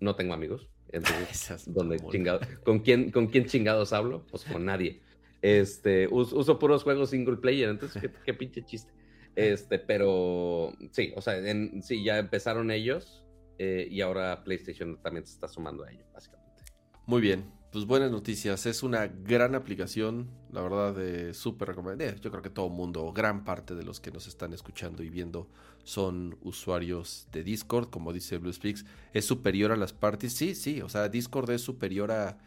no 0.00 0.16
tengo 0.16 0.34
amigos. 0.34 0.68
Entonces, 0.88 1.68
¿con, 2.64 2.80
quién, 2.80 3.10
¿con 3.10 3.26
quién 3.28 3.46
chingados 3.46 3.92
hablo? 3.92 4.26
Pues 4.30 4.44
con 4.44 4.64
nadie. 4.64 5.00
Este, 5.42 6.08
uso, 6.10 6.58
puros 6.58 6.82
juegos 6.82 7.10
single 7.10 7.36
player, 7.36 7.68
entonces 7.68 8.10
qué, 8.24 8.34
pinche 8.34 8.64
chiste. 8.64 8.92
Este, 9.36 9.78
pero 9.78 10.72
sí, 10.92 11.12
o 11.14 11.20
sea, 11.20 11.34
sí, 11.82 12.02
ya 12.02 12.18
empezaron 12.18 12.70
ellos 12.70 13.22
eh, 13.58 13.86
y 13.90 14.00
ahora 14.00 14.42
PlayStation 14.42 15.00
también 15.02 15.26
se 15.26 15.34
está 15.34 15.46
sumando 15.46 15.84
a 15.84 15.92
ello, 15.92 16.06
básicamente. 16.12 16.64
Muy 17.04 17.20
bien, 17.20 17.44
pues 17.70 17.84
buenas 17.84 18.10
noticias. 18.10 18.64
Es 18.66 18.82
una 18.82 19.06
gran 19.06 19.54
aplicación, 19.54 20.30
la 20.50 20.62
verdad, 20.62 20.94
de 20.94 21.34
súper 21.34 21.68
recomendable. 21.68 22.14
Eh, 22.14 22.20
yo 22.20 22.30
creo 22.30 22.42
que 22.42 22.50
todo 22.50 22.66
el 22.66 22.72
mundo, 22.72 23.12
gran 23.12 23.44
parte 23.44 23.74
de 23.74 23.84
los 23.84 24.00
que 24.00 24.10
nos 24.10 24.26
están 24.26 24.54
escuchando 24.54 25.02
y 25.02 25.10
viendo, 25.10 25.48
son 25.84 26.38
usuarios 26.40 27.28
de 27.30 27.44
Discord, 27.44 27.90
como 27.90 28.12
dice 28.12 28.38
BlueSpeaks. 28.38 28.86
Es 29.12 29.26
superior 29.26 29.70
a 29.70 29.76
las 29.76 29.92
parties. 29.92 30.32
Sí, 30.32 30.54
sí, 30.54 30.80
o 30.80 30.88
sea, 30.88 31.08
Discord 31.08 31.50
es 31.50 31.60
superior 31.60 32.10
a, 32.10 32.38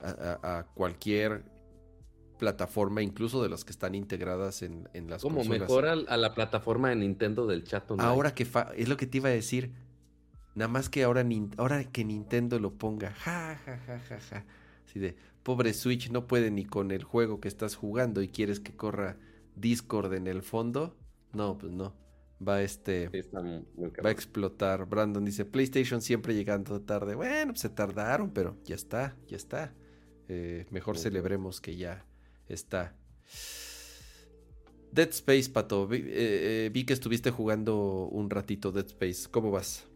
a, 0.00 0.66
cualquier 0.74 1.44
plataforma, 2.42 3.02
incluso 3.02 3.40
de 3.40 3.48
las 3.48 3.64
que 3.64 3.70
están 3.70 3.94
integradas 3.94 4.62
en, 4.62 4.88
en 4.94 5.08
las 5.08 5.22
Como 5.22 5.44
mejora 5.44 5.92
a 5.92 6.16
la 6.16 6.34
plataforma 6.34 6.88
de 6.88 6.96
Nintendo 6.96 7.46
del 7.46 7.62
chat 7.62 7.88
Ahora 7.98 8.34
que 8.34 8.48
es 8.76 8.88
lo 8.88 8.96
que 8.96 9.06
te 9.06 9.18
iba 9.18 9.28
a 9.28 9.32
decir. 9.32 9.70
Nada 10.56 10.66
más 10.66 10.88
que 10.88 11.04
ahora, 11.04 11.24
ahora 11.56 11.84
que 11.84 12.04
Nintendo 12.04 12.58
lo 12.58 12.74
ponga. 12.74 13.12
Ja, 13.12 13.56
ja, 13.64 13.78
ja, 13.86 13.98
ja, 14.00 14.18
ja 14.18 14.44
de, 14.94 15.14
pobre 15.44 15.72
Switch, 15.72 16.10
no 16.10 16.26
puede 16.26 16.50
ni 16.50 16.64
con 16.64 16.90
el 16.90 17.04
juego 17.04 17.40
que 17.40 17.46
estás 17.46 17.76
jugando 17.76 18.22
y 18.22 18.28
quieres 18.28 18.58
que 18.58 18.74
corra 18.74 19.16
Discord 19.54 20.12
en 20.14 20.26
el 20.26 20.42
fondo. 20.42 20.96
No, 21.32 21.56
pues 21.56 21.72
no. 21.72 21.94
Va 22.46 22.60
este. 22.60 23.08
va 23.32 24.08
a 24.08 24.10
explotar. 24.10 24.86
Brandon 24.86 25.24
dice: 25.24 25.44
PlayStation 25.44 26.02
siempre 26.02 26.34
llegando 26.34 26.80
tarde. 26.80 27.14
Bueno, 27.14 27.52
pues 27.52 27.60
se 27.60 27.68
tardaron, 27.68 28.32
pero 28.32 28.56
ya 28.64 28.74
está, 28.74 29.16
ya 29.28 29.36
está. 29.36 29.72
Eh, 30.26 30.66
mejor 30.70 30.98
celebremos 30.98 31.60
que 31.60 31.76
ya 31.76 32.04
está. 32.48 32.96
Dead 34.92 35.08
Space, 35.08 35.50
Pato. 35.50 35.86
Vi, 35.86 35.98
eh, 35.98 36.04
eh, 36.66 36.70
vi, 36.72 36.84
que 36.84 36.92
estuviste 36.92 37.30
jugando 37.30 38.08
un 38.10 38.28
ratito 38.28 38.72
Dead 38.72 38.86
Space. 38.86 39.28
¿Cómo 39.30 39.50
vas? 39.50 39.86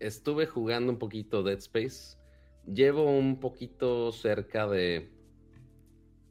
Estuve 0.00 0.46
jugando 0.46 0.92
un 0.92 0.98
poquito 0.98 1.42
Dead 1.42 1.58
Space. 1.58 2.18
Llevo 2.66 3.04
un 3.04 3.38
poquito 3.38 4.10
cerca 4.12 4.66
de 4.66 5.10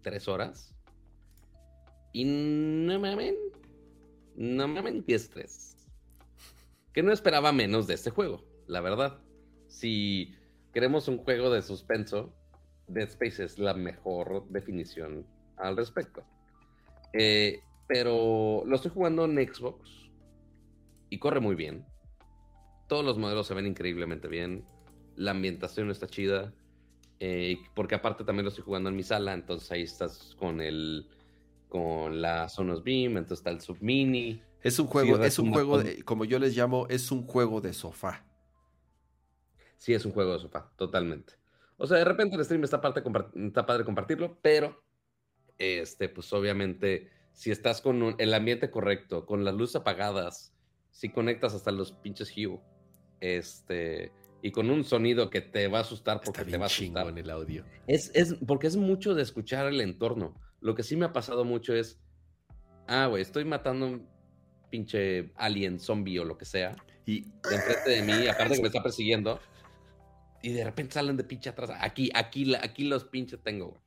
tres 0.02 0.28
horas. 0.28 0.76
Y 2.12 2.26
no 2.26 3.00
mamen, 3.00 3.36
no 4.36 4.68
mamen 4.68 5.06
10-3. 5.06 5.76
Que 6.92 7.04
no 7.04 7.14
esperaba 7.14 7.52
menos 7.52 7.88
de 7.88 7.94
este 7.94 8.10
juego, 8.10 8.44
la 8.68 8.82
verdad. 8.82 9.22
Si, 9.68 10.34
queremos 10.74 11.08
un 11.08 11.20
juego 11.20 11.52
de 11.52 11.62
suspenso, 11.62 12.34
Dead 12.90 13.08
Space 13.08 13.44
es 13.44 13.60
la 13.60 13.74
mejor 13.74 14.48
definición 14.50 15.26
al 15.58 15.78
respecto. 15.78 16.24
Eh, 17.14 17.62
pero 17.88 18.64
lo 18.66 18.76
estoy 18.76 18.92
jugando 18.92 19.26
en 19.26 19.36
Xbox 19.36 19.90
y 21.10 21.18
corre 21.20 21.40
muy 21.40 21.56
bien. 21.56 21.86
Todos 22.88 23.06
los 23.06 23.18
modelos 23.18 23.48
se 23.48 23.54
ven 23.54 23.68
increíblemente 23.68 24.28
bien. 24.28 24.66
La 25.16 25.32
ambientación 25.32 25.90
está 25.90 26.08
chida. 26.08 26.54
Eh, 27.20 27.58
porque 27.76 27.96
aparte 27.96 28.24
también 28.24 28.46
lo 28.46 28.50
estoy 28.50 28.64
jugando 28.64 28.90
en 28.90 28.96
mi 28.96 29.04
sala, 29.04 29.34
entonces 29.34 29.70
ahí 29.72 29.82
estás 29.82 30.36
con 30.40 30.62
el 30.62 31.06
con 31.68 32.22
la 32.22 32.50
Sonos 32.50 32.84
Beam, 32.84 33.18
entonces 33.18 33.40
está 33.40 33.52
el 33.52 33.62
Submini. 33.62 34.42
Es 34.62 34.80
un 34.80 34.88
juego, 34.88 35.22
es 35.24 35.38
un 35.38 35.52
juego, 35.52 35.82
como 36.06 36.26
yo 36.26 36.40
les 36.40 36.56
llamo, 36.56 36.88
es 36.88 37.12
un 37.12 37.26
juego 37.26 37.62
de 37.62 37.74
sofá. 37.74 38.26
Sí, 39.78 39.94
es 39.94 40.06
un 40.06 40.12
juego 40.12 40.34
de 40.34 40.40
sofá, 40.40 40.72
totalmente. 40.76 41.39
O 41.80 41.88
sea, 41.88 41.98
de 41.98 42.06
repente 42.06 42.36
el 42.36 42.44
stream 42.44 42.64
está, 42.64 42.82
parte, 42.82 43.02
está 43.36 43.66
padre 43.66 43.86
compartirlo, 43.86 44.38
pero 44.42 44.84
este, 45.58 46.10
pues 46.10 46.32
obviamente, 46.34 47.10
si 47.34 47.52
estás 47.52 47.82
con 47.82 48.16
el 48.18 48.34
ambiente 48.34 48.70
correcto, 48.70 49.26
con 49.26 49.44
las 49.44 49.56
luces 49.56 49.78
apagadas, 49.78 50.54
si 50.92 51.10
conectas 51.10 51.54
hasta 51.54 51.72
los 51.72 51.94
pinches 51.94 52.34
Hue, 52.36 52.60
este, 53.22 54.12
y 54.42 54.52
con 54.52 54.70
un 54.70 54.84
sonido 54.84 55.30
que 55.30 55.42
te 55.42 55.68
va 55.68 55.80
a 55.80 55.82
asustar 55.82 56.22
porque 56.24 56.46
te 56.46 56.58
va 56.58 56.66
a 56.66 56.68
asustar. 56.68 57.08
en 57.08 57.18
el 57.18 57.30
audio. 57.30 57.64
Es, 57.88 58.12
es, 58.14 58.36
porque 58.46 58.68
es 58.68 58.76
mucho 58.76 59.16
de 59.16 59.22
escuchar 59.22 59.68
el 59.68 59.82
entorno. 59.82 60.36
Lo 60.62 60.76
que 60.76 60.84
sí 60.84 60.96
me 60.96 61.06
ha 61.06 61.14
pasado 61.14 61.46
mucho 61.46 61.74
es, 61.74 62.02
ah, 62.88 63.08
güey, 63.08 63.22
estoy 63.22 63.46
matando 63.46 63.88
un 63.88 64.08
pinche 64.70 65.32
alien, 65.36 65.80
zombie 65.80 66.20
o 66.20 66.26
lo 66.26 66.38
que 66.38 66.46
sea. 66.46 66.76
Y 67.06 67.22
de 67.22 67.56
enfrente 67.56 67.90
de 67.90 68.02
mí, 68.02 68.28
aparte 68.28 68.56
que 68.56 68.62
me 68.62 68.68
está 68.68 68.84
persiguiendo. 68.84 69.40
Y 70.42 70.54
de 70.54 70.64
repente 70.64 70.94
salen 70.94 71.18
de 71.18 71.24
pinche 71.24 71.50
atrás. 71.50 71.72
Aquí, 71.82 72.10
aquí, 72.14 72.56
aquí 72.56 72.86
los 72.86 73.04
pinches 73.06 73.42
tengo. 73.42 73.78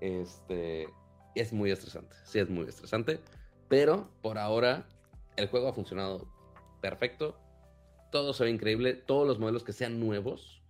Este, 0.00 0.88
es 1.34 1.52
muy 1.52 1.70
estresante. 1.70 2.16
Sí, 2.24 2.38
es 2.38 2.50
muy 2.50 2.66
estresante. 2.66 3.20
Pero 3.68 4.10
por 4.22 4.38
ahora, 4.38 4.86
el 5.36 5.48
juego 5.48 5.68
ha 5.68 5.72
funcionado 5.72 6.28
perfecto. 6.80 7.38
Todo 8.12 8.32
se 8.32 8.44
ve 8.44 8.50
increíble. 8.50 8.94
Todos 8.94 9.26
los 9.26 9.38
modelos 9.38 9.64
que 9.64 9.72
sean 9.72 10.00
nuevos, 10.00 10.62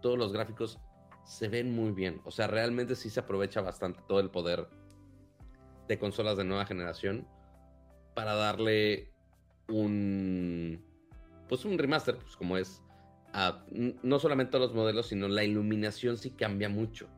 todos 0.00 0.18
los 0.18 0.32
gráficos 0.32 0.78
se 1.24 1.48
ven 1.48 1.74
muy 1.74 1.92
bien. 1.92 2.20
O 2.24 2.30
sea, 2.30 2.46
realmente 2.46 2.96
sí 2.96 3.10
se 3.10 3.20
aprovecha 3.20 3.60
bastante 3.60 4.00
todo 4.08 4.20
el 4.20 4.30
poder 4.30 4.68
de 5.88 5.98
consolas 5.98 6.36
de 6.36 6.44
nueva 6.44 6.66
generación 6.66 7.26
para 8.14 8.34
darle 8.34 9.12
un 9.68 10.84
pues 11.48 11.64
un 11.64 11.78
remaster, 11.78 12.16
pues 12.16 12.36
como 12.36 12.56
es 12.56 12.82
a, 13.32 13.64
no 13.70 14.18
solamente 14.18 14.58
los 14.58 14.74
modelos, 14.74 15.08
sino 15.08 15.28
la 15.28 15.44
iluminación 15.44 16.16
sí 16.16 16.30
cambia 16.30 16.68
mucho. 16.68 17.08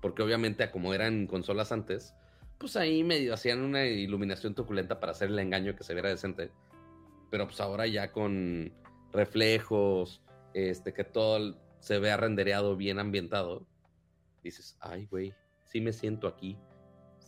Porque 0.00 0.22
obviamente 0.22 0.70
como 0.70 0.94
eran 0.94 1.26
consolas 1.26 1.72
antes, 1.72 2.14
pues 2.58 2.76
ahí 2.76 3.02
medio 3.04 3.34
hacían 3.34 3.62
una 3.62 3.84
iluminación 3.86 4.54
truculenta 4.54 5.00
para 5.00 5.12
hacer 5.12 5.30
el 5.30 5.38
engaño 5.38 5.74
que 5.74 5.84
se 5.84 5.94
viera 5.94 6.08
decente. 6.08 6.50
Pero 7.30 7.46
pues 7.46 7.60
ahora 7.60 7.86
ya 7.86 8.12
con 8.12 8.72
reflejos, 9.12 10.22
este 10.52 10.92
que 10.92 11.04
todo 11.04 11.58
se 11.80 11.98
vea 11.98 12.16
rendereado 12.16 12.76
bien 12.76 12.98
ambientado, 12.98 13.66
dices, 14.42 14.76
"Ay, 14.80 15.06
güey, 15.06 15.34
sí 15.64 15.80
me 15.80 15.92
siento 15.92 16.28
aquí." 16.28 16.56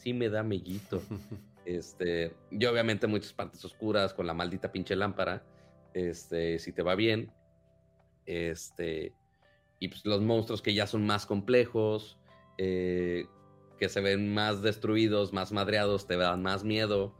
sí 0.07 0.13
me 0.13 0.29
da 0.29 0.43
mellito. 0.43 1.03
Este, 1.67 2.33
y 2.49 2.65
obviamente 2.65 3.09
muchas 3.09 3.33
partes 3.33 3.65
oscuras 3.65 4.15
con 4.15 4.25
la 4.25 4.33
maldita 4.33 4.71
pinche 4.71 4.95
lámpara. 4.95 5.43
Este, 5.95 6.61
si 6.61 6.71
te 6.71 6.81
va 6.81 6.95
bien. 6.95 7.33
Este, 8.27 9.13
y 9.79 9.89
pues 9.89 10.05
los 10.05 10.21
monstruos 10.21 10.63
que 10.63 10.75
ya 10.75 10.87
son 10.87 11.07
más 11.07 11.27
complejos, 11.27 12.19
eh, 12.59 13.27
que 13.79 13.89
se 13.89 14.01
ven 14.01 14.33
más 14.33 14.63
destruidos, 14.63 15.33
más 15.33 15.53
madreados, 15.53 16.07
te 16.07 16.17
dan 16.17 16.43
más 16.43 16.65
miedo. 16.65 17.15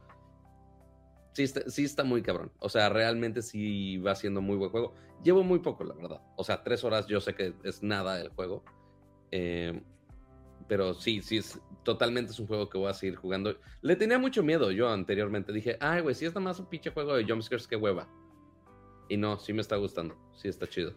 Sí 1.33 1.43
está, 1.43 1.69
sí 1.69 1.83
está 1.83 2.03
muy 2.03 2.21
cabrón. 2.21 2.51
O 2.59 2.69
sea, 2.69 2.89
realmente 2.89 3.41
sí 3.41 3.97
va 3.97 4.15
siendo 4.15 4.41
muy 4.41 4.55
buen 4.55 4.71
juego. 4.71 4.95
Llevo 5.23 5.43
muy 5.43 5.59
poco, 5.59 5.83
la 5.83 5.93
verdad. 5.93 6.21
O 6.35 6.43
sea, 6.43 6.63
tres 6.63 6.83
horas 6.83 7.07
yo 7.07 7.21
sé 7.21 7.35
que 7.35 7.53
es 7.63 7.83
nada 7.83 8.19
el 8.19 8.29
juego. 8.29 8.63
Eh, 9.31 9.79
pero 10.67 10.93
sí, 10.93 11.21
sí, 11.21 11.37
es, 11.37 11.59
totalmente 11.83 12.31
es 12.31 12.39
un 12.39 12.47
juego 12.47 12.69
que 12.69 12.77
voy 12.77 12.89
a 12.89 12.93
seguir 12.93 13.15
jugando. 13.15 13.55
Le 13.81 13.95
tenía 13.95 14.19
mucho 14.19 14.43
miedo 14.43 14.71
yo 14.71 14.89
anteriormente. 14.89 15.53
Dije, 15.53 15.77
ay, 15.79 16.01
güey, 16.01 16.15
si 16.15 16.25
es 16.25 16.31
nada 16.31 16.41
más 16.41 16.59
un 16.59 16.65
pinche 16.65 16.91
juego 16.91 17.15
de 17.15 17.25
jumpscares, 17.25 17.67
qué 17.67 17.75
hueva. 17.75 18.07
Y 19.09 19.17
no, 19.17 19.39
sí 19.39 19.53
me 19.53 19.61
está 19.61 19.75
gustando. 19.75 20.15
Sí 20.35 20.47
está 20.47 20.67
chido. 20.67 20.93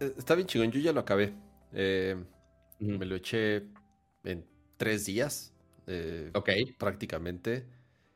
Está 0.00 0.34
bien 0.34 0.46
chingón, 0.46 0.70
yo 0.72 0.80
ya 0.80 0.92
lo 0.92 1.00
acabé. 1.00 1.34
Eh, 1.72 2.16
me 2.78 3.06
lo 3.06 3.16
eché 3.16 3.64
en 4.24 4.44
tres 4.76 5.06
días. 5.06 5.52
Eh, 5.86 6.30
ok. 6.34 6.50
Prácticamente. 6.78 7.66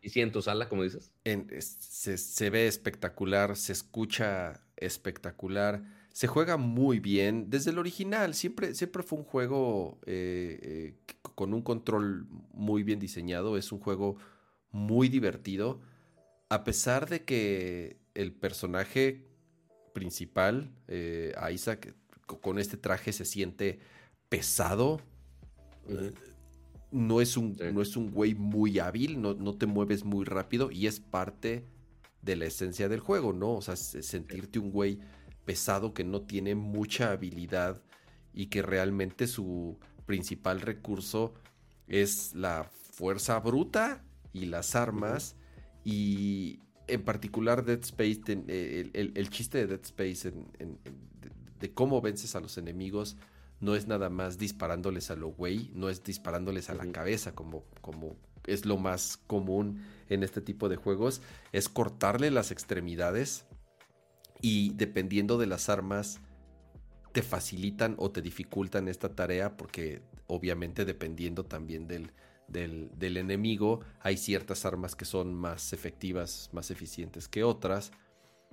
¿Y 0.01 0.11
si 0.11 0.21
en 0.21 0.33
tu 0.33 0.43
sala, 0.43 0.69
como 0.69 0.83
dices? 0.83 1.13
se, 1.59 2.17
se 2.17 2.51
ve 2.51 2.67
espectacular, 2.67 3.57
se 3.57 3.73
escucha 3.73 4.61
espectacular 4.77 5.83
se 6.17 6.29
juega 6.29 6.57
muy 6.57 6.99
bien. 6.99 7.51
Desde 7.51 7.73
el 7.73 7.79
original, 7.79 8.33
siempre, 8.33 8.75
siempre 8.75 9.03
fue 9.03 9.19
un 9.19 9.27
juego 9.27 9.99
eh, 10.07 10.59
eh, 10.63 11.15
con 11.35 11.53
un 11.53 11.61
control 11.61 12.27
muy 12.55 12.83
bien 12.85 12.99
diseñado. 12.99 13.59
Es 13.59 13.71
un 13.71 13.81
juego 13.81 14.17
muy 14.71 15.11
divertido. 15.11 15.83
A 16.49 16.65
pesar 16.65 17.07
de 17.11 17.27
que 17.27 17.99
el 18.17 18.33
personaje 18.33 19.27
principal, 19.93 20.73
eh, 20.89 21.33
Isaac, 21.53 21.95
con 22.27 22.59
este 22.59 22.77
traje 22.77 23.13
se 23.13 23.25
siente 23.25 23.79
pesado. 24.29 25.01
no, 26.91 27.21
es 27.21 27.37
un, 27.37 27.57
no 27.73 27.83
es 27.83 27.97
un 27.97 28.11
güey 28.11 28.35
muy 28.35 28.79
hábil, 28.79 29.21
no, 29.21 29.35
no, 29.35 29.57
te 29.57 29.67
mueves 29.67 30.05
muy 30.05 30.25
rápido 30.25 30.71
y 30.71 30.87
es 30.87 30.99
parte 30.99 31.65
de 32.23 32.37
la 32.37 32.47
esencia 32.47 32.89
del 32.89 33.01
juego, 33.01 33.33
¿no? 33.33 33.55
O 33.55 33.63
sea, 33.63 33.77
sentirte 33.77 34.59
un 34.59 34.71
güey 34.71 34.99
pesado 35.45 35.95
que 35.95 36.05
no 36.05 36.23
tiene 36.23 36.55
mucha 36.55 37.13
habilidad 37.13 37.83
y 38.35 38.47
que 38.47 38.63
realmente 38.63 39.27
su 39.27 39.79
principal 40.07 40.61
recurso 40.61 41.35
es 41.87 42.35
la 42.35 42.65
fuerza 42.65 43.39
bruta 43.39 44.05
y 44.33 44.47
las 44.47 44.75
armas 44.75 45.37
y 45.85 46.59
en 46.89 47.03
particular 47.03 47.65
Dead 47.65 47.81
Space, 47.81 48.21
eh, 48.27 48.91
el, 48.93 49.31
chiste 49.31 49.59
de 49.59 49.67
Dead 49.67 49.85
Space 49.85 50.33
de, 51.61 51.75
cómo 51.75 52.01
vences 52.01 52.37
a 52.37 52.41
los 52.41 52.59
enemigos 52.59 53.17
no 53.61 53.75
es 53.75 53.87
nada 53.87 54.11
más 54.11 54.39
disparándoles 54.39 55.11
a 55.11 55.17
lo 55.17 55.29
güey, 55.29 55.71
no 55.75 55.89
es 55.89 56.05
disparándoles 56.05 56.71
a 56.71 56.75
la 56.75 56.91
cabeza 56.93 57.35
como, 57.35 57.65
como 57.81 58.17
es 58.47 58.67
lo 58.67 58.77
más 58.77 59.17
común 59.27 59.83
en 60.09 60.23
este 60.23 60.41
tipo 60.41 60.69
de 60.69 60.77
juegos, 60.77 61.23
es 61.53 61.69
cortarle 61.69 62.31
las 62.31 62.51
extremidades 62.51 63.47
y 64.43 64.75
dependiendo 64.75 65.39
de 65.39 65.47
las 65.47 65.69
armas 65.69 66.21
te 67.13 67.23
facilitan 67.23 67.95
o 67.99 68.11
te 68.11 68.21
dificultan 68.21 68.89
esta 68.89 69.15
tarea 69.15 69.57
porque 69.57 70.03
obviamente 70.27 70.85
dependiendo 70.85 71.45
también 71.45 71.89
del, 71.89 72.13
del, 72.49 73.17
enemigo 73.17 73.81
hay 74.01 74.17
ciertas 74.17 74.65
armas 74.65 74.95
que 74.95 75.05
son 75.05 75.35
más 75.35 75.73
efectivas, 75.73 76.51
más 76.53 76.71
eficientes 76.71 77.29
que 77.29 77.45
otras. 77.45 77.93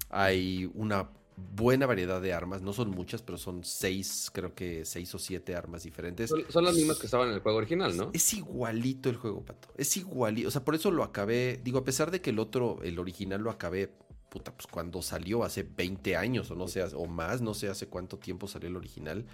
Hay 0.09 0.69
una 0.73 1.09
buena 1.35 1.85
variedad 1.85 2.21
de 2.21 2.33
armas, 2.33 2.61
no 2.61 2.73
son 2.73 2.91
muchas, 2.91 3.21
pero 3.21 3.37
son 3.37 3.63
seis, 3.63 4.29
creo 4.31 4.53
que 4.53 4.85
seis 4.85 5.13
o 5.15 5.19
siete 5.19 5.55
armas 5.55 5.83
diferentes. 5.83 6.31
Son, 6.49 6.63
las 6.63 6.75
mismas 6.75 6.99
que 6.99 7.07
estaban 7.07 7.29
en 7.29 7.35
el 7.35 7.39
juego 7.39 7.57
original, 7.57 7.95
¿no? 7.95 8.11
Es 8.13 8.33
igualito 8.33 9.09
el 9.09 9.17
juego, 9.17 9.43
Pato. 9.43 9.69
Es 9.77 9.97
igualito. 9.97 10.47
O 10.47 10.51
sea, 10.51 10.63
por 10.63 10.75
eso 10.75 10.91
lo 10.91 11.03
acabé. 11.03 11.59
Digo, 11.63 11.79
a 11.79 11.83
pesar 11.83 12.11
de 12.11 12.21
que 12.21 12.29
el 12.29 12.39
otro, 12.39 12.79
el 12.83 12.99
original 12.99 13.41
lo 13.41 13.49
acabé 13.49 13.91
puta, 14.29 14.51
pues 14.51 14.65
cuando 14.65 15.03
salió 15.03 15.43
hace 15.43 15.61
20 15.61 16.17
años 16.17 16.49
o 16.49 16.55
no 16.55 16.67
sé, 16.67 16.83
o 16.83 17.05
más, 17.05 17.41
no 17.41 17.53
sé 17.53 17.69
hace 17.69 17.87
cuánto 17.87 18.17
tiempo 18.17 18.47
salió 18.47 18.67
el 18.67 18.75
original. 18.75 19.25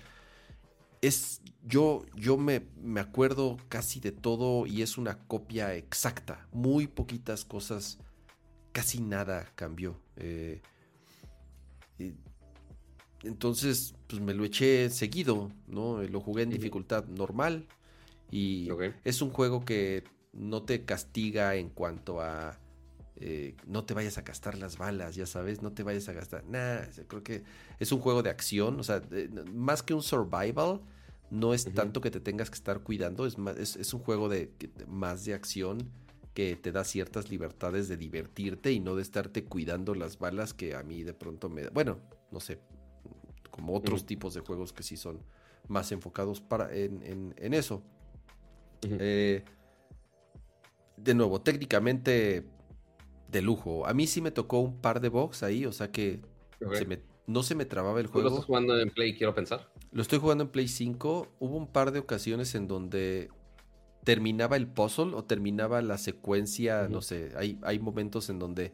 Es, 1.02 1.42
yo, 1.64 2.06
yo 2.16 2.38
me, 2.38 2.68
me 2.82 3.00
acuerdo 3.00 3.58
casi 3.70 4.00
de 4.00 4.12
todo 4.12 4.66
y 4.66 4.82
es 4.82 4.98
una 4.98 5.18
copia 5.28 5.76
exacta. 5.76 6.48
Muy 6.52 6.88
poquitas 6.88 7.46
cosas, 7.46 8.00
casi 8.72 9.00
nada 9.02 9.52
cambió. 9.56 10.00
Eh, 10.18 10.62
entonces, 13.24 13.96
pues 14.08 14.22
me 14.22 14.34
lo 14.34 14.46
eché 14.46 14.90
seguido, 14.90 15.52
¿no? 15.68 16.02
Lo 16.04 16.22
jugué 16.22 16.44
en 16.44 16.50
dificultad 16.50 17.06
normal 17.06 17.68
y 18.32 18.70
es 19.04 19.22
un 19.22 19.32
juego 19.32 19.66
que 19.66 20.04
no 20.34 20.64
te 20.64 20.86
castiga 20.86 21.56
en 21.56 21.70
cuanto 21.70 22.22
a 22.22 22.58
eh, 23.22 23.56
no 23.68 23.84
te 23.84 23.94
vayas 23.94 24.18
a 24.18 24.22
gastar 24.22 24.58
las 24.58 24.78
balas, 24.78 25.16
ya 25.16 25.26
sabes, 25.26 25.62
no 25.62 25.74
te 25.74 25.84
vayas 25.84 26.08
a 26.10 26.14
gastar. 26.14 26.46
nada 26.46 26.88
creo 27.08 27.24
que 27.24 27.44
es 27.80 27.92
un 27.92 28.00
juego 28.00 28.24
de 28.24 28.30
acción, 28.30 28.80
o 28.80 28.84
sea, 28.84 29.02
más 29.54 29.84
que 29.84 29.94
un 29.94 30.02
survival, 30.02 30.82
no 31.30 31.54
es 31.54 31.72
tanto 31.74 32.02
que 32.02 32.12
te 32.12 32.20
tengas 32.20 32.50
que 32.50 32.56
estar 32.56 32.80
cuidando, 32.82 33.26
es, 33.26 33.38
es, 33.76 33.94
un 33.94 34.00
juego 34.00 34.30
de, 34.30 34.52
más 34.88 35.26
de 35.26 35.34
acción 35.34 35.92
que 36.34 36.56
te 36.56 36.72
da 36.72 36.84
ciertas 36.84 37.30
libertades 37.30 37.88
de 37.88 37.98
divertirte 37.98 38.72
y 38.72 38.80
no 38.80 38.96
de 38.96 39.02
estarte 39.02 39.44
cuidando 39.44 39.94
las 39.96 40.18
balas 40.18 40.54
que 40.54 40.76
a 40.76 40.84
mí 40.84 41.04
de 41.04 41.14
pronto 41.14 41.50
me... 41.50 41.68
Bueno, 41.70 42.00
no 42.32 42.40
sé, 42.40 42.60
como 43.52 43.76
otros 43.76 44.06
tipos 44.06 44.34
de 44.34 44.40
juegos 44.40 44.72
que 44.72 44.84
sí 44.84 44.96
son 44.96 45.22
más 45.68 45.92
enfocados 45.92 46.40
para, 46.40 46.74
en, 46.74 47.34
eso. 47.54 47.84
Eh, 48.82 49.44
de 50.96 51.14
nuevo, 51.14 51.42
técnicamente 51.42 52.46
de 53.32 53.42
lujo. 53.42 53.86
A 53.88 53.94
mí 53.94 54.08
sí 54.08 54.22
me 54.22 54.32
tocó 54.32 54.60
un 54.60 54.80
par 54.82 55.02
de 55.02 55.10
box 55.10 55.44
ahí, 55.44 55.66
o 55.66 55.72
sea 55.72 55.92
que 55.92 56.22
no 57.28 57.44
se 57.44 57.56
me 57.56 57.66
trababa 57.66 58.00
el 58.00 58.08
juego. 58.08 58.30
¿Lo 58.30 58.36
estás 58.36 58.46
jugando 58.46 58.80
en 58.80 58.90
Play, 58.90 59.16
quiero 59.16 59.36
pensar? 59.36 59.72
Lo 59.92 60.02
estoy 60.02 60.20
jugando 60.20 60.44
en 60.44 60.50
Play 60.50 60.68
5. 60.68 61.28
Hubo 61.40 61.58
un 61.58 61.68
par 61.68 61.92
de 61.92 62.00
ocasiones 62.00 62.56
en 62.56 62.68
donde 62.68 63.30
terminaba 64.04 64.56
el 64.56 64.68
puzzle 64.68 65.14
o 65.14 65.24
terminaba 65.24 65.82
la 65.82 65.98
secuencia, 65.98 66.88
no 66.90 67.02
sé, 67.02 67.32
hay, 67.36 67.60
hay 67.62 67.80
momentos 67.80 68.30
en 68.30 68.40
donde 68.40 68.72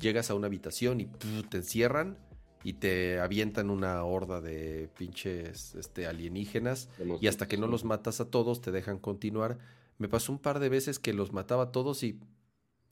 llegas 0.00 0.30
a 0.30 0.34
una 0.34 0.46
habitación 0.46 1.00
y 1.00 1.06
te 1.06 1.58
encierran 1.58 2.16
y 2.64 2.74
te 2.74 3.20
avientan 3.20 3.70
una 3.70 4.02
horda 4.04 4.40
de 4.40 4.88
pinches 4.96 5.74
este, 5.74 6.06
alienígenas 6.06 6.88
y 7.20 7.26
hasta 7.26 7.46
que 7.46 7.56
no 7.56 7.66
los 7.66 7.84
matas 7.84 8.20
a 8.20 8.30
todos 8.30 8.60
te 8.60 8.72
dejan 8.72 8.98
continuar. 8.98 9.58
Me 9.98 10.08
pasó 10.08 10.32
un 10.32 10.38
par 10.38 10.60
de 10.60 10.68
veces 10.68 10.98
que 10.98 11.12
los 11.12 11.32
mataba 11.32 11.64
a 11.64 11.72
todos 11.72 12.02
y 12.02 12.18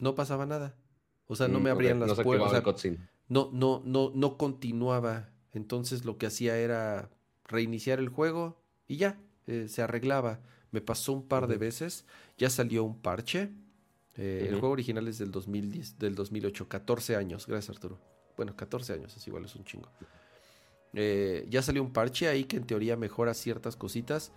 no 0.01 0.15
pasaba 0.15 0.45
nada. 0.47 0.77
O 1.29 1.37
sea, 1.37 1.49
no 1.49 1.61
me 1.61 1.71
mm, 1.71 1.73
abrían 1.73 2.01
las 2.01 2.21
puertas. 2.21 2.63
no, 3.29 3.51
no, 3.53 3.83
no, 3.85 4.13
no 4.15 4.37
continuaba. 4.37 5.31
Entonces 5.53 6.05
lo 6.05 6.19
que 6.19 6.27
hacía 6.27 6.59
era 6.59 7.11
reiniciar 7.45 7.99
el 7.99 8.09
juego 8.09 8.61
y 8.87 8.97
ya, 8.97 9.19
eh, 9.47 9.67
se 9.69 9.83
arreglaba. 9.83 10.41
Me 10.71 10.81
pasó 10.81 11.13
un 11.13 11.27
par 11.27 11.47
de 11.47 11.57
veces. 11.57 12.05
Ya 12.37 12.51
salió 12.51 12.85
un 12.85 13.01
parche. 13.01 13.51
Eh, 14.17 14.47
el 14.49 14.59
juego 14.59 14.71
original 14.71 15.07
es 15.09 15.19
del 15.19 15.31
2010, 15.31 15.99
del 15.99 16.15
2008, 16.15 16.69
14 16.69 17.17
años. 17.17 17.47
Gracias, 17.47 17.77
Arturo. 17.77 17.99
Bueno, 18.37 18.55
14 18.55 18.93
años, 18.95 19.17
es 19.17 19.27
igual, 19.27 19.45
es 19.45 19.55
un 19.55 19.65
chingo. 19.65 19.89
Eh, 20.93 21.47
ya 21.51 21.63
salió 21.63 21.83
un 21.83 21.93
parche 21.93 22.29
ahí 22.29 22.45
que 22.45 22.57
en 22.57 22.65
teoría 22.65 22.97
mejora 22.97 23.35
ciertas 23.35 23.77
cositas. 23.77 24.33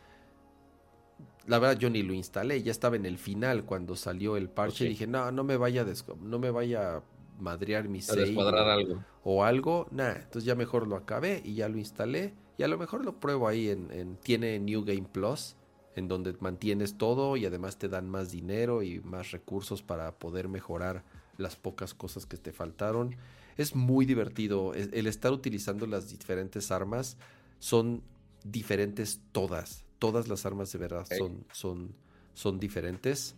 La 1.47 1.59
verdad 1.59 1.79
yo 1.79 1.89
ni 1.89 2.03
lo 2.03 2.13
instalé, 2.13 2.61
ya 2.61 2.71
estaba 2.71 2.95
en 2.95 3.05
el 3.05 3.17
final 3.17 3.65
cuando 3.65 3.95
salió 3.95 4.37
el 4.37 4.49
parche. 4.49 4.85
Dije, 4.85 5.07
no, 5.07 5.31
no 5.31 5.43
me 5.43 5.57
vaya 5.57 5.81
a, 5.81 6.15
no 6.21 6.39
me 6.39 6.51
vaya 6.51 6.97
a 6.97 7.03
madrear 7.39 7.87
mi 7.87 8.01
save 8.01 8.35
o 8.35 8.47
algo. 8.47 9.03
o 9.23 9.43
algo. 9.43 9.87
Nada, 9.91 10.15
entonces 10.17 10.43
ya 10.43 10.55
mejor 10.55 10.87
lo 10.87 10.95
acabé 10.95 11.41
y 11.43 11.55
ya 11.55 11.69
lo 11.69 11.77
instalé. 11.77 12.33
Y 12.57 12.63
a 12.63 12.67
lo 12.67 12.77
mejor 12.77 13.03
lo 13.03 13.19
pruebo 13.19 13.47
ahí 13.47 13.69
en 13.69 14.17
tiene 14.21 14.59
New 14.59 14.83
Game 14.83 15.07
Plus 15.11 15.55
en 15.95 16.07
donde 16.07 16.35
mantienes 16.39 16.97
todo 16.97 17.37
y 17.37 17.45
además 17.45 17.77
te 17.77 17.89
dan 17.89 18.09
más 18.09 18.31
dinero 18.31 18.81
y 18.83 18.99
más 19.01 19.31
recursos 19.31 19.81
para 19.83 20.17
poder 20.17 20.47
mejorar 20.47 21.03
las 21.37 21.55
pocas 21.55 21.93
cosas 21.93 22.25
que 22.25 22.37
te 22.37 22.51
faltaron. 22.51 23.15
Es 23.57 23.75
muy 23.75 24.05
divertido. 24.05 24.73
El 24.73 25.07
estar 25.07 25.31
utilizando 25.31 25.85
las 25.85 26.09
diferentes 26.09 26.71
armas 26.71 27.17
son 27.59 28.01
diferentes 28.43 29.21
todas. 29.31 29.85
Todas 29.99 30.27
las 30.27 30.45
armas 30.45 30.71
de 30.71 30.79
verdad 30.79 31.05
son, 31.17 31.45
son, 31.51 31.95
son 32.33 32.59
diferentes. 32.59 33.35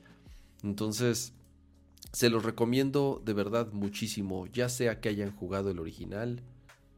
Entonces, 0.63 1.33
se 2.13 2.29
los 2.29 2.43
recomiendo 2.43 3.21
de 3.23 3.33
verdad 3.33 3.71
muchísimo. 3.71 4.47
Ya 4.47 4.69
sea 4.69 4.99
que 4.99 5.09
hayan 5.09 5.35
jugado 5.35 5.71
el 5.71 5.79
original 5.79 6.41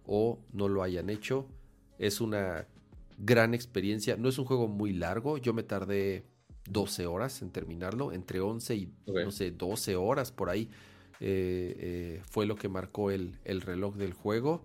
o 0.06 0.40
no 0.52 0.68
lo 0.68 0.84
hayan 0.84 1.10
hecho. 1.10 1.48
Es 1.98 2.22
una 2.22 2.68
gran 3.18 3.54
experiencia. 3.54 4.18
No 4.18 4.30
es 4.30 4.38
un 4.38 4.46
juego 4.46 4.68
muy 4.68 4.94
largo. 4.94 5.38
Yo 5.38 5.54
me 5.54 5.64
tardé 5.64 6.26
12 6.70 7.06
horas 7.08 7.42
en 7.42 7.52
terminarlo, 7.52 8.12
entre 8.12 8.40
11 8.40 8.76
y 8.76 8.94
no 9.08 9.32
sé, 9.32 9.52
12 9.52 9.96
horas 9.96 10.32
por 10.32 10.50
ahí. 10.50 10.70
Eh, 11.20 11.76
eh, 11.78 12.22
fue 12.30 12.46
lo 12.46 12.56
que 12.56 12.68
marcó 12.68 13.12
el, 13.12 13.38
el, 13.46 13.62
reloj 13.62 13.96
del 13.96 14.14
juego. 14.14 14.64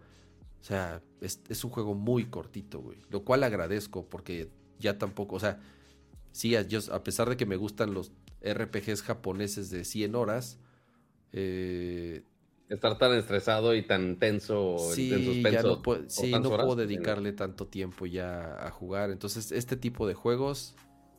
O 0.60 0.64
sea, 0.64 1.02
es, 1.20 1.64
un 1.64 1.70
juego 1.70 1.94
muy 1.94 2.26
cortito, 2.26 2.80
güey. 2.80 2.98
Lo 3.10 3.24
cual 3.24 3.44
agradezco 3.44 4.06
porque 4.06 4.50
ya 4.78 4.98
tampoco, 4.98 5.36
o 5.36 5.40
sea, 5.40 5.60
sí, 6.32 6.55
a 6.56 7.05
pesar 7.05 7.28
de 7.28 7.36
que 7.36 7.46
me 7.46 7.56
gustan 7.56 7.94
los 7.94 8.12
RPGs 8.42 9.02
japoneses 9.02 9.70
de 9.70 9.84
100 9.84 10.14
horas, 10.14 10.59
eh, 11.32 12.22
estar 12.68 12.98
tan 12.98 13.14
estresado 13.14 13.74
y 13.74 13.82
tan 13.82 14.18
tenso 14.18 14.76
sí, 14.78 15.12
en 15.12 15.24
suspenso. 15.24 15.68
no, 15.68 15.82
puedo, 15.82 16.09
sí, 16.09 16.30
no 16.30 16.42
puedo 16.42 16.76
dedicarle 16.76 17.32
tanto 17.32 17.66
tiempo 17.66 18.06
ya 18.06 18.66
a 18.66 18.70
jugar. 18.70 19.10
Entonces, 19.10 19.52
este 19.52 19.76
tipo 19.76 20.06
de 20.06 20.14
juegos 20.14 20.74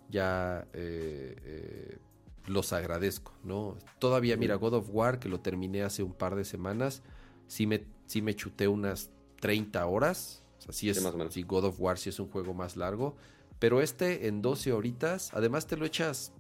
ya 0.10 0.68
eh, 0.74 1.36
eh, 1.44 1.98
los 2.46 2.74
agradezco, 2.74 3.34
¿no? 3.44 3.78
Todavía, 4.00 4.38
mira, 4.38 4.56
God 4.56 4.76
of 4.76 4.90
War, 4.92 5.20
que 5.20 5.30
lo 5.30 5.40
terminé 5.40 5.84
hace 5.84 6.04
un 6.04 6.14
par 6.14 6.36
de 6.36 6.46
semanas, 6.46 7.04
sí 7.48 7.66
me, 7.66 7.86
sí 8.06 8.22
me 8.22 8.36
chuté 8.36 8.68
unas 8.68 9.10
30 9.42 9.86
horas. 9.86 10.44
O 10.60 10.62
sea, 10.62 10.74
sí 10.74 10.90
es, 10.90 11.04
sí, 11.30 11.44
God 11.44 11.66
of 11.66 11.80
War 11.80 11.98
sí 11.98 12.10
es 12.10 12.20
un 12.20 12.28
juego 12.30 12.54
más 12.54 12.76
largo. 12.76 13.16
Pero 13.60 13.82
este 13.82 14.28
en 14.28 14.42
12 14.42 14.72
horitas, 14.72 15.32
además 15.34 15.68
te 15.68 15.78
lo 15.78 15.86
echas 15.86 16.34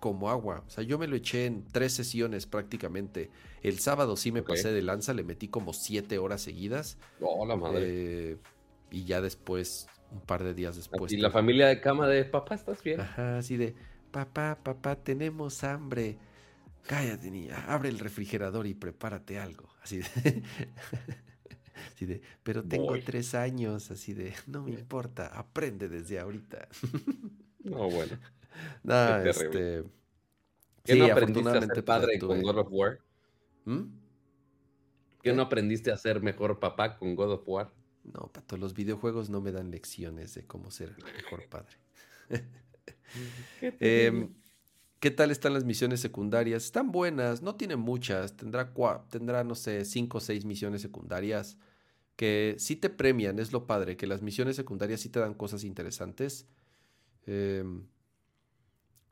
como 0.00 0.28
agua. 0.28 0.64
O 0.66 0.70
sea, 0.70 0.84
yo 0.84 0.98
me 0.98 1.06
lo 1.06 1.16
eché 1.16 1.46
en 1.46 1.64
tres 1.64 1.94
sesiones 1.94 2.46
prácticamente. 2.46 3.30
El 3.62 3.78
sábado 3.78 4.16
sí 4.16 4.32
me 4.32 4.42
pasé 4.42 4.72
de 4.72 4.82
lanza, 4.82 5.14
le 5.14 5.22
metí 5.22 5.48
como 5.48 5.72
siete 5.72 6.18
horas 6.18 6.42
seguidas. 6.42 6.98
Oh, 7.20 7.46
la 7.46 7.56
madre. 7.56 7.80
Eh, 7.84 8.36
y 8.90 9.04
ya 9.04 9.20
después, 9.20 9.86
un 10.12 10.20
par 10.20 10.44
de 10.44 10.52
días 10.52 10.76
después. 10.76 11.10
Y 11.12 11.16
la 11.16 11.30
familia 11.30 11.68
de 11.68 11.80
cama 11.80 12.06
de 12.06 12.24
papá, 12.24 12.54
¿estás 12.54 12.82
bien? 12.82 13.00
Ajá, 13.00 13.38
así 13.38 13.56
de, 13.56 13.74
papá, 14.10 14.58
papá, 14.62 14.96
tenemos 14.96 15.64
hambre. 15.64 16.18
Cállate, 16.86 17.30
niña, 17.30 17.64
abre 17.66 17.88
el 17.88 17.98
refrigerador 17.98 18.66
y 18.66 18.74
prepárate 18.74 19.38
algo. 19.38 19.70
Así 19.82 19.98
de. 19.98 20.42
así 21.92 22.06
de, 22.06 22.22
pero 22.42 22.62
tengo 22.62 22.98
tres 23.04 23.34
años, 23.34 23.90
así 23.90 24.14
de, 24.14 24.34
no 24.46 24.62
me 24.62 24.70
importa, 24.70 25.26
aprende 25.26 25.88
desde 25.88 26.18
ahorita. 26.18 26.68
no, 27.64 27.90
bueno. 27.90 28.18
No, 28.82 29.16
este. 29.18 29.84
¿Qué 30.84 30.96
no 30.96 31.06
aprendiste 31.06 31.50
a 31.50 31.60
ser 31.60 31.84
padre 31.84 32.18
con 32.18 32.42
God 32.42 32.58
of 32.58 32.68
War? 32.70 32.98
¿Mm? 33.64 33.82
¿Qué, 35.22 35.32
no 35.32 35.42
aprendiste 35.42 35.90
a 35.90 35.96
ser 35.96 36.22
mejor 36.22 36.60
papá 36.60 36.98
con 36.98 37.14
God 37.16 37.32
of 37.32 37.48
War? 37.48 37.72
No, 38.04 38.30
Pato, 38.30 38.58
los 38.58 38.74
videojuegos 38.74 39.30
no 39.30 39.40
me 39.40 39.50
dan 39.50 39.70
lecciones 39.70 40.34
de 40.34 40.46
cómo 40.46 40.70
ser 40.70 40.94
mejor 41.16 41.48
padre. 41.48 41.76
Em, 43.80 44.34
¿Qué, 45.04 45.10
tal 45.10 45.30
están 45.30 45.52
las 45.52 45.64
misiones 45.64 46.00
secundarias? 46.00 46.64
Están 46.64 46.90
buenas, 46.90 47.42
no 47.42 47.56
tienen 47.56 47.78
muchas. 47.78 48.38
Tendrá, 48.38 48.72
tendrá, 49.10 49.44
no 49.44 49.54
sé, 49.54 49.84
cinco 49.84 50.16
o 50.16 50.20
seis 50.22 50.46
misiones 50.46 50.80
secundarias 50.80 51.58
que 52.16 52.56
sí 52.58 52.74
te 52.74 52.88
premian, 52.88 53.38
es 53.38 53.52
lo 53.52 53.66
padre, 53.66 53.98
que 53.98 54.06
las 54.06 54.22
misiones 54.22 54.56
secundarias 54.56 55.02
sí 55.02 55.10
te 55.10 55.20
dan 55.20 55.34
cosas 55.34 55.62
interesantes. 55.62 56.46
Eh, 57.26 57.64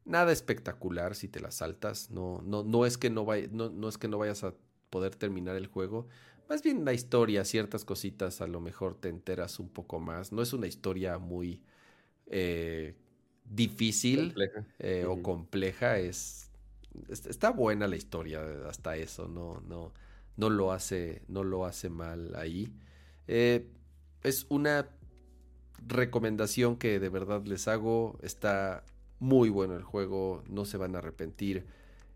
Nada 0.06 0.32
espectacular 0.32 1.14
si 1.14 1.28
te 1.28 1.40
la 1.40 1.51
saltas. 1.51 2.10
No, 2.10 2.40
no, 2.43 2.64
no, 2.64 2.86
es 2.86 2.97
que 2.97 3.10
no, 3.10 3.27
no, 3.51 3.89
es 3.89 3.98
que 3.98 4.09
no 4.09 4.16
vayas 4.16 4.44
a 4.44 4.55
poder 4.89 5.14
terminar 5.14 5.56
el 5.56 5.66
juego. 5.66 6.09
Más 6.48 6.62
bien 6.62 6.86
la 6.86 6.94
historia, 6.94 7.44
ciertas 7.44 7.85
cositas 7.85 8.40
a 8.40 8.47
lo 8.47 8.60
mejor 8.60 8.94
te 8.94 9.10
enteras 9.10 9.59
un 9.59 9.69
poco 9.69 10.01
más. 10.01 10.32
No 10.32 10.40
es 10.40 10.55
una 10.55 10.66
historia 10.69 11.19
muy 11.19 11.62
eh, 12.28 12.97
difícil 13.44 14.35
eh, 14.78 15.05
o 15.06 15.23
compleja. 15.23 15.98
Es, 15.98 16.51
está 17.09 17.51
buena 17.51 17.86
la 17.86 17.97
historia 17.97 18.43
hasta 18.69 18.97
eso. 18.97 19.28
No, 19.28 19.60
no, 19.66 19.93
no 20.36 20.51
lo 20.51 20.73
hace, 20.73 21.23
no 21.28 21.44
lo 21.44 21.64
hace 21.64 21.89
mal 21.89 22.35
ahí. 22.36 22.73
Eh, 23.28 23.69
es 24.23 24.47
una 24.48 24.89
recomendación 25.86 26.77
que 26.77 27.01
de 27.01 27.09
verdad 27.09 27.44
les 27.44 27.69
hago. 27.69 28.19
Está 28.23 28.85
muy 29.19 29.48
bueno 29.48 29.77
el 29.77 29.85
juego, 29.85 30.43
no 30.48 30.64
se 30.64 30.77
van 30.77 30.94
a 30.97 30.98
arrepentir. 30.98 31.64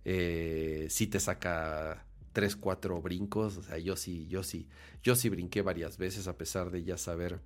Eh, 0.04 0.86
si 0.90 1.06
te 1.06 1.20
saca 1.20 2.04
3, 2.32 2.56
4 2.56 3.00
brincos, 3.00 3.56
o 3.56 3.62
sea, 3.62 3.78
yo 3.78 3.96
sí, 3.96 4.26
yo 4.28 4.42
sí, 4.42 4.68
yo 5.02 5.16
sí 5.16 5.28
brinqué 5.28 5.62
varias 5.62 5.98
veces 5.98 6.28
a 6.28 6.36
pesar 6.36 6.70
de 6.70 6.84
ya 6.84 6.96
saber. 6.96 7.40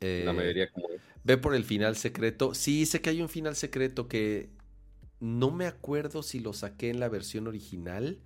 La 0.00 0.32
mayoría 0.32 0.64
eh, 0.64 0.70
como... 0.72 0.88
Ve 1.24 1.36
por 1.36 1.54
el 1.54 1.64
final 1.64 1.96
secreto. 1.96 2.54
Sí, 2.54 2.86
sé 2.86 3.00
que 3.00 3.10
hay 3.10 3.22
un 3.22 3.28
final 3.28 3.56
secreto 3.56 4.08
que 4.08 4.50
no 5.20 5.50
me 5.50 5.66
acuerdo 5.66 6.22
si 6.22 6.40
lo 6.40 6.52
saqué 6.52 6.90
en 6.90 7.00
la 7.00 7.08
versión 7.08 7.46
original, 7.46 8.18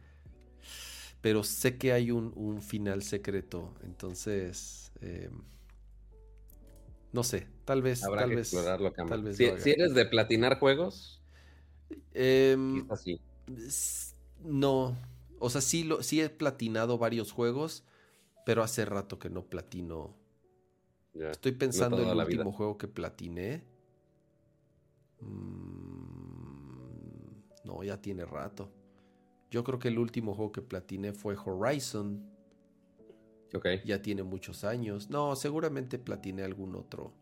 pero 1.21 1.43
sé 1.43 1.79
que 1.79 1.93
hay 1.93 2.11
un, 2.11 2.33
un 2.37 2.63
final 2.63 3.03
secreto. 3.03 3.75
Entonces, 3.83 4.93
eh, 5.01 5.31
no 7.13 7.23
sé, 7.23 7.47
tal 7.65 7.83
vez. 7.83 8.03
Habrá 8.03 8.23
tal 8.23 8.31
vez, 8.31 8.53
explorarlo, 8.53 8.93
tal 8.93 9.23
vez 9.23 9.37
si, 9.37 9.45
eres 9.45 9.95
de 9.95 10.07
platinar 10.07 10.59
juegos, 10.59 11.23
eh, 12.15 12.57
No. 14.43 14.97
O 15.39 15.51
sea, 15.51 15.61
sí, 15.61 15.85
lo, 15.85 16.03
sí 16.03 16.21
he 16.21 16.31
platinado 16.31 16.99
varios 16.99 17.33
juegos, 17.33 17.85
pero 18.47 18.63
hace 18.63 18.85
rato 18.85 19.19
que 19.19 19.29
no 19.29 19.45
platino. 19.45 20.17
Estoy 21.15 21.53
pensando 21.53 22.03
en 22.03 22.09
el 22.09 22.19
último 22.19 22.53
juego 22.53 22.79
que 22.79 22.89
platiné. 22.89 23.63
Mm, 25.21 26.43
no, 27.65 27.83
ya 27.83 28.01
tiene 28.01 28.25
rato. 28.25 28.71
Yo 29.51 29.63
creo 29.63 29.79
que 29.79 29.89
el 29.89 29.99
último 29.99 30.35
juego 30.35 30.53
que 30.53 30.63
platiné 30.63 31.13
fue 31.13 31.37
Horizon. 31.37 32.27
Ok. 33.55 33.67
Ya 33.85 34.01
tiene 34.01 34.23
muchos 34.23 34.65
años. 34.65 35.11
No, 35.11 35.37
seguramente 35.37 35.99
platiné 35.99 36.43
algún 36.43 36.75
otro 36.75 37.13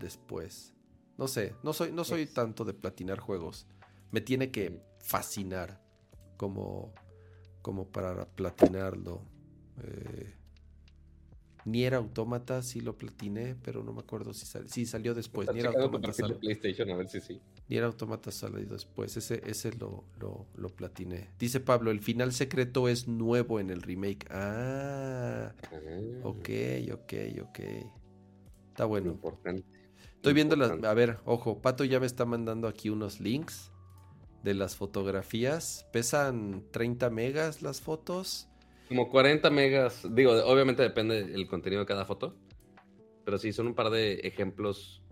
después. 0.00 0.72
No 1.18 1.28
sé, 1.28 1.54
no 1.62 1.72
soy, 1.72 1.92
no 1.92 2.04
soy 2.04 2.26
tanto 2.26 2.64
de 2.64 2.72
platinar 2.72 3.18
juegos. 3.18 3.66
Me 4.10 4.20
tiene 4.22 4.50
que 4.50 4.82
fascinar 4.98 5.82
como, 6.36 6.94
como 7.62 7.90
para 7.90 8.26
platinarlo. 8.26 9.22
Eh, 9.82 10.34
Nier 11.66 11.94
Automata 11.94 12.62
sí 12.62 12.80
lo 12.80 12.96
platiné, 12.96 13.56
pero 13.60 13.82
no 13.82 13.92
me 13.92 13.98
acuerdo 13.98 14.32
si, 14.32 14.46
sal, 14.46 14.68
sí, 14.68 14.86
salió 14.86 15.14
después. 15.14 15.52
Nier 15.52 15.66
Automata, 15.66 16.12
sal... 16.12 16.36
PlayStation, 16.36 16.88
a 16.90 16.96
ver 16.96 17.08
si 17.08 17.20
sí. 17.20 17.40
Nier 17.68 17.82
Automata 17.82 18.30
salió 18.30 18.64
después. 18.64 19.16
Ese, 19.16 19.42
ese 19.44 19.72
lo, 19.72 20.04
lo, 20.20 20.46
lo, 20.54 20.68
platiné. 20.68 21.28
Dice 21.40 21.58
Pablo, 21.58 21.90
el 21.90 21.98
final 22.00 22.32
secreto 22.32 22.88
es 22.88 23.08
nuevo 23.08 23.58
en 23.58 23.70
el 23.70 23.82
remake. 23.82 24.28
Ah, 24.30 25.52
ah. 25.60 25.80
ok, 26.22 26.48
ok, 26.92 27.12
ok. 27.42 27.58
Está 28.68 28.84
bueno. 28.84 29.10
Importante. 29.10 29.64
Estoy 30.14 30.34
viendo 30.34 30.54
las... 30.54 30.70
A 30.84 30.94
ver, 30.94 31.18
ojo, 31.24 31.60
Pato 31.60 31.82
ya 31.82 31.98
me 31.98 32.06
está 32.06 32.24
mandando 32.24 32.68
aquí 32.68 32.90
unos 32.90 33.18
links 33.18 33.72
de 34.44 34.54
las 34.54 34.76
fotografías. 34.76 35.88
Pesan 35.92 36.62
30 36.70 37.10
megas 37.10 37.60
las 37.60 37.80
fotos. 37.80 38.48
Como 38.88 39.10
40 39.10 39.50
megas. 39.50 40.06
Digo, 40.14 40.32
obviamente 40.44 40.82
depende 40.82 41.24
del 41.24 41.46
contenido 41.46 41.80
de 41.80 41.86
cada 41.86 42.04
foto. 42.04 42.36
Pero 43.24 43.38
sí, 43.38 43.52
son 43.52 43.66
un 43.66 43.74
par 43.74 43.90
de 43.90 44.14
ejemplos 44.20 45.02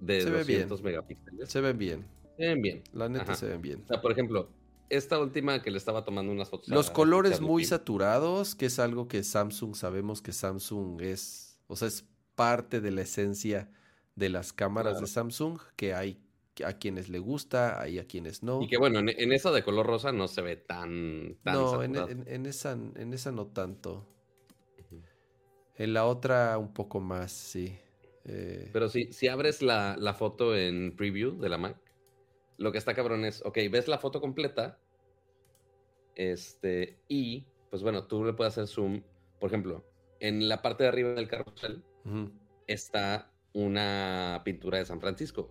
de 0.00 0.20
se 0.20 0.30
200 0.30 0.82
megapíxeles. 0.82 1.50
Se 1.50 1.60
ven 1.60 1.78
bien. 1.78 2.06
Se 2.36 2.46
ven 2.46 2.62
bien. 2.62 2.82
La 2.92 3.08
neta 3.08 3.34
se 3.34 3.46
ven 3.48 3.62
bien. 3.62 3.82
O 3.84 3.88
sea, 3.88 4.02
por 4.02 4.12
ejemplo, 4.12 4.50
esta 4.90 5.18
última 5.18 5.62
que 5.62 5.70
le 5.70 5.78
estaba 5.78 6.04
tomando 6.04 6.32
unas 6.32 6.50
fotos. 6.50 6.68
Los 6.68 6.90
colores 6.90 7.40
muy 7.40 7.64
saturados, 7.64 8.54
que 8.54 8.66
es 8.66 8.78
algo 8.78 9.08
que 9.08 9.22
Samsung 9.22 9.74
sabemos 9.74 10.20
que 10.20 10.32
Samsung 10.32 11.00
es, 11.00 11.58
o 11.66 11.76
sea, 11.76 11.88
es 11.88 12.06
parte 12.34 12.80
de 12.80 12.90
la 12.90 13.02
esencia 13.02 13.70
de 14.14 14.28
las 14.28 14.52
cámaras 14.52 15.00
de 15.00 15.06
Samsung, 15.06 15.58
que 15.76 15.94
hay 15.94 16.20
a 16.64 16.78
quienes 16.78 17.08
le 17.08 17.18
gusta, 17.18 17.80
hay 17.80 17.98
a 17.98 18.06
quienes 18.06 18.42
no. 18.42 18.62
Y 18.62 18.68
que 18.68 18.76
bueno, 18.76 18.98
en, 19.00 19.32
esa 19.32 19.50
de 19.50 19.62
color 19.62 19.86
rosa 19.86 20.12
no 20.12 20.28
se 20.28 20.42
ve 20.42 20.56
tan... 20.56 21.36
tan 21.42 21.54
no, 21.54 21.82
en, 21.82 22.46
esa, 22.46 22.72
en 22.72 23.12
esa 23.12 23.32
no 23.32 23.46
tanto. 23.46 24.06
En 25.76 25.92
la 25.92 26.06
otra 26.06 26.56
un 26.58 26.72
poco 26.72 27.00
más, 27.00 27.32
sí. 27.32 27.76
Eh, 28.24 28.70
Pero 28.72 28.88
si, 28.88 29.12
si 29.12 29.28
abres 29.28 29.60
la, 29.60 29.96
la, 29.98 30.14
foto 30.14 30.56
en 30.56 30.96
preview 30.96 31.38
de 31.38 31.48
la 31.48 31.58
Mac, 31.58 31.76
lo 32.56 32.72
que 32.72 32.78
está 32.78 32.94
cabrón 32.94 33.24
es, 33.24 33.42
ok, 33.44 33.58
ves 33.70 33.88
la 33.88 33.98
foto 33.98 34.20
completa, 34.20 34.78
este, 36.14 36.98
y 37.08 37.44
pues 37.70 37.82
bueno, 37.82 38.06
tú 38.06 38.24
le 38.24 38.32
puedes 38.32 38.54
hacer 38.54 38.68
zoom, 38.68 39.02
por 39.40 39.50
ejemplo, 39.50 39.84
en 40.20 40.48
la 40.48 40.62
parte 40.62 40.84
de 40.84 40.88
arriba 40.88 41.10
del 41.10 41.28
carrusel 41.28 41.82
está 42.66 43.30
una 43.52 44.42
pintura 44.44 44.78
de 44.78 44.84
San 44.84 45.00
Francisco, 45.00 45.48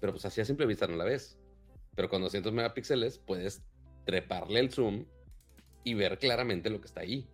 pero 0.00 0.12
pues 0.12 0.24
así 0.24 0.40
a 0.40 0.44
simple 0.44 0.66
vista 0.66 0.86
no 0.86 0.96
la 0.96 1.04
ves. 1.04 1.38
Pero 1.94 2.08
con 2.08 2.22
200 2.22 2.52
megapíxeles 2.52 3.18
puedes 3.18 3.62
treparle 4.04 4.60
el 4.60 4.72
zoom 4.72 5.04
y 5.84 5.94
ver 5.94 6.18
claramente 6.18 6.70
lo 6.70 6.80
que 6.80 6.86
está 6.86 7.00
ahí. 7.00 7.28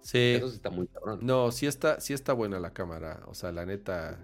Sí. 0.00 0.34
Eso 0.36 0.48
sí 0.48 0.56
está 0.56 0.70
muy 0.70 0.88
cabrón. 0.88 1.20
No, 1.22 1.52
sí 1.52 1.66
está, 1.66 2.00
sí 2.00 2.12
está 2.12 2.32
buena 2.32 2.58
la 2.58 2.72
cámara. 2.72 3.22
O 3.26 3.34
sea, 3.34 3.52
la 3.52 3.64
neta, 3.64 4.18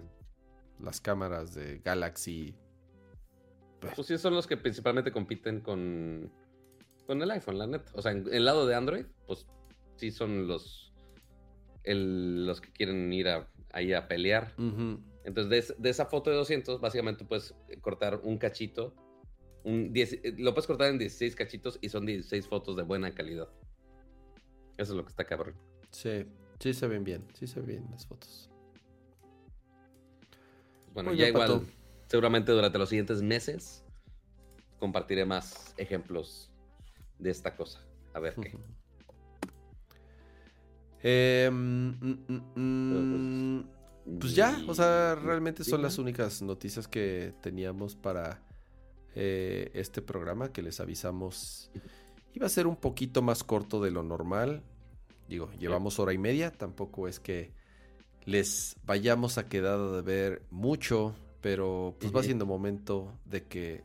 las 0.79 0.99
cámaras 0.99 1.53
de 1.53 1.79
Galaxy. 1.79 2.55
Pues, 3.79 3.93
pues 3.95 4.07
sí, 4.07 4.17
son 4.17 4.35
los 4.35 4.45
que 4.45 4.57
principalmente 4.57 5.11
compiten 5.11 5.61
con, 5.61 6.29
con 7.07 7.21
el 7.21 7.31
iPhone, 7.31 7.57
la 7.57 7.67
neta. 7.67 7.91
O 7.93 8.01
sea, 8.01 8.11
en 8.11 8.25
el 8.31 8.43
lado 8.43 8.67
de 8.67 8.75
Android, 8.75 9.05
pues 9.25 9.47
sí 9.95 10.11
son 10.11 10.47
los, 10.47 10.93
los 11.85 12.59
que 12.59 12.71
quieren 12.71 13.11
ir 13.13 13.27
ahí 13.71 13.93
a 13.93 14.07
pelear. 14.07 14.53
Entonces, 15.29 15.75
de, 15.77 15.89
esa 15.91 16.07
foto 16.07 16.31
de 16.31 16.37
200, 16.37 16.81
básicamente 16.81 17.23
puedes 17.23 17.53
cortar 17.81 18.19
un 18.23 18.39
cachito. 18.39 18.95
Un 19.63 19.93
lo 20.37 20.55
puedes 20.55 20.65
cortar 20.65 20.89
en 20.89 20.97
16 20.97 21.35
cachitos 21.35 21.77
y 21.81 21.89
son 21.89 22.07
16 22.07 22.47
fotos 22.47 22.75
de 22.75 22.81
buena 22.81 23.13
calidad. 23.13 23.47
Eso 24.77 24.93
es 24.93 24.97
lo 24.97 25.03
que 25.03 25.09
está 25.09 25.25
cabrón. 25.25 25.53
Sí, 25.91 26.25
sí 26.59 26.73
se 26.73 26.87
ven 26.87 27.03
bien. 27.03 27.27
Sí 27.35 27.45
se 27.45 27.59
ven 27.59 27.67
bien 27.67 27.87
las 27.91 28.07
fotos. 28.07 28.49
Bueno, 30.95 31.13
ya 31.13 31.27
igual, 31.27 31.67
seguramente 32.07 32.51
durante 32.51 32.79
los 32.79 32.89
siguientes 32.89 33.21
meses 33.21 33.85
compartiré 34.79 35.25
más 35.25 35.75
ejemplos 35.77 36.51
de 37.19 37.29
esta 37.29 37.55
cosa. 37.55 37.85
A 38.15 38.19
ver 38.19 38.33
qué. 38.33 38.57
eh, 41.03 41.51
pues 44.19 44.35
ya, 44.35 44.63
o 44.67 44.73
sea, 44.73 45.15
realmente 45.15 45.63
son 45.63 45.81
las 45.81 45.97
únicas 45.97 46.41
noticias 46.41 46.87
que 46.87 47.33
teníamos 47.41 47.95
para 47.95 48.41
eh, 49.15 49.71
este 49.73 50.01
programa 50.01 50.51
que 50.51 50.61
les 50.61 50.79
avisamos. 50.79 51.71
Iba 52.33 52.45
a 52.45 52.49
ser 52.49 52.67
un 52.67 52.75
poquito 52.75 53.21
más 53.21 53.43
corto 53.43 53.81
de 53.81 53.91
lo 53.91 54.03
normal. 54.03 54.63
Digo, 55.27 55.51
llevamos 55.59 55.99
hora 55.99 56.13
y 56.13 56.17
media, 56.17 56.51
tampoco 56.51 57.07
es 57.07 57.19
que 57.19 57.53
les 58.25 58.75
vayamos 58.85 59.37
a 59.37 59.47
quedar 59.47 59.79
de 59.91 60.01
ver 60.01 60.43
mucho, 60.49 61.15
pero 61.41 61.95
pues 61.99 62.15
va 62.15 62.23
siendo 62.23 62.45
momento 62.45 63.19
de 63.25 63.45
que 63.45 63.83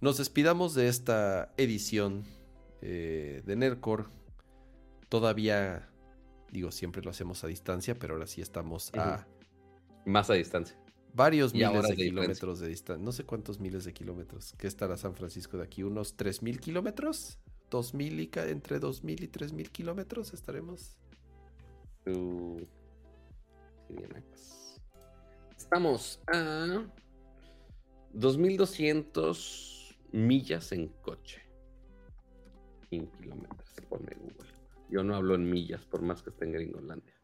nos 0.00 0.18
despidamos 0.18 0.74
de 0.74 0.88
esta 0.88 1.52
edición 1.56 2.24
eh, 2.82 3.42
de 3.44 3.56
Nercor. 3.56 4.10
Todavía 5.08 5.87
Digo, 6.50 6.70
siempre 6.70 7.02
lo 7.02 7.10
hacemos 7.10 7.44
a 7.44 7.46
distancia, 7.46 7.94
pero 7.94 8.14
ahora 8.14 8.26
sí 8.26 8.40
estamos 8.40 8.92
a... 8.94 9.26
Más 10.04 10.30
a 10.30 10.34
distancia. 10.34 10.76
Varios 11.14 11.52
miles 11.52 11.88
de, 11.88 11.96
kilómetros 11.96 12.60
de 12.60 12.68
distancia. 12.68 13.04
No 13.04 13.12
sé 13.12 13.24
cuántos 13.24 13.60
miles 13.60 13.84
de 13.84 13.92
kilómetros. 13.92 14.54
¿Qué 14.56 14.66
estará 14.66 14.96
San 14.96 15.14
Francisco 15.14 15.56
de 15.56 15.64
aquí? 15.64 15.82
¿Unos 15.82 16.16
3.000 16.16 16.60
kilómetros? 16.60 17.38
¿2.000 17.70 18.46
y 18.46 18.50
entre 18.50 18.80
2.000 18.80 19.22
y 19.22 19.28
3.000 19.28 19.68
kilómetros 19.70 20.32
estaremos? 20.32 20.96
Uh, 22.06 22.60
Estamos 25.56 26.20
a 26.28 26.86
2.200 28.14 29.96
millas 30.12 30.72
en 30.72 30.88
coche. 31.02 31.42
En 32.90 33.06
kilómetros, 33.08 33.68
pone 33.88 34.14
Google. 34.14 34.47
Yo 34.90 35.04
no 35.04 35.14
hablo 35.14 35.34
en 35.34 35.50
millas, 35.50 35.84
por 35.84 36.02
más 36.02 36.22
que 36.22 36.30
esté 36.30 36.44
en 36.44 36.52
Gringolandia. 36.52 37.14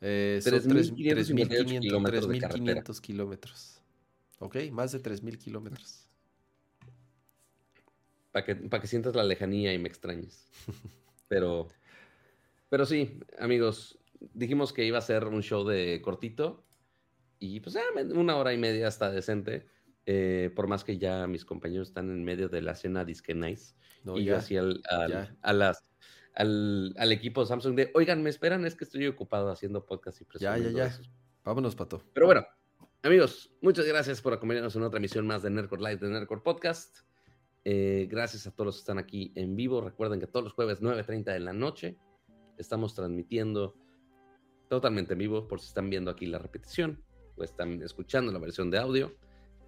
Eh, 0.00 0.40
3.500 0.42 3.00
kilómetros. 3.00 3.82
Ok, 4.38 4.56
más 4.72 4.92
de 4.92 5.00
3.000 5.00 5.38
kilómetros. 5.38 6.08
Para 8.32 8.44
que, 8.44 8.68
que 8.68 8.86
sientas 8.86 9.14
la 9.14 9.24
lejanía 9.24 9.72
y 9.72 9.78
me 9.78 9.88
extrañes. 9.88 10.48
pero, 11.28 11.68
pero 12.68 12.86
sí, 12.86 13.20
amigos, 13.38 13.98
dijimos 14.34 14.72
que 14.72 14.84
iba 14.84 14.98
a 14.98 15.02
ser 15.02 15.26
un 15.26 15.42
show 15.42 15.64
de 15.64 16.00
cortito. 16.02 16.64
Y 17.38 17.60
pues 17.60 17.76
una 18.14 18.36
hora 18.36 18.52
y 18.52 18.58
media 18.58 18.88
está 18.88 19.10
decente. 19.10 19.66
Eh, 20.06 20.50
por 20.54 20.66
más 20.66 20.82
que 20.82 20.98
ya 20.98 21.28
mis 21.28 21.44
compañeros 21.44 21.88
están 21.88 22.10
en 22.10 22.24
medio 22.24 22.48
de 22.48 22.62
la 22.62 22.74
cena 22.74 23.04
Disque 23.04 23.34
Nice. 23.34 23.74
y 24.16 24.24
yo 24.24 24.36
así 24.36 24.56
a 24.56 25.52
las 25.52 25.84
al, 26.34 26.94
al, 26.98 27.12
equipo 27.12 27.44
Samsung 27.44 27.74
de, 27.74 27.90
oigan, 27.94 28.22
me 28.22 28.30
esperan, 28.30 28.64
es 28.64 28.74
que 28.74 28.84
estoy 28.84 29.06
ocupado 29.06 29.50
haciendo 29.50 29.84
podcast 29.84 30.20
y 30.20 30.26
Ya, 30.38 30.56
ya, 30.58 30.70
ya. 30.70 30.98
Vámonos, 31.44 31.74
Pato. 31.74 32.02
Pero 32.14 32.26
bueno, 32.26 32.46
amigos, 33.02 33.50
muchas 33.60 33.86
gracias 33.86 34.20
por 34.20 34.32
acompañarnos 34.32 34.76
en 34.76 34.82
otra 34.82 34.98
emisión 34.98 35.26
más 35.26 35.42
de 35.42 35.50
Nerdcore 35.50 35.82
Live, 35.82 35.96
de 35.96 36.08
Nerdcore 36.08 36.42
Podcast. 36.42 36.98
Eh, 37.64 38.08
gracias 38.10 38.46
a 38.46 38.50
todos 38.50 38.66
los 38.66 38.76
que 38.76 38.80
están 38.80 38.98
aquí 38.98 39.32
en 39.34 39.56
vivo. 39.56 39.80
Recuerden 39.80 40.20
que 40.20 40.26
todos 40.26 40.44
los 40.44 40.52
jueves 40.52 40.80
9.30 40.80 41.24
de 41.32 41.40
la 41.40 41.52
noche 41.52 41.98
estamos 42.58 42.94
transmitiendo 42.94 43.76
totalmente 44.68 45.12
en 45.12 45.18
vivo, 45.18 45.48
por 45.48 45.60
si 45.60 45.66
están 45.66 45.90
viendo 45.90 46.10
aquí 46.10 46.26
la 46.26 46.38
repetición 46.38 47.02
o 47.36 47.44
están 47.44 47.82
escuchando 47.82 48.32
la 48.32 48.38
versión 48.38 48.70
de 48.70 48.78
audio. 48.78 49.14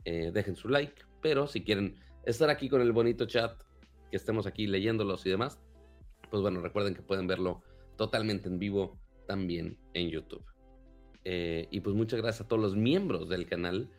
Eh, 0.04 0.30
dejen 0.32 0.56
su 0.56 0.68
like, 0.68 1.02
pero 1.20 1.46
si 1.46 1.62
quieren 1.62 1.96
estar 2.24 2.50
aquí 2.50 2.68
con 2.68 2.80
el 2.80 2.92
bonito 2.92 3.26
chat, 3.26 3.62
que 4.10 4.16
estemos 4.16 4.46
aquí 4.46 4.66
leyéndolos 4.66 5.24
y 5.26 5.30
demás, 5.30 5.60
pues 6.30 6.42
bueno, 6.42 6.60
recuerden 6.60 6.94
que 6.94 7.02
pueden 7.02 7.26
verlo 7.26 7.62
totalmente 7.96 8.48
en 8.48 8.58
vivo 8.58 8.98
también 9.26 9.78
en 9.94 10.10
YouTube. 10.10 10.44
Eh, 11.24 11.68
y 11.70 11.80
pues 11.80 11.96
muchas 11.96 12.20
gracias 12.20 12.44
a 12.44 12.48
todos 12.48 12.62
los 12.62 12.76
miembros 12.76 13.28
del 13.28 13.46
canal. 13.46 13.90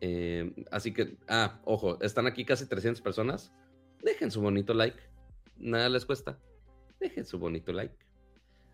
Eh, 0.00 0.52
así 0.70 0.92
que, 0.92 1.16
ah, 1.28 1.60
ojo, 1.64 2.00
están 2.00 2.26
aquí 2.26 2.44
casi 2.44 2.66
300 2.66 3.02
personas. 3.02 3.52
Dejen 4.02 4.30
su 4.30 4.40
bonito 4.40 4.74
like. 4.74 4.98
Nada 5.56 5.88
les 5.88 6.06
cuesta. 6.06 6.38
Dejen 7.00 7.26
su 7.26 7.38
bonito 7.38 7.72
like. 7.72 7.96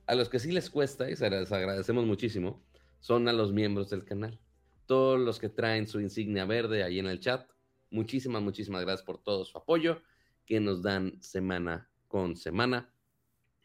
A 0.06 0.14
los 0.14 0.28
que 0.28 0.38
sí 0.38 0.52
les 0.52 0.68
cuesta, 0.68 1.10
y 1.10 1.16
se 1.16 1.30
les 1.30 1.50
agradecemos 1.50 2.04
muchísimo, 2.04 2.62
son 3.00 3.26
a 3.28 3.32
los 3.32 3.52
miembros 3.52 3.88
del 3.88 4.04
canal. 4.04 4.38
Todos 4.86 5.18
los 5.18 5.38
que 5.38 5.48
traen 5.48 5.86
su 5.86 6.00
insignia 6.00 6.44
verde 6.44 6.82
ahí 6.82 6.98
en 6.98 7.06
el 7.06 7.20
chat. 7.20 7.48
Muchísimas, 7.90 8.42
muchísimas 8.42 8.82
gracias 8.82 9.06
por 9.06 9.22
todo 9.22 9.46
su 9.46 9.56
apoyo 9.56 10.02
que 10.44 10.60
nos 10.60 10.82
dan 10.82 11.22
semana 11.22 11.88
con 12.06 12.36
semana 12.36 12.93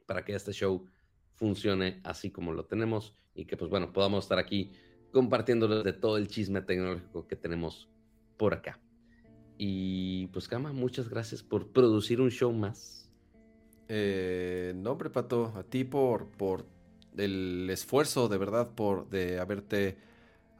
para 0.10 0.26
que 0.26 0.34
este 0.34 0.54
show 0.54 0.88
funcione 1.36 2.02
así 2.04 2.32
como 2.32 2.52
lo 2.52 2.66
tenemos 2.66 3.14
y 3.36 3.46
que 3.46 3.56
pues 3.56 3.70
bueno, 3.70 3.94
podamos 3.94 4.26
estar 4.26 4.40
aquí 4.40 4.72
compartiéndoles 5.12 5.84
de 5.84 5.94
todo 5.94 6.18
el 6.18 6.28
chisme 6.28 6.64
tecnológico 6.64 7.28
que 7.28 7.36
tenemos 7.36 7.88
por 8.36 8.56
acá. 8.56 8.80
Y 9.60 10.26
pues 10.28 10.48
Kama, 10.48 10.74
muchas 10.74 11.10
gracias 11.10 11.44
por 11.44 11.68
producir 11.68 12.22
un 12.22 12.32
show 12.32 12.52
más. 12.52 13.08
Eh, 13.88 14.74
no, 14.76 14.94
hombre, 14.94 15.12
Pato, 15.12 15.54
a 15.56 15.62
ti 15.62 15.84
por, 15.84 16.26
por 16.32 16.66
el 17.16 17.70
esfuerzo 17.70 18.28
de 18.30 18.38
verdad, 18.40 18.72
por 18.74 19.08
de 19.10 19.40
haberte, 19.40 20.00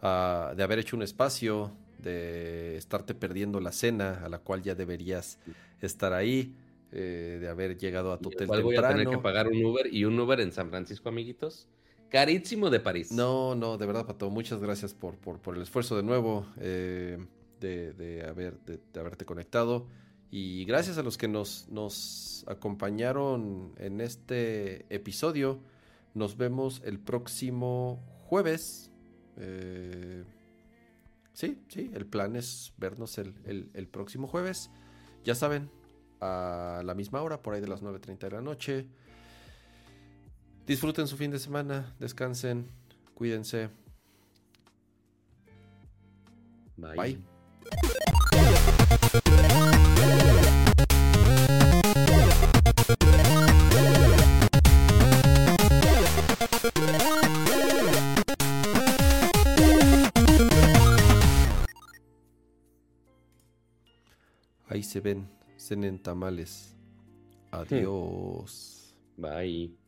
ah, 0.04 0.54
de 0.56 0.62
haber 0.62 0.78
hecho 0.78 0.96
un 0.96 1.02
espacio, 1.02 1.72
de 1.98 2.78
estarte 2.78 3.16
perdiendo 3.16 3.60
la 3.60 3.72
cena 3.72 4.22
a 4.24 4.30
la 4.30 4.38
cual 4.38 4.62
ya 4.62 4.76
deberías 4.76 5.40
estar 5.82 6.14
ahí. 6.14 6.56
Eh, 6.92 7.38
de 7.40 7.48
haber 7.48 7.78
llegado 7.78 8.12
a 8.12 8.18
tu 8.18 8.30
hotel 8.30 8.48
voy 8.48 8.76
a 8.76 8.88
tener 8.88 9.08
que 9.08 9.20
pagar 9.20 9.48
un 9.48 9.64
Uber 9.64 9.94
y 9.94 10.06
un 10.06 10.20
Uber 10.20 10.40
en 10.40 10.52
San 10.52 10.70
Francisco, 10.70 11.10
amiguitos. 11.10 11.68
Carísimo 12.10 12.72
de 12.72 12.80
París. 12.80 13.12
No, 13.12 13.54
no, 13.54 13.78
de 13.78 13.86
verdad, 13.86 14.08
Pato, 14.08 14.32
muchas 14.32 14.60
gracias 14.60 14.96
por, 14.96 15.16
por, 15.18 15.56
el 15.56 15.62
esfuerzo 15.62 15.96
de 15.96 16.02
nuevo 16.02 16.48
eh, 16.58 17.24
de, 17.60 18.26
haber, 18.28 18.60
de, 18.62 18.80
haberte 19.00 19.26
conectado. 19.26 19.86
Y 20.32 20.66
gracias 20.66 20.98
a 20.98 21.04
los 21.04 21.18
que 21.20 21.28
nos, 21.28 21.68
nos 21.70 22.44
acompañaron 22.48 23.74
en 23.78 24.02
este 24.02 24.88
episodio. 24.94 25.60
Nos 26.16 26.38
vemos 26.38 26.82
el 26.84 26.98
próximo 27.00 28.04
jueves. 28.26 28.92
Eh, 29.38 30.24
sí, 31.34 31.62
sí, 31.68 31.92
el 31.94 32.08
plan 32.08 32.36
es 32.36 32.74
vernos 32.78 33.20
el, 33.20 33.36
el 33.46 33.88
próximo 33.88 34.28
jueves. 34.28 34.72
Ya 35.24 35.36
saben, 35.36 35.70
a 36.22 36.82
la 36.84 36.94
misma 36.94 37.22
hora, 37.22 37.42
por 37.42 37.54
ahí 37.54 37.62
de 37.62 37.68
las 37.68 37.82
9.30 37.82 38.20
de 38.20 38.32
la 38.32 38.42
noche. 38.42 38.86
Disfruten 40.66 41.08
su 41.08 41.18
fin 41.18 41.32
de 41.32 41.40
semana, 41.40 41.96
descansen, 42.00 42.68
cuídense. 43.16 43.70
Bye. 46.78 46.96
Bye. 46.96 47.18
Ahí 64.68 64.84
se 64.84 65.00
ven 65.00 65.39
cenen 65.60 66.00
tamales. 66.00 66.76
Adiós. 67.52 68.96
Bye. 69.18 69.79